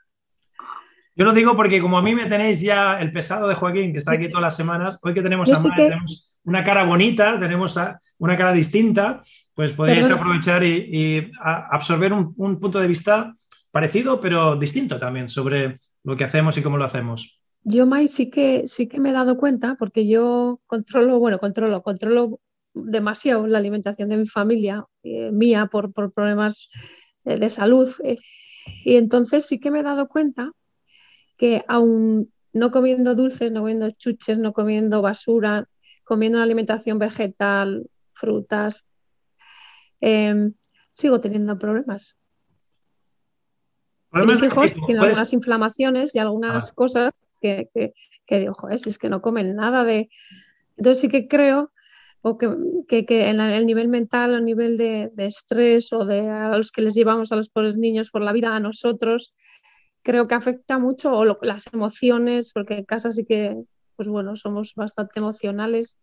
Yo 1.14 1.24
lo 1.24 1.32
digo 1.32 1.54
porque 1.54 1.80
como 1.80 1.98
a 1.98 2.02
mí 2.02 2.16
me 2.16 2.26
tenéis 2.26 2.60
ya 2.62 2.98
el 2.98 3.12
pesado 3.12 3.46
de 3.46 3.54
Joaquín, 3.54 3.92
que 3.92 3.98
está 3.98 4.10
aquí 4.10 4.28
todas 4.28 4.42
las 4.42 4.56
semanas, 4.56 4.98
hoy 5.02 5.14
que 5.14 5.22
tenemos 5.22 5.52
a 5.52 5.74
tenemos 5.76 6.36
una 6.42 6.64
cara 6.64 6.82
bonita, 6.82 7.38
tenemos 7.38 7.78
una 8.18 8.36
cara 8.36 8.52
distinta, 8.52 9.22
pues 9.54 9.72
podríais 9.72 10.10
aprovechar 10.10 10.64
y, 10.64 11.30
absorber 11.40 12.12
un, 12.12 12.34
punto 12.34 12.80
de 12.80 12.88
vista 12.88 13.36
parecido, 13.70 14.20
pero 14.20 14.56
distinto 14.56 14.98
también 14.98 15.28
sobre 15.28 15.76
lo 16.02 16.16
que 16.16 16.24
hacemos 16.24 16.58
y 16.58 16.62
cómo 16.62 16.76
lo 16.76 16.84
hacemos. 16.84 17.41
Yo, 17.64 17.86
Mai, 17.86 18.08
sí 18.08 18.28
que, 18.28 18.66
sí 18.66 18.88
que 18.88 19.00
me 19.00 19.10
he 19.10 19.12
dado 19.12 19.36
cuenta, 19.36 19.76
porque 19.76 20.06
yo 20.08 20.60
controlo, 20.66 21.18
bueno, 21.18 21.38
controlo, 21.38 21.82
controlo 21.82 22.40
demasiado 22.74 23.46
la 23.46 23.58
alimentación 23.58 24.08
de 24.08 24.16
mi 24.16 24.26
familia, 24.26 24.84
eh, 25.04 25.30
mía, 25.30 25.66
por, 25.66 25.92
problemas 25.92 26.68
eh, 27.24 27.36
de 27.36 27.50
salud. 27.50 27.88
Eh, 28.02 28.18
y 28.84 28.96
entonces 28.96 29.46
sí 29.46 29.60
que 29.60 29.70
me 29.70 29.80
he 29.80 29.82
dado 29.82 30.08
cuenta 30.08 30.52
que 31.36 31.64
aún 31.68 32.32
no 32.52 32.70
comiendo 32.70 33.14
dulces, 33.14 33.52
no 33.52 33.60
comiendo 33.60 33.90
chuches, 33.90 34.38
no 34.38 34.52
comiendo 34.52 35.00
basura, 35.00 35.68
comiendo 36.04 36.38
una 36.38 36.44
alimentación 36.44 36.98
vegetal, 36.98 37.86
frutas, 38.12 38.88
em, 40.00 40.54
sigo 40.90 41.20
teniendo 41.20 41.58
problemas. 41.58 42.18
Mis 44.12 44.42
hijos 44.42 44.74
tienen 44.86 45.04
algunas 45.04 45.32
inflamaciones 45.32 46.14
y 46.14 46.18
algunas 46.18 46.70
ah. 46.70 46.74
cosas 46.74 47.12
que, 47.42 47.68
que, 48.26 48.38
digo, 48.40 48.54
joder, 48.54 48.74
es 48.74 48.98
que 48.98 49.10
no 49.10 49.20
comen 49.20 49.56
nada 49.56 49.84
de... 49.84 50.08
Entonces 50.76 51.00
sí 51.00 51.08
que 51.08 51.28
creo 51.28 51.70
o 52.22 52.38
que, 52.38 52.48
en 53.28 53.40
el 53.40 53.66
nivel 53.66 53.88
mental, 53.88 54.34
a 54.34 54.40
nivel 54.40 54.76
de, 54.76 55.10
estrés 55.18 55.92
o 55.92 56.04
de 56.04 56.30
a 56.30 56.56
los 56.56 56.70
que 56.70 56.82
les 56.82 56.94
llevamos 56.94 57.32
a 57.32 57.36
los 57.36 57.48
pobres 57.48 57.76
niños 57.76 58.10
por 58.10 58.22
la 58.22 58.32
vida, 58.32 58.54
a 58.54 58.60
nosotros, 58.60 59.34
creo 60.02 60.28
que 60.28 60.36
afecta 60.36 60.78
mucho 60.78 61.12
o 61.12 61.24
las 61.42 61.66
emociones, 61.72 62.52
porque 62.54 62.74
en 62.74 62.84
casa 62.84 63.10
sí 63.10 63.24
que, 63.24 63.56
pues 63.96 64.08
bueno, 64.08 64.36
somos 64.36 64.74
bastante 64.76 65.18
emocionales 65.18 66.00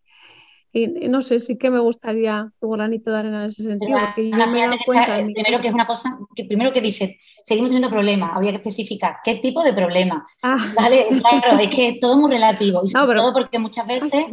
y, 0.71 0.87
no 0.87 1.21
sé, 1.21 1.39
sí 1.39 1.57
que 1.57 1.71
me 1.71 1.79
gustaría 1.79 2.51
tu 2.59 2.69
granito 2.69 3.11
de 3.11 3.17
arena 3.17 3.39
en 3.43 3.49
ese 3.49 3.63
sentido, 3.63 3.97
porque 3.99 4.29
yo 4.29 4.37
me 4.47 4.65
he 4.65 4.85
cuenta... 4.85 5.15
primero 5.15 5.59
que 5.59 5.67
es 5.67 5.73
una 5.73 5.87
cosa, 5.87 6.17
que 6.35 6.45
primero 6.45 6.71
que 6.71 6.81
dice, 6.81 7.17
seguimos 7.43 7.71
teniendo 7.71 7.89
problemas, 7.89 8.31
habría 8.35 8.51
que 8.51 8.57
especificar 8.57 9.17
qué 9.23 9.35
tipo 9.35 9.63
de 9.63 9.73
problema. 9.73 10.23
Ah. 10.43 10.57
¿Vale? 10.75 11.05
Claro, 11.19 11.59
es 11.59 11.75
que 11.75 11.97
todo 11.99 12.17
muy 12.17 12.31
relativo, 12.31 12.81
y 12.83 12.89
sobre 12.89 13.17
todo 13.17 13.33
porque 13.33 13.57
muchas 13.57 13.87
veces 13.87 14.25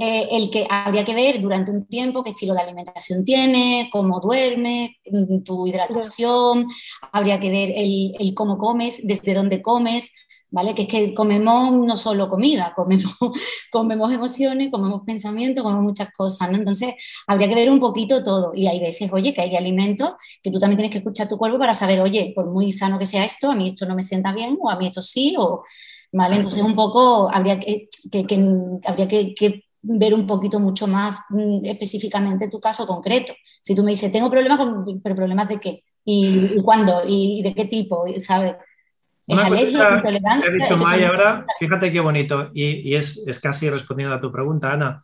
eh, 0.00 0.28
el 0.30 0.50
que 0.50 0.66
habría 0.68 1.04
que 1.04 1.14
ver 1.14 1.40
durante 1.40 1.70
un 1.70 1.86
tiempo 1.86 2.24
qué 2.24 2.30
estilo 2.30 2.54
de 2.54 2.62
alimentación 2.62 3.24
tiene, 3.24 3.88
cómo 3.92 4.20
duerme, 4.20 4.96
mm, 5.10 5.42
tu 5.42 5.66
hidratación, 5.66 6.68
habría 7.12 7.38
que 7.38 7.50
ver 7.50 7.70
el, 7.74 8.14
el 8.18 8.34
cómo 8.34 8.56
comes, 8.56 9.06
desde 9.06 9.34
dónde 9.34 9.60
comes, 9.60 10.12
¿vale? 10.52 10.74
Que 10.74 10.82
es 10.82 10.88
que 10.88 11.14
comemos 11.14 11.72
no 11.72 11.96
solo 11.96 12.28
comida, 12.28 12.72
comemos, 12.76 13.16
comemos 13.72 14.12
emociones, 14.12 14.70
comemos 14.70 15.02
pensamientos, 15.04 15.64
comemos 15.64 15.84
muchas 15.84 16.12
cosas, 16.12 16.50
¿no? 16.50 16.58
Entonces, 16.58 16.94
habría 17.26 17.48
que 17.48 17.54
ver 17.54 17.70
un 17.70 17.80
poquito 17.80 18.22
todo. 18.22 18.52
Y 18.54 18.68
hay 18.68 18.78
veces, 18.78 19.10
oye, 19.12 19.32
que 19.32 19.40
hay 19.40 19.56
alimentos 19.56 20.12
que 20.42 20.50
tú 20.50 20.58
también 20.58 20.76
tienes 20.76 20.92
que 20.92 20.98
escuchar 20.98 21.28
tu 21.28 21.38
cuerpo 21.38 21.58
para 21.58 21.74
saber, 21.74 22.00
oye, 22.00 22.32
por 22.34 22.46
muy 22.46 22.70
sano 22.70 22.98
que 22.98 23.06
sea 23.06 23.24
esto, 23.24 23.50
a 23.50 23.54
mí 23.56 23.68
esto 23.68 23.86
no 23.86 23.96
me 23.96 24.02
sienta 24.02 24.32
bien, 24.32 24.58
o 24.60 24.70
a 24.70 24.76
mí 24.76 24.86
esto 24.86 25.02
sí, 25.02 25.34
o, 25.38 25.64
¿vale? 26.12 26.36
Entonces, 26.36 26.62
un 26.62 26.74
poco 26.76 27.30
habría 27.32 27.58
que, 27.58 27.88
habría 28.84 29.08
que, 29.08 29.64
ver 29.84 30.14
un 30.14 30.28
poquito 30.28 30.60
mucho 30.60 30.86
más 30.86 31.18
mm, 31.30 31.64
específicamente 31.64 32.48
tu 32.48 32.60
caso 32.60 32.86
concreto. 32.86 33.32
Si 33.62 33.74
tú 33.74 33.82
me 33.82 33.90
dices, 33.90 34.12
tengo 34.12 34.30
problemas, 34.30 34.58
con, 34.58 35.00
pero 35.02 35.16
problemas 35.16 35.48
de 35.48 35.58
qué, 35.58 35.82
y, 36.04 36.56
y 36.56 36.62
cuándo, 36.62 37.02
y 37.06 37.42
de 37.42 37.54
qué 37.54 37.64
tipo, 37.64 38.04
¿sabes? 38.18 38.54
Una 39.26 39.48
cosa 39.48 40.02
que 40.02 40.08
ha 40.08 40.50
dicho 40.50 40.76
May 40.76 41.04
ahora, 41.04 41.44
fíjate 41.58 41.92
qué 41.92 42.00
bonito, 42.00 42.50
y, 42.54 42.94
es, 42.94 43.24
casi 43.42 43.70
respondiendo 43.70 44.14
a 44.14 44.20
tu 44.20 44.32
pregunta, 44.32 44.72
Ana. 44.72 45.02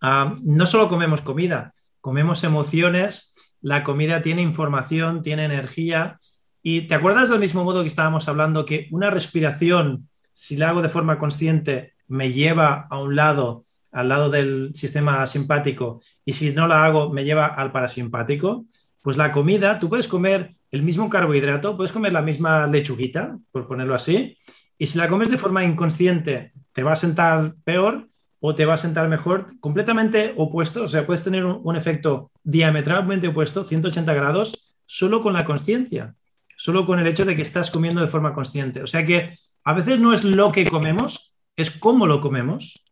Ah, 0.00 0.36
no 0.42 0.66
solo 0.66 0.88
comemos 0.88 1.20
comida, 1.20 1.72
comemos 2.00 2.44
emociones, 2.44 3.34
la 3.60 3.82
comida 3.82 4.22
tiene 4.22 4.42
información, 4.42 5.22
tiene 5.22 5.44
energía. 5.44 6.18
Y 6.62 6.82
te 6.82 6.94
acuerdas 6.94 7.30
del 7.30 7.40
mismo 7.40 7.64
modo 7.64 7.80
que 7.80 7.88
estábamos 7.88 8.28
hablando 8.28 8.64
que 8.64 8.88
una 8.90 9.10
respiración, 9.10 10.08
si 10.32 10.56
la 10.56 10.68
hago 10.68 10.82
de 10.82 10.88
forma 10.88 11.18
consciente, 11.18 11.94
me 12.08 12.32
lleva 12.32 12.86
a 12.90 12.98
un 12.98 13.16
lado, 13.16 13.64
al 13.90 14.08
lado 14.08 14.30
del 14.30 14.74
sistema 14.74 15.26
simpático, 15.26 16.00
y 16.24 16.34
si 16.34 16.52
no 16.52 16.68
la 16.68 16.84
hago, 16.84 17.12
me 17.12 17.24
lleva 17.24 17.46
al 17.46 17.72
parasimpático. 17.72 18.66
Pues 19.00 19.16
la 19.16 19.32
comida, 19.32 19.78
tú 19.78 19.88
puedes 19.88 20.08
comer 20.08 20.55
el 20.70 20.82
mismo 20.82 21.08
carbohidrato, 21.08 21.76
puedes 21.76 21.92
comer 21.92 22.12
la 22.12 22.22
misma 22.22 22.66
lechuguita, 22.66 23.38
por 23.50 23.66
ponerlo 23.66 23.94
así, 23.94 24.36
y 24.78 24.86
si 24.86 24.98
la 24.98 25.08
comes 25.08 25.30
de 25.30 25.38
forma 25.38 25.64
inconsciente, 25.64 26.52
te 26.72 26.82
va 26.82 26.92
a 26.92 26.96
sentar 26.96 27.54
peor 27.64 28.08
o 28.40 28.54
te 28.54 28.66
va 28.66 28.74
a 28.74 28.78
sentar 28.78 29.08
mejor, 29.08 29.58
completamente 29.60 30.34
opuesto, 30.36 30.84
o 30.84 30.88
sea, 30.88 31.06
puedes 31.06 31.24
tener 31.24 31.44
un, 31.44 31.76
efecto 31.76 32.30
diametralmente 32.44 33.28
opuesto, 33.28 33.64
180 33.64 34.12
grados, 34.12 34.76
solo 34.84 35.22
con 35.22 35.32
la 35.32 35.44
consciencia, 35.44 36.14
solo 36.56 36.84
con 36.84 36.98
el 36.98 37.06
hecho 37.06 37.24
de 37.24 37.34
que 37.34 37.42
estás 37.42 37.70
comiendo 37.70 38.00
de 38.02 38.08
forma 38.08 38.34
consciente. 38.34 38.82
O 38.82 38.86
sea 38.86 39.04
que 39.04 39.30
a 39.64 39.72
veces 39.72 39.98
no 39.98 40.12
es 40.12 40.22
lo 40.22 40.52
que 40.52 40.68
comemos, 40.68 41.34
es 41.56 41.70
cómo 41.70 42.06
lo 42.06 42.20
comemos. 42.20 42.84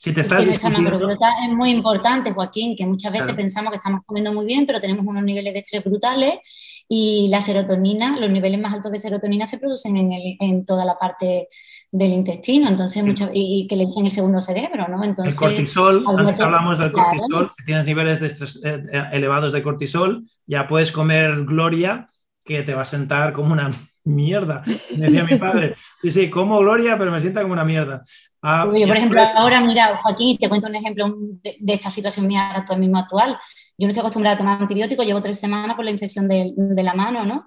Si 0.00 0.12
te 0.12 0.20
estás 0.20 0.46
es 0.46 0.62
muy 1.52 1.72
importante, 1.72 2.30
Joaquín, 2.30 2.76
que 2.76 2.86
muchas 2.86 3.12
veces 3.12 3.34
pensamos 3.34 3.72
que 3.72 3.78
estamos 3.78 4.02
comiendo 4.06 4.32
muy 4.32 4.46
bien, 4.46 4.64
pero 4.64 4.78
tenemos 4.78 5.04
unos 5.04 5.24
niveles 5.24 5.52
de 5.52 5.58
estrés 5.58 5.82
brutales 5.82 6.34
y 6.88 7.26
la 7.28 7.40
serotonina, 7.40 8.16
los 8.16 8.30
niveles 8.30 8.60
más 8.60 8.72
altos 8.72 8.92
de 8.92 9.00
serotonina 9.00 9.44
se 9.44 9.58
producen 9.58 9.96
en, 9.96 10.64
toda 10.64 10.84
la 10.84 10.96
parte 10.96 11.48
del 11.90 12.12
intestino, 12.12 12.68
entonces 12.68 13.02
y, 13.32 13.66
que 13.66 13.74
le 13.74 13.86
dicen 13.86 14.04
el 14.04 14.12
segundo 14.12 14.40
cerebro, 14.40 14.86
¿no? 14.86 15.02
Entonces, 15.02 15.34
el 15.34 15.40
cortisol, 15.40 16.04
antes 16.06 16.38
hablamos 16.38 16.78
del 16.78 16.92
cortisol, 16.92 17.50
si 17.50 17.64
tienes 17.64 17.84
niveles 17.84 18.20
de 18.20 18.26
estrés 18.28 18.64
eh, 18.64 18.80
eh, 18.92 19.02
elevados 19.10 19.52
de 19.52 19.64
cortisol, 19.64 20.28
ya 20.46 20.68
puedes 20.68 20.92
comer 20.92 21.44
gloria 21.44 22.08
que 22.44 22.62
te 22.62 22.72
va 22.72 22.82
a 22.82 22.84
sentar 22.84 23.32
como 23.32 23.52
una 23.52 23.72
mierda, 24.08 24.62
decía 24.64 25.24
mi 25.24 25.36
padre. 25.36 25.76
Sí, 25.98 26.10
sí, 26.10 26.30
como 26.30 26.58
gloria, 26.58 26.96
pero 26.98 27.10
me 27.10 27.20
sienta 27.20 27.42
como 27.42 27.52
una 27.52 27.64
mierda. 27.64 28.04
Ah, 28.42 28.64
yo, 28.72 28.86
por 28.86 28.96
ejemplo, 28.96 29.20
ahora, 29.36 29.60
mira, 29.60 29.96
Joaquín, 29.96 30.38
te 30.38 30.48
cuento 30.48 30.68
un 30.68 30.76
ejemplo 30.76 31.12
de, 31.42 31.74
esta 31.74 31.90
situación 31.90 32.26
mía 32.26 32.50
actual, 32.52 32.78
mismo 32.78 32.98
actual. 32.98 33.38
Yo 33.76 33.86
no 33.86 33.88
estoy 33.88 34.00
acostumbrada 34.00 34.34
a 34.34 34.38
tomar 34.38 34.62
antibióticos, 34.62 35.06
llevo 35.06 35.20
tres 35.20 35.38
semanas 35.38 35.76
por 35.76 35.84
la 35.84 35.90
infección 35.90 36.28
de, 36.28 36.52
la 36.56 36.94
mano, 36.94 37.24
¿no? 37.24 37.46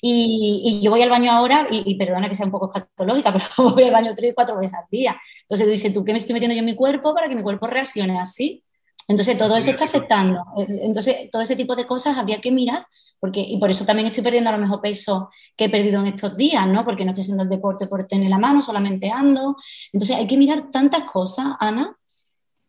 Y, 0.00 0.80
yo 0.82 0.90
voy 0.90 1.02
al 1.02 1.10
baño 1.10 1.30
ahora, 1.30 1.66
y, 1.70 1.94
perdona 1.96 2.28
que 2.28 2.34
sea 2.34 2.46
un 2.46 2.52
poco 2.52 2.70
escatológica, 2.74 3.32
pero 3.56 3.70
voy 3.70 3.84
al 3.84 3.92
baño 3.92 4.12
tres, 4.14 4.32
cuatro 4.34 4.56
veces 4.58 4.76
al 4.76 4.84
día. 4.90 5.18
Entonces 5.42 5.66
tú 5.66 5.70
dices, 5.70 5.92
¿tú 5.92 6.04
qué 6.04 6.12
me 6.12 6.18
estoy 6.18 6.34
metiendo 6.34 6.54
yo 6.54 6.60
en 6.60 6.66
mi 6.66 6.74
cuerpo 6.74 7.14
para 7.14 7.28
que 7.28 7.36
mi 7.36 7.42
cuerpo 7.42 7.66
reaccione 7.66 8.18
así? 8.18 8.64
Entonces, 9.10 9.36
todo 9.36 9.56
eso 9.56 9.72
está 9.72 9.86
afectando. 9.86 10.38
Entonces, 10.68 11.28
todo 11.32 11.42
ese 11.42 11.56
tipo 11.56 11.74
de 11.74 11.84
cosas 11.84 12.16
habría 12.16 12.40
que 12.40 12.52
mirar, 12.52 12.86
porque, 13.20 13.40
y 13.40 13.58
por 13.58 13.70
eso 13.70 13.84
también 13.84 14.08
estoy 14.08 14.24
perdiendo 14.24 14.48
a 14.48 14.54
lo 14.54 14.58
mejor 14.58 14.80
peso 14.80 15.28
que 15.54 15.66
he 15.66 15.68
perdido 15.68 16.00
en 16.00 16.06
estos 16.06 16.36
días, 16.36 16.66
¿no? 16.66 16.84
Porque 16.84 17.04
no 17.04 17.10
estoy 17.10 17.22
haciendo 17.22 17.42
el 17.42 17.50
deporte 17.50 17.86
por 17.86 18.06
tener 18.06 18.30
la 18.30 18.38
mano, 18.38 18.62
solamente 18.62 19.10
ando. 19.10 19.56
Entonces, 19.92 20.16
hay 20.16 20.26
que 20.26 20.38
mirar 20.38 20.70
tantas 20.70 21.04
cosas, 21.04 21.48
Ana. 21.60 21.94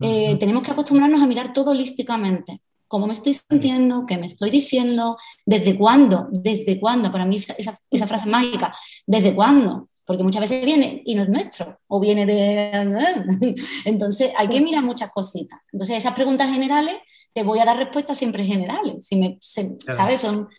Eh, 0.02 0.36
tenemos 0.40 0.64
que 0.64 0.72
acostumbrarnos 0.72 1.22
a 1.22 1.26
mirar 1.26 1.54
todo 1.54 1.72
holísticamente. 1.72 2.62
¿Cómo 2.88 3.08
me 3.08 3.14
estoy 3.14 3.34
sintiendo? 3.34 4.06
¿Qué 4.06 4.18
me 4.18 4.28
estoy 4.28 4.50
diciendo? 4.50 5.18
¿Desde 5.46 5.78
cuándo? 5.78 6.28
¿Desde 6.32 6.78
cuándo? 6.80 7.12
Para 7.12 7.26
mí 7.26 7.38
esa, 7.38 7.56
esa 7.90 8.08
frase 8.08 8.30
mágica. 8.30 8.76
¿Desde 9.08 9.34
cuándo? 9.34 9.88
porque 10.12 10.24
muchas 10.24 10.42
veces 10.42 10.66
viene 10.66 11.02
y 11.06 11.16
no 11.16 11.24
es 11.24 11.30
nuestro, 11.30 11.80
o 11.88 11.98
viene 11.98 12.26
de... 12.26 13.56
Entonces 13.86 14.32
hay 14.36 14.50
que 14.50 14.60
mirar 14.60 14.84
muchas 14.84 15.10
cositas. 15.10 15.58
Entonces 15.72 15.96
esas 15.96 16.14
preguntas 16.14 16.50
generales, 16.50 16.96
te 17.34 17.44
voy 17.44 17.60
a 17.60 17.66
dar 17.66 17.78
respuestas 17.78 18.18
siempre 18.18 18.44
generales. 18.44 19.06
Si 19.06 19.16
me, 19.16 19.38
¿Sabes? 19.40 20.22
Son, 20.22 20.50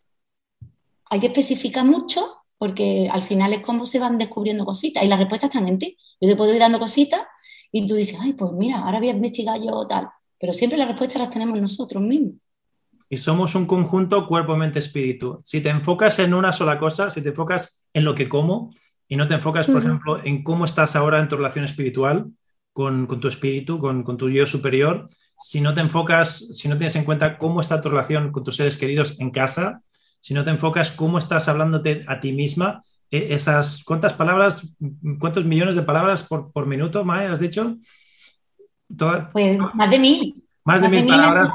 hay 1.10 1.20
que 1.20 1.26
especificar 1.26 1.84
mucho 1.84 2.26
porque 2.58 3.08
al 3.10 3.22
final 3.22 3.52
es 3.52 3.62
como 3.62 3.86
se 3.86 3.98
van 3.98 4.18
descubriendo 4.18 4.64
cositas 4.64 5.02
y 5.02 5.08
las 5.08 5.18
respuestas 5.18 5.50
están 5.50 5.68
en 5.68 5.78
ti. 5.78 5.96
Yo 6.20 6.28
te 6.28 6.36
puedo 6.36 6.52
ir 6.54 6.60
dando 6.60 6.78
cositas 6.78 7.20
y 7.72 7.86
tú 7.86 7.94
dices, 7.94 8.18
ay, 8.20 8.34
pues 8.34 8.52
mira, 8.52 8.78
ahora 8.78 8.98
voy 8.98 9.08
a 9.08 9.12
investigar 9.12 9.60
yo 9.60 9.86
tal. 9.86 10.08
Pero 10.38 10.52
siempre 10.52 10.78
las 10.78 10.88
respuestas 10.88 11.20
las 11.20 11.30
tenemos 11.30 11.60
nosotros 11.60 12.02
mismos. 12.02 12.34
Y 13.08 13.16
somos 13.16 13.54
un 13.54 13.66
conjunto 13.66 14.26
cuerpo, 14.26 14.56
mente, 14.56 14.78
espíritu. 14.78 15.40
Si 15.44 15.60
te 15.60 15.68
enfocas 15.68 16.18
en 16.18 16.32
una 16.32 16.52
sola 16.52 16.78
cosa, 16.78 17.10
si 17.10 17.22
te 17.22 17.28
enfocas 17.28 17.84
en 17.92 18.04
lo 18.04 18.14
que 18.14 18.28
como, 18.28 18.72
y 19.06 19.16
no 19.16 19.28
te 19.28 19.34
enfocas, 19.34 19.66
por 19.66 19.82
ejemplo, 19.82 20.24
en 20.24 20.42
cómo 20.42 20.64
estás 20.64 20.96
ahora 20.96 21.20
en 21.20 21.28
tu 21.28 21.36
relación 21.36 21.66
espiritual 21.66 22.30
con, 22.72 23.06
tu 23.06 23.28
espíritu, 23.28 23.78
con, 23.78 24.16
tu 24.16 24.30
yo 24.30 24.46
superior, 24.46 25.10
si 25.42 25.60
no 25.60 25.74
te 25.74 25.80
enfocas, 25.80 26.38
si 26.56 26.68
no 26.68 26.76
tienes 26.76 26.96
en 26.96 27.04
cuenta 27.04 27.36
cómo 27.36 27.60
está 27.60 27.80
tu 27.80 27.88
relación 27.88 28.32
con 28.32 28.44
tus 28.44 28.56
seres 28.56 28.78
queridos 28.78 29.20
en 29.20 29.30
casa, 29.30 29.82
si 30.20 30.34
no 30.34 30.44
te 30.44 30.50
enfocas 30.50 30.92
cómo 30.92 31.18
estás 31.18 31.48
hablándote 31.48 32.04
a 32.06 32.20
ti 32.20 32.32
misma, 32.32 32.82
e, 33.10 33.34
esas, 33.34 33.82
¿cuántas 33.84 34.14
palabras, 34.14 34.76
cuántos 35.18 35.44
millones 35.44 35.76
de 35.76 35.82
palabras 35.82 36.22
por, 36.22 36.66
minuto, 36.66 37.04
Mae, 37.04 37.26
has 37.26 37.40
dicho? 37.40 37.76
pues 39.32 39.58
más 39.74 39.90
de 39.90 39.98
mil. 39.98 40.44
Más, 40.64 40.82
de, 40.82 40.88
mil, 40.88 41.06
palabras. 41.06 41.50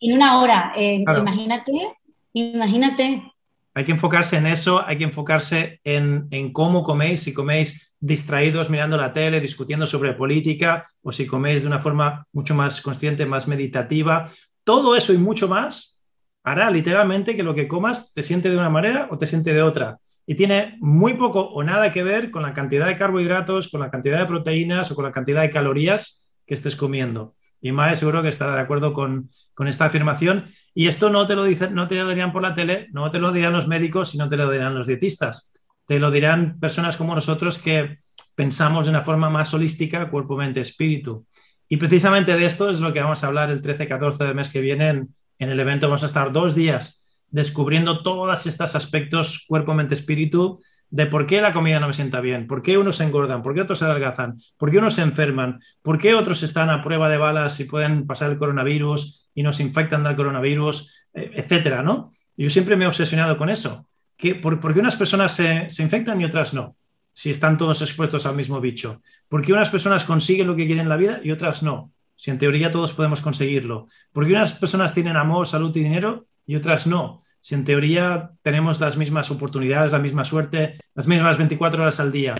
En 0.00 0.14
una 0.14 0.40
hora. 0.40 0.72
Eh, 0.74 1.04
imagínate, 1.16 1.92
imagínate 2.32 3.32
Hay 3.78 3.84
que 3.84 3.92
enfocarse 3.92 4.36
en 4.36 4.48
eso, 4.48 4.84
hay 4.84 4.98
que 4.98 5.04
enfocarse 5.04 5.80
en, 5.84 6.26
en, 6.32 6.52
cómo 6.52 6.82
coméis, 6.82 7.22
si 7.22 7.32
coméis 7.32 7.94
distraídos 8.00 8.70
mirando 8.70 8.96
la 8.96 9.12
tele, 9.12 9.40
discutiendo 9.40 9.86
sobre 9.86 10.14
política, 10.14 10.84
o 11.00 11.12
si 11.12 11.28
coméis 11.28 11.62
de 11.62 11.68
una 11.68 11.78
forma 11.78 12.26
mucho 12.32 12.56
más 12.56 12.80
consciente, 12.80 13.24
más 13.24 13.46
meditativa. 13.46 14.28
Todo 14.64 14.96
eso 14.96 15.12
y 15.12 15.18
mucho 15.18 15.46
más 15.46 16.00
hará 16.42 16.72
literalmente 16.72 17.36
que 17.36 17.44
lo 17.44 17.54
que 17.54 17.68
comas 17.68 18.12
te 18.12 18.24
siente 18.24 18.50
de 18.50 18.56
una 18.56 18.68
manera 18.68 19.06
o 19.12 19.16
te 19.16 19.26
siente 19.26 19.54
de 19.54 19.62
otra. 19.62 19.98
Y 20.26 20.34
tiene 20.34 20.76
muy 20.80 21.14
poco 21.14 21.42
o 21.42 21.62
nada 21.62 21.92
que 21.92 22.02
ver 22.02 22.32
con 22.32 22.42
la 22.42 22.52
cantidad 22.52 22.88
de 22.88 22.96
carbohidratos, 22.96 23.68
con 23.68 23.78
la 23.78 23.92
cantidad 23.92 24.18
de 24.18 24.26
proteínas 24.26 24.90
o 24.90 24.96
con 24.96 25.04
la 25.04 25.12
cantidad 25.12 25.42
de 25.42 25.50
calorías 25.50 26.26
que 26.44 26.54
estés 26.54 26.74
comiendo. 26.74 27.36
Y 27.60 27.72
Mae 27.72 27.96
seguro 27.96 28.22
que 28.22 28.28
estará 28.28 28.54
de 28.54 28.60
acuerdo 28.60 28.92
con, 28.92 29.30
esta 29.66 29.86
afirmación. 29.86 30.46
Y 30.74 30.86
esto 30.86 31.10
no 31.10 31.26
te 31.26 31.34
lo 31.34 31.44
dicen, 31.44 31.74
no 31.74 31.88
te 31.88 31.96
lo 31.96 32.08
dirían 32.08 32.32
por 32.32 32.42
la 32.42 32.54
tele, 32.54 32.88
no 32.92 33.10
te 33.10 33.18
lo 33.18 33.32
dirán 33.32 33.52
los 33.52 33.66
médicos 33.66 34.14
y 34.14 34.18
no 34.18 34.28
te 34.28 34.36
lo 34.36 34.50
dirán 34.50 34.74
los 34.74 34.86
dietistas. 34.86 35.52
Te 35.86 35.98
lo 35.98 36.10
dirán 36.10 36.58
personas 36.60 36.96
como 36.96 37.14
nosotros 37.14 37.60
que 37.60 37.98
pensamos 38.34 38.86
de 38.86 38.90
una 38.90 39.02
forma 39.02 39.28
más 39.30 39.52
holística, 39.54 40.08
cuerpo, 40.10 40.36
mente, 40.36 40.60
espíritu. 40.60 41.26
Y 41.68 41.76
precisamente 41.76 42.36
de 42.36 42.46
esto 42.46 42.70
es 42.70 42.80
lo 42.80 42.92
que 42.92 43.00
vamos 43.00 43.24
a 43.24 43.26
hablar 43.26 43.50
el 43.50 43.60
13-14 43.60 44.18
del 44.18 44.34
mes 44.34 44.50
que 44.50 44.60
viene 44.60 44.88
en, 44.90 45.08
en 45.38 45.50
el 45.50 45.58
evento. 45.58 45.88
Vamos 45.88 46.04
a 46.04 46.06
estar 46.06 46.32
dos 46.32 46.54
días 46.54 47.04
descubriendo 47.30 48.02
todos 48.02 48.46
estos 48.46 48.74
aspectos 48.74 49.44
cuerpo, 49.46 49.74
mente, 49.74 49.94
espíritu 49.94 50.60
de 50.90 51.06
por 51.06 51.26
qué 51.26 51.40
la 51.40 51.52
comida 51.52 51.80
no 51.80 51.88
me 51.88 51.92
sienta 51.92 52.20
bien, 52.20 52.46
por 52.46 52.62
qué 52.62 52.78
unos 52.78 52.96
se 52.96 53.04
engordan, 53.04 53.42
por 53.42 53.54
qué 53.54 53.60
otros 53.60 53.78
se 53.78 53.84
adelgazan, 53.84 54.38
por 54.56 54.70
qué 54.70 54.78
unos 54.78 54.94
se 54.94 55.02
enferman, 55.02 55.60
por 55.82 55.98
qué 55.98 56.14
otros 56.14 56.42
están 56.42 56.70
a 56.70 56.82
prueba 56.82 57.08
de 57.08 57.18
balas 57.18 57.60
y 57.60 57.64
pueden 57.64 58.06
pasar 58.06 58.30
el 58.30 58.38
coronavirus 58.38 59.28
y 59.34 59.42
nos 59.42 59.60
infectan 59.60 60.04
del 60.04 60.16
coronavirus, 60.16 61.08
eh, 61.14 61.30
etcétera, 61.34 61.82
¿no? 61.82 62.10
Yo 62.36 62.48
siempre 62.50 62.76
me 62.76 62.84
he 62.84 62.88
obsesionado 62.88 63.36
con 63.36 63.50
eso. 63.50 63.88
Que, 64.16 64.34
por, 64.34 64.72
qué 64.72 64.80
unas 64.80 64.96
personas 64.96 65.32
se, 65.32 65.66
infectan 65.82 66.20
y 66.20 66.24
otras 66.24 66.54
no? 66.54 66.76
Si 67.12 67.30
están 67.30 67.58
todos 67.58 67.82
expuestos 67.82 68.26
al 68.26 68.36
mismo 68.36 68.60
bicho. 68.60 69.02
¿Por 69.28 69.44
qué 69.44 69.52
unas 69.52 69.70
personas 69.70 70.04
consiguen 70.04 70.46
lo 70.46 70.56
que 70.56 70.66
quieren 70.66 70.84
en 70.84 70.88
la 70.88 70.96
vida 70.96 71.20
y 71.22 71.30
otras 71.30 71.62
no? 71.62 71.92
Si 72.16 72.30
en 72.30 72.38
teoría 72.38 72.70
todos 72.70 72.92
podemos 72.92 73.20
conseguirlo. 73.20 73.88
¿Por 74.12 74.26
qué 74.26 74.32
unas 74.32 74.52
personas 74.52 74.94
tienen 74.94 75.16
amor, 75.16 75.46
salud 75.46 75.76
y 75.76 75.82
dinero 75.82 76.26
y 76.46 76.56
otras 76.56 76.86
no? 76.86 77.22
Si 77.40 77.54
en 77.54 77.64
teoría 77.64 78.30
tenemos 78.42 78.80
las 78.80 78.96
mismas 78.96 79.30
oportunidades, 79.30 79.92
la 79.92 79.98
misma 79.98 80.24
suerte, 80.24 80.78
las 80.94 81.06
mismas 81.06 81.38
24 81.38 81.82
horas 81.82 82.00
al 82.00 82.12
día. 82.12 82.34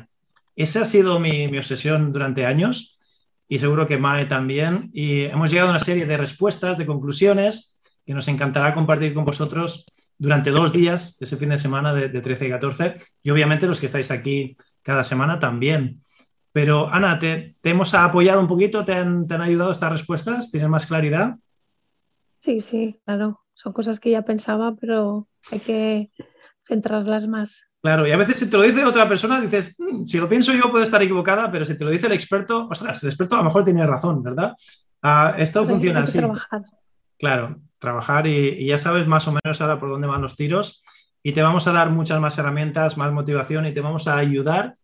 Esa 0.57 0.83
ha 0.83 0.85
sido 0.85 1.21
mi, 1.21 1.57
obsesión 1.57 2.13
durante 2.13 2.45
años 2.45 2.99
y 3.49 3.59
seguro 3.59 3.87
que 3.87 3.97
Mae 3.97 4.27
también. 4.27 4.91
Y 4.93 5.23
hemos 5.23 5.51
llegado 5.51 5.69
a 5.69 5.73
una 5.73 5.79
serie 5.79 6.05
de 6.05 6.17
respuestas, 6.17 6.77
de 6.79 6.87
conclusiones 6.87 7.79
que 8.05 8.15
nos 8.15 8.27
encantará 8.29 8.75
compartir 8.75 9.15
con 9.15 9.25
vosotros 9.25 9.87
durante 10.19 10.51
dos 10.51 10.73
días, 10.73 11.17
ese 11.21 11.37
fin 11.37 11.51
de 11.51 11.59
semana 11.59 11.95
de, 11.95 12.09
13 12.09 12.49
y 12.49 12.51
14, 12.51 12.95
y 13.23 13.31
obviamente 13.31 13.69
los 13.69 13.79
que 13.79 13.87
estáis 13.87 14.11
aquí 14.11 14.57
cada 14.83 15.05
semana 15.05 15.39
también. 15.39 16.03
Pero 16.51 16.93
Ana, 16.93 17.21
¿te, 17.21 17.55
hemos 17.63 17.95
apoyado 17.95 18.41
un 18.41 18.49
poquito? 18.49 18.85
¿Te 18.85 18.95
han, 18.95 19.27
¿Te 19.27 19.35
han 19.35 19.43
ayudado 19.43 19.71
estas 19.71 19.93
respuestas? 19.93 20.51
¿Tienes 20.51 20.69
más 20.69 20.87
claridad? 20.87 21.37
Sí, 22.39 22.59
sí, 22.59 22.99
claro 23.05 23.41
son 23.59 23.73
cosas 23.73 23.99
que 23.99 24.11
ya 24.11 24.23
pensaba, 24.23 24.77
pero 24.77 25.27
hay 25.51 25.59
que 25.59 26.11
centrarlas 26.65 27.27
más. 27.27 27.69
Claro, 27.83 28.07
y 28.07 28.13
a 28.13 28.17
veces 28.17 28.39
si 28.39 28.49
te 28.49 28.57
lo 28.57 28.63
dice 28.63 28.85
otra 28.85 29.09
persona, 29.09 29.41
dices, 29.41 29.75
mm, 29.77 30.05
si 30.05 30.19
lo 30.19 30.29
pienso 30.29 30.53
yo 30.53 30.71
puedo 30.71 30.85
estar 30.85 31.03
equivocada, 31.03 31.51
pero 31.51 31.65
si 31.65 31.77
te 31.77 31.85
lo 31.85 31.91
dice 31.91 32.07
el 32.07 32.13
experto, 32.13 32.69
ostras, 32.71 33.03
el 33.03 33.09
experto 33.09 33.35
a 33.35 33.39
lo 33.39 33.45
mejor 33.45 33.65
tiene 33.65 33.85
razón, 33.85 34.23
¿verdad? 34.23 34.55
Ah, 35.03 35.35
esto 35.39 35.61
pues 35.61 35.71
funciona 35.71 36.03
así. 36.03 36.19
Trabajar. 36.19 36.63
Claro, 37.19 37.61
trabajar 37.81 38.29
y, 38.29 38.65
ya 38.65 38.79
sabes 38.79 39.09
más 39.09 39.27
o 39.27 39.33
menos 39.33 39.61
ahora 39.61 39.81
por 39.81 39.89
dónde 39.89 40.07
van 40.07 40.23
los 40.23 40.37
tiros 40.37 40.85
y 41.21 41.33
te 41.33 41.43
vamos 41.43 41.67
a 41.67 41.73
dar 41.73 41.91
muchas 41.91 42.21
más 42.21 42.39
herramientas, 42.39 42.97
más 42.97 43.13
motivación 43.13 43.67
y 43.67 43.75
te 43.75 43.81
vamos 43.81 44.07
a 44.07 44.19
ayudar 44.19 44.77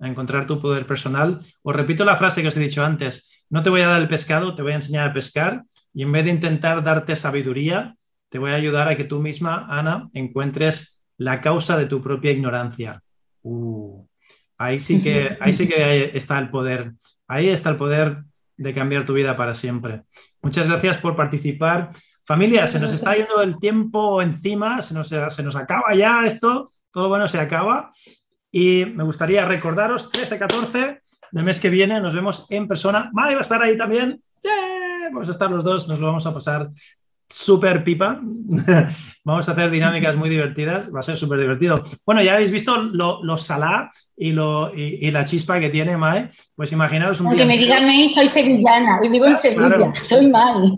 a 0.00 0.08
encontrar 0.08 0.46
tu 0.46 0.58
poder 0.58 0.86
personal. 0.86 1.40
Os 1.60 1.76
repito 1.76 2.06
la 2.06 2.16
frase 2.16 2.40
que 2.40 2.48
os 2.48 2.56
he 2.56 2.60
dicho 2.60 2.82
antes, 2.82 3.44
no 3.50 3.62
te 3.62 3.68
voy 3.68 3.82
a 3.82 3.88
dar 3.88 4.00
el 4.00 4.08
pescado, 4.08 4.54
te 4.54 4.62
voy 4.62 4.72
a 4.72 4.76
enseñar 4.76 5.10
a 5.10 5.12
pescar 5.12 5.64
y 5.92 6.02
en 6.02 6.12
vez 6.12 6.24
de 6.24 6.30
intentar 6.30 6.82
darte 6.82 7.14
sabiduría, 7.14 7.94
te 8.32 8.38
voy 8.38 8.50
a 8.50 8.54
ayudar 8.54 8.88
a 8.88 8.96
que 8.96 9.04
tú 9.04 9.20
misma, 9.20 9.66
Ana, 9.68 10.08
encuentres 10.14 11.02
la 11.18 11.42
causa 11.42 11.76
de 11.76 11.84
tu 11.84 12.00
propia 12.00 12.30
ignorancia. 12.30 13.02
Uh, 13.42 14.06
ahí, 14.56 14.80
sí 14.80 15.02
que, 15.02 15.36
ahí 15.40 15.52
sí 15.52 15.68
que 15.68 16.16
está 16.16 16.38
el 16.38 16.48
poder. 16.48 16.92
Ahí 17.28 17.50
está 17.50 17.68
el 17.68 17.76
poder 17.76 18.24
de 18.56 18.72
cambiar 18.72 19.04
tu 19.04 19.12
vida 19.12 19.36
para 19.36 19.52
siempre. 19.52 20.04
Muchas 20.40 20.66
gracias 20.66 20.96
por 20.96 21.14
participar. 21.14 21.90
Familia, 22.24 22.66
se 22.66 22.80
nos 22.80 22.90
está 22.94 23.14
yendo 23.14 23.42
el 23.42 23.58
tiempo 23.58 24.22
encima, 24.22 24.80
se 24.80 24.94
nos, 24.94 25.08
se 25.08 25.42
nos 25.42 25.54
acaba 25.54 25.94
ya 25.94 26.24
esto, 26.24 26.70
todo 26.90 27.10
bueno 27.10 27.28
se 27.28 27.38
acaba. 27.38 27.92
Y 28.50 28.86
me 28.94 29.04
gustaría 29.04 29.44
recordaros, 29.44 30.10
13-14 30.10 31.02
del 31.32 31.44
mes 31.44 31.60
que 31.60 31.68
viene, 31.68 32.00
nos 32.00 32.14
vemos 32.14 32.50
en 32.50 32.66
persona. 32.66 33.10
Mai 33.12 33.34
va 33.34 33.40
a 33.40 33.42
estar 33.42 33.62
ahí 33.62 33.76
también. 33.76 34.22
Vamos 35.12 35.28
a 35.28 35.32
estar 35.32 35.50
los 35.50 35.62
dos, 35.62 35.86
nos 35.86 35.98
lo 35.98 36.06
vamos 36.06 36.26
a 36.26 36.32
pasar 36.32 36.70
súper 37.32 37.82
pipa. 37.82 38.20
Vamos 39.24 39.48
a 39.48 39.52
hacer 39.52 39.70
dinámicas 39.70 40.16
muy 40.16 40.28
divertidas. 40.28 40.92
Va 40.94 40.98
a 40.98 41.02
ser 41.02 41.16
súper 41.16 41.38
divertido. 41.38 41.82
Bueno, 42.04 42.22
ya 42.22 42.34
habéis 42.34 42.50
visto 42.50 42.76
lo, 42.76 43.22
lo 43.22 43.38
salá 43.38 43.90
y, 44.16 44.32
lo, 44.32 44.74
y, 44.74 45.10
la 45.10 45.24
chispa 45.24 45.60
que 45.60 45.70
tiene 45.70 45.96
Mae. 45.96 46.30
Pues 46.56 46.72
imaginaros 46.72 47.20
un 47.20 47.30
día. 47.30 47.38
Que 47.38 47.44
me 47.44 47.56
digan, 47.56 47.84
soy 48.10 48.28
sevillana 48.28 49.00
y 49.02 49.08
vivo 49.08 49.26
en 49.26 49.36
Sevilla. 49.36 49.92
Soy 49.94 50.28
Mae. 50.28 50.72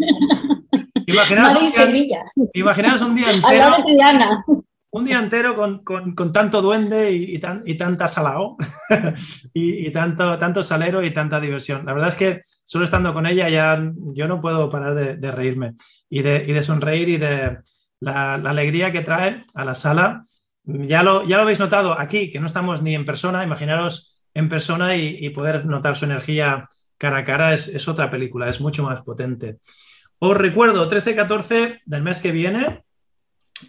Imaginaos, 1.07 1.61
un 1.61 1.69
Sevilla. 1.69 2.23
imaginaos 2.55 3.03
un 3.03 3.15
día 3.15 3.27
entero. 3.31 4.64
Un 4.95 5.05
día 5.05 5.19
entero 5.19 5.57
con, 5.57 5.83
con, 5.83 6.15
con 6.15 6.31
tanto 6.31 6.63
duende 6.63 7.11
y, 7.11 7.35
y, 7.35 7.39
tan, 7.41 7.63
y 7.67 7.75
tanta 7.75 8.07
salao 8.07 8.57
y, 9.53 9.91
tanto, 9.91 10.39
tanto 10.39 10.63
salero 10.63 11.03
y 11.03 11.11
tanta 11.11 11.41
diversión. 11.41 11.85
La 11.85 11.95
verdad 11.95 12.11
es 12.11 12.15
que 12.15 12.43
solo 12.63 12.85
estando 12.85 13.13
con 13.13 13.27
ella 13.27 13.49
ya 13.49 13.91
yo 14.13 14.29
no 14.29 14.41
puedo 14.41 14.71
parar 14.71 14.95
de, 14.95 15.31
reírme 15.33 15.75
y 16.09 16.23
de, 16.23 16.45
y 16.47 16.53
de, 16.53 16.63
sonreír 16.63 17.09
y 17.09 17.17
de 17.17 17.59
la, 17.99 18.35
alegría 18.35 18.93
que 18.93 19.01
trae 19.01 19.43
a 19.53 19.65
la 19.65 19.75
sala. 19.75 20.23
Ya 20.63 21.03
lo, 21.03 21.27
ya 21.27 21.39
lo 21.39 21.43
habéis 21.43 21.59
notado 21.59 21.99
aquí, 21.99 22.31
que 22.31 22.39
no 22.39 22.47
estamos 22.47 22.81
ni 22.81 22.95
en 22.95 23.05
persona, 23.05 23.43
imaginaros 23.43 24.23
en 24.33 24.49
persona 24.49 24.95
y, 24.95 25.29
poder 25.31 25.67
notar 25.67 25.97
su 25.97 26.05
energía 26.05 26.69
cara 26.99 27.19
a 27.19 27.25
cara 27.25 27.53
es, 27.53 27.67
es, 27.67 27.89
otra 27.89 28.13
película, 28.13 28.49
es 28.49 28.61
mucho 28.61 28.85
más 28.85 29.03
potente. 29.03 29.59
Os 30.21 30.37
recuerdo, 30.37 30.89
13-14 30.89 31.81
del 31.85 32.03
mes 32.05 32.21
que 32.21 32.31
viene, 32.31 32.85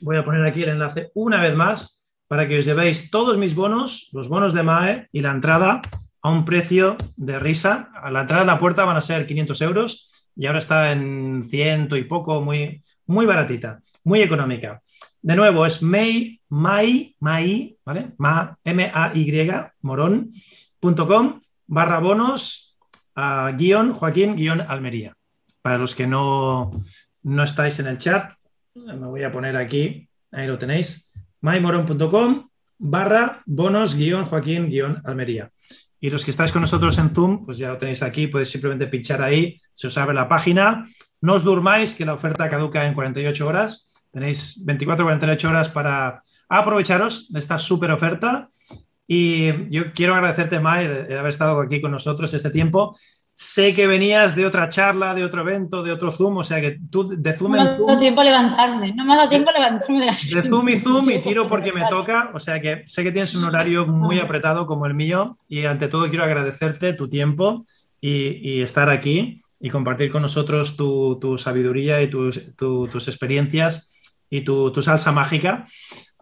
voy 0.02 0.18
a 0.18 0.26
poner 0.26 0.46
aquí 0.46 0.64
el 0.64 0.70
enlace 0.70 1.12
una 1.14 1.42
vez 1.42 1.56
más 1.56 2.04
para 2.28 2.48
que 2.48 2.58
os 2.58 2.66
llevéis 2.66 3.10
todos 3.12 3.38
mis 3.38 3.56
bonos, 3.56 4.10
los 4.14 4.30
bonos 4.30 4.54
de 4.54 4.64
MAE 4.64 5.08
y 5.12 5.22
la 5.22 5.32
entrada 5.32 5.82
a 6.22 6.30
un 6.30 6.44
precio 6.44 6.98
de 7.18 7.38
risa. 7.38 7.92
A 7.94 8.10
la 8.10 8.22
entrada 8.22 8.44
de 8.44 8.48
la 8.48 8.60
puerta 8.60 8.84
van 8.84 8.98
a 8.98 9.02
ser 9.02 9.28
500 9.28 9.62
euros 9.62 10.10
y 10.36 10.48
ahora 10.48 10.60
está 10.60 10.92
en 10.92 11.44
ciento 11.48 11.96
y 11.96 12.04
poco, 12.04 12.42
muy, 12.42 12.82
muy 13.06 13.26
baratita, 13.26 13.80
muy 14.04 14.22
económica. 14.22 14.82
De 15.22 15.36
nuevo, 15.36 15.66
es 15.66 15.82
May, 15.82 16.40
May, 16.50 17.16
May, 17.20 17.78
¿vale? 17.86 18.14
M-A-Y, 18.64 19.52
morón.com 19.82 21.42
barra 21.68 22.00
bonos 22.00 22.78
guion 23.58 23.94
Joaquín 23.94 24.36
guion 24.36 24.62
Almería. 24.62 25.16
Para 25.62 25.78
los 25.78 25.96
que 25.96 26.06
no, 26.06 26.72
no 27.24 27.44
estáis 27.44 27.80
en 27.80 27.88
el 27.88 27.98
chat, 27.98 28.34
me 28.76 29.08
voy 29.08 29.24
a 29.24 29.32
poner 29.32 29.56
aquí, 29.56 30.08
ahí 30.32 30.48
lo 30.48 30.60
tenéis, 30.60 31.12
mymoron.com 31.42 32.50
barra 32.78 33.42
bonos 33.46 33.96
guion 33.96 34.26
Joaquín 34.26 34.70
guion 34.70 35.02
Almería. 35.06 35.50
Y 36.00 36.10
los 36.10 36.26
que 36.26 36.32
estáis 36.32 36.52
con 36.52 36.62
nosotros 36.62 36.98
en 36.98 37.10
Zoom, 37.10 37.46
pues 37.46 37.58
ya 37.58 37.70
lo 37.70 37.78
tenéis 37.78 38.04
aquí, 38.04 38.28
podéis 38.28 38.50
simplemente 38.50 38.88
pinchar 38.88 39.22
ahí, 39.24 39.60
se 39.74 39.88
os 39.88 39.98
abre 39.98 40.14
la 40.14 40.28
página. 40.28 40.86
No 41.22 41.34
os 41.34 41.44
durmáis, 41.44 41.96
que 41.96 42.06
la 42.06 42.14
oferta 42.14 42.50
caduca 42.50 42.86
en 42.86 42.94
48 42.94 43.48
horas. 43.48 43.92
Tenéis 44.12 44.64
24 44.66 45.04
o 45.04 45.08
48 45.08 45.50
horas 45.50 45.70
para 45.70 46.22
aprovecharos 46.48 47.32
de 47.32 47.40
esta 47.40 47.58
súper 47.58 47.92
oferta. 47.92 48.50
Y 49.08 49.70
yo 49.72 49.94
quiero 49.94 50.14
agradecerte, 50.14 50.60
Mai, 50.60 50.88
de 50.88 51.18
haber 51.18 51.30
estado 51.30 51.60
aquí 51.62 51.82
con 51.82 51.92
nosotros 51.92 52.32
este 52.34 52.52
tiempo. 52.52 52.96
Sé 53.38 53.74
que 53.74 53.86
venías 53.86 54.34
de 54.34 54.46
otra 54.46 54.70
charla, 54.70 55.14
de 55.14 55.26
otro 55.26 55.42
evento, 55.42 55.84
de 55.84 55.92
otro 55.92 56.10
Zoom, 56.14 56.38
o 56.38 56.44
sea 56.46 56.62
que 56.62 56.80
tú 56.90 57.10
de 57.10 57.34
Zoom 57.34 57.52
no 57.52 57.58
me 57.58 57.64
ha 57.64 57.72
dado 57.74 58.00
tiempo 58.00 58.24
levantarme, 58.24 58.94
no 58.94 59.04
me 59.04 59.14
ha 59.14 59.18
dado 59.18 59.30
tiempo 59.30 59.52
levantarme 59.52 60.06
de 60.06 60.14
Zoom 60.14 60.70
y 60.70 60.80
Zoom 60.80 61.10
y 61.10 61.20
tiro 61.20 61.46
porque 61.46 61.74
me 61.74 61.86
toca, 61.90 62.32
o 62.34 62.40
sea 62.40 62.62
que 62.62 62.84
sé 62.86 63.04
que 63.04 63.12
tienes 63.12 63.36
un 63.36 63.44
horario 63.44 63.86
muy 63.88 64.20
apretado 64.20 64.66
como 64.66 64.86
el 64.86 64.94
mío 64.94 65.38
y 65.50 65.66
ante 65.66 65.90
todo 65.90 66.08
quiero 66.08 66.24
agradecerte 66.24 66.94
tu 66.94 67.10
tiempo 67.10 67.66
y, 68.00 68.62
estar 68.62 68.90
aquí 68.90 69.42
y 69.60 69.70
compartir 69.70 70.12
con 70.12 70.22
nosotros 70.22 70.78
tu, 70.78 71.36
sabiduría 71.38 72.02
y 72.02 72.10
tus, 72.10 73.08
experiencias 73.08 73.94
y 74.30 74.42
tu, 74.46 74.82
salsa 74.82 75.12
mágica. 75.12 75.66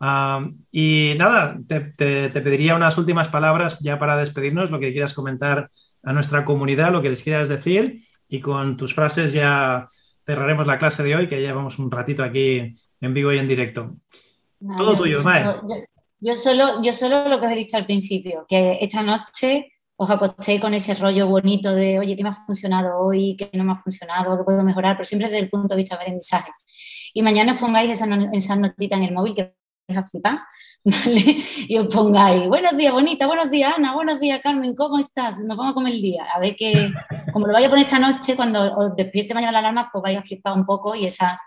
Ah, 0.02 0.48
y 0.72 1.14
nada, 1.15 1.60
te, 1.68 1.80
te 1.80 2.41
pediría 2.41 2.76
unas 2.76 2.98
últimas 2.98 3.27
palabras 3.27 3.77
ya 3.81 3.99
para 3.99 4.18
despedirnos, 4.18 4.72
lo 4.72 4.80
que 4.80 4.91
quieras 4.91 5.14
comentar 5.14 5.69
a 6.03 6.13
nuestra 6.13 6.45
comunidad 6.45 6.91
lo 6.91 7.01
que 7.01 7.09
les 7.09 7.23
quieras 7.23 7.49
decir 7.49 8.03
y 8.27 8.41
con 8.41 8.77
tus 8.77 8.93
frases 8.93 9.34
ya 9.34 9.88
cerraremos 10.25 10.67
la 10.67 10.80
clase 10.80 11.03
de 11.03 11.15
hoy, 11.15 11.27
que 11.27 11.41
ya 11.41 11.47
llevamos 11.47 11.80
un 11.80 11.91
ratito 11.91 12.23
aquí 12.23 12.75
en 13.01 13.13
vivo 13.13 13.31
y 13.31 13.39
en 13.39 13.47
directo. 13.47 13.95
Todo 14.77 14.95
tuyo, 14.95 15.21
Mae. 15.23 15.43
Yo, 16.19 16.35
solo, 16.35 16.81
yo 16.81 16.93
solo 16.93 17.27
lo 17.27 17.39
que 17.39 17.47
os 17.47 17.51
he 17.51 17.55
dicho 17.55 17.75
al 17.75 17.85
principio, 17.85 18.45
que 18.47 18.77
esta 18.80 19.03
noche 19.03 19.73
os 19.95 20.09
acostéis 20.09 20.61
con 20.61 20.73
ese 20.73 20.95
rollo 20.95 21.27
bonito 21.27 21.73
de, 21.73 21.99
oye, 21.99 22.15
¿qué 22.15 22.23
me 22.23 22.30
ha 22.30 22.45
funcionado 22.45 22.97
hoy? 22.97 23.35
¿Qué 23.38 23.49
no 23.53 23.63
me 23.65 23.73
ha 23.73 23.75
funcionado? 23.75 24.38
¿Qué 24.38 24.43
puedo 24.43 24.63
mejorar? 24.63 24.95
Pero 24.95 25.05
siempre 25.05 25.30
desde 25.30 25.43
el 25.43 25.49
punto 25.49 25.75
de 25.75 25.81
vista 25.81 25.95
de 25.95 26.01
aprendizaje. 26.01 26.51
Y 27.13 27.21
mañana 27.21 27.53
os 27.53 27.59
pongáis 27.59 27.91
esa, 27.91 28.07
esa 28.31 28.55
notita 28.55 28.95
en 28.95 29.03
el 29.03 29.13
móvil 29.13 29.35
que 29.35 29.53
vais 29.88 29.97
a 29.97 30.03
flipar, 30.03 30.39
¿vale? 30.84 31.38
Y 31.68 31.77
os 31.77 31.93
pongáis, 31.93 32.47
buenos 32.47 32.77
días, 32.77 32.93
bonita, 32.93 33.27
buenos 33.27 33.49
días, 33.49 33.73
Ana, 33.77 33.93
buenos 33.93 34.19
días, 34.19 34.39
Carmen, 34.41 34.76
¿cómo 34.76 34.97
estás? 34.99 35.39
Nos 35.39 35.57
vamos 35.57 35.72
a 35.72 35.73
comer 35.73 35.93
el 35.93 36.01
día. 36.01 36.26
A 36.34 36.39
ver 36.39 36.55
que, 36.55 36.91
como 37.31 37.47
lo 37.47 37.53
vaya 37.53 37.68
a 37.68 37.69
poner 37.69 37.85
esta 37.85 37.99
noche, 37.99 38.35
cuando 38.35 38.76
os 38.77 38.95
despierte 38.95 39.34
mañana 39.34 39.51
la 39.51 39.60
alarma, 39.60 39.89
pues 39.91 40.01
vais 40.01 40.18
a 40.18 40.23
flipar 40.23 40.53
un 40.53 40.65
poco 40.65 40.95
y 40.95 41.05
esas 41.05 41.39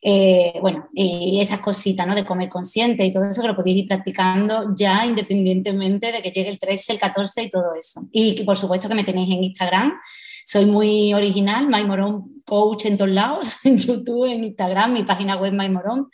eh, 0.00 0.54
bueno, 0.60 0.88
y 0.94 1.40
esas 1.40 1.60
cositas, 1.60 2.06
¿no? 2.06 2.14
De 2.14 2.24
comer 2.24 2.48
consciente 2.48 3.04
y 3.04 3.10
todo 3.10 3.28
eso 3.28 3.42
que 3.42 3.48
lo 3.48 3.56
podéis 3.56 3.78
ir 3.78 3.88
practicando 3.88 4.72
ya 4.76 5.04
independientemente 5.04 6.12
de 6.12 6.22
que 6.22 6.30
llegue 6.30 6.50
el 6.50 6.58
13, 6.58 6.92
el 6.92 6.98
14 7.00 7.42
y 7.42 7.50
todo 7.50 7.74
eso. 7.74 8.02
Y 8.12 8.44
por 8.44 8.56
supuesto 8.56 8.88
que 8.88 8.94
me 8.94 9.04
tenéis 9.04 9.30
en 9.30 9.42
Instagram. 9.42 9.98
Soy 10.44 10.66
muy 10.66 11.12
original, 11.12 11.68
Maimorón 11.68 12.42
Coach 12.46 12.86
en 12.86 12.96
todos 12.96 13.10
lados, 13.10 13.48
en 13.64 13.76
YouTube, 13.76 14.30
en 14.30 14.44
Instagram, 14.44 14.92
mi 14.92 15.02
página 15.02 15.36
web 15.36 15.52
Maimorón. 15.52 16.08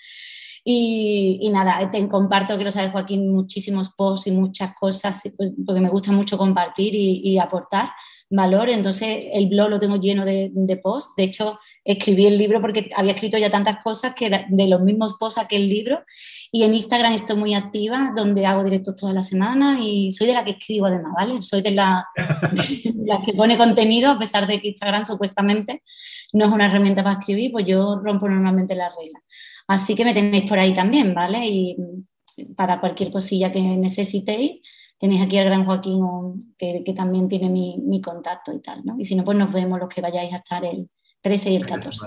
Y, 0.65 1.39
y, 1.43 1.51
nada, 1.51 1.91
te 1.91 2.09
comparto, 2.09 2.57
quiero 2.57 2.71
saber, 2.71 2.91
Joaquín, 2.91 3.31
muchísimos 3.31 3.91
posts 3.91 4.29
y 4.29 4.31
muchas 4.31 4.75
cosas, 4.75 5.21
pues, 5.37 5.53
porque 5.65 5.81
me 5.81 5.91
gusta 5.91 6.11
mucho 6.11 6.39
compartir 6.39 6.95
y, 6.95 7.21
y 7.23 7.39
aportar 7.39 7.91
valor. 8.31 8.69
Entonces, 8.71 9.27
el 9.33 9.49
blog 9.49 9.71
lo 9.71 9.79
tengo 9.79 9.97
lleno 9.97 10.25
de, 10.25 10.81
posts. 10.83 11.15
De 11.17 11.25
hecho, 11.25 11.59
escribí 11.85 12.27
el 12.27 12.37
libro 12.37 12.61
porque 12.61 12.91
había 12.97 13.13
escrito 13.13 13.39
ya 13.39 13.51
tantas 13.51 13.83
cosas 13.83 14.15
que 14.15 14.29
de 14.49 14.69
los 14.69 14.81
mismos 14.81 15.15
posts 15.19 15.41
saqué 15.41 15.57
el 15.57 15.69
libro. 15.69 16.03
Y 16.51 16.63
en 16.63 16.75
Instagram 16.75 17.13
estoy 17.13 17.37
muy 17.37 17.55
activa, 17.55 18.13
donde 18.17 18.47
hago 18.47 18.65
directos 18.65 18.97
toda 18.97 19.13
la 19.13 19.23
semana 19.23 19.79
y 19.81 20.11
soy 20.11 20.27
de 20.27 20.35
la 20.35 20.45
que 20.45 20.53
escribo 20.53 20.87
además, 20.87 21.13
¿vale? 21.17 21.43
Soy 21.43 21.63
de 21.63 21.71
la, 21.71 22.07
la 23.05 23.23
que 23.25 23.33
pone 23.35 23.57
contenido, 23.57 24.11
a 24.11 24.19
pesar 24.19 24.47
de 24.47 24.61
que 24.61 24.69
Instagram 24.69 25.05
supuestamente 25.05 25.83
no 26.33 26.47
es 26.47 26.53
una 26.53 26.67
herramienta 26.67 27.03
para 27.03 27.19
escribir, 27.19 27.53
pues 27.53 27.67
yo 27.67 28.01
rompo 28.03 28.29
normalmente 28.29 28.75
la 28.75 28.89
regla. 28.89 29.21
Así 29.67 29.95
que 29.95 30.05
me 30.05 30.15
tenéis 30.15 30.49
por 30.49 30.59
ahí 30.59 30.75
también, 30.75 31.15
¿vale? 31.15 31.47
Y 31.47 31.77
para 32.57 32.81
cualquier 32.81 33.11
cosilla 33.11 33.53
que 33.53 33.61
necesitéis, 33.61 34.61
tenéis 34.99 35.23
aquí 35.23 35.39
al 35.39 35.47
gran 35.47 35.65
Joaquín, 35.65 36.55
que, 36.59 36.83
también 36.97 37.29
tiene 37.29 37.49
mi, 37.49 38.01
contacto 38.01 38.53
y 38.53 38.61
tal, 38.61 38.85
¿no? 38.85 38.97
Y 38.99 39.05
si 39.05 39.15
no, 39.15 39.25
pues 39.25 39.39
nos 39.39 39.53
vemos 39.53 39.79
los 39.79 39.89
que 39.89 40.01
vayáis 40.01 40.33
a 40.33 40.39
estar 40.39 40.65
el 40.65 40.89
13 41.21 41.51
y 41.51 41.57
el 41.57 41.67
14. 41.67 42.07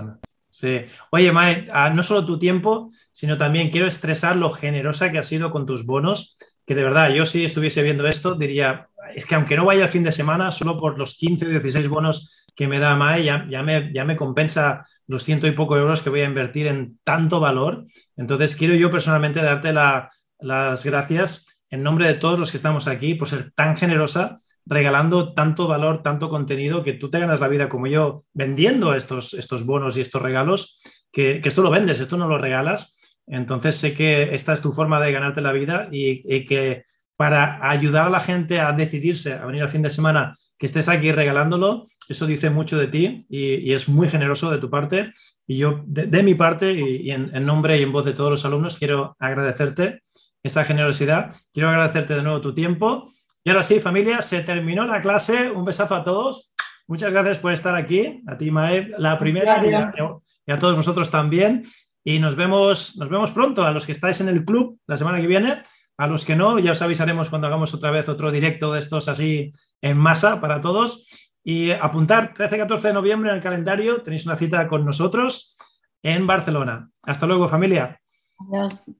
Sí. 0.50 0.82
Oye, 1.12 1.32
Mae, 1.32 1.68
ah, 1.72 1.90
no 1.90 2.02
solo 2.02 2.26
tu 2.26 2.40
tiempo, 2.40 2.90
sino 3.12 3.38
también 3.38 3.70
quiero 3.70 3.88
estresar 3.88 4.36
lo 4.36 4.52
generosa 4.52 5.12
que 5.12 5.20
has 5.20 5.28
sido 5.28 5.52
con 5.52 5.66
tus 5.66 5.86
bonos, 5.86 6.38
que 6.68 6.76
de 6.76 6.84
verdad, 6.84 7.10
yo 7.10 7.26
si 7.26 7.46
estuviese 7.46 7.82
viendo 7.82 8.06
esto, 8.06 8.36
diría, 8.36 8.90
es 9.16 9.26
que 9.26 9.36
aunque 9.36 9.56
no 9.56 9.64
vaya 9.64 9.84
el 9.84 9.90
fin 9.90 10.04
de 10.04 10.12
semana, 10.12 10.52
solo 10.52 10.78
por 10.78 11.00
los 11.00 11.16
15 11.16 11.46
o 11.46 11.50
16 11.50 11.88
bonos 11.88 12.46
que 12.58 12.68
me 12.68 12.78
da 12.78 12.94
Mae, 12.96 13.24
ya, 13.24 13.64
me, 13.64 13.94
ya 13.94 14.04
me 14.04 14.18
compensa 14.18 14.86
los 15.08 15.24
ciento 15.24 15.48
y 15.48 15.52
poco 15.52 15.78
euros 15.78 16.02
que 16.02 16.10
voy 16.10 16.22
a 16.22 16.26
invertir 16.26 16.68
en 16.68 17.00
tanto 17.06 17.40
valor. 17.40 17.86
Entonces, 18.18 18.58
quiero 18.58 18.76
yo 18.76 18.92
personalmente 18.92 19.42
darte 19.42 19.72
las 19.72 20.86
gracias 20.86 21.48
en 21.70 21.84
nombre 21.84 22.08
de 22.08 22.16
todos 22.16 22.38
los 22.38 22.52
que 22.52 22.58
estamos 22.58 22.88
aquí, 22.88 23.16
por 23.16 23.30
ser 23.30 23.52
tan 23.54 23.78
generosa, 23.78 24.42
regalando 24.66 25.34
tanto 25.34 25.68
valor, 25.68 26.04
tanto 26.04 26.30
contenido, 26.30 26.84
que 26.84 26.94
tú 26.94 27.10
te 27.10 27.20
ganas 27.20 27.40
la 27.40 27.48
vida 27.48 27.70
como 27.70 27.88
yo 27.88 28.26
vendiendo 28.34 28.94
estos, 28.94 29.34
estos 29.34 29.66
bonos 29.66 29.98
y 29.98 30.02
estos 30.02 30.22
regalos, 30.22 30.82
que, 31.12 31.42
esto 31.44 31.62
lo 31.62 31.70
vendes, 31.70 32.02
esto 32.02 32.18
no 32.18 32.28
lo 32.28 32.38
regalas. 32.38 32.97
Entonces 33.28 33.76
sé 33.76 33.94
que 33.94 34.34
esta 34.36 34.54
es 34.54 34.62
tu 34.62 34.72
forma 34.72 35.00
de 35.00 35.12
ganarte 35.12 35.42
la 35.42 35.52
vida 35.52 35.90
y, 35.92 36.46
que 36.46 36.86
para 37.16 37.70
ayudar 37.70 38.08
a 38.08 38.10
la 38.10 38.20
gente 38.20 38.60
a 38.60 38.72
decidirse 38.72 39.34
a 39.34 39.46
venir 39.46 39.64
al 39.64 39.70
fin 39.70 39.82
de 39.82 39.90
semana, 39.90 40.36
que 40.58 40.66
estés 40.66 40.88
aquí 40.88 41.12
regalándolo, 41.12 41.86
eso 42.08 42.26
dice 42.26 42.50
mucho 42.50 42.78
de 42.78 42.88
ti 42.88 43.26
y, 43.30 43.74
es 43.74 43.90
muy 43.90 44.08
generoso 44.08 44.50
de 44.50 44.60
tu 44.60 44.70
parte. 44.70 45.14
Y 45.46 45.58
yo, 45.58 45.82
de, 45.86 46.24
mi 46.24 46.36
parte 46.36 46.74
y, 46.74 47.12
en, 47.12 47.36
en, 47.36 47.46
nombre 47.46 47.80
y 47.80 47.84
en 47.84 47.92
voz 47.92 48.06
de 48.06 48.14
todos 48.14 48.30
los 48.30 48.46
alumnos, 48.46 48.78
quiero 48.78 49.16
agradecerte 49.20 50.02
esa 50.44 50.64
generosidad. 50.64 51.36
Quiero 51.54 51.70
agradecerte 51.70 52.16
de 52.16 52.24
nuevo 52.24 52.42
tu 52.42 52.54
tiempo. 52.54 53.12
Y 53.44 53.50
ahora 53.50 53.64
sí, 53.64 53.80
familia, 53.80 54.22
se 54.22 54.42
terminó 54.44 54.86
la 54.86 55.02
clase. 55.02 55.52
Un 55.52 55.66
besazo 55.66 55.96
a 55.96 56.04
todos. 56.04 56.54
Muchas 56.88 57.12
gracias 57.12 57.38
por 57.38 57.54
estar 57.54 57.76
aquí. 57.76 58.22
A 58.28 58.38
ti, 58.38 58.52
Mae, 58.52 58.90
la 58.98 59.20
primera 59.20 59.64
y 59.66 60.52
a, 60.52 60.58
todos 60.58 60.76
vosotros 60.76 61.10
también. 61.10 61.64
Y 62.08 62.20
nos 62.20 62.38
vemos, 62.38 62.96
nos 62.96 63.10
vemos 63.10 63.32
pronto 63.32 63.66
a 63.66 63.72
los 63.72 63.86
que 63.86 63.92
estáis 63.92 64.22
en 64.22 64.30
el 64.30 64.46
club 64.46 64.80
la 64.88 64.96
semana 64.96 65.20
que 65.20 65.28
viene. 65.28 65.60
A 65.98 66.08
los 66.08 66.24
que 66.24 66.38
no, 66.38 66.58
ya 66.58 66.72
os 66.72 66.82
avisaremos 66.82 67.30
cuando 67.30 67.48
hagamos 67.48 67.74
otra 67.74 67.92
vez 67.92 68.08
otro 68.08 68.32
directo 68.32 68.72
de 68.72 68.80
estos 68.80 69.10
así 69.10 69.52
en 69.82 69.98
masa 69.98 70.40
para 70.40 70.62
todos. 70.62 71.06
Y 71.44 71.72
apuntar 71.72 72.34
13-14 72.34 72.80
de 72.80 72.94
noviembre 72.94 73.30
en 73.30 73.36
el 73.36 73.44
calendario. 73.44 74.04
Tenéis 74.04 74.26
una 74.26 74.38
cita 74.38 74.70
con 74.70 74.86
nosotros 74.86 75.58
en 76.02 76.26
Barcelona. 76.26 76.90
Hasta 77.04 77.26
luego, 77.26 77.50
familia. 77.50 78.00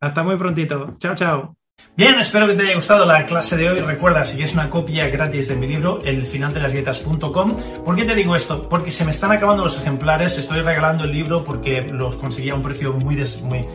Hasta 0.02 0.24
muy 0.24 0.36
prontito. 0.36 0.98
Chao, 0.98 1.16
chao. 1.16 1.58
Bien, 1.98 2.20
espero 2.20 2.46
que 2.46 2.54
te 2.54 2.62
haya 2.62 2.76
gustado 2.76 3.08
la 3.08 3.26
clase 3.26 3.58
de 3.58 3.72
hoy. 3.72 3.80
Recuerda, 3.80 4.24
si 4.24 4.36
quieres 4.36 4.54
una 4.54 4.70
copia 4.70 5.10
gratis 5.10 5.48
de 5.48 5.56
mi 5.56 5.66
libro, 5.66 6.00
elfinaldelasdietas.com. 6.04 7.56
¿Por 7.84 7.96
qué 7.96 8.04
te 8.04 8.14
digo 8.14 8.36
esto? 8.36 8.70
Porque 8.70 8.92
se 8.92 9.04
me 9.04 9.10
están 9.10 9.32
acabando 9.32 9.64
los 9.64 9.82
ejemplares. 9.82 10.38
Estoy 10.38 10.62
regalando 10.62 11.06
el 11.06 11.12
libro 11.12 11.44
porque 11.44 11.82
los 11.82 12.16
conseguí 12.18 12.52
a 12.52 12.54
un 12.54 12.62
precio 12.62 12.94
muy, 12.94 13.16
muy, 13.42 13.66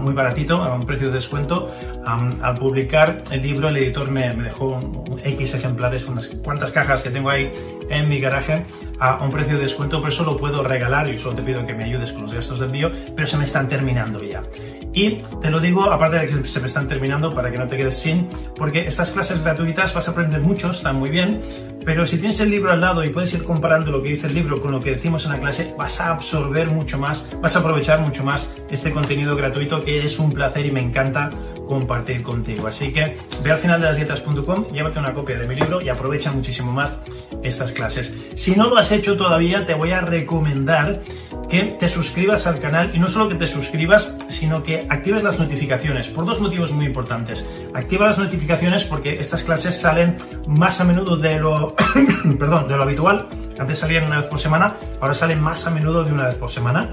muy 0.00 0.12
baratito, 0.12 0.56
a 0.56 0.74
un 0.74 0.86
precio 0.86 1.06
de 1.06 1.14
descuento. 1.14 1.72
al 2.04 2.58
publicar 2.58 3.22
el 3.30 3.42
libro, 3.42 3.68
el 3.68 3.76
editor 3.76 4.10
me, 4.10 4.34
dejó 4.34 4.80
X 5.22 5.54
ejemplares, 5.54 6.04
unas 6.08 6.26
cuantas 6.30 6.72
cajas 6.72 7.04
que 7.04 7.10
tengo 7.10 7.30
ahí 7.30 7.52
en 7.90 8.08
mi 8.08 8.18
garaje 8.18 8.64
a 8.98 9.22
un 9.22 9.30
precio 9.30 9.56
de 9.56 9.62
descuento, 9.62 9.98
pero 10.00 10.12
eso 10.12 10.24
lo 10.24 10.36
puedo 10.36 10.62
regalar 10.62 11.08
y 11.08 11.18
solo 11.18 11.36
te 11.36 11.42
pido 11.42 11.64
que 11.66 11.74
me 11.74 11.84
ayudes 11.84 12.12
con 12.12 12.22
los 12.22 12.32
gastos 12.32 12.60
de 12.60 12.66
envío, 12.66 12.90
pero 13.14 13.26
se 13.26 13.36
me 13.36 13.44
están 13.44 13.68
terminando 13.68 14.22
ya. 14.22 14.42
Y 14.92 15.22
te 15.40 15.50
lo 15.50 15.60
digo, 15.60 15.84
aparte 15.84 16.18
de 16.18 16.26
que 16.26 16.44
se 16.44 16.60
me 16.60 16.66
están 16.66 16.88
terminando, 16.88 17.32
para 17.32 17.50
que 17.50 17.58
no 17.58 17.68
te 17.68 17.76
quedes 17.76 17.98
sin, 17.98 18.28
porque 18.56 18.86
estas 18.86 19.10
clases 19.10 19.42
gratuitas 19.42 19.94
vas 19.94 20.08
a 20.08 20.10
aprender 20.12 20.40
mucho, 20.40 20.70
están 20.70 20.96
muy 20.96 21.10
bien, 21.10 21.40
pero 21.84 22.04
si 22.04 22.18
tienes 22.18 22.40
el 22.40 22.50
libro 22.50 22.72
al 22.72 22.80
lado 22.80 23.04
y 23.04 23.10
puedes 23.10 23.32
ir 23.34 23.44
comparando 23.44 23.90
lo 23.90 24.02
que 24.02 24.10
dice 24.10 24.26
el 24.26 24.34
libro 24.34 24.60
con 24.60 24.72
lo 24.72 24.80
que 24.80 24.90
decimos 24.90 25.24
en 25.24 25.32
la 25.32 25.40
clase, 25.40 25.74
vas 25.78 26.00
a 26.00 26.10
absorber 26.10 26.68
mucho 26.68 26.98
más, 26.98 27.26
vas 27.40 27.56
a 27.56 27.60
aprovechar 27.60 28.00
mucho 28.00 28.24
más 28.24 28.48
este 28.70 28.90
contenido 28.90 29.36
gratuito 29.36 29.82
que 29.84 30.04
es 30.04 30.18
un 30.18 30.32
placer 30.32 30.66
y 30.66 30.70
me 30.70 30.82
encanta 30.82 31.30
compartir 31.66 32.22
contigo. 32.22 32.66
Así 32.66 32.92
que 32.92 33.16
ve 33.42 33.50
al 33.52 33.58
final 33.58 33.80
de 33.80 33.86
las 33.86 33.96
dietas.com, 33.96 34.66
llévate 34.72 34.98
una 34.98 35.14
copia 35.14 35.38
de 35.38 35.46
mi 35.46 35.54
libro 35.54 35.80
y 35.80 35.88
aprovecha 35.88 36.32
muchísimo 36.32 36.72
más 36.72 36.94
estas 37.42 37.72
clases. 37.72 38.12
Si 38.34 38.56
no 38.56 38.68
lo 38.68 38.76
has 38.76 38.87
hecho 38.92 39.16
todavía, 39.16 39.66
te 39.66 39.74
voy 39.74 39.92
a 39.92 40.00
recomendar 40.00 41.02
que 41.48 41.76
te 41.78 41.88
suscribas 41.88 42.46
al 42.46 42.58
canal 42.58 42.94
y 42.94 42.98
no 42.98 43.08
solo 43.08 43.28
que 43.28 43.34
te 43.34 43.46
suscribas, 43.46 44.14
sino 44.28 44.62
que 44.62 44.86
actives 44.88 45.22
las 45.22 45.38
notificaciones 45.38 46.08
por 46.08 46.26
dos 46.26 46.40
motivos 46.40 46.72
muy 46.72 46.86
importantes. 46.86 47.48
Activa 47.74 48.06
las 48.06 48.18
notificaciones 48.18 48.84
porque 48.84 49.18
estas 49.18 49.44
clases 49.44 49.80
salen 49.80 50.18
más 50.46 50.80
a 50.80 50.84
menudo 50.84 51.16
de 51.16 51.38
lo, 51.38 51.74
perdón, 52.38 52.68
de 52.68 52.76
lo 52.76 52.82
habitual. 52.82 53.28
Antes 53.58 53.78
salían 53.78 54.04
una 54.04 54.18
vez 54.18 54.26
por 54.26 54.38
semana, 54.38 54.76
ahora 55.00 55.14
salen 55.14 55.40
más 55.40 55.66
a 55.66 55.70
menudo 55.70 56.04
de 56.04 56.12
una 56.12 56.28
vez 56.28 56.36
por 56.36 56.50
semana. 56.50 56.92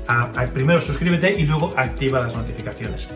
primero 0.53 0.79
suscríbete 0.79 1.39
y 1.39 1.45
luego 1.45 1.73
activa 1.75 2.19
las 2.19 2.35
notificaciones. 2.35 3.09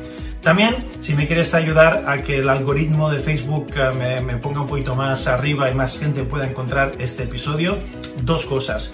También, 0.45 0.85
si 0.99 1.15
me 1.15 1.26
quieres 1.26 1.55
ayudar 1.55 2.05
a 2.07 2.22
que 2.22 2.38
el 2.38 2.49
algoritmo 2.49 3.09
de 3.09 3.22
Facebook 3.22 3.73
eh, 3.76 4.22
me, 4.22 4.38
ponga 4.38 4.61
un 4.61 4.67
poquito 4.67 4.95
más 4.95 5.26
arriba 5.26 5.72
y 5.72 5.73
más 5.73 5.97
gente 5.97 6.23
pueda 6.23 6.47
encontrar 6.47 6.91
este 6.99 7.23
episodio, 7.23 7.80
dos 8.22 8.45
cosas. 8.45 8.93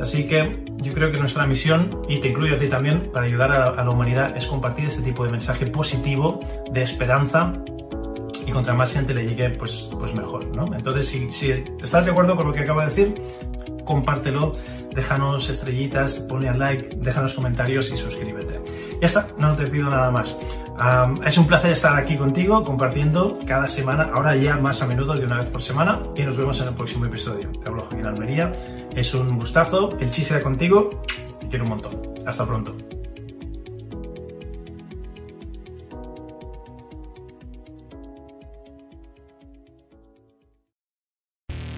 Así 0.00 0.26
que 0.26 0.64
yo 0.78 0.92
creo 0.94 1.12
que 1.12 1.18
nuestra 1.18 1.46
misión, 1.46 2.02
y 2.08 2.20
te 2.20 2.28
incluyo 2.28 2.56
a 2.56 2.58
ti 2.58 2.68
también, 2.68 3.10
para 3.12 3.26
ayudar 3.26 3.52
a, 3.52 3.84
la 3.84 3.90
humanidad, 3.90 4.36
es 4.36 4.46
compartir 4.46 4.86
este 4.86 5.02
tipo 5.02 5.24
de 5.24 5.30
mensaje 5.30 5.66
positivo, 5.66 6.40
de 6.70 6.82
esperanza, 6.82 7.52
y 8.46 8.50
contra 8.50 8.74
más 8.74 8.92
gente 8.92 9.14
le 9.14 9.24
llegue, 9.24 9.50
pues, 9.50 9.88
pues 9.98 10.14
mejor, 10.14 10.46
¿no? 10.46 10.74
Entonces, 10.74 11.06
si, 11.08 11.32
si 11.32 11.50
estás 11.82 12.04
de 12.04 12.10
acuerdo 12.10 12.34
con 12.34 12.48
lo 12.48 12.52
que 12.52 12.60
acabo 12.60 12.80
de 12.80 12.86
decir, 12.86 13.22
compártelo, 13.84 14.56
déjanos 14.94 15.48
estrellitas, 15.48 16.18
ponle 16.20 16.48
al 16.48 16.58
like, 16.58 16.96
déjanos 16.96 17.34
comentarios 17.34 17.90
y 17.92 17.96
suscríbete. 17.96 18.60
Ya 19.00 19.06
está, 19.06 19.28
no 19.38 19.56
te 19.56 19.66
pido 19.66 19.90
nada 19.90 20.10
más. 20.10 20.38
Es 21.24 21.38
un 21.38 21.46
placer 21.46 21.72
estar 21.72 21.96
aquí 21.96 22.16
contigo 22.16 22.64
compartiendo 22.64 23.38
cada 23.46 23.68
semana, 23.68 24.10
ahora 24.12 24.34
ya 24.36 24.56
más 24.56 24.82
a 24.82 24.86
menudo 24.86 25.14
de 25.14 25.26
una 25.26 25.38
vez 25.38 25.46
por 25.46 25.62
semana 25.62 26.00
y 26.16 26.22
nos 26.22 26.36
vemos 26.36 26.60
en 26.60 26.68
el 26.68 26.74
próximo 26.74 27.06
episodio. 27.06 27.50
Te 27.60 27.68
hablo 27.68 27.82
Joaquín 27.82 28.06
Almería, 28.06 28.52
es 28.94 29.14
un 29.14 29.38
gustazo, 29.38 29.96
el 30.00 30.10
chiste 30.10 30.40
contigo, 30.40 31.02
te 31.40 31.48
quiero 31.48 31.64
un 31.64 31.70
montón. 31.70 31.92
Hasta 32.26 32.46
pronto. 32.46 33.01